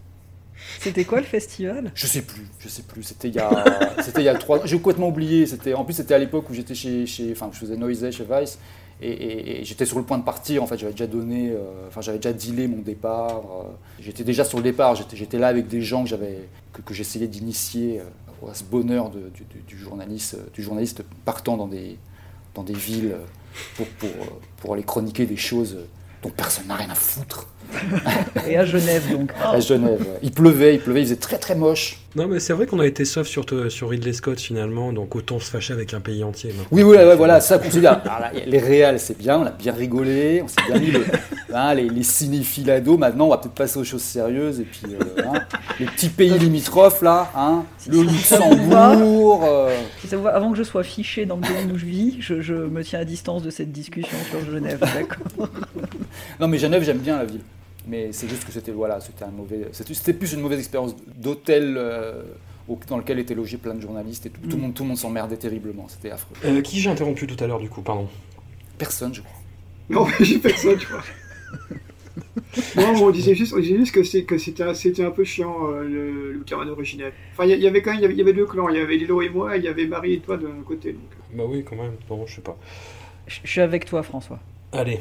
C'était 0.79 1.05
quoi 1.05 1.19
le 1.19 1.25
festival? 1.25 1.91
Je 1.95 2.07
sais 2.07 2.21
plus, 2.21 2.47
je 2.59 2.67
sais 2.69 2.83
plus. 2.83 3.03
C'était 3.03 3.27
il 3.29 3.35
y 3.35 3.39
a, 3.39 3.93
c'était 4.01 4.21
il 4.21 4.25
y 4.25 4.29
a 4.29 4.35
trois. 4.35 4.65
J'ai 4.65 4.77
complètement 4.77 5.09
oublié. 5.09 5.45
C'était, 5.45 5.73
en 5.73 5.83
plus, 5.85 5.93
c'était 5.93 6.13
à 6.13 6.19
l'époque 6.19 6.49
où 6.49 6.53
j'étais 6.53 6.75
chez, 6.75 7.05
chez, 7.05 7.31
enfin, 7.31 7.49
je 7.51 7.59
faisais 7.59 7.75
Noisy 7.77 8.11
chez 8.11 8.25
Vice, 8.29 8.57
et, 9.01 9.61
j'étais 9.63 9.85
sur 9.85 9.97
le 9.97 10.05
point 10.05 10.17
de 10.17 10.23
partir. 10.23 10.61
En 10.63 10.67
fait, 10.67 10.77
j'avais 10.77 10.91
déjà 10.93 11.07
donné, 11.07 11.49
euh, 11.49 11.87
enfin, 11.87 12.01
j'avais 12.01 12.19
déjà 12.19 12.33
dealé 12.33 12.67
mon 12.67 12.81
départ. 12.81 13.37
euh, 13.37 13.69
j'étais 13.99 14.23
déjà 14.23 14.43
sur 14.45 14.57
le 14.57 14.63
départ. 14.63 14.95
J'étais, 14.95 15.39
là 15.39 15.47
avec 15.47 15.67
des 15.67 15.81
gens 15.81 16.03
que 16.03 16.09
j'avais, 16.09 16.47
que, 16.73 16.93
j'essayais 16.93 17.27
d'initier 17.27 17.99
euh, 17.99 18.49
à 18.49 18.53
ce 18.53 18.63
bonheur 18.63 19.09
du, 19.09 19.19
du- 19.67 19.77
journaliste, 19.77 20.35
euh, 20.35 20.49
du 20.53 20.61
journaliste 20.63 21.03
partant 21.25 21.57
dans 21.57 21.67
des, 21.67 21.97
dans 22.53 22.63
des 22.63 22.73
villes 22.73 23.13
euh, 23.13 23.25
pour, 23.75 23.87
pour, 23.87 24.09
euh, 24.09 24.39
pour 24.57 24.73
aller 24.73 24.83
chroniquer 24.83 25.25
des 25.25 25.37
choses 25.37 25.75
euh, 25.75 25.85
dont 26.23 26.29
personne 26.29 26.67
n'a 26.67 26.75
rien 26.75 26.89
à 26.89 26.95
foutre. 26.95 27.47
Et 28.49 28.57
à 28.57 28.65
Genève, 28.65 29.03
donc. 29.11 29.31
À 29.43 29.59
Genève. 29.59 29.99
ouais. 30.01 30.19
Il 30.23 30.31
pleuvait, 30.31 30.75
il 30.75 30.81
pleuvait, 30.81 31.01
il 31.01 31.05
faisait 31.05 31.15
très 31.15 31.37
très 31.37 31.55
moche. 31.55 31.97
Non, 32.15 32.27
mais 32.27 32.39
c'est 32.41 32.51
vrai 32.51 32.65
qu'on 32.65 32.79
a 32.81 32.85
été 32.85 33.05
soft 33.05 33.29
sur, 33.29 33.45
te- 33.45 33.69
sur 33.69 33.89
Ridley 33.89 34.11
Scott 34.11 34.39
finalement, 34.39 34.91
donc 34.91 35.15
autant 35.15 35.39
se 35.39 35.49
fâcher 35.49 35.71
avec 35.73 35.93
un 35.93 36.01
pays 36.01 36.23
entier. 36.25 36.49
maintenant. 36.49 36.65
Oui, 36.71 36.83
oui, 36.83 36.97
ouais, 36.97 37.15
voilà, 37.15 37.39
ça 37.39 37.57
qu'on 37.57 37.71
se 37.71 37.79
dit. 37.79 37.87
ah, 37.87 38.01
là, 38.05 38.31
les 38.45 38.57
réals, 38.59 38.99
c'est 38.99 39.17
bien, 39.17 39.39
on 39.39 39.45
a 39.45 39.51
bien 39.51 39.73
rigolé, 39.73 40.41
on 40.43 40.47
s'est 40.49 40.61
bien 40.67 40.77
mis 40.79 40.91
le- 40.91 41.05
hein, 41.53 41.73
les, 41.73 41.87
les. 41.89 42.01
Maintenant, 42.97 43.25
on 43.27 43.29
va 43.29 43.37
peut-être 43.37 43.53
passer 43.53 43.79
aux 43.79 43.83
choses 43.85 44.01
sérieuses. 44.01 44.59
Et 44.59 44.63
puis, 44.65 44.81
euh, 44.93 45.23
hein, 45.25 45.39
les 45.79 45.85
petits 45.85 46.09
pays 46.09 46.37
limitrophes, 46.37 47.01
là, 47.01 47.31
hein, 47.35 47.63
le 47.89 48.01
Luxembourg. 48.01 49.45
euh, 49.45 49.77
avant 50.33 50.51
que 50.51 50.57
je 50.57 50.63
sois 50.63 50.83
fiché 50.83 51.25
dans 51.25 51.35
le 51.37 51.41
pays 51.41 51.71
où 51.73 51.77
je 51.77 51.85
vis, 51.85 52.17
je, 52.19 52.41
je 52.41 52.53
me 52.53 52.83
tiens 52.83 52.99
à 52.99 53.05
distance 53.05 53.41
de 53.43 53.49
cette 53.49 53.71
discussion 53.71 54.17
sur 54.29 54.51
Genève, 54.51 54.79
d'accord 54.79 55.47
Non, 56.39 56.47
mais 56.49 56.57
Genève, 56.57 56.83
j'aime 56.83 56.97
bien 56.99 57.17
la 57.17 57.25
ville. 57.25 57.41
Mais 57.87 58.11
c'est 58.11 58.27
juste 58.27 58.45
que 58.45 58.51
c'était 58.51 58.71
voilà, 58.71 58.99
c'était 58.99 59.23
un 59.23 59.31
mauvais, 59.31 59.67
c'était 59.71 60.13
plus 60.13 60.33
une 60.33 60.41
mauvaise 60.41 60.59
expérience 60.59 60.95
d'hôtel 61.15 61.75
euh, 61.77 62.21
dans 62.87 62.97
lequel 62.97 63.19
étaient 63.19 63.33
logés 63.35 63.57
plein 63.57 63.73
de 63.73 63.81
journalistes 63.81 64.25
et 64.27 64.29
tout, 64.29 64.39
tout 64.41 64.49
le 64.51 64.57
Mm. 64.57 64.61
monde, 64.61 64.73
tout 64.75 64.83
le 64.83 64.89
monde 64.89 64.97
s'emmerdait 64.97 65.37
terriblement. 65.37 65.87
C'était 65.89 66.11
affreux. 66.11 66.35
Euh, 66.45 66.61
qui 66.61 66.79
j'ai 66.79 66.89
interrompu 66.89 67.25
tout 67.27 67.43
à 67.43 67.47
l'heure 67.47 67.59
du 67.59 67.69
coup, 67.69 67.81
pardon 67.81 68.07
Personne, 68.77 69.13
je 69.13 69.21
crois. 69.21 69.37
Non, 69.89 70.05
mais 70.07 70.25
j'ai 70.25 70.37
personne, 70.39 70.77
tu 70.77 70.87
vois. 70.87 71.03
non, 72.75 73.03
on 73.03 73.09
disait 73.11 73.35
juste, 73.35 73.53
on 73.53 73.59
disait 73.59 73.77
juste 73.77 73.93
que 73.93 74.03
c'est- 74.03 74.23
que 74.23 74.37
c'était 74.37 74.63
un- 74.63 74.73
c'était 74.73 75.03
un 75.03 75.11
peu 75.11 75.23
chiant, 75.23 75.69
euh, 75.71 75.83
le, 75.83 76.31
le 76.33 76.39
camarade 76.41 76.69
originel. 76.69 77.13
Enfin, 77.33 77.45
il 77.45 77.59
y, 77.59 77.67
avait 77.67 77.81
quand 77.81 77.91
même 77.91 77.99
il 77.99 78.03
y 78.03 78.05
avait, 78.05 78.13
il 78.13 78.17
y 78.17 78.21
avait 78.21 78.33
deux 78.33 78.45
clans. 78.45 78.69
Il 78.69 78.77
y 78.77 78.79
avait 78.79 78.95
Lilo 78.95 79.21
et 79.21 79.29
moi, 79.29 79.55
et 79.55 79.59
il 79.59 79.65
y 79.65 79.67
avait 79.67 79.87
Marie 79.87 80.13
et 80.13 80.19
toi 80.19 80.37
de 80.37 80.43
l'autre 80.45 80.63
côté. 80.63 80.93
Donc. 80.93 81.01
Bah 81.33 81.43
oui, 81.47 81.63
quand 81.63 81.75
même. 81.75 81.93
Bon, 82.07 82.25
je 82.27 82.35
sais 82.35 82.41
pas. 82.41 82.57
Je 83.27 83.39
je 83.43 83.49
suis 83.49 83.61
avec 83.61 83.85
toi, 83.85 84.03
François. 84.03 84.39
Allez. 84.71 84.99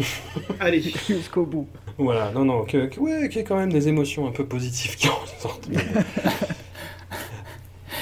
Allez. 0.60 0.80
Jusqu'au 0.80 1.46
bout. 1.46 1.68
Voilà, 1.98 2.30
non, 2.32 2.44
non, 2.44 2.64
que, 2.64 2.86
que- 2.86 2.98
ouais, 3.00 3.28
qu'il 3.28 3.38
y 3.38 3.40
ait 3.40 3.44
quand 3.44 3.56
même 3.58 3.72
des 3.72 3.86
émotions 3.88 4.26
un 4.26 4.32
peu 4.32 4.44
positives 4.44 4.96
qui 4.96 5.08
ressortent. 5.08 5.68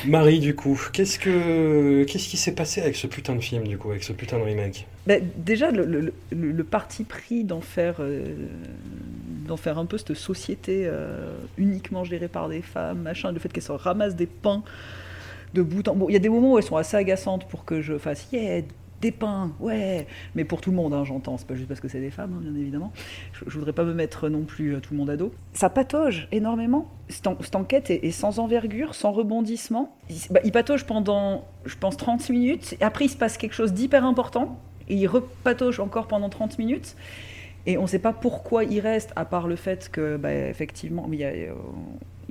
Marie, 0.07 0.39
du 0.39 0.55
coup, 0.55 0.81
qu'est-ce 0.95 1.19
que 1.19 2.05
qu'est-ce 2.05 2.29
qui 2.29 2.39
s'est 2.39 2.55
passé 2.55 2.81
avec 2.81 2.97
ce 2.97 3.07
putain 3.07 3.35
de 3.35 3.41
film, 3.43 3.67
du 3.69 3.77
coup, 3.77 3.91
avec 3.91 4.03
ce 4.03 4.15
putain 4.15 4.39
de 4.39 4.45
remake 4.45 4.87
Bah, 5.07 5.17
déjà, 5.37 5.71
le, 5.71 5.85
le- 5.85 6.15
le- 6.31 6.53
le 6.53 6.65
parti 6.65 7.05
pris 7.05 7.45
d'en 7.45 7.61
faire, 7.61 7.97
euh, 8.01 8.25
d'en 9.47 9.59
faire 9.59 9.77
un 9.79 9.85
peu 9.85 9.99
cette 9.99 10.15
société 10.15 10.85
euh, 10.87 11.35
uniquement 11.59 12.03
gérée 12.05 12.29
par 12.29 12.49
des 12.49 12.63
femmes, 12.63 13.01
machin, 13.03 13.31
le 13.33 13.39
fait 13.41 13.53
qu'elles 13.53 13.63
se 13.63 13.73
ramassent 13.73 14.17
des 14.17 14.25
pains 14.27 14.63
de 15.53 15.61
bout 15.61 15.87
en 15.89 15.97
bout. 15.97 16.09
Il 16.09 16.15
y 16.15 16.17
a 16.17 16.21
des 16.21 16.29
moments 16.31 16.53
où 16.53 16.59
elles 16.59 16.65
sont 16.65 16.77
assez 16.77 16.97
agaçantes 16.97 17.47
pour 17.49 17.67
que 17.67 17.83
je 17.83 17.99
fasse 17.99 18.27
yeah, 18.33 18.63
des 19.01 19.13
pains, 19.13 19.53
ouais, 19.61 20.07
mais 20.35 20.45
pour 20.45 20.61
tout 20.61 20.71
le 20.71 20.77
monde, 20.77 20.93
hein, 20.93 21.05
j'entends, 21.05 21.39
c'est 21.39 21.47
pas 21.47 21.55
juste 21.55 21.69
parce 21.69 21.81
que 21.81 21.89
c'est 21.89 22.01
des 22.01 22.11
femmes, 22.11 22.35
hein, 22.37 22.41
bien 22.43 22.55
évidemment. 22.55 22.93
Je, 23.33 23.45
je 23.49 23.55
voudrais 23.59 23.73
pas 23.73 23.85
me 23.85 23.95
mettre 23.95 24.29
non 24.29 24.43
plus 24.43 24.75
euh, 24.75 24.81
tout 24.81 24.93
le 24.93 24.99
monde 24.99 25.09
à 25.11 25.17
dos. 25.17 25.33
Ça 25.55 25.71
patauge 25.71 26.29
énormément. 26.33 26.91
Cette, 27.09 27.27
en- 27.27 27.37
cette 27.41 27.57
enquête 27.57 27.89
est, 27.91 28.11
sans 28.11 28.39
envergure, 28.39 28.95
sans 28.95 29.13
rebondissement. 29.13 29.97
Il, 30.11 30.17
bah, 30.31 30.41
patauge 30.53 30.85
pendant, 30.85 31.45
je 31.65 31.77
pense, 31.77 31.97
30 31.97 32.29
minutes. 32.31 32.77
Après, 32.81 33.07
il 33.07 33.09
se 33.09 33.17
passe 33.17 33.39
quelque 33.39 33.55
chose 33.55 33.73
d'hyper 33.73 34.05
important. 34.05 34.59
Et 34.89 34.97
il 34.97 35.07
repatauge 35.07 35.81
encore 35.81 36.07
pendant 36.07 36.29
30 36.29 36.59
minutes. 36.59 36.97
Et 37.67 37.79
on 37.79 37.83
ne 37.83 37.87
sait 37.87 37.99
pas 38.01 38.13
pourquoi 38.13 38.65
il 38.65 38.81
reste, 38.81 39.13
à 39.17 39.25
part 39.25 39.47
le 39.47 39.57
fait 39.57 39.89
que, 39.91 40.17
bah, 40.17 40.35
effectivement, 40.35 41.09
il 41.13 41.19
y 41.21 41.25
a, 41.25 41.29
euh, 41.29 41.53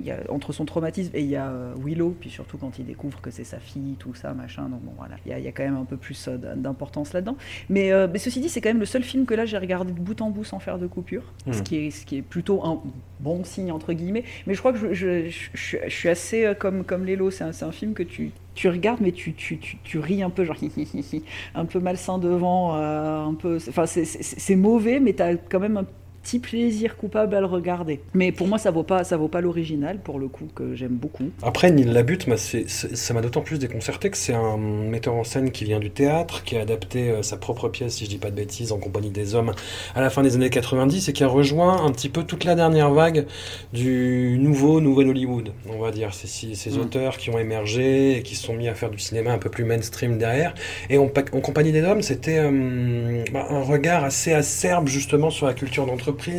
y 0.04 0.10
a, 0.10 0.18
entre 0.28 0.52
son 0.52 0.64
traumatisme 0.64 1.10
et 1.14 1.20
il 1.20 1.28
y 1.28 1.36
a 1.36 1.48
euh, 1.50 1.74
Willow, 1.84 2.14
puis 2.18 2.30
surtout 2.30 2.56
quand 2.58 2.78
il 2.78 2.86
découvre 2.86 3.20
que 3.20 3.30
c'est 3.30 3.44
sa 3.44 3.58
fille, 3.58 3.96
tout 3.98 4.14
ça, 4.14 4.32
machin. 4.34 4.68
Donc 4.68 4.80
bon, 4.82 4.92
voilà, 4.96 5.16
il 5.26 5.30
y 5.30 5.34
a, 5.34 5.38
il 5.38 5.44
y 5.44 5.48
a 5.48 5.52
quand 5.52 5.62
même 5.64 5.76
un 5.76 5.84
peu 5.84 5.96
plus 5.96 6.28
euh, 6.28 6.36
d'importance 6.56 7.12
là-dedans. 7.12 7.36
Mais, 7.68 7.92
euh, 7.92 8.06
mais 8.12 8.18
ceci 8.18 8.40
dit, 8.40 8.48
c'est 8.48 8.60
quand 8.60 8.70
même 8.70 8.80
le 8.80 8.86
seul 8.86 9.02
film 9.02 9.26
que 9.26 9.34
là 9.34 9.46
j'ai 9.46 9.58
regardé 9.58 9.92
de 9.92 10.00
bout 10.00 10.20
en 10.22 10.30
bout 10.30 10.44
sans 10.44 10.58
faire 10.58 10.78
de 10.78 10.86
coupure, 10.86 11.22
ce, 11.50 11.58
Mhm. 11.58 11.62
qui 11.64 11.76
est, 11.76 11.90
ce 11.90 12.06
qui 12.06 12.16
est 12.18 12.22
plutôt 12.22 12.64
un 12.64 12.80
bon 13.20 13.44
signe 13.44 13.72
entre 13.72 13.92
guillemets. 13.92 14.24
Mais 14.46 14.54
je 14.54 14.58
crois 14.58 14.72
que 14.72 14.78
je, 14.78 14.92
je, 14.94 15.28
je- 15.28 15.76
je 15.86 15.88
suis- 15.94 16.08
assez 16.08 16.52
comme, 16.58 16.84
comme 16.84 17.04
Lélo, 17.04 17.30
c'est 17.30 17.44
un, 17.44 17.72
film 17.72 17.94
que 17.94 18.02
tu, 18.02 18.30
tu 18.54 18.68
regardes, 18.68 19.00
mais 19.00 19.12
tu, 19.12 19.32
tu, 19.34 19.58
tu, 19.58 19.76
tu 19.84 19.98
ris 19.98 20.22
un 20.22 20.30
peu, 20.30 20.44
genre 20.44 20.56
un 21.54 21.64
peu 21.64 21.78
malsain 21.80 22.18
devant, 22.18 22.76
euh, 22.76 23.24
un 23.24 23.34
peu. 23.34 23.56
Enfin, 23.68 23.86
c'est 23.86 24.56
mauvais, 24.56 25.00
mais 25.00 25.12
tu 25.14 25.22
as 25.22 25.34
quand 25.36 25.60
même 25.60 25.76
un 25.76 25.86
petit 26.22 26.38
plaisir 26.38 26.96
coupable 26.96 27.34
à 27.34 27.40
le 27.40 27.46
regarder. 27.46 28.00
Mais 28.14 28.32
pour 28.32 28.46
moi, 28.46 28.58
ça 28.58 28.70
vaut 28.70 28.82
pas, 28.82 29.04
ça 29.04 29.16
vaut 29.16 29.28
pas 29.28 29.40
l'original 29.40 29.98
pour 29.98 30.18
le 30.18 30.28
coup 30.28 30.46
que 30.54 30.74
j'aime 30.74 30.96
beaucoup. 30.96 31.30
Après, 31.42 31.70
Neil 31.70 31.84
Labute, 31.86 32.26
ça 32.36 33.14
m'a 33.14 33.20
d'autant 33.20 33.40
plus 33.40 33.58
déconcerté 33.58 34.10
que 34.10 34.16
c'est 34.16 34.34
un 34.34 34.56
metteur 34.58 35.14
en 35.14 35.24
scène 35.24 35.50
qui 35.50 35.64
vient 35.64 35.78
du 35.80 35.90
théâtre, 35.90 36.44
qui 36.44 36.56
a 36.56 36.60
adapté 36.60 37.10
euh, 37.10 37.22
sa 37.22 37.36
propre 37.36 37.68
pièce, 37.68 37.94
si 37.94 38.04
je 38.04 38.10
dis 38.10 38.18
pas 38.18 38.30
de 38.30 38.36
bêtises, 38.36 38.72
en 38.72 38.78
compagnie 38.78 39.10
des 39.10 39.34
hommes 39.34 39.52
à 39.94 40.00
la 40.00 40.10
fin 40.10 40.22
des 40.22 40.34
années 40.36 40.50
90 40.50 41.08
et 41.08 41.12
qui 41.12 41.24
a 41.24 41.28
rejoint 41.28 41.84
un 41.84 41.90
petit 41.92 42.08
peu 42.08 42.22
toute 42.24 42.44
la 42.44 42.54
dernière 42.54 42.90
vague 42.92 43.26
du 43.72 44.36
nouveau 44.40 44.80
Nouvel 44.80 45.08
Hollywood, 45.08 45.52
on 45.68 45.78
va 45.78 45.90
dire. 45.90 46.12
Ces, 46.14 46.70
Mm. 46.70 46.80
auteurs 46.80 47.16
qui 47.16 47.30
ont 47.30 47.38
émergé 47.38 48.16
et 48.16 48.22
qui 48.22 48.34
se 48.36 48.44
sont 48.44 48.54
mis 48.54 48.68
à 48.68 48.74
faire 48.74 48.90
du 48.90 48.98
cinéma 48.98 49.32
un 49.32 49.38
peu 49.38 49.48
plus 49.50 49.64
mainstream 49.64 50.18
derrière. 50.18 50.54
Et 50.88 50.98
en, 50.98 51.08
pa- 51.08 51.24
en 51.32 51.40
compagnie 51.40 51.72
des 51.72 51.82
hommes, 51.82 52.02
c'était 52.02 52.38
euh, 52.38 53.24
bah, 53.32 53.46
un 53.50 53.62
regard 53.62 54.04
assez 54.04 54.32
acerbe 54.32 54.88
justement 54.88 55.30
sur 55.30 55.46
la 55.46 55.54
culture 55.54 55.86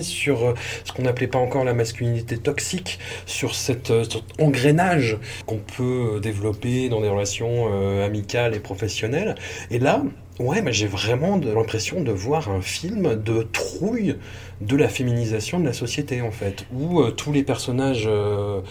sur 0.02 0.44
euh, 0.44 0.54
ce 0.84 0.92
qu'on 0.92 1.04
n'appelait 1.04 1.28
pas 1.28 1.40
encore 1.40 1.64
la 1.64 1.74
masculinité 1.74 2.38
toxique, 2.38 3.00
sur 3.26 3.50
euh, 3.50 3.54
cet 3.54 3.92
engrenage 4.40 5.18
qu'on 5.46 5.60
peut 5.60 6.20
développer 6.22 6.90
dans 6.90 7.02
des 7.02 7.10
relations 7.10 7.70
euh, 7.72 8.06
amicales 8.06 8.56
et 8.56 8.60
professionnelles. 8.60 9.36
Et 9.70 9.80
là, 9.80 10.04
Ouais, 10.40 10.62
mais 10.62 10.74
j'ai 10.74 10.88
vraiment 10.88 11.38
l'impression 11.38 12.02
de 12.02 12.12
voir 12.12 12.50
un 12.50 12.62
film 12.62 13.16
de 13.22 13.44
trouille 13.44 14.16
de 14.62 14.76
la 14.76 14.90
féminisation 14.90 15.60
de 15.60 15.66
la 15.66 15.74
société, 15.74 16.22
en 16.22 16.32
fait, 16.32 16.66
où 16.72 17.02
euh, 17.02 17.12
tous 17.12 17.32
les 17.32 17.44
personnages 17.44 18.06
euh, 18.08 18.62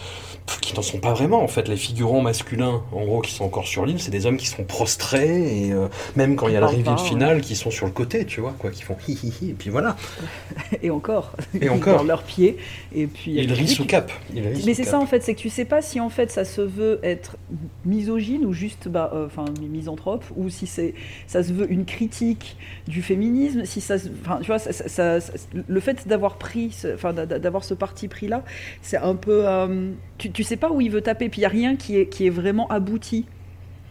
qui 0.61 0.73
n'en 0.73 0.81
sont 0.81 0.99
pas 0.99 1.13
vraiment, 1.13 1.43
en 1.43 1.47
fait, 1.47 1.67
les 1.67 1.75
figurants 1.75 2.21
masculins, 2.21 2.81
en 2.93 3.03
gros, 3.03 3.21
qui 3.21 3.33
sont 3.33 3.43
encore 3.43 3.67
sur 3.67 3.85
l'île, 3.85 4.01
c'est 4.01 4.11
des 4.11 4.25
hommes 4.25 4.37
qui 4.37 4.47
sont 4.47 4.63
prostrés, 4.63 5.65
et 5.65 5.73
euh, 5.73 5.87
même 6.15 6.37
quand 6.37 6.47
il 6.47 6.53
y 6.53 6.57
a 6.57 6.61
la 6.61 6.67
reveal 6.67 6.97
finale, 6.97 7.41
qui 7.41 7.55
sont 7.55 7.71
sur 7.71 7.85
le 7.85 7.91
côté, 7.91 8.25
tu 8.25 8.39
vois, 8.39 8.55
quoi, 8.57 8.71
qui 8.71 8.83
font 8.83 8.95
hi 9.07 9.19
hi 9.21 9.33
hi, 9.41 9.49
et 9.49 9.53
puis 9.53 9.69
voilà. 9.69 9.97
et 10.81 10.89
encore. 10.89 11.33
Et 11.59 11.67
encore. 11.69 11.97
Dans 11.97 12.03
leurs 12.03 12.23
pieds. 12.23 12.57
Et 12.95 13.07
puis. 13.07 13.35
Il 13.35 13.51
rit 13.51 13.67
sous 13.67 13.85
cap. 13.85 14.11
Il 14.33 14.47
rit 14.47 14.63
Mais 14.65 14.73
c'est 14.73 14.85
ça 14.85 14.99
en 14.99 15.05
fait, 15.05 15.21
c'est 15.23 15.35
que 15.35 15.39
tu 15.39 15.49
sais 15.49 15.65
pas 15.65 15.81
si 15.81 15.99
en 15.99 16.09
fait 16.09 16.31
ça 16.31 16.45
se 16.45 16.61
veut 16.61 16.99
être 17.03 17.37
misogyne 17.85 18.45
ou 18.45 18.53
juste 18.53 18.87
bah, 18.87 19.11
enfin 19.25 19.45
misanthrope 19.61 20.23
ou 20.35 20.49
si 20.49 20.67
c'est 20.67 20.93
ça 21.27 21.43
se 21.43 21.50
veut 21.51 21.71
une 21.71 21.85
critique 21.85 22.57
du 22.87 23.01
féminisme, 23.01 23.65
si 23.65 23.81
ça, 23.81 23.95
enfin 24.21 24.39
tu 24.41 24.47
vois, 24.47 24.59
ça- 24.59 24.71
ça- 25.19 25.19
le 25.67 25.79
fait 25.79 26.07
d'avoir 26.07 26.37
pris, 26.37 26.71
ce- 26.71 26.93
enfin 26.93 27.13
d'a- 27.13 27.25
d'avoir 27.39 27.63
ce 27.63 27.73
parti 27.73 28.07
pris 28.07 28.27
là, 28.27 28.43
c'est 28.81 28.97
un 28.97 29.15
peu, 29.15 29.47
euh, 29.47 29.91
tu, 30.17 30.31
tu 30.31 30.43
sais 30.43 30.57
pas 30.57 30.71
où 30.71 30.81
il 30.81 30.91
veut 30.91 31.01
taper, 31.01 31.29
puis 31.29 31.39
il 31.41 31.43
y 31.43 31.45
a 31.45 31.49
rien 31.49 31.75
qui 31.75 31.97
est 31.97 32.07
qui 32.07 32.25
est 32.27 32.29
vraiment 32.31 32.67
abouti 32.69 33.25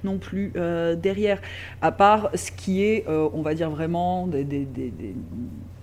non 0.05 0.17
plus 0.19 0.53
euh, 0.57 0.97
derrière, 0.97 1.41
à 1.83 1.93
part 1.93 2.31
ce 2.35 2.51
qui 2.53 2.83
est, 2.83 3.05
euh, 3.09 3.29
on 3.35 3.43
va 3.43 3.55
dire 3.55 3.69
vraiment 3.71 4.27
des- 4.27 4.45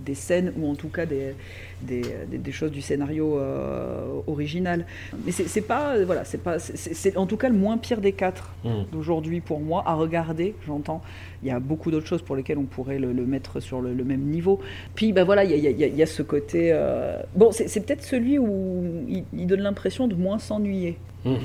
des- 0.07 0.15
scènes 0.15 0.51
ou 0.57 0.69
en 0.69 0.75
tout 0.75 0.89
cas 0.89 1.05
des, 1.05 1.33
des, 1.81 2.01
des- 2.29 2.37
des 2.37 2.51
choses 2.51 2.71
du 2.71 2.81
scénario 2.81 3.37
euh, 3.37 4.19
original. 4.27 4.85
Mais 5.25 5.31
c'est 5.31 5.61
pas, 5.61 5.95
euh, 5.95 6.05
voilà, 6.05 6.23
c'est 6.25 6.41
pas, 6.41 6.59
c'est- 6.59 7.15
en 7.17 7.25
tout 7.27 7.37
cas 7.37 7.49
le 7.49 7.55
moins 7.55 7.77
pire 7.77 8.01
des 8.01 8.13
quatre 8.13 8.51
Mm. 8.63 8.69
d'aujourd'hui 8.91 9.41
pour 9.41 9.59
moi 9.59 9.83
à 9.85 9.93
regarder. 9.93 10.55
J'entends, 10.65 11.01
il 11.43 11.47
y 11.49 11.51
a 11.51 11.59
beaucoup 11.59 11.91
d'autres 11.91 12.07
choses 12.07 12.21
pour 12.23 12.35
lesquelles 12.35 12.57
on 12.57 12.63
pourrait 12.65 12.99
le, 12.99 13.13
le 13.13 13.25
mettre 13.25 13.59
sur 13.59 13.81
le, 13.81 13.93
le 13.93 14.03
même 14.03 14.21
niveau. 14.21 14.59
Puis 14.95 15.13
ben 15.13 15.23
voilà, 15.23 15.43
il 15.43 15.51
y 15.51 15.53
a, 15.53 15.57
il 15.69 15.79
y 15.79 15.83
a- 15.83 15.87
il 15.87 15.95
y 15.95 16.03
a 16.03 16.05
ce 16.07 16.23
côté. 16.23 16.71
euh, 16.73 17.21
Bon, 17.35 17.51
c'est 17.51 17.85
peut-être 17.85 18.03
celui 18.03 18.37
où 18.39 18.83
il, 19.07 19.23
il 19.33 19.45
donne 19.47 19.61
l'impression 19.61 20.07
de 20.07 20.15
moins 20.15 20.39
s'ennuyer. 20.39 20.97
Mm. 21.25 21.35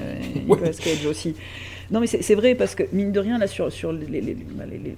Euh, 0.50 0.72
Cage 0.84 1.06
aussi. 1.06 1.34
Non, 1.92 2.00
mais 2.00 2.06
c'est 2.06 2.34
vrai 2.34 2.54
parce 2.54 2.74
que 2.74 2.84
mine 2.92 3.12
de 3.12 3.20
rien, 3.20 3.36
là, 3.38 3.46
sur, 3.46 3.70
sur 3.70 3.92
les, 3.92 4.06
les- 4.06 4.36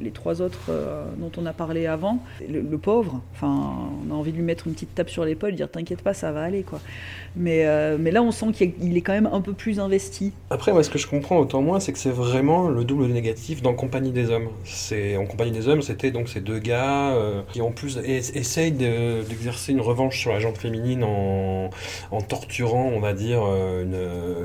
les 0.00 0.10
trois 0.12 0.40
autres 0.40 0.66
euh, 0.68 1.04
dont 1.18 1.32
on 1.36 1.44
a 1.44 1.52
parlé 1.52 1.86
avant, 1.86 2.20
le, 2.48 2.62
pauvre, 2.78 3.20
enfin, 3.34 3.72
on 4.08 4.12
a 4.12 4.14
envie 4.16 4.30
de 4.30 4.36
lui 4.36 4.44
mettre 4.44 4.68
une 4.68 4.74
petite 4.74 4.94
tape 4.94 5.10
sur 5.10 5.24
l'épaule, 5.24 5.54
dire 5.56 5.68
t'inquiète 5.68 6.02
pas, 6.02 6.14
ça 6.14 6.30
va 6.30 6.42
aller, 6.44 6.62
quoi. 6.62 6.80
Mais, 7.36 7.66
euh, 7.66 7.96
mais 7.98 8.12
là, 8.12 8.22
on 8.22 8.30
sent 8.30 8.52
qu'il 8.52 8.96
est- 8.96 9.00
quand 9.00 9.12
même 9.12 9.28
un 9.32 9.40
peu 9.40 9.54
plus 9.54 9.80
investi. 9.80 10.32
Après, 10.50 10.72
moi, 10.72 10.84
ce 10.84 10.90
que 10.90 10.98
je 10.98 11.08
comprends 11.08 11.38
autant 11.38 11.62
moi, 11.62 11.80
c'est 11.80 11.92
que 11.92 11.98
c'est 11.98 12.10
vraiment 12.12 12.68
le 12.68 12.84
double 12.84 13.06
négatif 13.06 13.60
dans 13.60 13.74
Compagnie 13.74 14.12
des 14.12 14.30
Hommes. 14.30 14.48
En 15.18 15.26
Compagnie 15.26 15.50
des 15.50 15.66
Hommes, 15.68 15.82
c'était 15.82 16.12
donc 16.12 16.28
ces 16.28 16.40
deux 16.40 16.60
gars 16.60 17.10
euh, 17.14 17.42
qui 17.52 17.60
en 17.60 17.72
plus 17.72 17.98
es- 17.98 18.36
essayent 18.38 18.70
de- 18.70 19.22
d'exercer 19.28 19.72
une 19.72 19.80
revanche 19.80 20.20
sur 20.20 20.32
la 20.32 20.38
gente 20.38 20.58
féminine 20.58 21.02
en, 21.02 21.70
torturant, 22.20 22.84
on 22.94 23.00
va 23.00 23.12
dire, 23.14 23.40
une, 23.42 23.96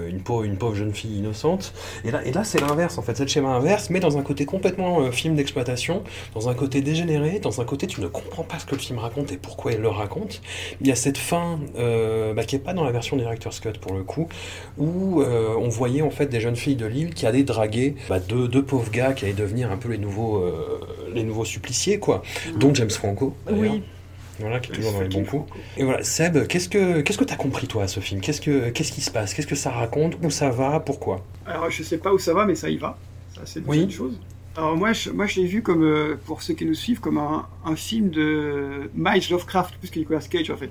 une, 0.09 0.21
pauvre, 0.21 0.43
une 0.43 0.57
pauvre 0.57 0.73
jeune 0.75 0.93
fille 0.93 1.17
innocente. 1.19 1.73
Et 2.03 2.09
là 2.31 2.38
c'est 2.43 2.61
l'inverse, 2.61 2.97
en 2.97 3.01
fait, 3.01 3.15
c'est 3.15 3.23
le 3.23 3.29
schéma 3.29 3.49
inverse, 3.49 3.89
mais 3.89 3.99
dans 3.99 4.17
un 4.17 4.21
côté 4.21 4.45
complètement 4.45 5.01
euh, 5.01 5.11
film 5.11 5.35
d'exploitation, 5.35 6.03
dans 6.33 6.49
un 6.49 6.53
côté 6.53 6.81
dégénéré, 6.81 7.39
dans 7.39 7.61
un 7.61 7.65
côté 7.65 7.87
tu 7.87 8.01
ne 8.01 8.07
comprends 8.07 8.43
pas 8.43 8.59
ce 8.59 8.65
que 8.65 8.75
le 8.75 8.81
film 8.81 8.99
raconte 8.99 9.31
et 9.31 9.37
pourquoi 9.37 9.73
il 9.73 9.79
le 9.79 9.89
raconte. 9.89 10.41
Il 10.81 10.87
y 10.87 10.91
a 10.91 10.95
cette 10.95 11.17
fin 11.17 11.59
euh, 11.77 12.33
bah, 12.33 12.43
qui 12.43 12.55
est 12.55 12.59
pas 12.59 12.73
dans 12.73 12.83
la 12.83 12.91
version 12.91 13.17
Director's 13.17 13.59
Cut 13.59 13.73
pour 13.81 13.93
le 13.93 14.03
coup, 14.03 14.27
où 14.77 15.21
euh, 15.21 15.55
on 15.59 15.69
voyait 15.69 16.01
en 16.01 16.11
fait 16.11 16.27
des 16.27 16.39
jeunes 16.39 16.55
filles 16.55 16.75
de 16.75 16.85
Lille 16.85 17.13
qui 17.13 17.25
allaient 17.25 17.43
draguer 17.43 17.95
bah, 18.09 18.19
deux, 18.19 18.47
deux 18.47 18.63
pauvres 18.63 18.91
gars 18.91 19.13
qui 19.13 19.25
allaient 19.25 19.33
devenir 19.33 19.71
un 19.71 19.77
peu 19.77 19.89
les 19.89 19.97
nouveaux, 19.97 20.43
les 21.13 21.23
nouveaux 21.23 21.45
suppliciés, 21.45 21.99
quoi, 21.99 22.23
dont 22.57 22.73
James 22.73 22.89
Franco. 22.89 23.35
Oui. 23.51 23.81
Voilà, 24.39 24.59
qui 24.59 24.71
est 24.71 24.75
toujours 24.75 24.93
dans 24.93 25.01
les 25.01 25.09
bons 25.09 25.23
coups. 25.25 25.51
Et 25.77 25.83
voilà, 25.83 26.03
Seb, 26.03 26.47
qu'est-ce 26.47 26.69
que 26.69 27.01
qu'est-ce 27.01 27.17
que 27.17 27.23
t'as 27.25 27.35
compris 27.35 27.67
toi 27.67 27.83
à 27.83 27.87
ce 27.87 27.99
film? 27.99 28.21
Qu'est-ce 28.21 28.41
que 28.41 28.69
qu'est-ce 28.69 28.91
qui 28.91 29.01
se 29.01 29.11
passe? 29.11 29.33
Qu'est-ce 29.33 29.47
que 29.47 29.55
ça 29.55 29.71
raconte? 29.71 30.17
Où 30.23 30.29
ça 30.29 30.49
va? 30.49 30.79
Pourquoi? 30.79 31.25
Alors, 31.45 31.69
je 31.69 31.83
sais 31.83 31.97
pas 31.97 32.13
où 32.13 32.19
ça 32.19 32.33
va, 32.33 32.45
mais 32.45 32.55
ça 32.55 32.69
y 32.69 32.77
va. 32.77 32.97
Ça, 33.35 33.41
c'est 33.45 33.61
Oui. 33.67 33.81
une 33.83 33.91
chose. 33.91 34.19
Alors, 34.57 34.75
moi, 34.75 34.93
je, 34.93 35.09
moi, 35.11 35.25
je 35.25 35.39
l'ai 35.41 35.45
vu 35.47 35.61
comme, 35.61 35.83
euh, 35.83 36.15
pour 36.25 36.41
ceux 36.41 36.53
qui 36.53 36.65
nous 36.65 36.73
suivent, 36.73 36.99
comme 36.99 37.17
un, 37.17 37.47
un 37.65 37.75
film 37.75 38.09
de 38.09 38.89
Miles 38.95 39.23
Lovecraft, 39.29 39.75
plus 39.75 39.89
que 39.89 39.99
Nicolas 39.99 40.19
Cage, 40.21 40.49
en 40.49 40.57
fait. 40.57 40.69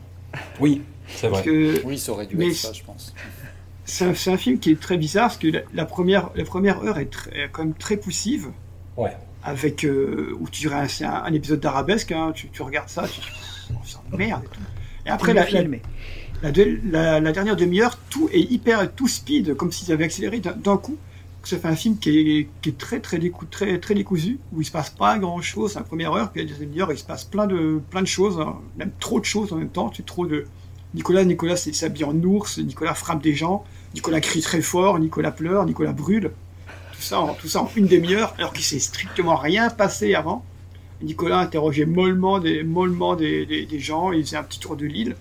Oui, 0.61 0.83
c'est 1.07 1.29
vrai. 1.29 1.43
que- 1.43 1.83
Oui, 1.85 1.99
ça 1.99 2.13
aurait 2.13 2.27
dû 2.27 2.37
mais 2.37 2.49
être 2.49 2.55
ça, 2.55 2.73
je 2.73 2.83
pense. 2.83 3.15
C'est 3.91 4.05
un, 4.05 4.15
c'est 4.15 4.31
un 4.31 4.37
film 4.37 4.59
qui 4.59 4.71
est 4.73 4.79
très 4.79 4.99
bizarre, 4.99 5.29
parce 5.29 5.39
que 5.39 5.47
la, 5.49 5.61
la 5.73 5.87
première, 5.87 6.29
la 6.35 6.45
première 6.45 6.83
heure 6.85 6.99
est, 6.99 7.07
très- 7.11 7.31
est 7.45 7.49
quand 7.51 7.65
même 7.65 7.73
très 7.73 7.97
poussive. 7.97 8.49
Ouais. 8.99 9.17
Avec, 9.43 9.83
euh, 9.85 10.37
où 10.39 10.47
tu 10.51 10.61
dirais, 10.69 10.87
c'est 10.89 11.05
un, 11.07 11.23
un 11.25 11.33
épisode 11.33 11.61
d'arabesque, 11.61 12.13
hein, 12.13 12.33
tu, 12.35 12.49
tu 12.51 12.61
regardes 12.61 12.91
ça, 12.91 13.07
tu 13.09 13.21
te 13.69 13.73
dis, 13.73 13.79
oh, 13.79 14.01
c'est 14.11 14.17
merde 14.17 14.43
et 15.07 15.11
après, 15.11 15.33
la, 15.33 15.45
dernière 17.33 17.57
demi-heure, 17.57 17.99
tout 18.11 18.29
est 18.33 18.41
hyper, 18.41 18.93
tout 18.93 19.09
speed, 19.09 19.55
comme 19.55 19.73
s'ils 19.73 19.93
avaient 19.93 20.05
accéléré 20.05 20.41
d'un 20.41 20.77
coup. 20.77 20.97
Ça 21.45 21.57
fait 21.57 21.69
un 21.69 21.77
film 21.77 21.97
qui 21.97 22.11
est, 22.11 22.49
qui 22.61 22.69
est 22.69 22.77
très, 22.77 23.01
très, 23.01 23.19
décou- 23.19 23.49
très, 23.51 23.79
très 23.79 23.95
décousu, 23.95 24.39
où 24.53 24.61
il 24.61 24.67
se 24.67 24.71
passe 24.71 24.91
pas 24.91 25.19
grand 25.19 25.41
chose 25.41 25.77
la 25.77 25.81
première 25.81 26.13
heure, 26.13 26.31
puis 26.31 26.43
la 26.43 26.49
deuxième 26.49 26.69
demi-heure, 26.69 26.93
il 26.93 26.99
se 26.99 27.05
passe 27.05 27.25
plein 27.25 27.47
de, 27.47 27.81
plein 27.91 28.03
de 28.03 28.07
choses, 28.07 28.39
hein, 28.39 28.59
même 28.77 28.91
trop 29.01 29.19
de 29.19 29.25
choses 29.25 29.51
en 29.53 29.57
même 29.57 29.71
temps, 29.71 29.89
tu 29.89 30.03
trop 30.03 30.27
de, 30.27 30.45
Nicolas, 30.95 31.25
Nicolas 31.25 31.57
s'habille 31.57 32.05
en 32.05 32.15
ours, 32.23 32.59
Nicolas 32.59 32.95
frappe 32.95 33.23
des 33.23 33.35
gens, 33.35 33.65
Nicolas 33.95 34.21
crie 34.21 34.41
très 34.41 34.61
fort, 34.61 34.99
Nicolas 34.99 35.31
pleure, 35.31 35.65
Nicolas 35.65 35.93
brûle. 35.93 36.33
Tout 36.93 37.03
ça 37.03 37.21
en, 37.21 37.35
tout 37.35 37.49
ça 37.49 37.63
en 37.63 37.71
une 37.77 37.87
demi-heure, 37.87 38.35
alors 38.39 38.53
qu'il 38.53 38.65
s'est 38.65 38.79
strictement 38.79 39.37
rien 39.37 39.71
passé 39.71 40.15
avant. 40.15 40.45
Nicolas 41.03 41.39
interrogeait 41.41 41.87
mollement 41.87 42.39
des, 42.41 42.63
mollement 42.65 43.15
des, 43.17 43.47
des- 43.47 43.79
gens, 43.81 44.13
il 44.13 44.25
faisait 44.25 44.37
un 44.37 44.43
petit 44.43 44.59
tour 44.61 44.77
de 44.77 44.87
l'île. 44.87 45.17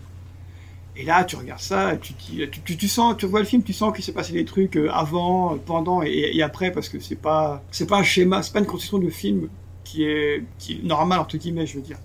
Et 0.96 1.04
là, 1.04 1.24
tu 1.24 1.36
regardes 1.36 1.62
ça, 1.62 1.96
tu, 1.98 2.14
tu, 2.16 2.78
tu, 2.78 2.88
sens, 2.88 3.16
tu 3.18 3.28
vois 3.28 3.40
le 3.40 3.46
film, 3.46 3.62
tu 3.64 3.72
sens 3.74 3.94
qu'il 3.94 4.04
s'est 4.04 4.14
passé 4.14 4.34
des 4.34 4.46
trucs 4.46 4.76
euh, 4.78 4.90
avant, 4.92 5.58
pendant 5.60 6.02
et, 6.02 6.42
après, 6.42 6.72
parce 6.72 6.90
que 6.90 7.00
c'est 7.00 7.16
pas, 7.22 7.64
c'est 7.72 7.88
pas 7.88 8.00
un 8.00 8.04
schéma, 8.04 8.42
c'est 8.42 8.52
pas 8.54 8.60
une 8.60 8.66
construction 8.66 8.98
de 8.98 9.10
film 9.10 9.50
qui 9.84 10.04
est, 10.04 10.44
qui 10.58 10.74
est 10.74 10.84
normale 10.84 11.20
entre 11.20 11.38
guillemets, 11.38 11.68
je 11.68 11.76
veux 11.76 11.84
dire. 11.84 12.00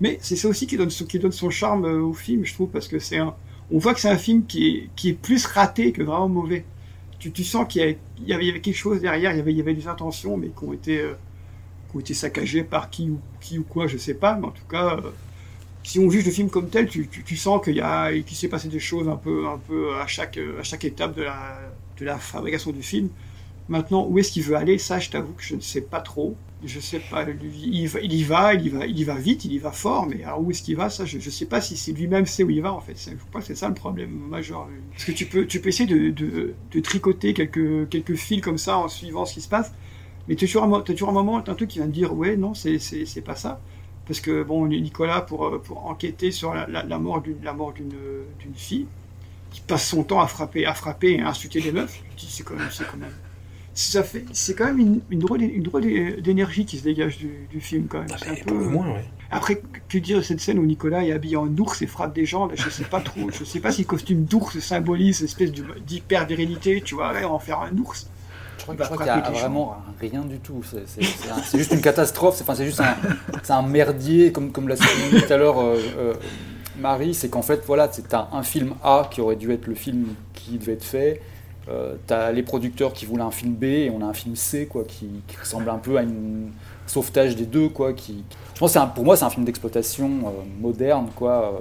Mais 0.00 0.18
c'est 0.20 0.36
ça 0.36 0.48
aussi 0.48 0.66
qui 0.66 0.76
donne, 0.76 0.88
qui 0.90 1.18
donne 1.18 1.32
son 1.32 1.48
charme 1.50 1.86
euh, 1.86 2.02
au 2.02 2.12
film, 2.12 2.44
je 2.44 2.52
trouve, 2.52 2.68
parce 2.70 2.88
que 2.88 2.98
c'est 2.98 3.16
un, 3.18 3.34
on 3.70 3.78
voit 3.78 3.94
que 3.94 4.00
c'est 4.00 4.10
un 4.10 4.18
film 4.18 4.44
qui 4.46 4.68
est, 4.68 4.90
qui 4.96 5.08
est 5.10 5.12
plus 5.14 5.46
raté 5.46 5.92
que 5.92 6.02
vraiment 6.02 6.28
mauvais. 6.28 6.64
Tu, 7.18 7.32
tu 7.32 7.44
sens 7.44 7.66
qu'il 7.68 7.96
y, 8.26 8.32
avait, 8.34 8.60
quelque 8.60 8.74
chose 8.76 9.00
derrière, 9.00 9.32
il 9.32 9.38
y 9.38 9.40
avait, 9.40 9.52
il 9.52 9.56
y 9.58 9.60
avait 9.60 9.74
des 9.74 9.88
intentions, 9.88 10.36
mais 10.36 10.48
qui 10.48 10.64
ont 10.64 10.72
été, 10.74 10.98
euh, 11.00 11.14
ont 11.94 12.00
été 12.00 12.14
saccagées 12.14 12.64
par 12.64 12.90
qui 12.90 13.10
ou, 13.10 13.20
qui 13.40 13.58
ou 13.58 13.64
quoi, 13.64 13.86
je 13.86 13.96
sais 13.96 14.14
pas, 14.14 14.36
mais 14.36 14.46
en 14.46 14.50
tout 14.50 14.66
cas, 14.68 14.96
euh, 14.96 15.10
si 15.82 15.98
on 15.98 16.10
juge 16.10 16.24
le 16.24 16.30
film 16.30 16.50
comme 16.50 16.68
tel, 16.68 16.88
tu, 16.88 17.08
tu, 17.08 17.36
sens 17.36 17.62
qu'il 17.62 17.76
y 17.76 17.80
a, 17.80 18.12
qu'il 18.12 18.36
s'est 18.36 18.48
passé 18.48 18.68
des 18.68 18.80
choses 18.80 19.08
un 19.08 19.16
peu, 19.16 19.46
un 19.46 19.58
peu 19.58 19.94
à 19.96 20.06
chaque, 20.06 20.38
à 20.38 20.62
chaque 20.62 20.84
étape 20.84 21.14
de 21.14 21.22
la, 21.22 21.58
de 21.98 22.04
la 22.04 22.18
fabrication 22.18 22.72
du 22.72 22.82
film. 22.82 23.08
Maintenant, 23.68 24.06
où 24.06 24.18
est-ce 24.18 24.30
qu'il 24.32 24.42
veut 24.42 24.56
aller? 24.56 24.76
Ça, 24.76 24.98
je 24.98 25.08
t'avoue 25.08 25.32
que 25.32 25.42
je 25.42 25.54
ne 25.54 25.60
sais 25.60 25.80
pas 25.80 26.00
trop. 26.00 26.36
Je 26.64 26.80
sais 26.80 26.98
pas. 26.98 27.26
Il 27.28 27.74
y 27.74 27.86
va, 27.86 28.00
il 28.00 28.12
y 28.12 28.22
va, 28.22 28.54
il 28.54 28.66
y 28.66 28.68
va, 28.68 28.86
il 28.86 28.98
y 28.98 29.04
va 29.04 29.14
vite, 29.16 29.44
il 29.44 29.52
y 29.52 29.58
va 29.58 29.70
fort, 29.70 30.06
mais 30.06 30.22
alors 30.24 30.40
où 30.40 30.50
est-ce 30.50 30.62
qu'il 30.62 30.76
va? 30.76 30.90
Ça, 30.90 31.04
je 31.04 31.16
ne 31.16 31.22
sais 31.22 31.46
pas 31.46 31.60
si 31.60 31.76
c'est 31.76 31.92
lui-même 31.92 32.26
sait 32.26 32.42
où 32.42 32.50
il 32.50 32.62
va 32.62 32.72
en 32.72 32.80
fait. 32.80 32.94
Je 32.96 33.16
crois 33.28 33.40
que 33.40 33.46
c'est 33.46 33.54
ça 33.54 33.68
le 33.68 33.74
problème 33.74 34.10
majeur. 34.10 34.68
Parce 34.92 35.04
que 35.04 35.12
tu 35.12 35.26
peux, 35.26 35.46
tu 35.46 35.60
peux 35.60 35.68
essayer 35.68 35.86
de, 35.86 36.10
de, 36.10 36.54
de 36.70 36.80
tricoter 36.80 37.34
quelques, 37.34 37.88
quelques 37.88 38.14
fils 38.14 38.40
comme 38.40 38.58
ça 38.58 38.78
en 38.78 38.88
suivant 38.88 39.24
ce 39.24 39.34
qui 39.34 39.40
se 39.40 39.48
passe, 39.48 39.72
mais 40.28 40.36
tu 40.36 40.44
as 40.44 40.48
toujours 40.48 40.64
un, 40.64 40.80
toujours 40.80 41.08
un 41.10 41.12
moment, 41.12 41.40
t'as 41.40 41.52
un 41.52 41.54
truc 41.54 41.70
qui 41.70 41.78
vient 41.78 41.86
te 41.86 41.92
dire 41.92 42.14
ouais, 42.14 42.36
non, 42.36 42.54
c'est, 42.54 42.78
pas 43.24 43.36
ça. 43.36 43.60
Parce 44.06 44.20
que 44.20 44.42
bon, 44.42 44.66
Nicolas, 44.66 45.22
pour, 45.22 45.46
euh, 45.46 45.58
pour 45.58 45.86
enquêter 45.86 46.30
sur 46.30 46.52
la, 46.54 46.66
la, 46.68 46.82
la 46.82 46.98
mort 46.98 47.22
d'une, 47.22 47.36
mort 47.56 47.72
d'une, 47.72 47.92
fille, 48.54 48.86
qui 49.50 49.60
passe 49.62 49.86
son 49.88 50.02
temps 50.04 50.20
à 50.20 50.26
frapper, 50.26 50.66
à 50.66 50.74
frapper 50.74 51.12
et 51.12 51.20
à 51.22 51.28
insulter 51.28 51.60
des 51.60 51.72
meufs, 51.72 52.02
c'est 52.16 52.42
quand 52.44 52.54
même, 52.54 52.68
c'est 52.70 52.86
quand 52.86 52.98
même, 52.98 53.14
ça 53.72 54.02
fait, 54.02 54.24
c'est 54.32 54.54
quand 54.54 54.66
même 54.66 54.78
une, 54.78 55.00
une 55.10 55.18
drôle, 55.20 55.42
une 55.42 55.62
drôle 55.62 55.82
d'énergie 56.20 56.64
qui 56.64 56.78
se 56.78 56.84
dégage 56.84 57.18
du, 57.18 57.46
du 57.50 57.60
film 57.60 57.86
quand 57.88 58.00
même. 58.00 58.08
C'est 58.18 58.28
un 58.28 58.34
peu- 58.44 58.54
moins, 58.54 58.92
ouais. 58.92 59.04
Après, 59.30 59.60
que 59.88 59.98
dire 59.98 60.18
de 60.18 60.22
cette 60.22 60.40
scène 60.40 60.60
où 60.60 60.66
Nicolas 60.66 61.02
est 61.04 61.10
habillé 61.10 61.36
en 61.36 61.48
ours 61.56 61.82
et 61.82 61.88
frappe 61.88 62.14
des 62.14 62.24
gens, 62.24 62.46
là, 62.46 62.54
je 62.56 62.70
sais 62.70 62.84
pas 62.84 63.00
trop. 63.00 63.30
Je 63.32 63.42
sais 63.42 63.58
pas 63.58 63.72
si 63.72 63.82
le 63.82 63.86
costume 63.88 64.24
d'ours 64.24 64.58
symbolise 64.60 65.16
cette 65.18 65.26
espèce 65.28 65.52
de- 65.52 65.64
d'hyper-virilité, 65.80 66.82
tu 66.82 66.94
vois, 66.94 67.12
ouais, 67.12 67.24
on 67.24 67.30
va 67.30 67.34
en 67.34 67.38
faire 67.40 67.60
un 67.60 67.76
ours. 67.78 68.08
Je 68.66 68.72
crois, 68.72 68.74
Il 68.74 68.78
va 68.78 68.84
je 68.84 68.90
crois 68.90 69.04
qu'il 69.04 69.06
y 69.06 69.10
a 69.10 69.30
vraiment 69.40 69.76
rien 70.00 70.20
du 70.22 70.38
tout. 70.38 70.62
C'est- 70.64 71.56
juste 71.58 71.72
une 71.72 71.80
catastrophe. 71.80 72.36
C'est 72.36 72.42
enfin, 72.42 72.54
c'est 72.54 72.64
juste 72.64 72.80
un, 73.50 73.62
merdier, 73.62 74.32
comme, 74.32 74.50
comme 74.52 74.68
l'a 74.68 74.76
souligné 74.76 75.22
tout 75.26 75.32
à 75.32 75.36
l'heure 75.36 75.60
euh, 75.60 75.76
euh, 75.98 76.14
Marie. 76.78 77.14
C'est 77.14 77.28
qu'en 77.28 77.42
fait, 77.42 77.62
voilà, 77.66 77.88
c'est 77.92 78.14
un, 78.14 78.28
un 78.32 78.42
film 78.42 78.74
A 78.82 79.06
qui 79.10 79.20
aurait 79.20 79.36
dû 79.36 79.52
être 79.52 79.66
le 79.66 79.74
film 79.74 80.14
qui 80.34 80.58
devait 80.58 80.72
être 80.72 80.84
fait. 80.84 81.20
Euh, 81.68 81.94
T'as 82.06 82.30
les 82.32 82.42
producteurs 82.42 82.92
qui 82.92 83.06
voulaient 83.06 83.22
un 83.22 83.30
film 83.30 83.54
B 83.54 83.64
et 83.64 83.90
on 83.94 84.02
a 84.02 84.06
un 84.06 84.12
film 84.14 84.36
C 84.36 84.66
quoi, 84.66 84.84
qui, 84.84 85.08
qui 85.26 85.36
ressemble 85.36 85.68
un 85.70 85.78
peu 85.78 85.96
à 85.98 86.02
une 86.02 86.50
sauvetage 86.86 87.36
des 87.36 87.46
deux. 87.46 87.68
Quoi, 87.68 87.92
qui, 87.92 88.24
je 88.54 88.58
pense 88.60 88.74
que 88.74 88.78
un- 88.78 88.86
pour 88.86 89.04
moi, 89.04 89.16
c'est 89.16 89.24
un 89.24 89.30
film 89.30 89.44
d'exploitation 89.44 90.06
euh, 90.26 90.30
moderne. 90.60 91.08
Quoi, 91.16 91.60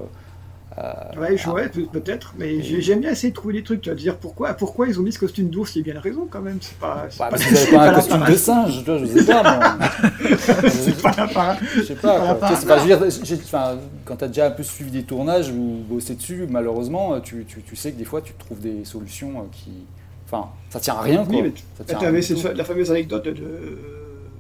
euh, 0.78 0.92
Ouais, 1.20 1.38
je- 1.38 1.50
ouais, 1.50 1.70
peut- 1.70 1.86
peut-être, 1.92 2.34
mais 2.38 2.62
j'ai- 2.62 2.82
j'aime 2.82 3.00
bien 3.02 3.12
essayer 3.12 3.30
de 3.30 3.36
trouver 3.36 3.54
des 3.54 3.64
trucs, 3.64 3.82
tu 3.82 3.90
vas 3.90 3.96
dire 3.96 4.18
pourquoi, 4.18 4.54
pourquoi 4.54 4.88
ils 4.88 5.00
ont 5.00 5.04
mis 5.04 5.12
ce 5.12 5.20
costume 5.20 5.50
d'ours, 5.50 5.76
il 5.76 5.86
y 5.86 5.90
a 5.90 5.94
bien 5.94 6.02
raison 6.02 6.28
quand 6.30 6.42
même, 6.42 6.58
c'est 6.62 6.78
pas... 6.78 7.06
c'est 7.10 7.20
Bah, 7.20 7.30
pas- 7.30 7.38
vous 7.38 7.58
avez 7.58 7.72
pas 7.72 7.90
un 7.90 7.94
costume 7.94 8.24
de 8.28 8.36
singe, 8.36 8.84
vois, 8.86 8.98
je 9.00 9.06
sais 9.06 9.24
pas. 9.26 9.78
C'est 10.70 11.02
pas 11.02 11.12
la. 11.28 11.58
Je 11.76 11.82
sais 11.84 11.96
pas 11.96 12.10
pas, 12.36 12.36
quoi. 12.36 12.36
Pas- 12.36 12.78
je 12.78 12.82
veux 12.82 12.88
dire, 12.88 13.00
quand 14.06 14.16
tu 14.16 14.24
as 14.24 14.28
déjà 14.28 14.48
un 14.48 14.52
peu 14.52 14.64
suivi 14.64 14.92
des 14.92 15.04
tournages 15.04 15.50
ou 15.52 15.84
bossé 15.88 16.16
dessus, 16.16 16.48
malheureusement, 16.50 17.20
tu, 17.22 17.46
tu, 17.48 17.62
tu 17.62 17.76
sais 17.76 17.92
que 17.92 17.98
des 17.98 18.06
fois, 18.06 18.22
tu 18.22 18.34
trouves 18.34 18.60
des 18.60 18.84
solutions 18.86 19.40
euh, 19.40 19.44
qui. 19.52 19.72
Enfin, 20.26 20.50
ça 20.70 20.80
tient 20.80 20.96
à 20.96 21.02
rien, 21.02 21.24
quoi. 21.26 21.36
Oui, 21.36 21.42
mais 21.44 21.52
tu 21.52 22.06
avais 22.06 22.22
la 22.58 22.64
fameuse 22.64 22.90
anecdote 22.92 23.24
de... 23.26 23.34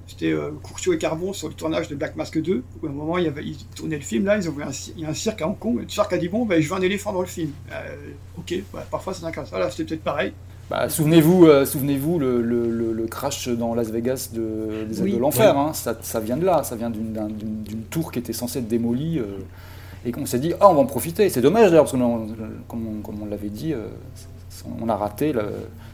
C'était 0.08 0.32
euh, 0.32 0.51
Courtiot 0.62 0.93
et 0.93 0.97
Carbon 0.97 1.32
sur 1.34 1.47
le 1.47 1.54
tournage 1.54 1.88
de 1.88 1.95
Black 1.95 2.16
Mask 2.16 2.39
2, 2.41 2.64
où 2.82 2.86
à 2.86 2.89
un 2.89 2.93
moment, 2.93 3.18
il 3.18 3.24
y 3.24 3.28
avait, 3.28 3.43
ils 3.45 3.58
tournaient 3.76 3.95
le 3.95 4.01
film, 4.01 4.26
là, 4.26 4.38
ils 4.38 4.49
ont 4.49 4.51
vu 4.51 4.62
un, 4.64 4.70
il 4.97 5.01
y 5.01 5.06
a 5.06 5.10
un 5.10 5.14
cirque 5.14 5.41
à 5.41 5.47
Hong 5.47 5.58
Kong, 5.58 5.78
et 5.80 5.84
le 5.84 5.89
cirque 5.89 6.12
a 6.14 6.18
dit, 6.18 6.28
bon, 6.28 6.45
ben, 6.45 6.62
je 6.62 6.70
veux 6.70 6.76
un 6.76 6.82
éléphant 6.82 7.14
dans 7.14 7.22
le 7.22 7.28
film. 7.28 7.51
Euh, 7.72 7.95
ok, 8.38 8.49
ouais, 8.51 8.82
parfois 8.91 9.14
c'est 9.14 9.26
un 9.26 9.32
cas. 9.32 9.43
Voilà, 9.49 9.72
c'était 9.72 9.86
peut-être 9.86 10.04
pareil. 10.04 10.34
Bah, 10.70 10.88
souvenez-vous, 10.89 11.45
euh, 11.45 11.66
souvenez-vous 11.66 12.20
le, 12.20 12.41
le, 12.41 12.70
le, 12.70 12.93
le 12.93 13.08
crash 13.08 13.47
dans 13.49 13.74
Las 13.76 13.89
Vegas 13.91 14.30
de, 14.34 14.86
des 14.89 14.97
ailes 14.99 15.04
Oui. 15.06 15.14
de 15.14 15.18
l'enfer. 15.18 15.58
Hein, 15.58 15.72
ça, 15.74 15.97
ça 16.01 16.20
vient 16.20 16.38
de 16.38 16.45
là, 16.45 16.64
ça 16.64 16.76
vient 16.76 16.89
d'une, 16.89 17.14
d'un- 17.14 17.28
d'une- 17.28 17.64
d'une 17.64 17.82
tour 17.84 18.12
qui 18.12 18.20
était 18.20 18.34
censée 18.34 18.60
être 18.60 18.68
démolie. 18.68 19.20
euh, 19.20 19.39
et 20.06 20.12
qu'on 20.12 20.26
s'est 20.26 20.39
dit, 20.39 20.54
ah, 20.60 20.70
on 20.70 20.74
va 20.74 20.82
en 20.82 20.86
profiter. 20.86 21.30
C'est 21.30 21.39
dommage 21.41 21.70
d'ailleurs, 21.70 21.86
parce 21.86 21.93
que 21.93 21.97
on- 22.01 22.28
comme, 22.68 22.88
on, 22.88 23.01
comme 23.01 23.22
on 23.22 23.26
l'avait 23.26 23.47
dit, 23.49 23.74
euh, 23.74 23.88
on 24.82 24.89
a 24.89 24.95
raté 24.97 25.34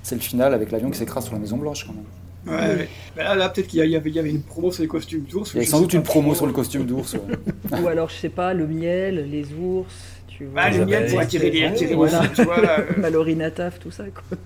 c'est 0.03 0.15
le 0.15 0.21
final 0.21 0.53
avec 0.53 0.71
l'avion 0.71 0.89
qui 0.89 0.97
s'écrase 0.97 1.25
sur 1.25 1.33
la 1.33 1.39
Maison 1.39 1.57
Blanche 1.57 1.85
quand 1.85 1.93
même. 1.93 2.03
Ouais, 2.47 2.53
ouais. 2.53 2.89
Ben 3.15 3.23
là, 3.23 3.35
là 3.35 3.49
peut-être 3.49 3.67
qu'il 3.67 3.79
y, 3.85 3.95
a- 3.95 3.97
avait, 3.99 4.29
une 4.29 4.41
promo 4.41 4.71
sur 4.71 4.81
les 4.81 4.87
costumes 4.87 5.23
d'ours. 5.29 5.51
Il 5.55 5.61
y 5.61 5.65
je 5.65 5.69
sans 5.69 5.81
doute 5.81 5.93
une 5.93 6.03
promo 6.03 6.33
sur 6.33 6.45
le 6.47 6.53
costume 6.53 6.85
d'ours. 6.85 7.13
ouais. 7.15 7.79
Ou 7.81 7.87
alors, 7.87 8.09
je 8.09 8.15
sais 8.15 8.29
pas, 8.29 8.53
le 8.53 8.65
miel, 8.65 9.29
les 9.29 9.45
ours, 9.53 9.93
tu 10.27 10.45
vois. 10.45 10.63
Bah, 10.63 10.69
le 10.69 10.85
miel 10.85 11.09
pour 11.09 11.19
attirer 11.19 11.49
les- 11.51 11.65
attirer 11.65 11.95
voilà. 11.95 12.21
tu 12.33 12.43
vois, 12.43 12.61
là, 12.61 12.79
euh. 12.79 13.35
Nataf, 13.35 13.79
tout 13.79 13.91
ça, 13.91 14.05
quoi. 14.05 14.37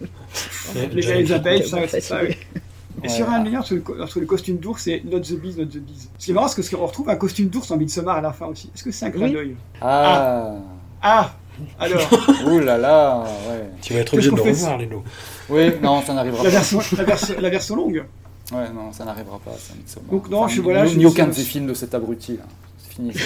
Les, 0.76 1.02
les 1.02 1.32
abeilles, 1.32 1.68
ça, 1.68 1.78
c'est 1.88 2.02
ça. 2.02 2.18
Fatigué. 2.18 2.38
oui. 2.54 2.62
Et 3.06 3.10
sur 3.10 3.30
un 3.30 3.44
lien 3.44 3.62
sur 3.62 3.76
le, 3.76 3.82
co- 3.82 4.08
sur 4.08 4.20
le 4.22 4.26
costume 4.26 4.58
d'ours, 4.58 4.82
c'est 4.84 5.04
Not 5.04 5.20
the 5.22 5.34
Bees, 5.34 5.56
Not 5.58 5.66
the 5.66 5.78
Bees. 5.78 6.08
Ce 6.18 6.26
qui 6.26 6.32
est 6.32 6.34
marrant, 6.34 6.48
c'est 6.48 6.68
qu'on 6.76 6.86
retrouve 6.86 7.10
un 7.10 7.16
costume 7.18 7.48
d'ours 7.50 7.70
en 7.70 7.78
Midsommar 7.78 8.18
à 8.18 8.22
la 8.22 8.32
fin 8.32 8.46
aussi. 8.46 8.72
Est-ce 8.74 8.84
que 8.84 8.92
c'est 8.92 9.06
un 9.08 9.12
clin 9.12 9.26
Oui. 9.26 9.34
d'œil? 9.34 9.56
Ah, 9.82 10.56
Ah 11.02 11.34
Alors 11.80 12.10
Ouh 12.48 12.60
là 12.60 12.78
là, 12.78 13.24
ouais. 13.50 13.70
Tu 13.82 13.94
vas 13.94 14.00
être 14.00 14.14
obligé 14.14 14.32
de 14.32 14.36
le 14.36 14.42
revoir, 14.42 14.78
Lilo. 14.78 15.04
Oui, 15.50 15.72
non, 15.82 16.02
ça 16.02 16.14
n'arrivera 16.14 16.44
la 16.44 16.50
pas. 16.50 16.56
version, 16.56 16.80
la, 16.98 17.04
version, 17.04 17.36
la 17.40 17.50
version 17.50 17.76
longue 17.76 18.06
Ouais, 18.52 18.70
non, 18.74 18.92
ça 18.92 19.06
n'arrivera 19.06 19.40
pas. 19.40 19.56
Ça. 19.58 20.00
Donc 20.12 20.30
non, 20.30 20.48
je- 20.48 20.58
ni- 20.58 20.64
voilà, 20.64 20.86
ni, 20.86 21.06
aucun 21.06 21.28
de 21.28 21.32
ces 21.34 21.44
films 21.44 21.68
de 21.68 21.74
cet 21.74 21.94
abruti. 21.96 22.38
là. 22.38 22.44
C'est 22.78 22.94
fini. 22.96 23.14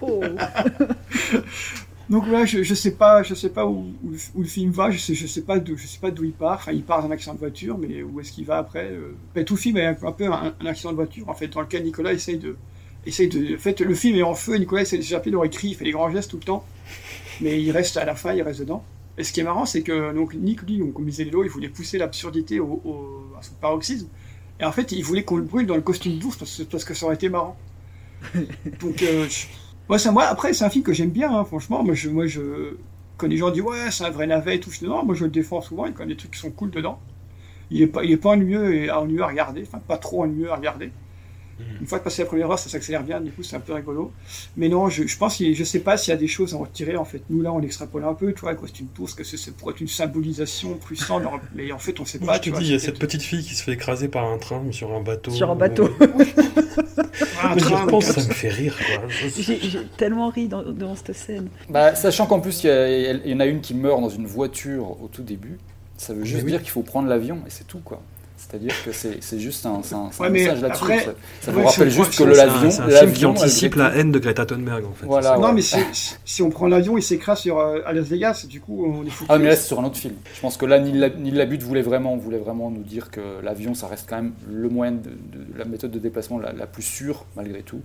Oh. 0.00 0.20
Donc 2.08 2.24
voilà, 2.26 2.44
je, 2.46 2.62
je 2.62 2.74
sais 2.74 2.92
pas, 2.92 3.22
je 3.22 3.34
sais 3.34 3.50
pas 3.50 3.66
où, 3.66 3.92
où, 4.04 4.10
le- 4.10 4.18
où 4.36 4.40
le 4.42 4.46
film 4.48 4.70
va, 4.70 4.90
je 4.90 4.98
sais, 4.98 5.14
je 5.14 5.26
sais 5.26 5.42
pas 5.42 5.58
d'où, 5.58 5.76
je 5.76 5.86
sais 5.86 5.98
pas 5.98 6.10
d'où 6.10 6.24
il 6.24 6.32
part. 6.32 6.54
Enfin, 6.54 6.72
il 6.72 6.82
part 6.84 7.02
d'un 7.02 7.10
accident 7.10 7.34
de 7.34 7.38
voiture, 7.40 7.76
mais 7.76 8.02
où 8.02 8.18
est-ce 8.20 8.32
qu'il 8.32 8.46
va 8.46 8.58
après 8.58 8.86
euh, 8.92 9.14
ben, 9.34 9.44
Tout 9.44 9.54
le 9.54 9.60
film 9.60 9.76
est 9.76 9.84
un, 9.86 9.96
un 10.02 10.12
peu 10.12 10.26
un, 10.32 10.54
un 10.58 10.66
accident 10.66 10.90
de 10.92 10.96
voiture, 10.96 11.28
en 11.28 11.34
fait, 11.34 11.48
dans 11.48 11.60
lequel 11.60 11.82
Nicolas 11.84 12.12
essaye 12.14 12.38
de, 12.38 12.56
essaye 13.08 13.28
de, 13.28 13.54
en 13.56 13.58
fait, 13.58 13.80
le 13.80 13.94
film 13.94 14.16
est 14.16 14.22
en 14.22 14.34
feu, 14.34 14.56
Nicolas 14.56 14.82
il 14.84 15.44
écrit, 15.44 15.68
il 15.68 15.74
fait 15.74 15.84
des 15.84 15.90
grands 15.92 16.10
gestes 16.10 16.30
tout 16.30 16.38
le 16.38 16.44
temps, 16.44 16.64
mais 17.40 17.62
il 17.62 17.70
reste 17.72 17.96
à 17.96 18.04
la 18.04 18.14
fin, 18.14 18.32
il 18.34 18.42
reste 18.42 18.60
dedans. 18.60 18.84
Et 19.18 19.24
ce 19.24 19.32
qui 19.32 19.40
est 19.40 19.44
marrant, 19.44 19.66
c'est 19.66 19.82
que 19.82 20.14
donc 20.14 20.34
Nick, 20.34 20.62
lui, 20.62 20.78
donc, 20.78 20.94
comme 20.94 21.06
disait 21.06 21.24
Lilo, 21.24 21.44
il 21.44 21.50
voulait 21.50 21.68
pousser 21.68 21.98
l'absurdité 21.98 22.60
au, 22.60 22.80
au- 22.84 23.34
à 23.38 23.42
son 23.42 23.54
paroxysme, 23.60 24.08
et 24.60 24.64
en 24.64 24.72
fait, 24.72 24.92
il 24.92 25.02
voulait 25.04 25.24
qu'on 25.24 25.36
le 25.36 25.42
brûle 25.44 25.66
dans 25.66 25.76
le 25.76 25.82
costume 25.82 26.18
d'ours 26.18 26.36
parce, 26.36 26.58
que- 26.58 26.62
parce 26.64 26.84
que 26.84 26.94
ça 26.94 27.06
aurait 27.06 27.16
été 27.16 27.28
marrant. 27.28 27.56
Donc, 28.80 29.02
euh, 29.02 29.26
je- 29.28 29.46
moi, 29.88 29.98
ça, 29.98 30.12
moi, 30.12 30.24
après, 30.24 30.52
c'est 30.52 30.64
un 30.64 30.70
film 30.70 30.84
que 30.84 30.92
j'aime 30.92 31.10
bien, 31.10 31.32
hein, 31.34 31.44
franchement. 31.44 31.82
Moi, 31.84 31.94
je, 31.94 32.08
moi, 32.10 32.26
je, 32.26 32.76
quand 33.16 33.26
les 33.26 33.36
gens 33.36 33.50
disent 33.50 33.62
ouais, 33.62 33.90
c'est 33.90 34.04
un 34.04 34.10
vrai 34.10 34.26
navet 34.26 34.56
et 34.56 34.60
tout, 34.60 34.70
non, 34.82 35.04
moi, 35.04 35.14
je 35.14 35.24
le 35.24 35.30
défends 35.30 35.60
souvent. 35.60 35.86
Il 35.86 35.88
y 35.88 35.90
a 35.90 35.94
quand 35.94 36.00
même 36.00 36.08
des 36.10 36.16
trucs 36.16 36.32
qui 36.32 36.40
sont 36.40 36.50
cool 36.50 36.70
dedans. 36.70 37.00
Il 37.70 37.82
est 37.82 37.86
pas, 37.86 38.04
il 38.04 38.12
est 38.12 38.16
pas 38.18 38.30
ennuyeux 38.30 38.74
et 38.74 38.90
ennuyeux 38.90 39.22
à 39.22 39.28
regarder, 39.28 39.62
enfin, 39.62 39.78
pas 39.80 39.98
trop 39.98 40.24
ennuyeux 40.24 40.50
à 40.52 40.56
regarder. 40.56 40.92
Une 41.80 41.86
fois 41.86 41.98
que 41.98 42.04
passé 42.04 42.22
la 42.22 42.26
première 42.26 42.50
heure, 42.50 42.58
ça 42.58 42.68
s'accélère 42.68 43.02
bien, 43.02 43.20
du 43.20 43.30
coup, 43.30 43.42
c'est 43.42 43.56
un 43.56 43.60
peu 43.60 43.72
rigolo. 43.72 44.12
Mais 44.56 44.68
non, 44.68 44.88
je, 44.88 45.06
je 45.06 45.16
pense, 45.18 45.38
je 45.42 45.64
sais 45.64 45.80
pas 45.80 45.96
s'il 45.96 46.10
y 46.12 46.14
a 46.14 46.18
des 46.18 46.28
choses 46.28 46.54
à 46.54 46.56
en 46.56 46.60
retirer, 46.60 46.96
en 46.96 47.04
fait. 47.04 47.22
Nous, 47.30 47.42
là, 47.42 47.52
on 47.52 47.60
extrapole 47.62 48.04
un 48.04 48.14
peu, 48.14 48.32
tu 48.32 48.40
vois, 48.40 48.54
costume 48.54 48.86
tour, 48.94 49.08
que 49.14 49.24
c'est 49.24 49.36
c'est 49.36 49.56
pour 49.56 49.70
être 49.70 49.80
une 49.80 49.88
symbolisation 49.88 50.74
puissante, 50.74 51.22
mais 51.54 51.70
en 51.72 51.78
fait, 51.78 51.98
on 52.00 52.04
sait 52.04 52.18
pas, 52.18 52.34
je 52.34 52.38
te 52.38 52.44
tu 52.44 52.50
dis, 52.52 52.66
il 52.66 52.72
y 52.72 52.74
a 52.74 52.78
cette 52.78 52.98
petite 52.98 53.22
fille 53.22 53.42
qui 53.44 53.54
se 53.54 53.62
fait 53.62 53.72
écraser 53.72 54.08
par 54.08 54.24
un 54.24 54.38
train 54.38 54.62
sur 54.72 54.92
un 54.92 55.00
bateau. 55.02 55.30
Sur 55.30 55.50
un 55.50 55.56
bateau. 55.56 55.88
Un 57.42 57.54
Mais 57.54 57.60
j'y 57.60 57.66
train, 57.66 57.84
repense, 57.84 58.06
mais- 58.08 58.22
ça 58.22 58.28
me 58.28 58.34
fait 58.34 58.48
rire, 58.48 58.76
quoi. 58.76 59.04
J'ai 59.08 59.60
tellement 59.96 60.28
ri 60.28 60.48
dans, 60.48 60.62
dans 60.72 60.96
cette 60.96 61.12
scène. 61.14 61.48
Bah, 61.68 61.94
sachant 61.94 62.26
qu'en 62.26 62.40
plus, 62.40 62.64
il 62.64 62.66
y, 62.66 62.70
a- 62.70 63.10
il 63.12 63.30
y 63.30 63.34
en 63.34 63.40
a 63.40 63.46
une 63.46 63.60
qui 63.60 63.74
meurt 63.74 64.00
dans 64.00 64.08
une 64.08 64.26
voiture 64.26 65.00
au 65.02 65.08
tout 65.08 65.22
début, 65.22 65.58
ça 65.96 66.14
veut 66.14 66.24
juste 66.24 66.42
oui. 66.44 66.50
dire 66.50 66.60
qu'il 66.60 66.70
faut 66.70 66.82
prendre 66.82 67.08
l'avion 67.08 67.38
et 67.46 67.50
c'est 67.50 67.66
tout, 67.66 67.78
quoi. 67.80 68.02
C'est-à-dire 68.38 68.72
que 68.84 68.92
c'est 68.92 69.38
juste 69.38 69.66
un, 69.66 69.80
un- 69.92 70.10
Ouais, 70.22 70.30
message 70.30 70.62
là-dessus. 70.62 70.82
après- 70.84 70.98
ça 71.00 71.04
ça 71.42 71.50
ouais, 71.50 71.60
vous 71.60 71.66
rappelle 71.66 71.90
juste 71.90 72.14
prend- 72.14 72.24
que 72.24 72.30
l'avion, 72.30 72.70
C'est 72.70 72.82
un 72.82 72.88
film 73.00 73.12
qui 73.12 73.26
anticipe 73.26 73.74
la 73.74 73.94
haine 73.96 74.12
de 74.12 74.18
Greta 74.20 74.46
Thunberg, 74.46 74.84
en 74.86 74.92
fait. 74.92 75.06
Voilà, 75.06 75.36
non, 75.36 75.52
mais 75.52 75.60
si, 75.60 75.76
si 76.24 76.40
on 76.42 76.48
prend 76.48 76.68
l'avion, 76.68 76.96
il 76.96 77.02
s'écrase 77.02 77.40
sur, 77.40 77.58
euh, 77.58 77.80
à 77.84 77.92
Las 77.92 78.06
Vegas, 78.06 78.46
du 78.48 78.60
coup, 78.60 78.86
on 78.86 79.04
est 79.04 79.10
foutu. 79.10 79.28
Ah 79.28 79.38
mais 79.38 79.48
là 79.48 79.56
c'est 79.56 79.66
sur 79.66 79.80
un 79.80 79.84
autre 79.84 79.96
film. 79.96 80.14
Je 80.34 80.40
pense 80.40 80.56
que 80.56 80.64
là 80.66 80.78
Neil 80.78 80.96
Lab- 80.96 81.18
Neil 81.18 81.32
Labute 81.34 81.62
voulait 81.64 81.82
vraiment, 81.82 82.16
voulait 82.16 82.38
vraiment 82.38 82.70
nous 82.70 82.82
dire 82.84 83.10
que 83.10 83.20
l'avion 83.42 83.74
ça 83.74 83.88
reste 83.88 84.06
quand 84.08 84.16
même 84.16 84.32
le 84.48 84.68
moyen 84.68 84.92
de, 84.92 85.08
de- 85.10 85.58
la 85.58 85.64
méthode 85.64 85.90
de 85.90 85.98
déplacement 85.98 86.38
la, 86.38 86.52
la 86.52 86.66
plus 86.68 86.82
sûre 86.84 87.24
malgré 87.36 87.62
tout. 87.62 87.80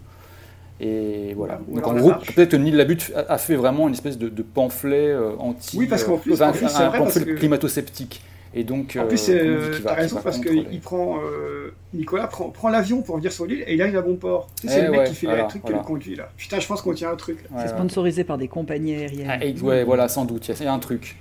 Et 0.79 1.33
voilà. 1.35 1.59
Ou 1.67 1.75
Donc 1.75 1.87
en 1.87 1.93
la 1.93 2.01
gros 2.01 2.11
peut-être 2.35 2.51
que 2.51 2.55
Neil 2.57 2.73
Labute 2.73 3.11
a, 3.15 3.33
a 3.33 3.37
fait 3.37 3.55
vraiment 3.55 3.87
une 3.87 3.93
espèce 3.93 4.17
de, 4.17 4.29
de 4.29 4.41
pamphlet 4.43 5.07
euh, 5.09 5.31
anti, 5.39 5.77
Oui, 5.77 5.87
parce 5.87 6.03
qu'en 6.03 6.15
euh, 6.15 6.17
plus- 6.17 6.33
enfin, 6.33 6.49
en 6.49 6.51
plus, 6.51 6.65
un, 6.65 6.69
c'est 6.69 6.83
un 6.83 6.89
vrai 6.89 6.99
parce 6.99 7.13
pamphlet 7.15 7.33
que- 7.33 7.39
climato-sceptique. 7.39 8.21
Et 8.55 8.63
donc 8.63 8.95
En 8.99 9.03
euh, 9.03 9.07
plus, 9.07 9.29
euh, 9.29 9.71
va- 9.83 9.89
t'as 9.89 9.95
raison 9.95 10.19
parce 10.23 10.37
les- 10.71 10.77
prend 10.79 11.17
euh, 11.23 11.73
Nicolas 11.93 12.27
prend, 12.27 12.49
prend 12.51 12.69
l'avion 12.69 13.01
pour 13.01 13.17
venir 13.17 13.31
sur 13.31 13.45
l'île 13.47 13.63
et 13.65 13.73
il 13.73 13.81
arrive 13.81 13.97
à 13.97 14.01
bon 14.01 14.15
port. 14.15 14.49
Tu 14.61 14.67
sais, 14.67 14.73
c'est 14.75 14.79
Eh 14.81 14.83
le 14.85 14.91
mec 14.91 14.99
ouais, 15.01 15.07
qui 15.07 15.15
fait 15.15 15.25
voilà, 15.27 15.41
le 15.43 15.47
truc 15.49 15.61
qui 15.63 15.67
voilà. 15.71 15.81
le 15.81 15.87
conduit 15.87 16.15
là. 16.15 16.29
Putain, 16.37 16.59
je 16.59 16.67
pense 16.67 16.81
qu'on 16.81 16.93
tient 16.93 17.11
un 17.11 17.15
truc. 17.15 17.39
Ouais, 17.39 17.45
C'est 17.57 17.63
ouais. 17.63 17.67
sponsorisé 17.69 18.23
par 18.23 18.37
des 18.37 18.47
compagnies 18.47 18.95
aériennes. 18.95 19.27
Ah, 19.29 19.43
et- 19.43 19.59
ouais, 19.59 19.83
voilà, 19.83 20.07
sans 20.07 20.25
doute, 20.25 20.47
il 20.47 20.51
y 20.51 20.53
a- 20.53 20.57
il 20.61 20.65
y, 20.65 20.67
a 20.67 20.73
un 20.73 20.79
truc. 20.79 21.15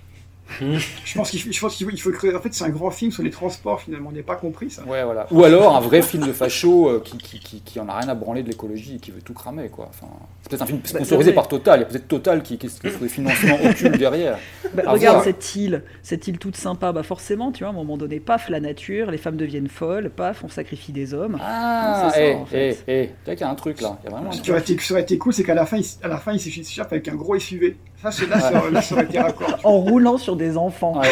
Je 0.61 1.15
pense 1.15 1.31
qu'il 1.31 1.41
faut, 1.41 2.11
creuser. 2.11 2.37
En 2.37 2.41
fait, 2.41 2.53
c'est 2.53 2.65
un 2.65 2.71
grand 2.71 2.91
film 2.91 3.11
sur 3.11 3.23
les 3.23 3.31
transports 3.31 3.81
finalement. 3.81 4.11
On 4.11 4.13
n'est 4.13 4.23
pas 4.23 4.37
compris 4.37 4.71
ça. 4.71 4.83
Ouais, 4.85 5.05
voilà. 5.05 5.27
Ou 5.31 5.45
alors 5.45 5.77
un 5.77 5.81
vrai 5.81 6.03
film 6.03 6.27
de 6.27 6.33
facho 6.33 6.89
euh, 6.89 7.01
qui, 7.05 7.17
qui, 7.19 7.41
qui, 7.41 7.61
qui 7.61 7.81
en 7.81 7.89
a 7.89 7.99
rien 7.99 8.09
à 8.09 8.15
branler 8.15 8.43
de 8.43 8.49
l'écologie 8.49 8.97
et 8.97 8.99
qui 8.99 9.11
veut 9.11 9.23
tout 9.23 9.35
cramer, 9.35 9.69
quoi. 9.69 9.87
Enfin, 9.89 10.09
c'est 10.43 10.51
peut-être 10.51 10.63
un 10.63 10.67
film 10.67 10.81
sponsorisé 10.85 11.31
c'est 11.31 11.35
par 11.35 11.49
Total. 11.49 11.81
Il 11.81 11.83
y 11.83 11.85
a 11.85 11.89
peut-être 11.89 12.09
Total 12.09 12.43
qui, 12.43 12.59
qui, 12.59 12.69
qui 12.69 12.89
fait 12.89 12.99
des 12.99 13.09
financements 13.09 13.59
occultes 13.65 13.99
derrière. 13.99 14.39
Bah, 14.75 14.83
regarde 14.87 15.17
voir. 15.17 15.25
cette 15.25 15.57
île, 15.57 15.83
cette 16.03 16.27
île 16.29 16.39
toute 16.39 16.57
sympa. 16.57 16.93
Bah 16.93 17.03
forcément, 17.03 17.53
tu 17.53 17.61
vois, 17.61 17.69
à 17.69 17.71
un 17.73 17.77
moment 17.77 17.97
donné, 17.97 18.21
paf, 18.21 18.49
la 18.49 18.61
nature, 18.61 19.11
les 19.11 19.19
femmes 19.19 19.37
deviennent 19.37 19.69
folles, 19.69 20.11
paf, 20.11 20.45
on 20.45 20.49
sacrifie 20.49 20.93
des 20.93 21.15
hommes. 21.15 21.39
Ah, 21.41 22.11
ça, 22.13 22.21
eh, 22.21 22.35
en 22.35 22.47
fait. 22.47 22.79
eh, 22.87 22.93
eh, 22.93 23.07
tu 23.07 23.13
vois 23.25 23.35
qu'il 23.35 23.47
y 23.47 23.49
a 23.49 23.51
un 23.51 23.55
truc 23.55 23.81
là. 23.81 23.99
Il 24.03 24.11
y 24.11 24.13
a 24.13 24.17
vraiment 24.17 24.31
un 24.31 24.33
Ce 24.33 24.43
qui 24.43 24.51
aurait 24.51 25.03
été, 25.03 25.19
cool, 25.19 25.33
c'est 25.33 25.45
qu'à 25.45 25.55
la 25.55 25.67
fin, 25.67 25.79
il, 25.79 25.85
à 26.03 26.09
la 26.09 26.19
fin, 26.19 26.33
il 26.33 26.41
s'échappe 26.41 26.93
avec 26.93 27.09
un 27.09 27.15
gros 27.15 27.39
SUV. 27.39 27.77
Ça, 28.03 28.11
c'est 28.11 28.27
là, 28.29 28.41
ça, 28.41 28.51
là, 28.71 28.83
ça 28.83 28.95
aurait 28.97 29.05
été 29.05 29.21
raccord. 29.21 29.59
En 29.63 29.77
roulant 29.79 30.19
sur 30.19 30.35
des 30.37 30.57
enfants. 30.57 31.01
Ouais. 31.01 31.09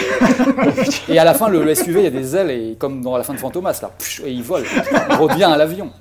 et 1.08 1.18
à 1.18 1.24
la 1.24 1.34
fin, 1.34 1.48
le, 1.48 1.62
le 1.64 1.74
SUV, 1.74 2.00
il 2.00 2.04
y 2.04 2.06
a 2.06 2.10
des 2.10 2.34
ailes, 2.36 2.50
et 2.50 2.76
comme 2.76 3.00
dans 3.02 3.16
la 3.16 3.22
fin 3.22 3.32
de 3.32 3.38
Fantomas, 3.38 3.78
là, 3.82 3.92
et 4.24 4.32
il 4.32 4.42
vole. 4.42 4.64
Il 5.10 5.14
revient 5.14 5.44
à 5.44 5.56
l'avion. 5.56 5.92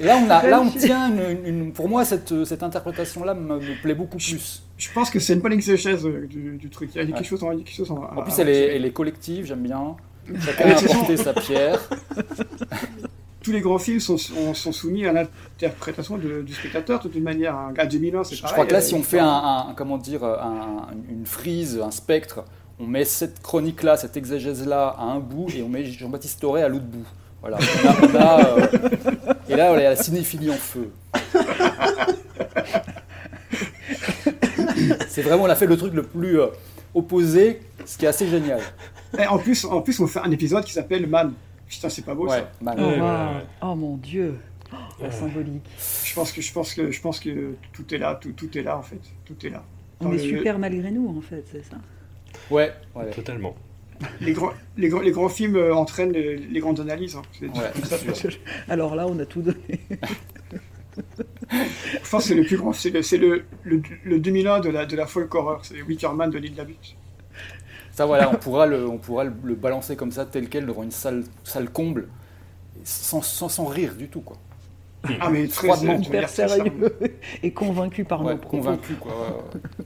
Là, 0.00 0.18
on, 0.22 0.28
a, 0.30 0.46
là, 0.46 0.60
on 0.60 0.68
tient 0.70 1.08
une, 1.10 1.46
une- 1.46 1.72
Pour 1.72 1.88
moi, 1.88 2.04
cette, 2.04 2.44
cette 2.44 2.62
interprétation-là 2.62 3.32
me, 3.32 3.58
me 3.58 3.82
plaît 3.82 3.94
beaucoup 3.94 4.18
plus. 4.18 4.62
Je 4.76 4.88
pense 4.92 5.08
que 5.10 5.18
c'est 5.18 5.32
une 5.32 5.40
bonne 5.40 5.54
exégèse 5.54 6.04
euh, 6.04 6.26
du, 6.28 6.56
du 6.58 6.68
truc. 6.68 6.90
Il 6.94 6.98
y 6.98 7.00
a 7.00 7.06
quelque 7.06 7.18
Ouais. 7.18 7.24
chose 7.24 7.42
en, 7.44 7.50
quelque 7.56 7.70
chose 7.72 7.90
en, 7.90 8.02
En 8.18 8.22
plus, 8.22 8.38
elle 8.38 8.50
est, 8.50 8.76
elle 8.76 8.84
est 8.84 8.90
collective, 8.92 9.46
j'aime 9.46 9.62
bien. 9.62 9.96
Chacun 10.44 10.64
Ouais, 10.66 10.74
a 10.74 10.78
apporté 10.78 11.16
ça. 11.16 11.24
sa 11.24 11.32
pierre. 11.34 11.80
Tous 13.44 13.52
les 13.52 13.60
grands 13.60 13.78
films 13.78 14.00
sont, 14.00 14.16
soumis 14.54 15.06
à 15.06 15.12
l'interprétation 15.12 16.16
du 16.16 16.54
spectateur, 16.54 16.98
de 16.98 17.08
toute 17.08 17.22
manière. 17.22 17.54
À 17.76 17.84
2001, 17.86 18.24
c'est 18.24 18.36
Je 18.36 18.40
pareil. 18.42 18.54
crois 18.54 18.64
que 18.66 18.72
là, 18.72 18.78
euh, 18.78 18.82
si 18.82 18.94
on 18.94 19.02
fait 19.02 19.18
un, 19.18 19.28
un- 19.68 19.74
comment 19.76 19.98
dire, 19.98 20.24
un- 20.24 20.88
une 21.10 21.26
frise, 21.26 21.78
un 21.84 21.90
spectre, 21.90 22.44
on 22.80 22.86
met 22.86 23.04
cette 23.04 23.42
chronique-là, 23.42 23.98
cette 23.98 24.16
exégèse-là 24.16 24.96
à 24.98 25.02
un 25.04 25.20
bout 25.20 25.48
et 25.54 25.62
on 25.62 25.68
met 25.68 25.84
Jean-Baptiste 25.84 26.40
Toré 26.40 26.62
à 26.62 26.68
l'autre 26.68 26.86
bout. 26.86 27.04
Voilà. 27.42 27.58
On 27.60 27.88
a- 27.88 28.08
on 28.08 28.14
a, 28.16 28.48
euh, 28.48 28.66
et 29.50 29.56
là, 29.56 29.78
y 29.78 29.84
a 29.84 29.90
la 29.90 29.96
cinéphilie 29.96 30.50
en 30.50 30.54
feu. 30.54 30.90
C'est 35.08 35.22
vraiment, 35.22 35.44
on 35.44 35.50
a 35.50 35.54
fait 35.54 35.66
le 35.66 35.76
truc 35.76 35.92
le 35.94 36.02
plus 36.02 36.40
euh, 36.40 36.46
opposé, 36.94 37.60
ce 37.84 37.98
qui 37.98 38.06
est 38.06 38.08
assez 38.08 38.26
génial. 38.26 38.60
Et 39.18 39.26
en 39.26 39.38
plus, 39.38 39.64
en 39.64 39.80
plus, 39.82 40.00
on 40.00 40.06
fait 40.06 40.20
un 40.20 40.30
épisode 40.30 40.64
qui 40.64 40.72
s'appelle 40.72 41.06
Man. 41.06 41.32
Putain, 41.68 41.88
c'est 41.88 42.04
pas 42.04 42.14
beau 42.14 42.28
Ouais, 42.28 42.44
ça. 42.64 42.74
Oh. 42.78 43.66
Oh, 43.70 43.74
mon 43.74 43.96
dieu, 43.96 44.36
Oh, 44.72 44.76
la 45.02 45.10
symbolique. 45.10 45.68
Je 46.04 46.14
pense 46.14 46.32
que, 46.32 46.40
je 46.40 46.52
pense 46.52 46.74
que, 46.74 46.90
je 46.90 47.00
pense 47.00 47.20
que 47.20 47.54
tout 47.72 47.94
est 47.94 47.98
là, 47.98 48.14
tout, 48.20 48.32
tout 48.32 48.56
est 48.58 48.62
là 48.62 48.76
en 48.78 48.82
fait, 48.82 49.00
tout 49.24 49.46
est 49.46 49.50
là. 49.50 49.62
On 50.00 50.08
est 50.10 50.16
le- 50.16 50.18
super 50.18 50.58
malgré 50.58 50.90
nous, 50.90 51.08
en 51.16 51.20
fait, 51.20 51.44
c'est 51.50 51.64
ça. 51.64 51.76
Ouais, 52.50 52.72
ouais. 52.94 53.10
Totalement. 53.10 53.54
Les 54.20 54.32
grands, 54.32 54.52
les, 54.76 54.88
grands, 54.88 55.00
les 55.00 55.12
grands 55.12 55.28
films 55.28 55.54
euh, 55.56 55.74
entraînent 55.74 56.12
les, 56.12 56.36
les 56.36 56.60
grandes 56.60 56.80
analyses. 56.80 57.14
hein. 57.16 57.22
C'est 57.38 57.46
Ouais, 57.46 57.70
c'est 57.76 57.86
ça, 57.86 57.98
c'est 57.98 58.14
sûr. 58.16 58.30
sûr. 58.32 58.40
Alors 58.68 58.96
là, 58.96 59.06
on 59.06 59.18
a 59.20 59.24
tout 59.26 59.40
donné. 59.42 59.80
pense 62.10 62.22
que 62.22 62.28
c'est 62.28 62.34
le 62.34 62.44
plus 62.44 62.56
grand, 62.56 62.72
c'est 62.72 62.90
le, 62.90 63.02
c'est 63.02 63.16
le, 63.18 63.44
le, 63.62 63.80
le 64.04 64.18
2001 64.18 64.60
de 64.60 64.70
la, 64.70 64.86
de 64.86 64.96
la 64.96 65.06
folk 65.06 65.32
horror, 65.34 65.64
c'est 65.64 65.80
Wickerman 65.82 66.30
de 66.30 66.38
l'île 66.38 66.52
de 66.52 66.58
la 66.58 66.64
Butte. 66.64 66.96
Ça, 67.94 68.06
voilà, 68.06 68.28
on 68.30 68.34
pourra, 68.36 68.66
le, 68.66 68.88
on 68.88 68.98
pourra 68.98 69.22
le, 69.24 69.32
le 69.44 69.54
balancer 69.54 69.94
comme 69.94 70.10
ça, 70.10 70.24
tel 70.26 70.48
quel, 70.48 70.66
devant 70.66 70.82
une 70.82 70.90
salle, 70.90 71.22
salle 71.44 71.70
comble, 71.70 72.08
sans, 72.82 73.22
sans, 73.22 73.48
sans 73.48 73.66
rire 73.66 73.94
du 73.94 74.08
tout, 74.08 74.20
quoi. 74.20 74.36
Ah, 75.20 75.28
mais 75.30 75.46
très 75.46 75.68
Froidement. 75.68 75.98
Hyper 76.00 76.28
sérieux 76.28 76.72
et 77.42 77.52
convaincu 77.52 78.04
par 78.04 78.24
Ouais, 78.24 78.32
nos 78.32 78.38
propos. 78.38 78.56
convaincu, 78.56 78.94
quoi. 78.94 79.12
ouais, 79.12 79.28
ouais. 79.28 79.84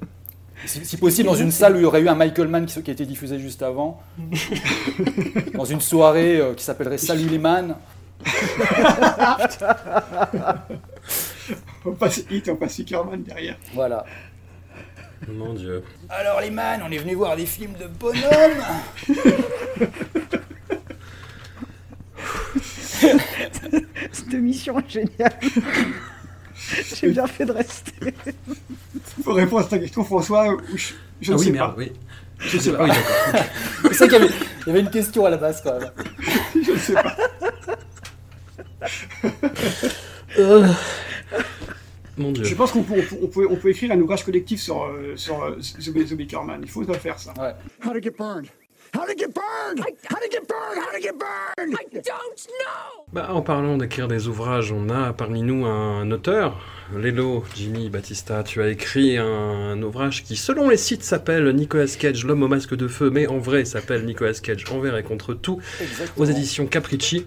Si, 0.64 0.84
si 0.84 0.96
possible, 0.96 1.28
dans 1.28 1.34
une 1.34 1.50
salle 1.50 1.74
où 1.74 1.78
il 1.78 1.82
y 1.82 1.84
aurait 1.84 2.00
eu 2.00 2.08
un 2.08 2.14
Michael 2.14 2.48
Mann 2.48 2.66
qui, 2.66 2.82
qui 2.82 2.90
a 2.90 2.92
été 2.92 3.04
diffusé 3.04 3.38
juste 3.38 3.62
avant, 3.62 4.00
dans 5.54 5.64
une 5.64 5.80
soirée 5.80 6.38
euh, 6.40 6.54
qui 6.54 6.64
s'appellerait 6.64 6.98
Salut 6.98 7.28
les 7.28 7.38
Man. 7.38 7.76
on 11.84 11.92
passe 11.92 12.22
Hit, 12.30 12.48
on 12.48 12.56
passe 12.56 12.78
Wickerman 12.78 13.22
derrière. 13.22 13.56
Voilà. 13.74 14.04
Mon 15.26 15.54
dieu. 15.54 15.82
Alors 16.08 16.40
les 16.40 16.50
man, 16.50 16.80
on 16.86 16.90
est 16.92 16.98
venu 16.98 17.14
voir 17.14 17.36
des 17.36 17.46
films 17.46 17.74
de 17.74 17.86
bonhomme. 17.86 18.62
Cette 24.12 24.34
émission 24.34 24.78
est 24.80 24.90
géniale. 24.90 25.38
J'ai 26.94 27.08
bien 27.10 27.26
fait 27.26 27.44
de 27.46 27.52
rester. 27.52 27.92
Pour 29.24 29.34
répondre 29.36 29.64
à 29.66 29.68
ta 29.68 29.78
question, 29.78 30.04
François, 30.04 30.56
je, 30.74 30.92
je 31.20 31.32
ah 31.32 31.34
ne 31.34 31.38
oui, 31.38 31.44
sais 31.46 31.52
merde, 31.52 31.72
pas. 31.74 31.78
oui. 31.78 31.92
Je 32.40 32.58
sais 32.58 32.70
Ah 32.74 32.78
pas. 32.78 32.84
oui, 32.84 32.90
d'accord. 32.90 33.42
C'est 33.84 33.94
ça 33.94 34.08
qu'il 34.08 34.24
y 34.24 34.28
y 34.66 34.70
avait 34.70 34.80
une 34.80 34.90
question 34.90 35.24
à 35.24 35.30
la 35.30 35.36
base 35.36 35.60
quand 35.62 35.78
même. 35.78 35.90
je 36.54 36.72
ne 36.72 36.78
sais 36.78 36.94
pas. 36.94 37.16
Mon 42.18 42.32
dieu. 42.32 42.44
Je 42.44 42.54
pense 42.54 42.72
qu'on 42.72 42.82
peut, 42.82 42.94
on 42.98 43.02
peut- 43.02 43.16
on 43.22 43.26
peut, 43.28 43.46
on 43.50 43.56
peut 43.56 43.70
écrire 43.70 43.92
un 43.92 44.00
ouvrage 44.00 44.24
collectif 44.24 44.60
sur, 44.60 44.84
euh, 44.84 45.12
sur 45.16 45.42
euh, 45.42 45.56
The, 45.56 46.12
Wickerman. 46.12 46.60
Il 46.62 46.68
faut 46.68 46.82
le 46.82 46.92
faire, 46.94 47.18
ça. 47.18 47.32
Ouais. 47.38 47.54
How 47.84 47.92
to 47.92 48.00
get 48.02 48.10
burned? 48.18 48.46
How 48.94 49.00
to 49.04 49.12
get 49.18 49.26
burned? 49.28 49.80
How 50.10 50.16
to 50.16 50.30
get 50.30 50.40
burned? 50.48 50.78
How 50.78 50.96
to 50.96 51.00
get 51.02 51.12
burned? 51.12 51.74
I 51.74 51.94
don't 51.94 52.02
know! 52.04 53.04
Bah, 53.12 53.28
en 53.32 53.42
parlant 53.42 53.76
d'écrire 53.76 54.08
des 54.08 54.28
ouvrages, 54.28 54.72
on 54.72 54.88
a 54.88 55.12
parmi 55.12 55.42
nous 55.42 55.66
un 55.66 56.10
auteur, 56.10 56.58
Lelo 56.96 57.44
Jimmy 57.54 57.90
Battista. 57.90 58.42
Tu 58.42 58.62
as 58.62 58.68
écrit 58.68 59.18
un 59.18 59.80
ouvrage 59.82 60.24
qui, 60.24 60.36
selon 60.36 60.70
les 60.70 60.78
sites, 60.78 61.02
s'appelle 61.04 61.48
Nicolas 61.50 61.86
Cage, 61.98 62.24
l'homme 62.24 62.42
au 62.42 62.48
masque 62.48 62.74
de 62.74 62.88
feu, 62.88 63.10
mais 63.10 63.26
en 63.26 63.38
vrai 63.38 63.66
s'appelle 63.66 64.06
Nicolas 64.06 64.32
Cage 64.34 64.64
envers 64.70 64.96
et 64.96 65.02
contre 65.02 65.34
tout, 65.34 65.60
aux 66.16 66.24
éditions 66.24 66.66
Capricci, 66.66 67.26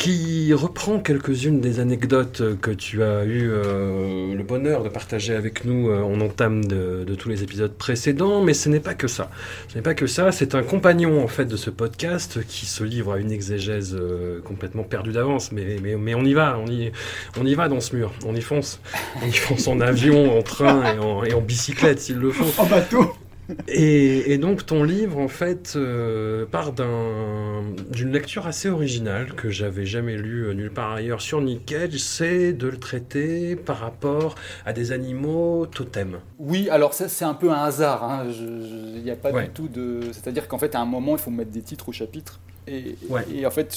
qui 0.00 0.54
reprend 0.54 0.98
quelques-unes 0.98 1.60
des 1.60 1.78
anecdotes 1.78 2.58
que 2.62 2.70
tu 2.70 3.02
as 3.02 3.26
eu 3.26 3.50
euh, 3.50 4.34
le 4.34 4.42
bonheur 4.42 4.82
de 4.82 4.88
partager 4.88 5.34
avec 5.34 5.66
nous 5.66 5.90
euh, 5.90 6.00
en 6.00 6.22
entame 6.22 6.64
de, 6.64 7.04
tous 7.18 7.28
les 7.28 7.42
épisodes 7.42 7.74
précédents, 7.74 8.42
mais 8.42 8.54
ce 8.54 8.70
n'est 8.70 8.80
pas 8.80 8.94
que 8.94 9.08
ça. 9.08 9.30
Ce 9.68 9.74
n'est 9.74 9.82
pas 9.82 9.92
que 9.92 10.06
ça, 10.06 10.32
c'est 10.32 10.54
un 10.54 10.62
compagnon 10.62 11.22
en 11.22 11.28
fait 11.28 11.44
de 11.44 11.56
ce 11.58 11.68
podcast 11.68 12.42
qui 12.46 12.64
se 12.64 12.82
livre 12.82 13.12
à 13.12 13.18
une 13.18 13.30
exégèse 13.30 13.94
euh, 13.94 14.40
complètement 14.40 14.84
perdue 14.84 15.12
d'avance, 15.12 15.52
mais, 15.52 15.76
on 16.14 16.24
y 16.24 16.32
va, 16.32 16.58
on 16.58 16.66
y, 16.66 16.90
on 17.38 17.44
y 17.44 17.54
va 17.54 17.68
dans 17.68 17.80
ce 17.80 17.94
mur, 17.94 18.10
on 18.24 18.34
y 18.34 18.40
fonce. 18.40 18.80
On 19.22 19.26
y 19.26 19.32
fonce 19.32 19.68
en 19.68 19.80
avion, 19.82 20.38
en 20.38 20.40
train 20.40 20.94
et 20.94 20.98
en, 20.98 21.24
et 21.24 21.34
en 21.34 21.42
bicyclette 21.42 22.00
s'il 22.00 22.16
le 22.16 22.30
faut. 22.30 22.58
En 22.58 22.64
bateau. 22.64 23.19
Et, 23.68 24.32
et 24.32 24.38
donc 24.38 24.66
ton 24.66 24.82
livre 24.84 25.18
en 25.18 25.28
fait 25.28 25.74
euh, 25.76 26.46
part 26.46 26.72
d'un- 26.72 27.62
d'une 27.90 28.12
lecture 28.12 28.46
assez 28.46 28.68
originale 28.68 29.32
que 29.34 29.50
j'avais 29.50 29.86
jamais 29.86 30.16
lue 30.16 30.46
euh, 30.48 30.54
nulle 30.54 30.70
part 30.70 30.92
ailleurs 30.92 31.20
sur 31.20 31.40
Nick 31.40 31.66
Cage, 31.66 31.96
c'est 31.98 32.52
de 32.52 32.68
le 32.68 32.76
traiter 32.78 33.56
par 33.56 33.78
rapport 33.78 34.34
à 34.64 34.72
des 34.72 34.92
animaux 34.92 35.66
totems. 35.66 36.18
Oui, 36.38 36.68
alors 36.70 36.94
ça 36.94 37.08
c'est 37.08 37.24
un 37.24 37.34
peu 37.34 37.50
un 37.50 37.62
hasard. 37.62 38.04
hein. 38.04 38.26
Il 38.30 39.02
n'y 39.02 39.10
a 39.10 39.16
pas 39.16 39.30
Ouais. 39.32 39.44
du 39.44 39.50
tout 39.50 39.68
de. 39.68 40.00
C'est-à-dire 40.12 40.46
qu'en 40.48 40.58
fait, 40.58 40.74
à 40.74 40.80
un 40.80 40.84
moment, 40.86 41.12
il 41.16 41.18
faut 41.20 41.30
mettre 41.30 41.50
des 41.50 41.62
titres 41.62 41.88
au 41.88 41.92
chapitre. 41.92 42.40
Et, 42.68 42.96
Ouais. 43.08 43.22
et 43.34 43.46
en 43.46 43.50
fait, 43.50 43.76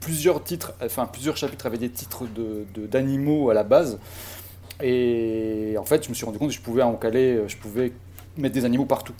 plusieurs 0.00 0.44
titres, 0.44 0.74
enfin 0.82 1.06
plusieurs 1.10 1.36
chapitres 1.36 1.66
avaient 1.66 1.78
des 1.78 1.88
titres 1.88 2.24
de- 2.26 2.64
de- 2.74 2.86
d'animaux 2.86 3.50
à 3.50 3.54
la 3.54 3.64
base. 3.64 3.98
Et 4.82 5.74
en 5.78 5.84
fait, 5.84 6.04
je 6.04 6.10
me 6.10 6.14
suis 6.14 6.26
rendu 6.26 6.38
compte 6.38 6.50
que 6.50 6.54
je 6.54 6.60
pouvais 6.60 6.82
en 6.82 6.94
caler, 6.94 7.40
je 7.48 7.56
pouvais 7.56 7.92
mettre 8.38 8.54
des 8.54 8.64
animaux 8.64 8.84
partout. 8.86 9.14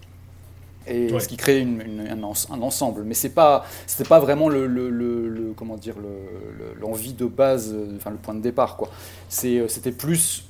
Et 0.89 1.13
Ouais. 1.13 1.19
ce 1.19 1.27
qui 1.27 1.37
crée 1.37 1.59
une- 1.61 1.81
une- 1.81 2.07
un, 2.09 2.23
ens- 2.23 2.47
un 2.53 2.63
ensemble. 2.63 3.03
Mais 3.05 3.15
c'est 3.15 3.31
pas, 3.35 3.65
c'était 3.89 4.09
pas 4.09 4.21
vraiment 4.21 4.49
le, 4.49 4.67
le- 4.69 4.89
le- 4.89 5.29
le- 5.29 5.53
comment 5.57 5.77
dire, 5.77 5.97
le- 5.99 6.57
le- 6.59 6.81
l'envie 6.81 7.13
de 7.13 7.27
base, 7.27 7.73
euh, 7.75 7.97
enfin 7.97 8.11
le 8.11 8.17
point 8.19 8.35
de 8.35 8.41
départ 8.41 8.77
quoi. 8.77 8.89
C'est, 9.29 9.59
euh, 9.59 9.69
c'était 9.69 9.91
plus 9.93 10.45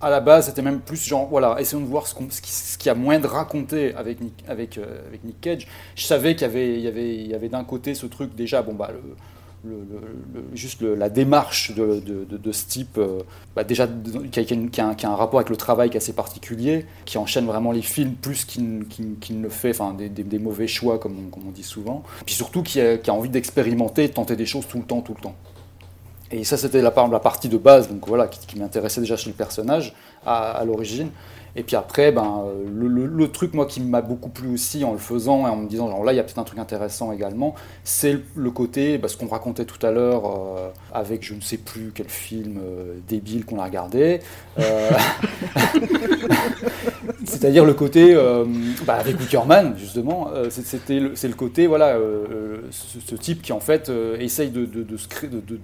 à 0.00 0.10
la 0.10 0.20
base, 0.20 0.46
c'était 0.46 0.62
même 0.62 0.80
plus 0.80 1.02
genre, 1.02 1.26
voilà, 1.26 1.56
essayons 1.58 1.80
de 1.80 1.86
voir 1.86 2.06
ce, 2.06 2.14
ce 2.42 2.78
qu'il 2.78 2.86
y 2.86 2.90
a 2.90 2.94
moins 2.94 3.18
de 3.18 3.26
raconter 3.26 3.94
avec 3.94 4.20
Nick, 4.20 4.44
avec, 4.46 4.78
euh, 4.78 5.00
avec 5.08 5.24
Nick 5.24 5.40
Cage. 5.40 5.66
Je 5.96 6.04
savais 6.04 6.34
qu'il 6.36 6.42
y 6.42 6.50
avait, 6.50 6.74
il 6.74 6.80
y 6.82 6.86
avait, 6.86 7.14
il 7.16 7.26
y 7.26 7.34
avait 7.34 7.48
d'un 7.48 7.64
côté 7.64 7.94
ce 7.94 8.06
truc 8.06 8.34
déjà, 8.36 8.62
bon 8.62 8.74
bah, 8.74 8.90
le, 8.92 9.00
juste 10.54 10.82
la 10.82 11.08
démarche 11.08 11.72
de, 11.74 12.52
ce 12.52 12.66
type, 12.66 13.00
déjà 13.66 13.88
qui 14.30 14.80
a, 14.80 15.08
un, 15.08 15.16
rapport 15.16 15.40
avec 15.40 15.50
le 15.50 15.56
travail 15.56 15.90
qui 15.90 15.96
est 15.96 15.98
assez 15.98 16.12
particulier, 16.12 16.86
qui 17.04 17.18
enchaîne 17.18 17.46
vraiment 17.46 17.72
les 17.72 17.82
films 17.82 18.14
plus 18.14 18.44
qu'il 18.44 18.78
ne 18.78 19.42
le 19.42 19.48
fait, 19.48 19.70
enfin 19.70 19.94
des, 19.94 20.38
mauvais 20.38 20.66
choix 20.66 20.98
comme 20.98 21.16
on, 21.32 21.50
dit 21.50 21.62
souvent, 21.62 22.02
puis 22.24 22.34
surtout 22.34 22.62
qui 22.62 22.80
a, 22.80 22.98
envie 23.08 23.30
d'expérimenter, 23.30 24.08
de 24.08 24.12
tenter 24.12 24.36
des 24.36 24.46
choses 24.46 24.66
tout 24.66 24.78
le 24.78 24.84
temps, 24.84 25.00
tout 25.00 25.14
le 25.14 25.22
temps. 25.22 25.34
Et 26.30 26.44
ça, 26.44 26.58
c'était 26.58 26.82
la, 26.82 26.92
la 27.10 27.20
partie 27.20 27.48
de 27.48 27.56
base, 27.56 27.88
donc 27.88 28.06
voilà, 28.06 28.28
qui, 28.28 28.58
m'intéressait 28.58 29.00
déjà 29.00 29.16
chez 29.16 29.30
le 29.30 29.36
personnage 29.36 29.94
à 30.26 30.62
l'origine. 30.66 31.08
Et 31.56 31.62
puis 31.62 31.76
après, 31.76 32.12
ben, 32.12 32.44
le, 32.72 33.28
truc 33.28 33.54
moi 33.54 33.66
qui 33.66 33.80
m'a 33.80 34.00
beaucoup 34.00 34.28
plu 34.28 34.52
aussi 34.52 34.84
en 34.84 34.92
le 34.92 34.98
faisant 34.98 35.46
et 35.46 35.50
en 35.50 35.56
me 35.56 35.68
disant 35.68 35.88
genre 35.90 36.04
là 36.04 36.12
il 36.12 36.16
y 36.16 36.18
a 36.18 36.22
peut-être 36.22 36.38
un 36.38 36.44
truc 36.44 36.58
intéressant 36.58 37.12
également, 37.12 37.54
c'est 37.84 38.18
le, 38.34 38.50
côté, 38.50 38.98
bah, 38.98 39.08
ce 39.08 39.16
qu'on 39.16 39.26
racontait 39.26 39.64
tout 39.64 39.84
à 39.86 39.90
l'heure 39.90 40.24
euh, 40.26 40.68
avec 40.92 41.24
je 41.24 41.34
ne 41.34 41.40
sais 41.40 41.58
plus 41.58 41.92
quel 41.94 42.08
film 42.08 42.58
euh, 42.62 42.94
débile 43.08 43.44
qu'on 43.44 43.58
a 43.58 43.64
regardé. 43.64 44.20
euh, 44.58 44.90
C'est-à-dire 47.24 47.64
le 47.64 47.74
côté, 47.74 48.14
bah, 48.86 48.94
avec 48.94 49.18
Wickerman 49.18 49.74
justement, 49.76 50.30
c'était 50.50 51.02
c'est 51.14 51.28
le 51.28 51.34
côté 51.34 51.66
voilà, 51.66 51.96
ce, 52.70 53.14
type 53.14 53.42
qui 53.42 53.52
en 53.52 53.60
fait 53.60 53.90
essaye 54.18 54.50
de- 54.50 54.64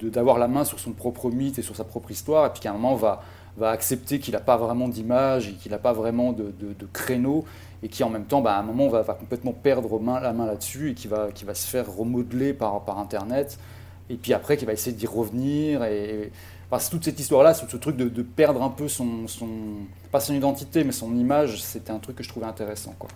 d'avoir 0.08 0.38
la 0.38 0.48
main 0.48 0.64
sur 0.64 0.78
son 0.78 0.92
propre 0.92 1.30
mythe 1.30 1.58
et 1.58 1.62
sur 1.62 1.76
sa 1.76 1.84
propre 1.84 2.10
histoire, 2.10 2.46
et 2.46 2.50
puis 2.50 2.60
qu'à 2.60 2.70
un 2.70 2.74
moment 2.74 2.94
va, 2.94 3.22
va 3.56 3.70
accepter 3.70 4.18
qu'il 4.18 4.34
n'a 4.34 4.40
pas 4.40 4.56
vraiment 4.56 4.88
d'image 4.88 5.48
et 5.48 5.52
qu'il 5.52 5.70
n'a 5.72 5.78
pas 5.78 5.92
vraiment 5.92 6.32
de, 6.32 6.52
de, 6.58 6.86
créneau, 6.92 7.44
et 7.82 7.88
qui 7.88 8.02
en 8.02 8.10
même 8.10 8.24
temps, 8.24 8.40
bah, 8.40 8.56
à 8.56 8.60
un 8.60 8.62
moment, 8.62 8.88
va, 8.88 9.02
va 9.02 9.14
complètement 9.14 9.52
perdre 9.52 10.00
la 10.20 10.32
main 10.32 10.46
là-dessus, 10.46 10.90
et 10.90 10.94
qui 10.94 11.08
va, 11.08 11.30
qui 11.32 11.44
va 11.44 11.54
se 11.54 11.68
faire 11.68 11.92
remodeler 11.92 12.52
par, 12.52 12.84
par 12.84 12.98
Internet, 12.98 13.58
et 14.10 14.16
puis 14.16 14.32
après, 14.32 14.56
qui 14.56 14.64
va 14.64 14.72
essayer 14.72 14.96
d'y 14.96 15.06
revenir, 15.06 15.84
et, 15.84 16.32
c'est 16.78 16.90
toute 16.90 17.04
cette 17.04 17.20
histoire-là, 17.20 17.54
ce, 17.54 17.66
ce 17.68 17.76
truc 17.76 17.96
de, 17.96 18.08
de 18.08 18.22
perdre 18.22 18.60
un 18.62 18.68
peu 18.68 18.88
son, 18.88 19.28
son, 19.28 19.48
pas 20.10 20.18
son 20.18 20.34
identité, 20.34 20.82
mais 20.82 20.90
son 20.90 21.14
image, 21.16 21.62
c'était 21.62 21.92
un 21.92 22.00
truc 22.00 22.16
que 22.16 22.24
je 22.24 22.28
trouvais 22.28 22.46
intéressant. 22.46 22.94
Quoi. 22.98 23.10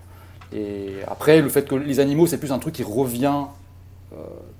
Et 0.53 0.95
après, 1.07 1.41
le 1.41 1.49
fait 1.49 1.67
que 1.67 1.75
les 1.75 2.01
animaux, 2.01 2.27
c'est 2.27 2.39
plus 2.39 2.53
un 2.53 2.59
truc 2.59 2.75
qui 2.75 2.83
revient 2.83 3.47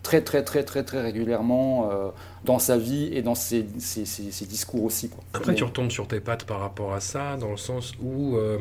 très, 0.03 0.21
très, 0.23 0.43
très, 0.45 0.63
très, 0.63 0.83
très 0.85 1.01
régulièrement 1.01 1.91
euh, 1.91 2.09
dans 2.45 2.59
sa 2.59 2.77
vie 2.77 3.09
et 3.13 3.23
dans 3.23 3.35
ses, 3.35 3.67
ses- 3.79 4.05
ses- 4.05 4.31
ses 4.31 4.45
discours 4.47 4.85
aussi. 4.85 5.09
Quoi. 5.09 5.25
Après, 5.35 5.55
tu 5.55 5.65
retombes 5.65 5.91
sur 5.91 6.07
tes 6.07 6.21
pattes 6.21 6.45
par 6.45 6.61
rapport 6.61 6.93
à 6.93 7.01
ça, 7.01 7.37
dans 7.37 7.51
le 7.51 7.57
sens 7.57 7.95
où, 8.03 8.37
euh, 8.37 8.59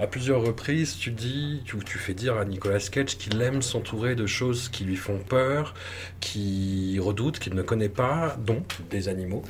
à 0.00 0.06
plusieurs 0.06 0.40
reprises, 0.42 0.96
tu 0.96 1.10
dis, 1.10 1.62
tu, 1.64 1.76
tu 1.84 1.98
fais 1.98 2.14
dire 2.14 2.36
à 2.36 2.44
Nicolas 2.44 2.78
Cage 2.78 3.18
qu'il 3.18 3.40
aime 3.42 3.62
s'entourer 3.62 4.14
de 4.14 4.26
choses 4.26 4.68
qui 4.68 4.84
lui 4.84 4.96
font 4.96 5.18
peur, 5.18 5.74
qu'il 6.20 7.00
redoute, 7.00 7.38
qu'il 7.38 7.54
ne 7.54 7.62
connaît 7.62 7.88
pas, 7.88 8.36
dont 8.38 8.62
des 8.90 9.08
animaux. 9.08 9.42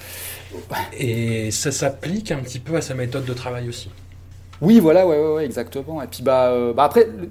Et 0.99 1.51
ça 1.51 1.71
s'applique 1.73 2.31
un 2.33 2.39
petit 2.41 2.59
peu 2.61 2.77
à 2.77 2.81
sa 2.81 2.95
méthode 2.95 3.25
de 3.25 3.35
travail 3.35 3.69
aussi. 3.69 3.91
Oui, 4.61 4.81
voilà, 4.81 5.07
ouais, 5.07 5.17
ouais, 5.19 5.35
ouais, 5.35 5.45
exactement. 5.45 6.03
Et 6.03 6.09
puis 6.09 6.23
bah, 6.23 6.49
euh, 6.49 6.73
bah 6.73 6.85
après, 6.85 7.07
le, 7.07 7.31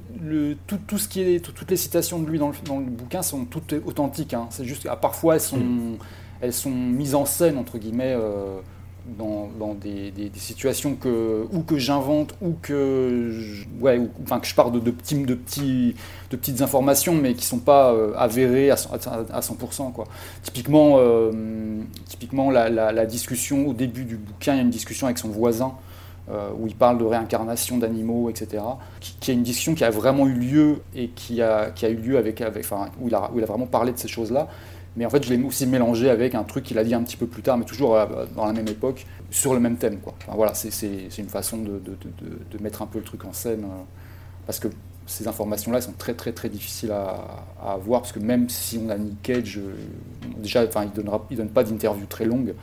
le- 0.50 0.56
tout, 0.66 0.78
tout 0.88 0.98
ce 0.98 1.10
qui 1.10 1.22
est, 1.22 1.44
tout- 1.44 1.52
toutes 1.52 1.70
les 1.72 1.76
citations 1.78 2.20
de 2.20 2.30
lui 2.30 2.40
dans 2.40 2.50
le, 2.50 2.56
dans 2.66 2.80
le 2.80 2.86
bouquin 2.86 3.22
sont 3.22 3.44
toutes 3.46 3.74
authentiques. 3.86 4.34
hein. 4.34 4.48
C'est 4.50 4.64
juste, 4.66 4.86
à 4.86 4.96
parfois 4.96 5.36
elles 5.36 5.42
sont, 5.42 5.60
elles 6.40 6.54
sont 6.54 6.70
mises 6.72 7.16
en 7.16 7.26
scène 7.26 7.58
entre 7.58 7.80
guillemets 7.80 8.14
euh, 8.16 8.60
dans, 9.20 9.50
dans 9.60 9.74
des, 9.74 10.12
des- 10.12 10.30
des 10.30 10.40
situations 10.40 10.96
que 10.96 11.46
ou 11.52 11.64
que 11.64 11.78
j'invente 11.78 12.34
ou 12.42 12.54
que, 12.62 13.30
je, 13.32 13.66
ouais, 13.82 13.98
ou- 13.98 14.10
enfin 14.24 14.40
que 14.40 14.48
je 14.48 14.56
pars 14.56 14.72
de, 14.72 14.80
de 14.80 14.92
petits, 14.92 15.16
de 15.26 15.36
petits, 15.36 15.96
de 16.32 16.38
petites 16.38 16.62
informations, 16.62 17.14
mais 17.14 17.34
qui 17.34 17.46
sont 17.46 17.60
pas 17.60 17.92
euh, 17.94 18.14
avérées 18.16 18.72
à, 18.72 18.78
cent- 18.78 18.92
à 19.34 19.42
100%. 19.42 19.92
Quoi. 19.92 20.06
Typiquement, 20.44 20.98
typiquement 22.08 22.52
la, 22.52 22.70
la- 22.70 22.92
la 22.94 23.06
discussion 23.06 23.68
au 23.68 23.74
début 23.74 24.06
du 24.06 24.16
bouquin, 24.16 24.54
il 24.54 24.58
y 24.58 24.60
a 24.60 24.64
une 24.64 24.70
discussion 24.70 25.08
avec 25.08 25.18
son 25.18 25.30
voisin 25.30 25.74
euh, 26.30 26.50
où 26.60 26.68
il 26.68 26.76
parle 26.76 26.98
de 26.98 27.06
réincarnation 27.06 27.78
d'animaux, 27.78 28.30
etc. 28.30 28.64
Qui, 29.00 29.16
qui, 29.20 29.32
est 29.32 29.34
une 29.34 29.44
discussion 29.44 29.76
qui 29.76 29.84
a 29.84 29.90
vraiment 29.90 30.28
eu 30.28 30.34
lieu 30.34 30.82
et 30.96 31.10
qui 31.10 31.42
a, 31.42 31.72
qui 31.72 31.86
a 31.86 31.90
eu 31.90 31.96
lieu 31.96 32.18
avec, 32.18 32.42
avec 32.42 32.66
enfin, 32.66 32.90
où 33.00 33.08
il, 33.08 33.16
a, 33.16 33.32
où 33.32 33.38
il 33.38 33.44
a 33.44 33.48
vraiment 33.48 33.68
parlé 33.68 33.92
de 33.92 33.98
ces 33.98 34.08
choses-là. 34.08 34.48
Mais 34.98 35.06
en 35.06 35.10
fait, 35.12 35.24
je 35.24 35.34
l'ai 35.34 35.42
aussi 35.44 35.68
mélangé 35.68 36.10
avec 36.10 36.34
un 36.34 36.44
truc 36.44 36.64
qu'il 36.66 36.80
a 36.80 36.84
dit 36.84 36.96
un 36.96 37.04
petit 37.04 37.18
peu 37.18 37.28
plus 37.28 37.44
tard, 37.44 37.58
mais 37.58 37.66
toujours 37.66 37.96
euh, 37.96 38.26
dans 38.36 38.46
la 38.46 38.52
même 38.52 38.68
époque, 38.68 39.06
sur 39.30 39.54
le 39.54 39.60
même 39.60 39.78
thème. 39.78 40.00
Quoi. 40.00 40.16
Enfin, 40.24 40.36
voilà, 40.36 40.56
c'est 40.56 40.70
une 41.18 41.30
façon 41.30 41.58
de, 41.58 41.80
de, 41.80 41.96
de, 42.52 42.64
mettre 42.64 42.82
un 42.82 42.88
peu 42.88 42.98
le 42.98 43.06
truc 43.06 43.24
en 43.24 43.32
scène, 43.32 43.64
euh, 43.64 43.84
parce 44.48 44.60
que 44.60 44.70
ces 45.06 45.28
informations-là 45.28 45.82
sont 45.82 45.94
très 45.94 46.16
très 46.16 46.34
très 46.34 46.50
difficiles 46.50 46.92
à, 46.92 47.44
à, 47.62 47.74
avoir, 47.74 48.02
parce 48.02 48.12
que 48.12 48.20
même 48.20 48.50
si 48.50 48.82
on 48.84 48.90
a 48.90 48.98
Nick 48.98 49.22
Cage, 49.22 49.60
déjà, 50.36 50.64
il 50.64 50.68
ne 50.68 51.36
donne 51.38 51.50
pas 51.50 51.64
d'interview 51.64 52.08
très 52.08 52.26
longue, 52.26 52.56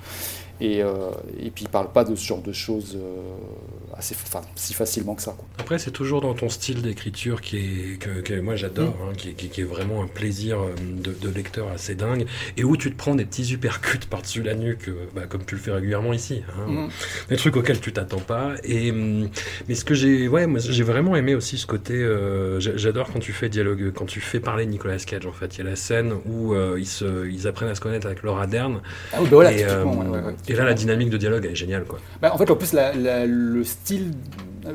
et, 0.65 0.83
euh, 0.83 1.11
et, 1.39 1.51
puis 1.51 1.65
il 1.65 1.69
parle 1.69 1.93
pas 1.93 2.05
de 2.05 2.15
ce 2.15 2.25
genre 2.27 2.41
de 2.41 2.53
choses 2.53 2.97
euh, 2.97 3.97
assez, 3.97 4.17
enfin, 4.25 4.41
si 4.55 4.73
facilement 4.73 5.15
que 5.15 5.21
ça. 5.21 5.33
Quoi. 5.33 5.45
Après, 5.59 5.79
c'est 5.79 5.91
toujours 5.91 6.23
dans 6.23 6.33
ton 6.33 6.49
style 6.49 6.81
d'écriture 6.81 7.43
qui 7.43 7.59
est, 7.59 7.99
que, 7.99 8.21
que 8.21 8.41
moi 8.41 8.57
j'adore, 8.57 8.97
mm. 8.97 9.09
hein, 9.09 9.13
qui, 9.17 9.35
qui, 9.35 9.49
qui, 9.49 9.61
est 9.61 9.65
vraiment 9.65 10.03
un 10.03 10.07
plaisir 10.07 10.61
euh, 10.61 10.75
de, 10.79 11.13
de, 11.13 11.29
lecteur 11.29 11.69
assez 11.71 11.95
dingue, 11.95 12.25
et 12.57 12.65
où 12.65 12.79
tu 12.79 12.91
te 12.91 12.97
prends 12.97 13.15
des 13.15 13.27
petits 13.27 13.53
uppercuts 13.53 14.07
par-dessus 14.11 14.43
la 14.43 14.55
nuque, 14.55 14.91
bah, 15.15 15.23
comme 15.29 15.45
tu 15.45 15.55
le 15.55 15.61
fais 15.61 15.73
régulièrement 15.73 16.15
ici. 16.15 16.43
Hein, 16.57 16.71
mm. 16.71 16.89
Des 17.29 17.37
trucs 17.37 17.57
auxquels 17.57 17.81
tu 17.81 17.93
t'attends 17.93 18.21
pas. 18.21 18.55
Et, 18.65 18.91
mm, 18.91 19.29
mais 19.69 19.75
ce 19.75 19.85
que 19.85 19.95
j'ai 19.95 20.29
ouais, 20.29 20.47
moi, 20.47 20.61
j'ai 20.61 20.85
vraiment 20.85 21.15
aimé 21.15 21.35
aussi 21.35 21.59
ce 21.59 21.67
côté. 21.67 21.95
Euh, 21.95 22.59
j'adore 22.59 23.13
quand 23.13 23.21
tu 23.21 23.33
fais 23.33 23.51
dialogue, 23.51 23.93
quand 23.95 24.07
tu 24.07 24.21
fais 24.21 24.41
parler 24.41 24.65
Nicolas 24.65 24.97
Cage 24.97 25.27
en 25.27 25.33
fait. 25.33 25.57
Il 25.57 25.59
y 25.59 25.67
a 25.67 25.71
la 25.71 25.77
scène 25.77 26.15
où 26.25 26.55
ils, 26.77 26.87
se, 26.87 27.29
ils 27.29 27.47
apprennent 27.47 27.69
à 27.69 27.75
se 27.75 27.81
connaître 27.81 28.07
avec 28.07 28.23
Laura 28.23 28.47
Dern. 28.47 28.81
Ah, 29.13 29.19
bah 29.21 29.29
voilà, 29.31 29.53
et, 29.53 29.65
ouais, 29.65 29.83
ouais, 29.83 30.19
ouais. 30.21 30.35
Et 30.49 30.54
là, 30.57 30.65
la 30.65 30.75
dynamique 30.75 31.11
de 31.11 31.17
dialogue 31.17 31.45
elle 31.45 31.53
est 31.53 31.57
géniale. 31.57 31.85
Quoi. 31.85 31.99
Bah, 32.21 32.33
en 32.33 32.39
fait, 32.39 32.51
en 32.51 32.57
plus, 32.57 32.73
la, 32.73 32.93
la, 32.95 33.27
le 33.27 33.65
style. 33.65 34.13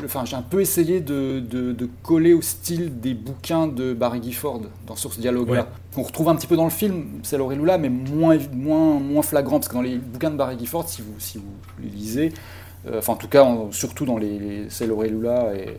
Enfin, 0.06 0.23
j'ai 0.23 0.35
un 0.35 0.43
peu 0.43 0.61
essayé 0.61 0.99
de, 0.99 1.39
de, 1.39 1.72
de, 1.72 1.89
coller 2.03 2.34
au 2.34 2.43
style 2.43 2.99
des 2.99 3.15
bouquins 3.15 3.68
de 3.68 3.93
Barry 3.93 4.22
Gifford 4.22 4.61
dans 4.85 4.95
sur 4.95 5.11
ce 5.11 5.19
dialogue-là. 5.19 5.68
On 5.97 6.03
retrouve 6.03 6.30
un 6.30 6.35
petit 6.35 6.45
peu 6.45 6.56
dans 6.56 6.65
le 6.65 6.69
film, 6.69 7.06
c'est 7.23 7.39
Lula, 7.39 7.80
mais 7.80 7.89
moins, 7.89 8.38
moins, 8.53 8.99
moins 8.99 9.23
flagrant, 9.23 9.57
parce 9.57 9.68
que 9.68 9.73
dans 9.73 9.81
les 9.81 9.97
bouquins 9.97 10.30
de 10.30 10.35
Barry 10.35 10.60
Gifford, 10.60 10.88
si 10.88 11.01
vous, 11.01 11.15
si 11.18 11.39
vous 11.39 11.51
les 11.81 11.89
lisez, 11.89 12.34
euh, 12.88 12.99
enfin 12.99 13.14
en 13.14 13.15
tout 13.15 13.27
cas, 13.27 13.47
surtout 13.72 14.06
dans 14.06 14.18
les, 14.18 14.38
les 14.38 14.65
C'est 14.69 14.85
Lula 14.85 15.53
et, 15.56 15.69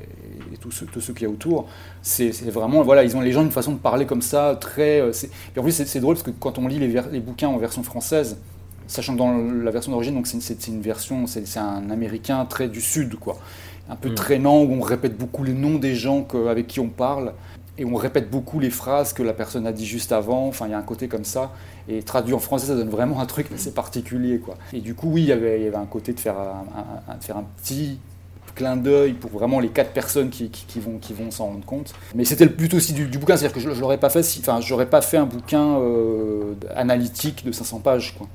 et 0.52 0.56
tout 0.60 0.72
ce, 0.72 0.85
tout 0.85 1.01
ce 1.01 1.12
qu'il 1.12 1.22
y 1.22 1.27
a 1.27 1.31
autour, 1.31 1.68
c'est 2.02 2.31
vraiment, 2.51 2.82
voilà, 2.82 3.05
ils 3.05 3.16
ont 3.16 3.20
les 3.20 3.31
gens 3.31 3.43
une 3.43 3.52
façon 3.52 3.72
de 3.72 3.78
parler 3.78 4.06
comme 4.06 4.22
ça, 4.22 4.59
très. 4.60 5.01
Euh, 5.01 5.12
et 5.55 5.60
en 5.60 5.62
plus, 5.62 5.70
c'est 5.70 6.01
drôle 6.01 6.16
parce 6.16 6.24
que 6.24 6.32
quand 6.32 6.59
on 6.59 6.66
lit 6.66 6.81
les, 6.81 7.01
les 7.12 7.20
bouquins 7.20 7.48
en 7.48 7.59
version 7.59 7.85
française, 7.85 8.39
sachant 8.90 9.14
que 9.14 9.18
dans 9.18 9.32
la 9.32 9.70
version 9.70 9.92
d'origine, 9.92 10.14
donc 10.14 10.26
c'est 10.26 10.66
une 10.68 10.80
version, 10.80 11.26
c'est 11.26 11.56
un 11.56 11.90
américain 11.90 12.44
très 12.44 12.68
du 12.68 12.80
sud, 12.80 13.16
quoi, 13.16 13.38
un 13.88 13.96
peu 13.96 14.10
mmh. 14.10 14.14
traînant 14.14 14.62
où 14.62 14.72
on 14.72 14.80
répète 14.80 15.16
beaucoup 15.16 15.44
les 15.44 15.54
noms 15.54 15.78
des 15.78 15.94
gens 15.94 16.22
que, 16.22 16.48
avec 16.48 16.66
qui 16.66 16.80
on 16.80 16.88
parle 16.88 17.32
et 17.80 17.84
on 17.86 17.94
répète 17.94 18.30
beaucoup 18.30 18.60
les 18.60 18.68
phrases 18.68 19.14
que 19.14 19.22
la 19.22 19.32
personne 19.32 19.66
a 19.66 19.72
dit 19.72 19.86
juste 19.86 20.12
avant. 20.12 20.46
Enfin, 20.48 20.66
il 20.66 20.72
y 20.72 20.74
a 20.74 20.78
un 20.78 20.82
côté 20.82 21.08
comme 21.08 21.24
ça. 21.24 21.52
Et 21.88 22.02
traduit 22.02 22.34
en 22.34 22.38
français, 22.38 22.66
ça 22.66 22.74
donne 22.74 22.90
vraiment 22.90 23.20
un 23.20 23.26
truc 23.26 23.46
assez 23.54 23.72
particulier, 23.72 24.38
quoi. 24.38 24.58
Et 24.74 24.80
du 24.80 24.94
coup, 24.94 25.08
oui, 25.10 25.22
il 25.22 25.28
y 25.28 25.32
avait, 25.32 25.60
il 25.60 25.64
y 25.64 25.66
avait 25.66 25.76
un 25.76 25.86
côté 25.86 26.12
de 26.12 26.20
faire 26.20 26.38
un, 26.38 26.66
un, 27.08 27.16
de 27.16 27.24
faire 27.24 27.38
un 27.38 27.44
petit 27.56 27.98
clin 28.54 28.76
d'œil 28.76 29.14
pour 29.14 29.30
vraiment 29.30 29.60
les 29.60 29.68
quatre 29.68 29.92
personnes 29.92 30.28
qui, 30.28 30.50
qui, 30.50 30.66
qui 30.66 30.78
vont, 30.78 30.98
qui 30.98 31.14
vont 31.14 31.30
s'en 31.30 31.46
rendre 31.46 31.64
compte. 31.64 31.94
Mais 32.14 32.26
c'était 32.26 32.44
le 32.44 32.50
but 32.50 32.74
aussi 32.74 32.92
du, 32.92 33.06
du 33.06 33.16
bouquin, 33.16 33.36
c'est-à-dire 33.36 33.54
que 33.54 33.60
je, 33.60 33.70
je 33.72 33.80
l'aurais 33.80 33.98
pas 33.98 34.10
fait, 34.10 34.22
si, 34.22 34.40
enfin, 34.40 34.60
j'aurais 34.60 34.90
pas 34.90 35.00
fait 35.00 35.16
un 35.16 35.24
bouquin 35.24 35.78
euh, 35.78 36.54
analytique 36.76 37.46
de 37.46 37.52
500 37.52 37.78
pages, 37.78 38.14
quoi. 38.18 38.28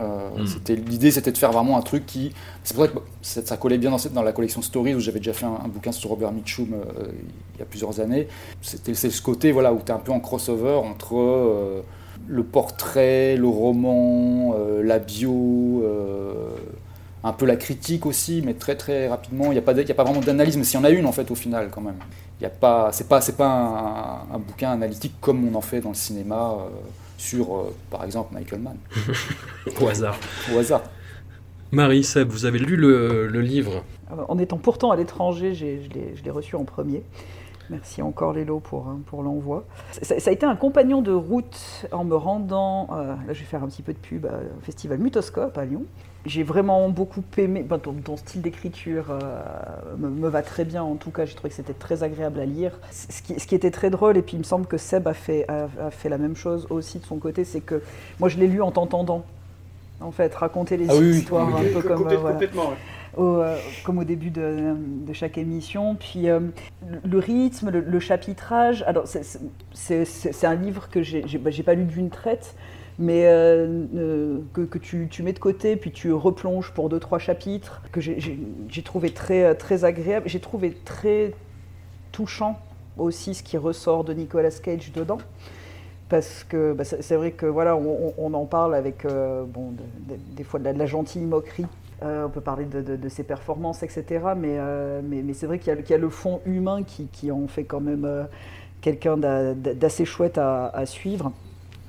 Euh, 0.00 0.30
mm. 0.36 0.72
L'idée, 0.88 1.10
c'était 1.10 1.32
de 1.32 1.38
faire 1.38 1.52
vraiment 1.52 1.76
un 1.76 1.82
truc 1.82 2.06
qui. 2.06 2.32
C'est 2.64 2.74
pour 2.74 2.86
ça 2.86 3.40
que 3.40 3.46
ça 3.46 3.56
collait 3.56 3.78
bien 3.78 3.90
dans, 3.90 3.98
cette, 3.98 4.12
dans 4.12 4.22
la 4.22 4.32
collection 4.32 4.62
Stories, 4.62 4.94
où 4.94 5.00
j'avais 5.00 5.18
déjà 5.18 5.32
fait 5.32 5.46
un, 5.46 5.58
un, 5.64 5.68
bouquin 5.68 5.92
sur 5.92 6.10
Robert 6.10 6.32
Mitchum 6.32 6.68
euh, 6.72 7.08
il 7.54 7.58
y 7.58 7.62
a 7.62 7.66
plusieurs 7.66 8.00
années. 8.00 8.28
C'était 8.62 8.94
ce 8.94 9.22
côté 9.22 9.52
voilà, 9.52 9.72
où 9.72 9.80
tu 9.84 9.90
es 9.90 9.94
un 9.94 9.98
peu 9.98 10.12
en 10.12 10.20
crossover 10.20 10.74
entre 10.74 11.16
euh, 11.16 11.82
le 12.26 12.42
portrait, 12.44 13.36
le 13.36 13.48
roman, 13.48 14.54
euh, 14.56 14.82
la 14.82 14.98
bio, 14.98 15.84
un 17.24 17.32
peu 17.32 17.46
la 17.46 17.56
critique 17.56 18.06
aussi, 18.06 18.42
mais 18.44 18.54
très 18.54 18.76
très 18.76 19.08
rapidement. 19.08 19.46
Il 19.46 19.52
n'y 19.52 19.58
a, 19.58 19.62
pas, 19.62 19.78
a 19.78 19.94
pas 19.94 20.04
vraiment 20.04 20.20
d'analyse, 20.20 20.56
mais 20.56 20.64
s'il 20.64 20.78
y 20.78 20.82
en 20.82 20.84
a 20.84 20.90
une 20.90 21.06
en 21.06 21.12
fait 21.12 21.30
au 21.30 21.34
final 21.34 21.68
quand 21.70 21.80
même. 21.80 21.98
Y 22.40 22.46
a 22.46 22.50
pas, 22.50 22.92
pas, 23.08 23.20
pas 23.36 23.46
un, 23.48 24.34
un, 24.34 24.38
bouquin 24.38 24.70
analytique 24.70 25.14
comme 25.20 25.48
on 25.48 25.56
en 25.56 25.60
fait 25.60 25.80
dans 25.80 25.88
le 25.88 25.96
cinéma 25.96 26.56
sur, 27.18 27.54
euh, 27.54 27.74
par 27.90 28.04
exemple, 28.04 28.32
Michael 28.32 28.60
Mann. 28.60 28.76
Au 29.80 29.88
hasard. 29.88 30.18
Au 30.54 30.58
hasard. 30.58 30.82
Marie, 31.70 32.02
Seb, 32.02 32.30
vous 32.30 32.46
avez 32.46 32.58
lu 32.58 32.76
le, 32.76 33.26
le 33.26 33.40
livre 33.42 33.84
En 34.28 34.38
étant 34.38 34.56
pourtant 34.56 34.90
à 34.90 34.96
l'étranger, 34.96 35.52
je 35.52 36.24
l'ai 36.24 36.30
reçu 36.30 36.56
en 36.56 36.64
premier. 36.64 37.02
Merci 37.70 38.00
encore 38.00 38.32
Lélo 38.32 38.60
pour, 38.60 38.86
pour 39.06 39.22
l'envoi. 39.22 39.64
Ça, 40.02 40.18
ça, 40.18 40.30
a 40.30 40.32
été 40.32 40.46
un 40.46 40.56
compagnon 40.56 41.02
de 41.02 41.12
route 41.12 41.86
en 41.92 42.04
me 42.04 42.14
rendant, 42.16 42.88
euh, 42.92 43.14
là 43.26 43.32
je 43.32 43.40
vais 43.40 43.44
faire 43.44 43.62
un 43.62 43.68
petit 43.68 43.82
peu 43.82 43.92
de 43.92 43.98
pub, 43.98 44.24
euh, 44.24 44.40
au 44.58 44.62
festival 44.62 44.98
Mutoscope 44.98 45.56
à 45.58 45.64
Lyon. 45.64 45.84
J'ai 46.28 46.42
vraiment 46.42 46.88
beaucoup 46.90 47.24
aimé, 47.38 47.62
ben, 47.62 47.78
ton, 47.78 47.92
ton, 47.94 48.16
style 48.16 48.42
d'écriture 48.42 49.06
euh, 49.10 49.42
me, 49.96 50.08
me, 50.08 50.28
va 50.28 50.42
très 50.42 50.64
bien 50.64 50.82
en 50.82 50.96
tout 50.96 51.10
cas, 51.10 51.24
j'ai 51.24 51.34
trouvé 51.34 51.48
que 51.48 51.56
c'était 51.56 51.72
très 51.72 52.02
agréable 52.02 52.38
à 52.38 52.44
lire. 52.44 52.78
Ce 52.92 53.22
qui, 53.22 53.40
ce 53.40 53.46
qui, 53.46 53.54
était 53.54 53.70
très 53.70 53.90
drôle, 53.90 54.16
et 54.16 54.22
puis 54.22 54.34
il 54.36 54.40
me 54.40 54.44
semble 54.44 54.66
que 54.66 54.76
Seb 54.76 55.08
a 55.08 55.14
fait, 55.14 55.46
a, 55.48 55.68
a 55.86 55.90
fait 55.90 56.08
la 56.08 56.18
même 56.18 56.36
chose 56.36 56.66
aussi 56.70 56.98
de 56.98 57.06
son 57.06 57.16
côté, 57.16 57.44
c'est 57.44 57.60
que 57.60 57.82
moi 58.20 58.28
je 58.28 58.38
l'ai 58.38 58.46
lu 58.46 58.60
en 58.60 58.70
t'entendant, 58.70 59.24
en 60.00 60.10
fait, 60.10 60.34
raconter 60.34 60.76
les 60.76 60.88
ah, 60.90 60.94
histoires 60.94 61.48
oui, 61.48 61.54
oui, 61.60 61.70
un 61.70 61.80
peu 61.80 61.88
comme... 61.88 61.98
Complètement, 61.98 62.20
voilà. 62.20 62.34
complètement 62.34 62.68
ouais. 62.68 62.76
Au, 63.16 63.38
euh, 63.38 63.56
comme 63.84 63.98
au 63.98 64.04
début 64.04 64.30
de, 64.30 64.74
de 65.06 65.12
chaque 65.12 65.38
émission. 65.38 65.96
Puis 65.96 66.28
euh, 66.28 66.40
le, 66.86 67.00
le, 67.04 67.18
rythme, 67.18 67.70
le, 67.70 67.80
le 67.80 68.00
chapitrage. 68.00 68.84
Alors, 68.86 69.06
c'est 69.72 70.44
un 70.44 70.54
livre 70.54 70.88
que 70.90 71.02
j'ai 71.02 71.22
bah, 71.38 71.50
pas 71.64 71.74
lu 71.74 71.84
d'une 71.84 72.10
traite, 72.10 72.54
mais 72.98 73.26
euh, 73.26 74.38
que, 74.52 74.78
tu, 74.78 75.08
mets 75.22 75.32
de 75.32 75.38
côté, 75.38 75.76
puis 75.76 75.92
tu 75.92 76.12
replonges 76.12 76.72
pour 76.72 76.88
deux, 76.88 76.98
trois 76.98 77.18
chapitres, 77.18 77.82
que 77.92 78.00
j'ai 78.00 78.82
trouvé 78.84 79.10
très, 79.10 79.54
très 79.54 79.84
agréable. 79.84 80.28
J'ai 80.28 80.40
trouvé 80.40 80.76
très 80.84 81.32
touchant 82.12 82.58
aussi 82.96 83.34
ce 83.34 83.42
qui 83.42 83.56
ressort 83.56 84.04
de 84.04 84.12
Nicolas 84.12 84.50
Cage 84.50 84.92
dedans 84.92 85.18
parce 86.08 86.42
que 86.42 86.72
bah, 86.72 86.84
c'est 86.84 87.16
vrai 87.16 87.32
que 87.32 87.46
voilà, 87.46 87.76
on, 87.76 88.34
en 88.34 88.46
parle 88.46 88.74
avec 88.74 89.04
euh, 89.04 89.44
bon, 89.44 89.72
de, 89.72 90.14
de, 90.14 90.20
des 90.34 90.42
fois 90.42 90.58
de 90.58 90.70
la, 90.70 90.86
gentille 90.86 91.22
moquerie 91.22 91.66
euh, 92.02 92.26
on 92.26 92.28
peut 92.28 92.40
parler 92.40 92.64
de, 92.64 93.08
ses 93.08 93.24
performances, 93.24 93.82
etc. 93.82 94.04
Mais, 94.36 94.56
euh, 94.58 95.00
mais, 95.04 95.32
c'est 95.34 95.46
vrai 95.46 95.58
qu'il 95.58 95.74
y, 95.74 95.92
a 95.92 95.98
le 95.98 96.08
fond 96.08 96.40
humain 96.46 96.84
qui, 96.84 97.06
qui 97.08 97.32
en 97.32 97.48
fait 97.48 97.64
quand 97.64 97.80
même 97.80 98.04
euh, 98.04 98.24
quelqu'un 98.80 99.16
d'assez 99.16 100.04
chouette 100.04 100.38
à, 100.38 100.86
suivre. 100.86 101.32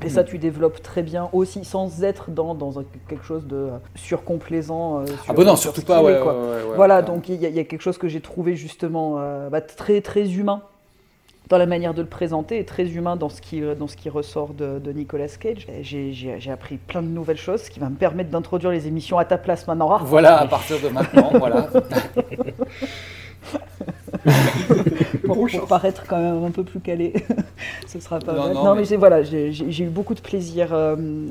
Et 0.02 0.06
mmh. 0.06 0.10
ça, 0.10 0.24
tu 0.24 0.38
développes 0.38 0.82
très 0.82 1.02
bien 1.02 1.30
aussi, 1.34 1.66
sans 1.66 2.04
être 2.04 2.32
dans, 2.32 2.56
dans 2.56 2.72
quelque 3.08 3.26
chose 3.26 3.46
de 3.48 3.70
surcomplaisant. 3.96 5.06
Sur, 5.06 5.16
ah, 5.28 5.34
bon, 5.34 5.44
non, 5.44 5.56
surtout 5.56 5.82
pas, 5.82 6.02
ouais, 6.02 6.20
quoi. 6.22 6.34
Ouais, 6.34 6.70
ouais, 6.70 6.76
voilà, 6.76 7.02
donc 7.02 7.28
il 7.30 7.36
y, 7.36 7.48
y, 7.48 7.60
a 7.60 7.64
quelque 7.64 7.82
chose 7.82 7.98
que 7.98 8.08
j'ai 8.08 8.22
trouvé 8.22 8.56
justement 8.56 9.20
bah, 9.50 9.62
très, 9.62 10.02
très 10.02 10.30
humain 10.32 10.62
dans 11.50 11.58
la 11.58 11.66
manière 11.66 11.94
de 11.94 12.02
le 12.02 12.08
présenter 12.08 12.60
et 12.60 12.66
très 12.66 12.88
humain 12.88 13.16
dans 13.16 13.30
ce 13.30 13.42
qui, 13.42 13.62
dans 13.62 13.88
ce 13.88 13.98
qui 13.98 14.10
ressort 14.10 14.54
de, 14.54 14.80
de 14.80 14.92
Nicolas 14.92 15.28
Cage. 15.28 15.68
J'ai 15.82 16.52
appris 16.52 16.78
plein 16.78 17.02
de 17.02 17.08
nouvelles 17.08 17.38
choses, 17.38 17.64
ce 17.64 17.70
qui 17.72 17.80
va 17.80 17.90
me 17.90 17.96
permettre 17.96 18.30
d'introduire 18.30 18.72
les 18.72 18.88
émissions 18.88 19.18
à 19.18 19.26
ta 19.26 19.38
place 19.38 19.68
maintenant. 19.68 19.98
Voilà, 20.04 20.40
à 20.40 20.48
partir 20.48 20.80
de 20.80 20.90
maintenant, 20.90 21.32
voilà. 21.34 21.70
pour, 25.48 25.60
pour, 25.60 25.68
paraître 25.68 26.06
quand 26.08 26.18
même 26.18 26.44
un 26.44 26.52
peu 26.52 26.64
plus 26.64 26.80
calé, 26.80 27.14
ce 27.88 28.00
sera 28.00 28.20
pas 28.20 28.34
non, 28.34 28.44
mal. 28.46 28.54
Non, 28.54 28.64
non 28.66 28.76
mais, 28.76 28.84
mais 28.90 28.98
voilà, 28.98 29.24
j'ai 29.24 29.84
eu 29.84 29.90
beaucoup 29.90 30.16
de 30.16 30.22
plaisir 30.22 30.70
euh, 30.72 31.30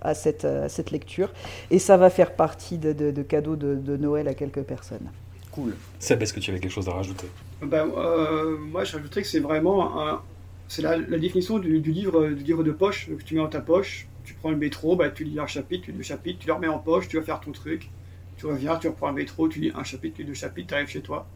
à, 0.00 0.14
cette, 0.14 0.44
à 0.44 0.68
cette 0.68 0.90
lecture 0.90 1.30
et 1.70 1.78
ça 1.78 1.96
va 1.96 2.10
faire 2.10 2.34
partie 2.34 2.78
de, 2.78 2.92
de, 2.92 3.10
de 3.10 3.22
cadeaux 3.22 3.56
de, 3.56 3.74
de 3.74 3.96
Noël 3.96 4.28
à 4.28 4.34
quelques 4.34 4.62
personnes. 4.62 5.10
Cool. 5.52 5.74
Seb, 6.00 6.20
est-ce 6.20 6.32
que 6.32 6.40
tu 6.40 6.50
avais 6.50 6.58
quelque 6.58 6.72
chose 6.72 6.88
à 6.88 6.92
rajouter? 6.92 7.28
Ben, 7.62 7.86
euh, 7.96 8.58
Moi, 8.58 8.82
je 8.82 8.96
rajouterais 8.96 9.22
que 9.22 9.28
c'est 9.28 9.40
vraiment 9.40 10.02
un, 10.02 10.20
c'est 10.68 10.82
la, 10.82 10.96
la, 10.96 11.18
définition 11.18 11.58
du, 11.58 11.80
du, 11.80 11.92
livre, 11.92 12.28
du 12.28 12.42
livre 12.42 12.64
de 12.64 12.72
poche 12.72 13.06
que 13.06 13.22
tu 13.22 13.34
mets 13.34 13.40
dans 13.40 13.48
ta 13.48 13.60
poche. 13.60 14.08
Tu 14.24 14.34
prends 14.34 14.50
le 14.50 14.56
métro, 14.56 14.96
ben, 14.96 15.12
tu 15.12 15.24
lis 15.24 15.38
un 15.38 15.46
chapitre, 15.46 15.84
tu 15.84 15.92
lis 15.92 15.98
deux 15.98 16.02
chapitres, 16.02 16.40
tu 16.40 16.46
le 16.46 16.54
remets 16.54 16.68
en 16.68 16.78
poche, 16.78 17.08
tu 17.08 17.18
vas 17.18 17.22
faire 17.22 17.40
ton 17.40 17.52
truc. 17.52 17.90
Tu 18.36 18.46
reviens, 18.46 18.76
tu 18.76 18.88
reprends 18.88 19.08
le 19.08 19.14
métro, 19.14 19.48
tu 19.48 19.60
lis 19.60 19.70
un 19.74 19.84
chapitre, 19.84 20.16
tu 20.16 20.22
lis 20.22 20.28
deux 20.28 20.34
chapitres, 20.34 20.68
tu 20.68 20.74
arrives 20.74 20.88
chez 20.88 21.02
toi. 21.02 21.26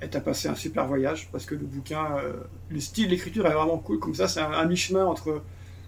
Et 0.00 0.08
tu 0.08 0.16
as 0.16 0.20
passé 0.20 0.48
un 0.48 0.54
super 0.54 0.86
voyage 0.86 1.28
parce 1.32 1.44
que 1.44 1.54
le 1.54 1.66
bouquin, 1.66 2.06
euh, 2.18 2.34
le 2.70 2.80
style 2.80 3.08
d'écriture 3.08 3.46
est 3.46 3.52
vraiment 3.54 3.78
cool. 3.78 3.98
Comme 3.98 4.14
ça, 4.14 4.28
c'est 4.28 4.40
un, 4.40 4.52
un 4.52 4.64
mi-chemin 4.66 5.04
entre, 5.04 5.42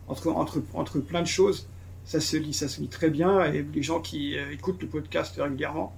entre, 0.09 0.29
entre, 0.33 0.63
entre 0.75 0.99
plein 0.99 1.23
de 1.23 1.27
choses. 1.29 1.69
Ça 2.05 2.19
se 2.21 2.37
lit, 2.37 2.53
ça 2.53 2.67
se 2.67 2.81
lit 2.81 2.89
très 2.89 3.11
bien. 3.11 3.45
Et 3.53 3.65
les 3.73 3.83
gens 3.83 4.01
qui 4.01 4.37
euh, 4.37 4.51
écoutent 4.53 4.83
le 4.83 4.89
podcast 4.89 5.39
régulièrement, 5.41 5.93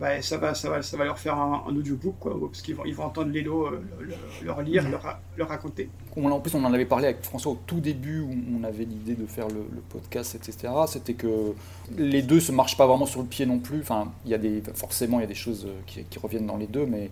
bah, 0.00 0.20
ça, 0.22 0.38
va, 0.38 0.54
ça, 0.54 0.70
va, 0.70 0.82
ça 0.82 0.96
va 0.96 1.04
leur 1.04 1.18
faire 1.20 1.38
un, 1.38 1.62
un 1.68 1.76
audiobook, 1.76 2.16
quoi, 2.18 2.36
parce 2.40 2.62
qu'ils 2.62 2.74
vont, 2.74 2.84
ils 2.84 2.94
vont 2.94 3.04
entendre 3.04 3.30
Lélo 3.30 3.66
euh, 3.66 3.80
le- 4.00 4.14
leur 4.44 4.62
lire, 4.62 4.88
leur, 4.88 5.02
ra- 5.02 5.20
leur 5.36 5.48
raconter. 5.48 5.88
On- 6.16 6.28
en 6.32 6.40
plus, 6.40 6.54
on 6.56 6.64
en 6.64 6.72
avait 6.72 6.86
parlé 6.86 7.04
avec 7.04 7.22
François 7.22 7.52
au 7.52 7.58
tout 7.66 7.78
début 7.78 8.18
où 8.20 8.34
on 8.58 8.64
avait 8.64 8.84
l'idée 8.84 9.14
de 9.14 9.26
faire 9.26 9.46
le, 9.46 9.64
le 9.72 9.80
podcast, 9.88 10.34
etc. 10.34 10.72
C'était 10.88 11.14
que 11.14 11.52
les 11.96 12.22
deux 12.22 12.40
se 12.40 12.50
marchent 12.50 12.76
pas 12.76 12.86
vraiment 12.88 13.06
sur 13.06 13.20
le 13.20 13.28
pied 13.28 13.46
non 13.46 13.60
plus. 13.60 13.80
Enfin, 13.82 14.10
il 14.24 14.32
y 14.32 14.34
a 14.34 14.38
des, 14.38 14.62
forcément, 14.74 15.20
il 15.20 15.22
y 15.22 15.26
a 15.26 15.28
des 15.28 15.34
choses 15.34 15.66
euh, 15.68 15.78
qui, 15.86 16.02
qui 16.04 16.18
reviennent 16.18 16.46
dans 16.46 16.56
les 16.56 16.66
deux, 16.66 16.86
mais 16.86 17.10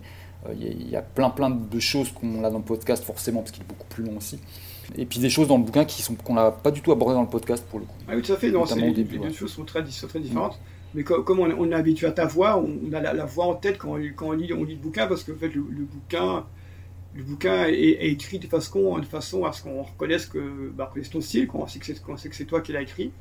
il 0.53 0.63
y 0.63 0.67
a- 0.67 0.71
il 0.71 0.89
y, 0.89 0.95
a 0.95 1.01
plein, 1.01 1.29
plein 1.29 1.49
de 1.49 1.79
choses 1.79 2.11
qu'on 2.11 2.43
a 2.43 2.49
dans 2.49 2.57
le 2.59 2.63
podcast, 2.63 3.03
forcément, 3.03 3.39
parce 3.41 3.51
qu'il 3.51 3.63
est 3.63 3.67
beaucoup 3.67 3.87
plus 3.89 4.03
long 4.03 4.17
aussi. 4.17 4.39
Et 4.97 5.05
puis 5.05 5.19
des 5.19 5.29
choses 5.29 5.47
dans 5.47 5.57
le 5.57 5.63
bouquin 5.63 5.85
qui 5.85 6.01
sont 6.01 6.15
qu'on 6.15 6.33
n'a 6.33 6.51
pas 6.51 6.71
du 6.71 6.81
tout 6.81 6.91
abordé 6.91 7.13
dans 7.15 7.21
le 7.21 7.29
podcast 7.29 7.65
pour 7.69 7.79
le 7.79 7.85
coup. 7.85 7.93
Ah 8.07 8.13
oui, 8.15 8.21
tout 8.21 8.33
à 8.33 8.37
fait. 8.37 8.51
Non, 8.51 8.65
les, 8.75 8.89
au 8.89 8.93
début. 8.93 9.15
les 9.15 9.19
ouais. 9.21 9.27
deux 9.27 9.33
choses 9.33 9.51
sont 9.53 9.63
très, 9.63 9.85
sont 9.85 10.07
très 10.07 10.19
différentes. 10.19 10.59
Mais 10.93 11.03
co- 11.03 11.23
comme 11.23 11.39
on, 11.39 11.49
est- 11.49 11.53
on 11.57 11.71
est 11.71 11.75
habitué 11.75 12.07
à 12.07 12.11
ta 12.11 12.25
voix, 12.25 12.57
on 12.61 12.91
a 12.91 12.99
la, 12.99 13.13
la 13.13 13.25
voix 13.25 13.45
en 13.45 13.53
tête 13.55 13.77
quand, 13.77 13.93
on- 13.95 14.01
quand 14.15 14.27
on, 14.29 14.31
lit, 14.33 14.51
on 14.51 14.63
lit 14.65 14.73
le 14.75 14.81
bouquin, 14.81 15.07
parce 15.07 15.23
que 15.23 15.31
en 15.31 15.35
fait, 15.37 15.49
le, 15.55 15.61
le 15.69 15.85
bouquin, 15.85 16.45
le 17.13 17.23
bouquin 17.23 17.67
est, 17.67 17.73
est 17.73 18.11
écrit 18.11 18.39
de 18.39 18.47
façon, 18.47 18.97
de 18.99 19.05
façon 19.05 19.45
à 19.45 19.53
ce 19.53 19.61
qu'on 19.63 19.83
reconnaisse 19.83 20.25
que 20.25 20.69
bah, 20.75 20.85
reconnaisse 20.87 21.09
ton 21.11 21.21
style, 21.21 21.47
qu'on 21.47 21.65
sait 21.67 21.79
que 21.79 22.35
c'est 22.35 22.45
toi 22.45 22.59
qui 22.61 22.73
l'as 22.73 22.81
écrit. 22.81 23.11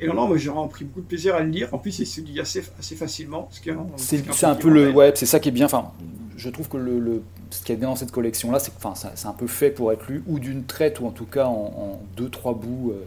Et 0.00 0.06
non, 0.06 0.14
non, 0.14 0.28
moi 0.28 0.36
j'ai 0.38 0.48
vraiment 0.48 0.68
pris 0.68 0.84
beaucoup 0.84 1.00
de 1.02 1.06
plaisir 1.06 1.34
à 1.34 1.40
le 1.40 1.50
lire. 1.50 1.68
En 1.72 1.78
plus, 1.78 1.98
il 1.98 2.06
se 2.06 2.20
lit 2.20 2.40
assez, 2.40 2.62
assez 2.78 2.96
facilement. 2.96 3.48
Ce 3.50 3.60
C'est 3.96 4.32
c'est 4.32 4.46
un 4.46 4.54
peu 4.54 4.68
le, 4.70 4.90
ouais, 4.90 5.12
c'est 5.14 5.26
ça 5.26 5.40
qui 5.40 5.48
est 5.48 5.52
bien. 5.52 5.66
Enfin, 5.66 5.92
je 6.36 6.48
trouve 6.48 6.68
que 6.68 6.76
le, 6.78 6.98
le- 6.98 7.22
ce 7.50 7.62
qui 7.62 7.72
est 7.72 7.76
bien 7.76 7.88
dans 7.88 7.96
cette 7.96 8.12
collection 8.12 8.50
là, 8.50 8.58
c'est 8.58 8.70
que, 8.70 8.76
enfin, 8.78 8.94
ça- 8.94 9.12
c'est 9.14 9.26
un 9.28 9.32
peu 9.32 9.46
fait 9.46 9.70
pour 9.70 9.92
être 9.92 10.06
lu 10.08 10.22
ou 10.26 10.38
d'une 10.38 10.64
traite 10.64 11.00
ou 11.00 11.06
en 11.06 11.10
tout 11.10 11.26
cas 11.26 11.46
en, 11.46 11.50
en 11.76 12.00
deux 12.16 12.28
trois 12.30 12.54
bouts 12.54 12.92
euh, 12.92 13.04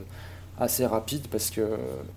assez 0.59 0.85
rapides 0.85 1.27
parce 1.29 1.49
que, 1.49 1.61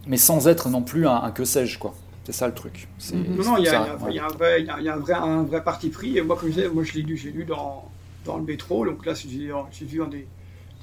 mais 0.07 0.17
sans 0.17 0.49
être 0.49 0.69
non 0.69 0.83
plus 0.83 1.07
un, 1.07 1.17
un 1.23 1.31
que 1.31 1.45
sais-je 1.45 1.79
quoi. 1.79 1.95
C'est 2.25 2.33
ça 2.33 2.49
le 2.49 2.55
truc. 2.55 2.89
C'est- 2.99 3.15
Non, 3.15 3.45
non, 3.45 3.57
il 3.59 3.65
y 3.65 3.69
a, 3.69 3.83
un 3.93 4.29
vrai, 4.29 4.67
un 4.69 4.97
vrai, 4.97 5.15
un 5.15 5.43
vrai 5.45 5.63
parti 5.63 5.89
pris. 5.91 6.19
Et 6.19 6.23
moi, 6.23 6.37
comme 6.37 6.49
je 6.51 6.55
disais, 6.55 6.69
moi 6.69 6.83
je 6.83 6.93
l'ai 6.95 7.03
lu, 7.03 7.17
j'ai 7.17 7.31
lu 7.31 7.45
dans, 7.45 7.85
dans 8.25 8.37
le 8.37 8.43
métro. 8.45 8.85
Donc 8.85 9.07
là, 9.07 9.15
j'ai 9.15 9.51
j'ai 9.71 9.85
vu 9.87 10.03
en 10.03 10.09
des, 10.09 10.27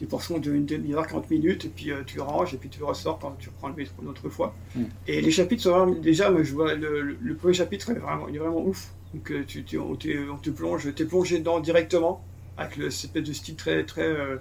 des 0.03 0.09
portions 0.09 0.37
d'une 0.37 0.65
demi-heure, 0.65 1.07
40 1.07 1.29
minutes, 1.31 1.63
et 1.65 1.69
puis 1.69 1.89
euh, 1.91 2.03
tu 2.05 2.19
ranges, 2.19 2.53
et 2.53 2.57
puis 2.57 2.67
tu 2.67 2.83
ressors 2.83 3.19
quand 3.19 3.35
tu 3.39 3.47
reprends 3.47 3.69
le 3.69 3.75
métro 3.75 3.95
une 4.01 4.09
autre 4.09 4.27
fois. 4.27 4.53
Mm. 4.75 4.83
Et 5.07 5.21
les 5.21 5.31
chapitres 5.31 5.63
sont 5.63 5.71
vraiment, 5.71 5.93
déjà, 5.93 6.29
moi, 6.29 6.43
je 6.43 6.53
vois 6.53 6.73
le, 6.75 7.01
le- 7.01 7.17
le 7.21 7.35
premier 7.35 7.53
chapitre 7.53 7.91
est 7.91 7.99
vraiment, 7.99 8.27
il 8.27 8.35
est 8.35 8.39
vraiment 8.39 8.61
ouf. 8.65 8.89
Donc 9.13 9.31
euh, 9.31 9.43
tu, 9.47 9.63
tu- 9.63 9.77
on, 9.79 9.95
te, 9.95 10.07
on 10.29 10.37
te 10.37 10.49
plonge, 10.49 10.93
t'es 10.93 11.05
plongé 11.05 11.39
dedans 11.39 11.61
directement, 11.61 12.21
avec 12.57 12.75
le, 12.75 12.89
cette 12.89 13.05
espèce 13.11 13.23
de 13.23 13.33
style 13.33 13.55
très, 13.55 13.85
très, 13.85 14.01
euh, 14.07 14.35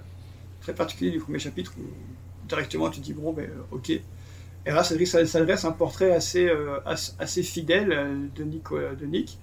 très 0.61 0.73
particulier 0.75 1.11
du 1.11 1.19
premier 1.19 1.39
chapitre, 1.39 1.73
où 1.79 1.83
directement 2.49 2.89
tu 2.89 2.99
dis, 2.99 3.13
bon, 3.13 3.31
ben, 3.31 3.49
ok. 3.71 3.89
Et 3.91 4.01
là, 4.65 4.83
ça, 4.83 4.95
ça, 5.05 5.25
ça 5.25 5.45
dresse 5.45 5.63
un 5.65 5.71
portrait 5.71 6.11
assez, 6.11 6.49
assez, 6.85 7.11
assez 7.19 7.43
fidèle 7.43 7.89
de 8.35 8.43
Nick, 8.43 8.63
de 8.99 9.05
Nick. 9.05 9.37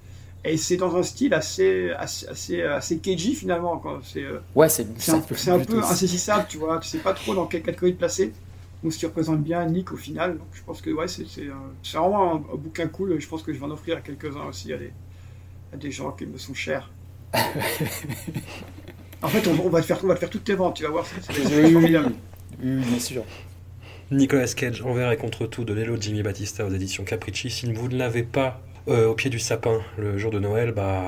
Et 0.45 0.57
c'est 0.57 0.77
dans 0.79 0.97
un 0.97 1.03
style 1.03 1.35
assez, 1.35 1.91
assez, 1.91 2.27
assez, 2.29 2.63
assez 2.63 2.99
cagey 2.99 3.35
finalement. 3.35 3.83
C'est 4.03 4.23
euh, 4.25 4.41
Ouais, 4.55 4.69
c'est 4.71 4.87
c'est 4.99 5.13
un, 5.13 5.23
c'est 5.37 5.67
peu 5.67 5.79
insaisissable, 5.83 6.47
tu 6.49 6.57
vois. 6.59 6.79
Tu 6.79 6.89
sais 6.89 6.99
pas 6.99 7.13
trop 7.13 7.35
dans 7.35 7.47
quelle 7.47 7.63
catégorie 7.63 7.93
te 7.93 7.99
placer. 7.99 8.33
Donc, 8.83 8.95
ce 8.95 8.99
qui 8.99 9.05
représente 9.05 9.43
bien 9.43 9.67
Nick 9.67 9.93
au 9.93 9.97
final. 9.97 10.39
Donc, 10.39 10.47
je 10.55 10.63
pense 10.63 10.81
que 10.81 10.89
ouais, 10.91 11.09
c'est 11.09 11.27
c'est, 11.29 11.43
euh, 11.49 11.53
vraiment 11.99 12.33
un, 12.33 12.37
un 12.37 12.57
bouquin 12.57 12.87
cool. 12.89 13.21
Je 13.21 13.29
pense 13.29 13.43
que 13.43 13.53
je 13.53 13.59
vais 13.59 13.65
en 13.67 13.71
offrir 13.71 13.99
à 13.99 14.01
quelques-uns 14.01 14.47
aussi, 14.49 14.73
à 14.73 14.79
des, 14.79 14.93
à 15.75 15.77
des 15.77 15.91
gens 15.91 16.11
qui 16.13 16.25
me 16.27 16.39
sont 16.39 16.55
chers. 16.55 16.91
en 19.23 19.29
fait, 19.29 19.47
on, 19.47 19.67
on 19.67 19.69
va 19.69 19.81
te 19.81 19.87
faire, 19.87 20.01
on 20.03 20.07
va 20.07 20.15
te 20.15 20.21
faire 20.21 20.31
toutes 20.31 20.45
tes 20.45 20.55
ventes, 20.55 20.77
tu 20.77 20.83
vas 20.83 20.89
voir. 20.91 21.07
C'est 21.07 21.33
Oui, 21.63 21.73
formidable. 21.73 22.15
oui, 22.63 22.75
oui, 22.77 22.85
bien 22.85 22.99
sûr. 22.99 23.25
Nicolas 24.11 24.49
Cage, 24.49 24.83
Envers 24.83 25.13
et 25.13 25.17
contre 25.17 25.47
tout 25.47 25.65
de 25.65 25.73
Lelo 25.73 25.97
Jimmy 26.01 26.23
Battista 26.23 26.67
aux 26.67 26.71
éditions 26.71 27.05
Capricci. 27.05 27.51
Si 27.51 27.73
vous 27.73 27.89
ne 27.89 27.97
l'avez 27.97 28.23
pas 28.25 28.61
euh, 28.91 29.09
au 29.09 29.15
pied 29.15 29.31
du 29.31 29.39
sapin 29.39 29.81
le 29.99 30.19
jour 30.19 30.31
de 30.31 30.39
Noël, 30.39 30.73
bah 30.73 31.03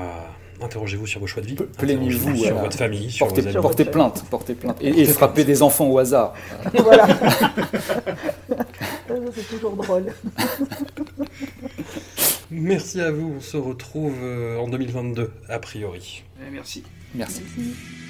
interrogez-vous 0.61 1.07
sur 1.07 1.19
vos 1.19 1.27
choix 1.27 1.41
de 1.41 1.47
vie, 1.47 1.55
Plaignez-vous 1.77 2.35
sur 2.35 2.45
voilà. 2.47 2.61
votre 2.63 2.77
famille, 2.77 3.11
sur 3.11 3.27
portez, 3.27 3.41
vos 3.41 3.47
amis. 3.49 3.61
portez 3.61 3.85
plainte, 3.85 4.25
portez 4.29 4.53
plainte 4.55 4.77
et, 4.81 5.01
et 5.01 5.05
frappez 5.05 5.43
des 5.43 5.61
enfants 5.61 5.87
au 5.87 5.97
hasard. 5.99 6.33
Voilà. 6.73 7.07
c'est 9.35 9.47
toujours 9.49 9.75
drôle. 9.75 10.05
Merci 12.51 13.01
à 13.01 13.11
vous, 13.11 13.33
on 13.37 13.41
se 13.41 13.57
retrouve 13.57 14.13
euh, 14.21 14.57
en 14.59 14.67
2022 14.67 15.31
a 15.49 15.59
priori. 15.59 16.23
Merci. 16.51 16.83
Merci. 17.15 17.41
Merci. 17.55 18.02